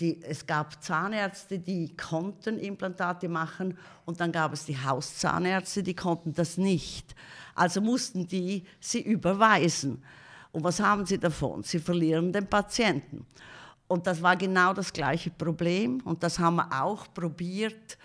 die, 0.00 0.22
es 0.22 0.46
gab 0.46 0.82
Zahnärzte, 0.82 1.58
die 1.58 1.96
konnten 1.96 2.58
Implantate 2.58 3.28
machen 3.28 3.78
und 4.04 4.20
dann 4.20 4.32
gab 4.32 4.52
es 4.52 4.66
die 4.66 4.76
Hauszahnärzte, 4.78 5.82
die 5.82 5.94
konnten 5.94 6.34
das 6.34 6.58
nicht. 6.58 7.14
Also 7.54 7.80
mussten 7.80 8.26
die 8.26 8.64
sie 8.80 9.00
überweisen. 9.00 10.02
Und 10.56 10.64
was 10.64 10.80
haben 10.80 11.04
sie 11.04 11.18
davon? 11.18 11.62
Sie 11.64 11.78
verlieren 11.78 12.32
den 12.32 12.46
Patienten. 12.46 13.26
Und 13.88 14.06
das 14.06 14.22
war 14.22 14.36
genau 14.36 14.72
das 14.72 14.90
gleiche 14.90 15.28
Problem 15.28 16.00
und 16.06 16.22
das 16.22 16.38
haben 16.38 16.56
wir 16.56 16.82
auch 16.82 17.12
probiert. 17.12 17.98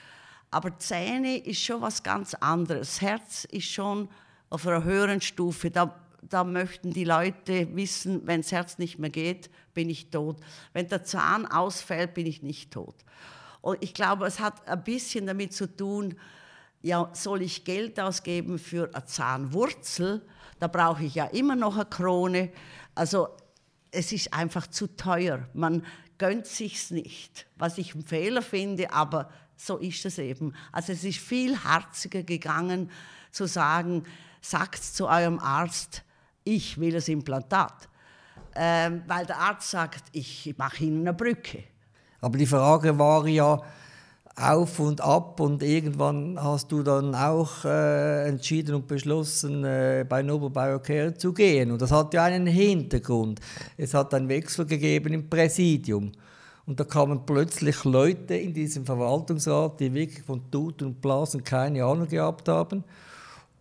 Aber 0.49 0.77
Zähne 0.77 1.37
ist 1.37 1.61
schon 1.61 1.79
was 1.79 2.03
ganz 2.03 2.33
anderes. 2.33 2.99
Herz 2.99 3.45
ist 3.45 3.67
schon 3.67 4.09
auf 4.49 4.67
einer 4.67 4.83
höheren 4.83 5.21
Stufe. 5.21 5.71
Da 5.71 5.95
da 6.21 6.43
möchten 6.43 6.91
die 6.91 7.05
Leute 7.05 7.73
wissen, 7.73 8.27
wenn 8.27 8.41
das 8.41 8.51
Herz 8.51 8.77
nicht 8.77 8.99
mehr 8.99 9.09
geht, 9.09 9.49
bin 9.73 9.89
ich 9.89 10.09
tot. 10.09 10.35
Wenn 10.73 10.89
der 10.89 11.05
Zahn 11.05 11.45
ausfällt, 11.45 12.13
bin 12.15 12.25
ich 12.25 12.43
nicht 12.43 12.71
tot. 12.71 12.95
Und 13.61 13.81
ich 13.81 13.93
glaube, 13.93 14.25
es 14.25 14.41
hat 14.41 14.67
ein 14.67 14.83
bisschen 14.83 15.25
damit 15.25 15.53
zu 15.53 15.73
tun, 15.73 16.15
ja, 16.81 17.09
soll 17.13 17.43
ich 17.43 17.63
Geld 17.63 17.97
ausgeben 17.97 18.59
für 18.59 18.93
eine 18.93 19.05
Zahnwurzel? 19.05 20.21
Da 20.61 20.67
brauche 20.67 21.03
ich 21.03 21.15
ja 21.15 21.25
immer 21.25 21.55
noch 21.55 21.73
eine 21.73 21.85
Krone. 21.85 22.51
Also 22.93 23.29
es 23.89 24.11
ist 24.11 24.31
einfach 24.31 24.67
zu 24.67 24.95
teuer. 24.95 25.49
Man 25.55 25.83
gönnt 26.19 26.45
sich's 26.45 26.91
nicht, 26.91 27.47
was 27.57 27.79
ich 27.79 27.95
einen 27.95 28.05
Fehler 28.05 28.43
finde, 28.43 28.93
aber 28.93 29.31
so 29.55 29.77
ist 29.77 30.05
es 30.05 30.19
eben. 30.19 30.53
Also 30.71 30.93
es 30.93 31.03
ist 31.03 31.17
viel 31.17 31.57
herziger 31.57 32.21
gegangen 32.21 32.91
zu 33.31 33.47
sagen, 33.47 34.03
sagt 34.39 34.83
zu 34.83 35.07
eurem 35.07 35.39
Arzt, 35.39 36.03
ich 36.43 36.79
will 36.79 36.91
das 36.91 37.07
Implantat. 37.07 37.89
Ähm, 38.53 39.01
weil 39.07 39.25
der 39.25 39.39
Arzt 39.39 39.71
sagt, 39.71 40.03
ich 40.11 40.53
mache 40.59 40.83
Ihnen 40.83 41.01
eine 41.01 41.15
Brücke. 41.15 41.63
Aber 42.19 42.37
die 42.37 42.45
Frage 42.45 42.99
war 42.99 43.27
ja 43.27 43.59
auf 44.35 44.79
und 44.79 45.01
ab 45.01 45.39
und 45.39 45.61
irgendwann 45.61 46.41
hast 46.41 46.71
du 46.71 46.83
dann 46.83 47.13
auch 47.15 47.65
äh, 47.65 48.27
entschieden 48.27 48.75
und 48.75 48.87
beschlossen, 48.87 49.63
äh, 49.63 50.05
bei 50.07 50.21
Nobel 50.21 50.49
Biocare 50.49 51.13
zu 51.15 51.33
gehen. 51.33 51.71
Und 51.71 51.81
das 51.81 51.91
hat 51.91 52.13
ja 52.13 52.23
einen 52.23 52.47
Hintergrund. 52.47 53.39
Es 53.77 53.93
hat 53.93 54.13
einen 54.13 54.29
Wechsel 54.29 54.65
gegeben 54.65 55.13
im 55.13 55.29
Präsidium. 55.29 56.11
Und 56.65 56.79
da 56.79 56.83
kamen 56.83 57.25
plötzlich 57.25 57.83
Leute 57.83 58.35
in 58.35 58.53
diesem 58.53 58.85
Verwaltungsrat, 58.85 59.79
die 59.79 59.93
wirklich 59.93 60.23
von 60.23 60.49
Tut 60.49 60.81
und 60.81 61.01
Blasen 61.01 61.43
keine 61.43 61.83
Ahnung 61.83 62.07
gehabt 62.07 62.47
haben. 62.47 62.83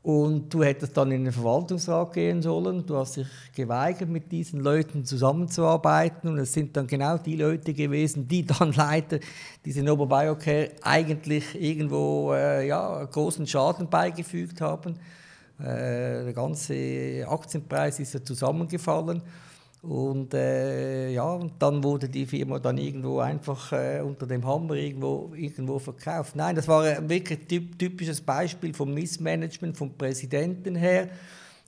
Und 0.03 0.53
du 0.55 0.65
hättest 0.65 0.97
dann 0.97 1.13
in 1.13 1.25
den 1.25 1.33
Verwaltungsrat 1.33 2.15
gehen 2.15 2.41
sollen. 2.41 2.87
Du 2.87 2.97
hast 2.97 3.19
dich 3.19 3.27
geweigert, 3.55 4.09
mit 4.09 4.33
diesen 4.33 4.61
Leuten 4.61 5.05
zusammenzuarbeiten. 5.05 6.31
Und 6.31 6.39
es 6.39 6.55
sind 6.55 6.75
dann 6.75 6.87
genau 6.87 7.19
die 7.19 7.37
Leute 7.37 7.75
gewesen, 7.75 8.27
die 8.27 8.47
dann 8.47 8.73
leider 8.77 9.19
diese 9.63 9.83
Nobel 9.83 10.07
Biocare 10.07 10.71
eigentlich 10.81 11.61
irgendwo 11.61 12.33
äh, 12.33 12.67
ja, 12.67 13.05
großen 13.05 13.47
Schaden 13.47 13.91
beigefügt 13.91 14.63
haben. 14.63 14.95
Äh, 15.59 16.25
der 16.25 16.33
ganze 16.33 17.27
Aktienpreis 17.29 18.01
ist 18.01 18.15
ja 18.15 18.25
zusammengefallen. 18.25 19.21
Und 19.83 20.35
äh, 20.35 21.11
ja, 21.11 21.33
und 21.33 21.53
dann 21.59 21.83
wurde 21.83 22.09
die 22.09 22.27
Firma 22.27 22.59
dann 22.59 22.77
irgendwo 22.77 23.21
einfach 23.21 23.73
äh, 23.73 24.03
unter 24.03 24.27
dem 24.27 24.47
Hammer 24.47 24.75
irgendwo, 24.75 25.33
irgendwo 25.35 25.79
verkauft. 25.79 26.37
Nein, 26.37 26.55
das 26.55 26.69
war 26.69 26.85
ein 26.85 27.09
wirklich 27.09 27.47
typ, 27.49 27.79
typisches 27.79 28.21
Beispiel 28.21 28.75
vom 28.75 28.93
Missmanagement 28.93 29.79
vom 29.79 29.91
Präsidenten 29.95 30.77
her. 30.77 31.09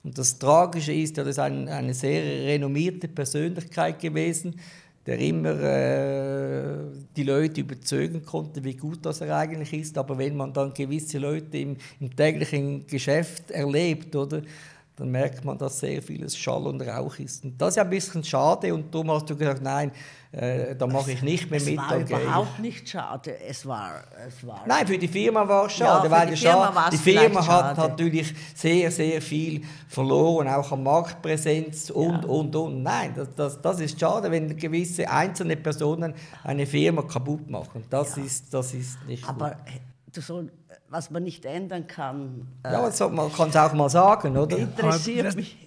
Und 0.03 0.15
das 0.15 0.37
Tragische 0.37 0.93
ist 0.93 1.17
ja, 1.17 1.23
das 1.23 1.31
ist 1.31 1.39
ein, 1.39 1.67
eine 1.67 1.93
sehr 1.95 2.21
renommierte 2.23 3.07
Persönlichkeit 3.07 3.99
gewesen, 3.99 4.59
der 5.07 5.17
immer 5.17 5.59
äh, 5.59 6.77
die 7.15 7.23
Leute 7.23 7.61
überzeugen 7.61 8.23
konnte, 8.23 8.63
wie 8.63 8.75
gut 8.75 8.99
das 9.05 9.21
er 9.21 9.35
eigentlich 9.35 9.73
ist. 9.73 9.97
Aber 9.97 10.17
wenn 10.19 10.37
man 10.37 10.53
dann 10.53 10.73
gewisse 10.73 11.17
Leute 11.17 11.57
im, 11.57 11.77
im 11.99 12.15
täglichen 12.15 12.85
Geschäft 12.85 13.49
erlebt, 13.49 14.15
oder, 14.15 14.43
dann 14.95 15.09
merkt 15.09 15.43
man, 15.43 15.57
dass 15.57 15.79
sehr 15.79 16.01
vieles 16.03 16.37
Schall 16.37 16.67
und 16.67 16.81
Rauch 16.81 17.17
ist. 17.17 17.43
Und 17.43 17.59
das 17.59 17.75
ist 17.75 17.79
ein 17.79 17.89
bisschen 17.89 18.23
schade 18.23 18.73
und 18.73 18.93
darum 18.93 19.09
hast 19.11 19.27
du 19.27 19.35
gesagt, 19.35 19.61
nein, 19.61 19.91
äh, 20.31 20.75
da 20.75 20.85
mache 20.85 21.11
ich 21.11 21.21
nicht 21.23 21.49
mehr 21.49 21.59
es 21.59 21.65
mit. 21.65 21.79
Es 21.79 21.89
war 21.89 21.97
überhaupt 21.97 22.59
nicht 22.59 22.89
schade. 22.89 23.39
Es 23.39 23.65
war, 23.65 24.03
es 24.27 24.45
war 24.45 24.63
nein, 24.67 24.85
für 24.85 24.97
die 24.97 25.07
Firma 25.07 25.47
war 25.47 25.65
es 25.65 25.73
schade, 25.73 26.07
ja, 26.07 26.11
weil 26.11 26.29
die 26.29 26.35
Firma, 26.35 26.89
die 26.91 26.97
Firma 26.97 27.47
hat 27.47 27.75
schade. 27.75 27.89
natürlich 27.89 28.33
sehr, 28.55 28.91
sehr 28.91 29.21
viel 29.21 29.61
verloren, 29.87 30.47
auch 30.47 30.71
an 30.71 30.83
Marktpräsenz 30.83 31.89
und, 31.89 32.23
ja. 32.23 32.29
und, 32.29 32.55
und. 32.55 32.83
Nein, 32.83 33.13
das, 33.15 33.33
das, 33.35 33.61
das 33.61 33.79
ist 33.79 33.99
schade, 33.99 34.29
wenn 34.29 34.55
gewisse 34.55 35.09
einzelne 35.09 35.55
Personen 35.55 36.13
eine 36.43 36.67
Firma 36.67 37.01
kaputt 37.03 37.49
machen. 37.49 37.83
Das, 37.89 38.15
ja. 38.15 38.23
ist, 38.23 38.53
das 38.53 38.73
ist 38.73 39.03
nicht 39.07 39.27
Aber 39.27 39.51
gut. 39.51 39.92
Du 40.13 40.21
sollst 40.21 40.53
was 40.89 41.09
man 41.09 41.23
nicht 41.23 41.43
ändern 41.45 41.87
kann. 41.87 42.47
Ja, 42.63 42.83
also 42.83 43.09
man 43.09 43.31
kann 43.33 43.49
es 43.49 43.55
auch 43.55 43.73
mal 43.73 43.89
sagen, 43.89 44.37
oder? 44.37 44.57
Interessiert 44.57 45.25
das, 45.25 45.35
mich. 45.35 45.57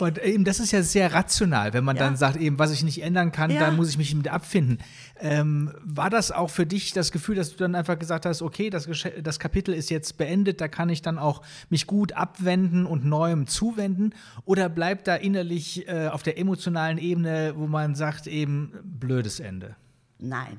Und 0.00 0.22
eben, 0.22 0.44
das 0.44 0.58
ist 0.58 0.72
ja 0.72 0.82
sehr 0.82 1.12
rational, 1.14 1.72
wenn 1.72 1.84
man 1.84 1.96
Ja. 1.96 2.02
dann 2.04 2.16
sagt, 2.16 2.36
eben, 2.36 2.58
was 2.58 2.72
ich 2.72 2.82
nicht 2.82 3.02
ändern 3.02 3.30
kann, 3.30 3.50
Ja. 3.50 3.60
dann 3.60 3.76
muss 3.76 3.88
ich 3.88 3.98
mich 3.98 4.12
mit 4.14 4.28
abfinden. 4.28 4.78
Ähm, 5.20 5.72
war 5.84 6.10
das 6.10 6.32
auch 6.32 6.50
für 6.50 6.66
dich 6.66 6.92
das 6.92 7.12
Gefühl, 7.12 7.36
dass 7.36 7.50
du 7.50 7.56
dann 7.56 7.74
einfach 7.76 7.98
gesagt 7.98 8.26
hast, 8.26 8.42
okay, 8.42 8.68
das, 8.68 8.88
das 9.22 9.38
Kapitel 9.38 9.72
ist 9.72 9.90
jetzt 9.90 10.18
beendet, 10.18 10.60
da 10.60 10.66
kann 10.66 10.88
ich 10.88 11.02
dann 11.02 11.18
auch 11.18 11.42
mich 11.70 11.86
gut 11.86 12.12
abwenden 12.12 12.84
und 12.86 13.04
Neuem 13.04 13.46
zuwenden? 13.46 14.12
Oder 14.44 14.68
bleibt 14.68 15.06
da 15.06 15.14
innerlich 15.14 15.86
äh, 15.88 16.08
auf 16.08 16.22
der 16.24 16.36
emotionalen 16.38 16.98
Ebene, 16.98 17.54
wo 17.56 17.68
man 17.68 17.94
sagt, 17.94 18.26
eben, 18.26 18.72
blödes 18.82 19.38
Ende? 19.38 19.76
Nein, 20.18 20.58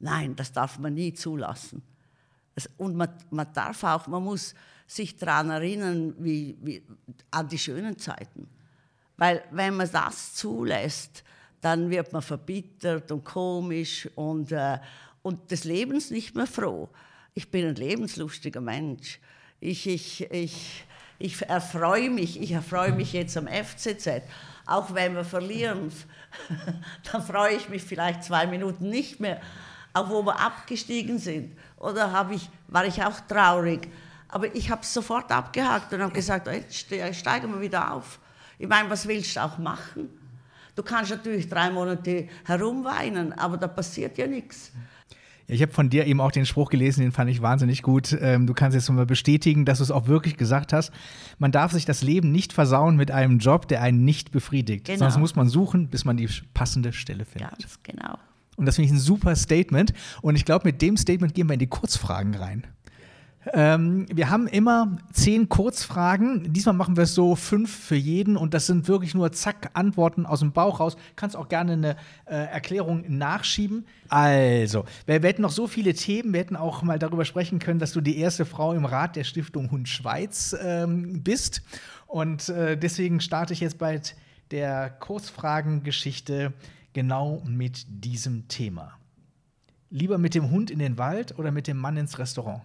nein, 0.00 0.34
das 0.34 0.52
darf 0.52 0.78
man 0.80 0.94
nie 0.94 1.12
zulassen. 1.14 1.82
Und 2.76 2.96
man, 2.96 3.08
man 3.30 3.52
darf 3.52 3.82
auch, 3.84 4.06
man 4.06 4.22
muss 4.22 4.54
sich 4.86 5.16
daran 5.16 5.50
erinnern, 5.50 6.14
wie, 6.18 6.56
wie, 6.62 6.82
an 7.30 7.48
die 7.48 7.58
schönen 7.58 7.98
Zeiten. 7.98 8.48
Weil 9.16 9.42
wenn 9.50 9.76
man 9.76 9.90
das 9.90 10.34
zulässt, 10.34 11.24
dann 11.60 11.88
wird 11.90 12.12
man 12.12 12.22
verbittert 12.22 13.10
und 13.10 13.24
komisch 13.24 14.08
und, 14.16 14.52
äh, 14.52 14.78
und 15.22 15.50
des 15.50 15.64
Lebens 15.64 16.10
nicht 16.10 16.34
mehr 16.34 16.46
froh. 16.46 16.88
Ich 17.32 17.50
bin 17.50 17.66
ein 17.66 17.74
lebenslustiger 17.74 18.60
Mensch. 18.60 19.18
Ich, 19.60 19.86
ich, 19.86 20.30
ich, 20.30 20.84
ich 21.18 21.42
erfreue 21.42 22.10
mich, 22.10 22.40
ich 22.40 22.52
erfreue 22.52 22.92
mich 22.92 23.12
jetzt 23.12 23.36
am 23.36 23.48
FCZ. 23.48 24.22
Auch 24.66 24.94
wenn 24.94 25.14
wir 25.14 25.24
verlieren, 25.24 25.90
dann 27.12 27.22
freue 27.22 27.56
ich 27.56 27.68
mich 27.68 27.82
vielleicht 27.82 28.24
zwei 28.24 28.46
Minuten 28.46 28.90
nicht 28.90 29.20
mehr. 29.20 29.40
Auch 29.94 30.10
wo 30.10 30.22
wir 30.22 30.38
abgestiegen 30.40 31.18
sind. 31.18 31.56
Oder 31.78 32.12
habe 32.12 32.34
ich, 32.34 32.48
war 32.68 32.84
ich 32.86 33.02
auch 33.02 33.20
traurig. 33.28 33.88
Aber 34.28 34.54
ich 34.54 34.70
habe 34.70 34.82
es 34.82 34.92
sofort 34.92 35.30
abgehakt 35.30 35.92
und 35.92 36.02
habe 36.02 36.12
gesagt, 36.12 36.46
jetzt 36.48 36.74
ste- 36.74 37.12
steigen 37.14 37.52
wir 37.52 37.60
wieder 37.60 37.92
auf. 37.92 38.18
Ich 38.58 38.68
meine, 38.68 38.90
was 38.90 39.06
willst 39.06 39.36
du 39.36 39.44
auch 39.44 39.58
machen? 39.58 40.08
Du 40.74 40.82
kannst 40.82 41.10
natürlich 41.10 41.48
drei 41.48 41.70
Monate 41.70 42.28
herumweinen, 42.44 43.32
aber 43.32 43.56
da 43.56 43.68
passiert 43.68 44.18
ja 44.18 44.26
nichts. 44.26 44.72
Ich 45.46 45.60
habe 45.60 45.72
von 45.72 45.90
dir 45.90 46.06
eben 46.06 46.20
auch 46.22 46.32
den 46.32 46.46
Spruch 46.46 46.70
gelesen, 46.70 47.02
den 47.02 47.12
fand 47.12 47.30
ich 47.30 47.42
wahnsinnig 47.42 47.82
gut. 47.82 48.16
Ähm, 48.18 48.46
du 48.46 48.54
kannst 48.54 48.74
jetzt 48.74 48.88
mal 48.90 49.04
bestätigen, 49.04 49.66
dass 49.66 49.78
du 49.78 49.84
es 49.84 49.90
auch 49.90 50.06
wirklich 50.06 50.38
gesagt 50.38 50.72
hast. 50.72 50.90
Man 51.38 51.52
darf 51.52 51.70
sich 51.72 51.84
das 51.84 52.02
Leben 52.02 52.32
nicht 52.32 52.54
versauen 52.54 52.96
mit 52.96 53.10
einem 53.10 53.38
Job, 53.38 53.68
der 53.68 53.82
einen 53.82 54.04
nicht 54.06 54.32
befriedigt. 54.32 54.86
Genau. 54.86 54.98
Sonst 55.00 55.18
muss 55.18 55.36
man 55.36 55.48
suchen, 55.48 55.88
bis 55.88 56.06
man 56.06 56.16
die 56.16 56.28
passende 56.54 56.94
Stelle 56.94 57.26
findet. 57.26 57.50
Ganz 57.50 57.78
genau. 57.82 58.18
Und 58.56 58.66
das 58.66 58.76
finde 58.76 58.86
ich 58.86 58.92
ein 58.92 59.00
super 59.00 59.34
Statement. 59.36 59.92
Und 60.22 60.36
ich 60.36 60.44
glaube, 60.44 60.66
mit 60.66 60.82
dem 60.82 60.96
Statement 60.96 61.34
gehen 61.34 61.48
wir 61.48 61.54
in 61.54 61.60
die 61.60 61.66
Kurzfragen 61.66 62.34
rein. 62.34 62.66
Ähm, 63.52 64.06
wir 64.12 64.30
haben 64.30 64.46
immer 64.46 64.96
zehn 65.12 65.48
Kurzfragen. 65.48 66.52
Diesmal 66.52 66.74
machen 66.74 66.96
wir 66.96 67.04
es 67.04 67.14
so 67.14 67.36
fünf 67.36 67.70
für 67.70 67.96
jeden 67.96 68.36
und 68.36 68.54
das 68.54 68.66
sind 68.66 68.88
wirklich 68.88 69.14
nur 69.14 69.32
zack 69.32 69.70
Antworten 69.74 70.24
aus 70.24 70.40
dem 70.40 70.52
Bauch 70.52 70.80
raus. 70.80 70.96
Kannst 71.16 71.36
auch 71.36 71.48
gerne 71.48 71.72
eine 71.72 71.96
äh, 72.26 72.34
Erklärung 72.34 73.04
nachschieben. 73.08 73.86
Also, 74.08 74.84
wir, 75.06 75.22
wir 75.22 75.28
hätten 75.28 75.42
noch 75.42 75.50
so 75.50 75.66
viele 75.66 75.94
Themen. 75.94 76.32
Wir 76.32 76.40
hätten 76.40 76.56
auch 76.56 76.82
mal 76.82 76.98
darüber 76.98 77.24
sprechen 77.24 77.58
können, 77.58 77.78
dass 77.78 77.92
du 77.92 78.00
die 78.00 78.18
erste 78.18 78.46
Frau 78.46 78.72
im 78.72 78.84
Rat 78.84 79.16
der 79.16 79.24
Stiftung 79.24 79.70
Hund 79.70 79.88
Schweiz 79.88 80.56
ähm, 80.62 81.22
bist. 81.22 81.62
Und 82.06 82.48
äh, 82.48 82.78
deswegen 82.78 83.20
starte 83.20 83.52
ich 83.52 83.60
jetzt 83.60 83.78
bald 83.78 84.16
der 84.50 84.90
Kurzfragengeschichte 85.00 86.52
genau 86.94 87.42
mit 87.44 87.84
diesem 87.88 88.48
Thema. 88.48 88.98
Lieber 89.90 90.16
mit 90.16 90.34
dem 90.34 90.50
Hund 90.50 90.70
in 90.70 90.78
den 90.78 90.96
Wald 90.96 91.38
oder 91.38 91.50
mit 91.50 91.66
dem 91.66 91.76
Mann 91.76 91.98
ins 91.98 92.18
Restaurant? 92.18 92.62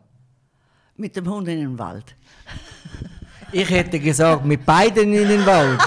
Mit 0.96 1.16
dem 1.18 1.28
Hund 1.28 1.48
in 1.50 1.60
den 1.60 1.78
Wald. 1.78 2.16
Ich 3.52 3.70
hätte 3.70 4.00
gesagt, 4.00 4.46
mit 4.46 4.66
beiden 4.66 5.14
in 5.14 5.28
den 5.28 5.46
Wald. 5.46 5.82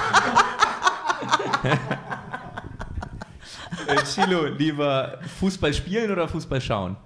Äh, 3.87 4.03
Chilo, 4.05 4.47
lieber 4.47 5.19
Fußball 5.39 5.73
spielen 5.75 6.11
oder 6.11 6.29
Fußball 6.29 6.61
schauen? 6.61 6.97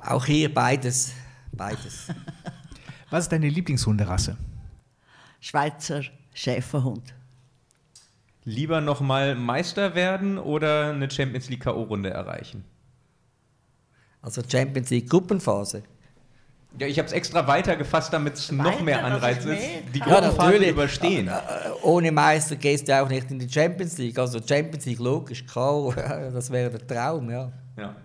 Auch 0.00 0.24
hier 0.24 0.52
beides. 0.52 1.12
Beides. 1.52 2.08
Was 3.10 3.24
ist 3.24 3.32
deine 3.32 3.48
Lieblingshunderasse? 3.48 4.36
Schweizer 5.40 6.02
Schäferhund. 6.32 7.14
Lieber 8.48 8.80
nochmal 8.80 9.34
Meister 9.34 9.96
werden 9.96 10.38
oder 10.38 10.90
eine 10.90 11.10
Champions 11.10 11.48
League 11.50 11.64
K.O.-Runde 11.64 12.10
erreichen? 12.10 12.64
Also 14.22 14.40
Champions 14.48 14.88
League 14.90 15.10
Gruppenphase. 15.10 15.82
Ja, 16.78 16.86
ich 16.86 16.96
habe 16.98 17.06
es 17.06 17.12
extra 17.12 17.46
weitergefasst, 17.48 18.12
damit 18.12 18.34
es 18.34 18.52
noch 18.52 18.64
Weiter, 18.66 18.82
mehr 18.84 19.04
Anreiz 19.04 19.44
ist, 19.44 19.60
die 19.92 19.98
Ja, 19.98 20.04
Gruppenphase 20.04 20.36
natürlich. 20.50 20.68
überstehen. 20.68 21.26
Äh, 21.26 21.32
Ohne 21.82 22.12
Meister 22.12 22.54
gehst 22.54 22.86
du 22.86 23.02
auch 23.02 23.08
nicht 23.08 23.28
in 23.32 23.40
die 23.40 23.48
Champions 23.50 23.98
League. 23.98 24.16
Also 24.16 24.38
Champions 24.46 24.84
League, 24.86 25.00
logisch, 25.00 25.44
K.O., 25.44 25.92
das 25.96 26.48
wäre 26.50 26.70
der 26.70 26.86
Traum, 26.86 27.28
ja. 27.28 27.50
Ja. 27.76 27.96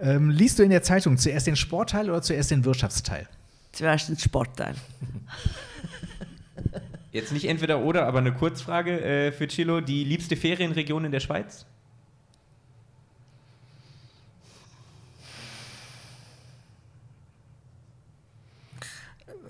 Ähm, 0.00 0.30
liest 0.30 0.58
du 0.58 0.64
in 0.64 0.70
der 0.70 0.82
Zeitung 0.82 1.16
zuerst 1.18 1.46
den 1.46 1.54
Sportteil 1.56 2.10
oder 2.10 2.22
zuerst 2.22 2.50
den 2.50 2.64
Wirtschaftsteil? 2.64 3.28
Zuerst 3.70 4.08
ein 4.08 4.18
Sportteil. 4.18 4.74
Jetzt 7.12 7.32
nicht 7.32 7.46
entweder 7.46 7.80
oder, 7.80 8.06
aber 8.06 8.18
eine 8.18 8.32
Kurzfrage 8.32 9.00
äh, 9.00 9.32
für 9.32 9.48
Chilo. 9.48 9.80
Die 9.80 10.04
liebste 10.04 10.36
Ferienregion 10.36 11.06
in 11.06 11.12
der 11.12 11.20
Schweiz? 11.20 11.64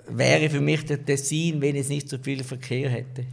Wäre 0.09 0.49
für 0.49 0.61
mich 0.61 0.87
der 0.87 1.05
Tessin, 1.05 1.61
wenn 1.61 1.77
es 1.77 1.89
nicht 1.89 2.09
so 2.09 2.19
viel 2.19 2.43
Verkehr 2.43 2.89
hätte. 2.89 3.27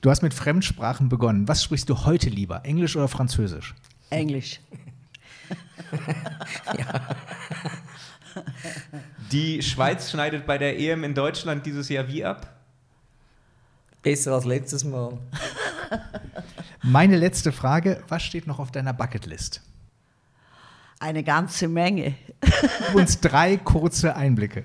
Du 0.00 0.10
hast 0.10 0.22
mit 0.22 0.32
Fremdsprachen 0.32 1.10
begonnen. 1.10 1.46
Was 1.46 1.62
sprichst 1.62 1.88
du 1.90 2.06
heute 2.06 2.30
lieber, 2.30 2.64
Englisch 2.64 2.96
oder 2.96 3.06
Französisch? 3.06 3.74
Englisch. 4.08 4.60
Die 9.32 9.62
Schweiz 9.62 10.10
schneidet 10.10 10.46
bei 10.46 10.58
der 10.58 10.78
EM 10.78 11.04
in 11.04 11.14
Deutschland 11.14 11.64
dieses 11.66 11.88
Jahr 11.88 12.08
wie 12.08 12.24
ab? 12.24 12.52
Besser 14.02 14.32
als 14.32 14.44
letztes 14.44 14.84
Mal. 14.84 15.18
Meine 16.82 17.16
letzte 17.16 17.52
Frage: 17.52 18.02
Was 18.08 18.22
steht 18.22 18.46
noch 18.46 18.58
auf 18.58 18.70
deiner 18.70 18.92
Bucketlist? 18.92 19.62
Eine 20.98 21.22
ganze 21.22 21.68
Menge. 21.68 22.14
Gib 22.40 22.94
uns 22.94 23.20
drei 23.20 23.56
kurze 23.56 24.14
Einblicke. 24.16 24.64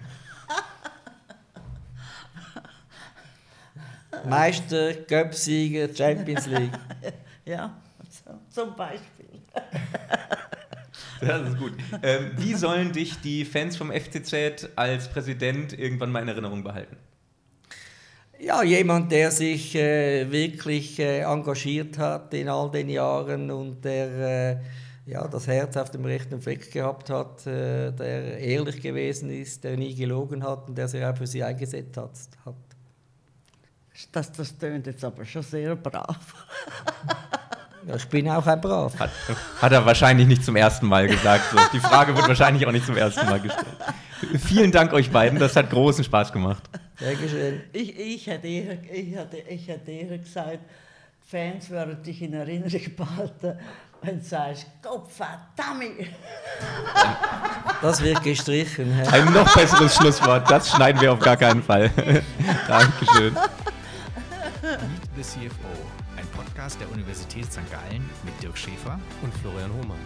Meister, 4.27 4.93
Göpsieger, 4.93 5.93
Champions 5.93 6.45
League. 6.47 6.71
Ja, 7.45 7.71
so, 8.09 8.39
zum 8.49 8.75
Beispiel. 8.75 9.25
Das 11.25 11.49
ist 11.49 11.57
gut. 11.57 11.73
Ähm, 12.03 12.31
wie 12.37 12.53
sollen 12.53 12.91
dich 12.91 13.19
die 13.21 13.45
Fans 13.45 13.77
vom 13.77 13.91
FCZ 13.91 14.69
als 14.75 15.09
Präsident 15.09 15.77
irgendwann 15.77 16.11
mal 16.11 16.21
in 16.21 16.27
Erinnerung 16.27 16.63
behalten? 16.63 16.97
Ja, 18.39 18.63
jemand, 18.63 19.11
der 19.11 19.31
sich 19.31 19.75
äh, 19.75 20.29
wirklich 20.29 20.99
äh, 20.99 21.21
engagiert 21.21 21.97
hat 21.97 22.33
in 22.33 22.49
all 22.49 22.69
den 22.69 22.89
Jahren 22.89 23.49
und 23.49 23.83
der 23.83 24.51
äh, 24.51 24.57
ja, 25.05 25.27
das 25.27 25.47
Herz 25.47 25.77
auf 25.77 25.91
dem 25.91 26.03
rechten 26.03 26.41
Fleck 26.41 26.71
gehabt 26.71 27.09
hat, 27.09 27.45
äh, 27.45 27.91
der 27.91 28.39
ehrlich 28.39 28.81
gewesen 28.81 29.29
ist, 29.29 29.63
der 29.63 29.77
nie 29.77 29.93
gelogen 29.93 30.43
hat 30.43 30.67
und 30.67 30.77
der 30.77 30.87
sich 30.87 31.03
auch 31.03 31.15
für 31.15 31.27
sie 31.27 31.43
eingesetzt 31.43 31.95
hat. 31.97 32.11
hat. 32.45 32.55
Das, 34.11 34.31
das 34.31 34.57
tönt 34.57 34.87
jetzt 34.87 35.03
aber 35.03 35.23
schon 35.23 35.43
sehr 35.43 35.75
brav. 35.75 36.33
Ja, 37.87 37.95
ich 37.95 38.07
bin 38.07 38.27
auch 38.29 38.45
ein 38.47 38.59
Brav. 38.59 38.97
Hat, 38.97 39.11
hat 39.61 39.71
er 39.71 39.85
wahrscheinlich 39.85 40.27
nicht 40.27 40.43
zum 40.43 40.55
ersten 40.55 40.87
Mal 40.87 41.07
gesagt. 41.07 41.43
So. 41.51 41.57
Die 41.73 41.79
Frage 41.79 42.15
wird 42.15 42.27
wahrscheinlich 42.27 42.65
auch 42.65 42.71
nicht 42.71 42.85
zum 42.85 42.97
ersten 42.97 43.25
Mal 43.27 43.39
gestellt. 43.39 43.67
Vielen 44.39 44.71
Dank 44.71 44.93
euch 44.93 45.11
beiden, 45.11 45.37
das 45.37 45.55
hat 45.55 45.69
großen 45.69 46.03
Spaß 46.03 46.31
gemacht. 46.31 46.63
Dankeschön. 46.99 47.61
Ich, 47.73 47.97
ich, 47.99 48.27
hätte 48.27 48.47
eher, 48.47 48.77
ich, 48.91 49.15
hätte, 49.15 49.37
ich 49.37 49.67
hätte 49.67 49.91
eher 49.91 50.17
gesagt, 50.17 50.59
Fans 51.27 51.69
würden 51.69 52.01
dich 52.01 52.21
in 52.21 52.33
Erinnerung 52.33 52.95
behalten, 52.95 53.59
wenn 54.01 54.19
du 54.19 54.25
sagst, 54.25 54.67
Gott 54.81 55.11
verdammt. 55.11 56.07
Das 57.81 58.01
wird 58.01 58.23
gestrichen. 58.23 58.91
hä? 58.93 59.07
Ein 59.11 59.33
noch 59.33 59.53
besseres 59.53 59.95
Schlusswort, 59.95 60.49
das 60.49 60.71
schneiden 60.71 61.01
wir 61.01 61.13
auf 61.13 61.19
gar 61.19 61.37
keinen 61.37 61.61
Fall. 61.61 61.91
Dankeschön. 62.67 63.33
Meet 64.63 65.15
the 65.15 65.21
CFO, 65.21 65.94
Podcast 66.55 66.79
der 66.79 66.89
Universität 66.89 67.51
St. 67.51 67.69
Gallen 67.69 68.09
mit 68.23 68.41
Dirk 68.41 68.57
Schäfer 68.57 68.97
und 69.21 69.33
Florian 69.33 69.73
Hohmann. 69.73 69.99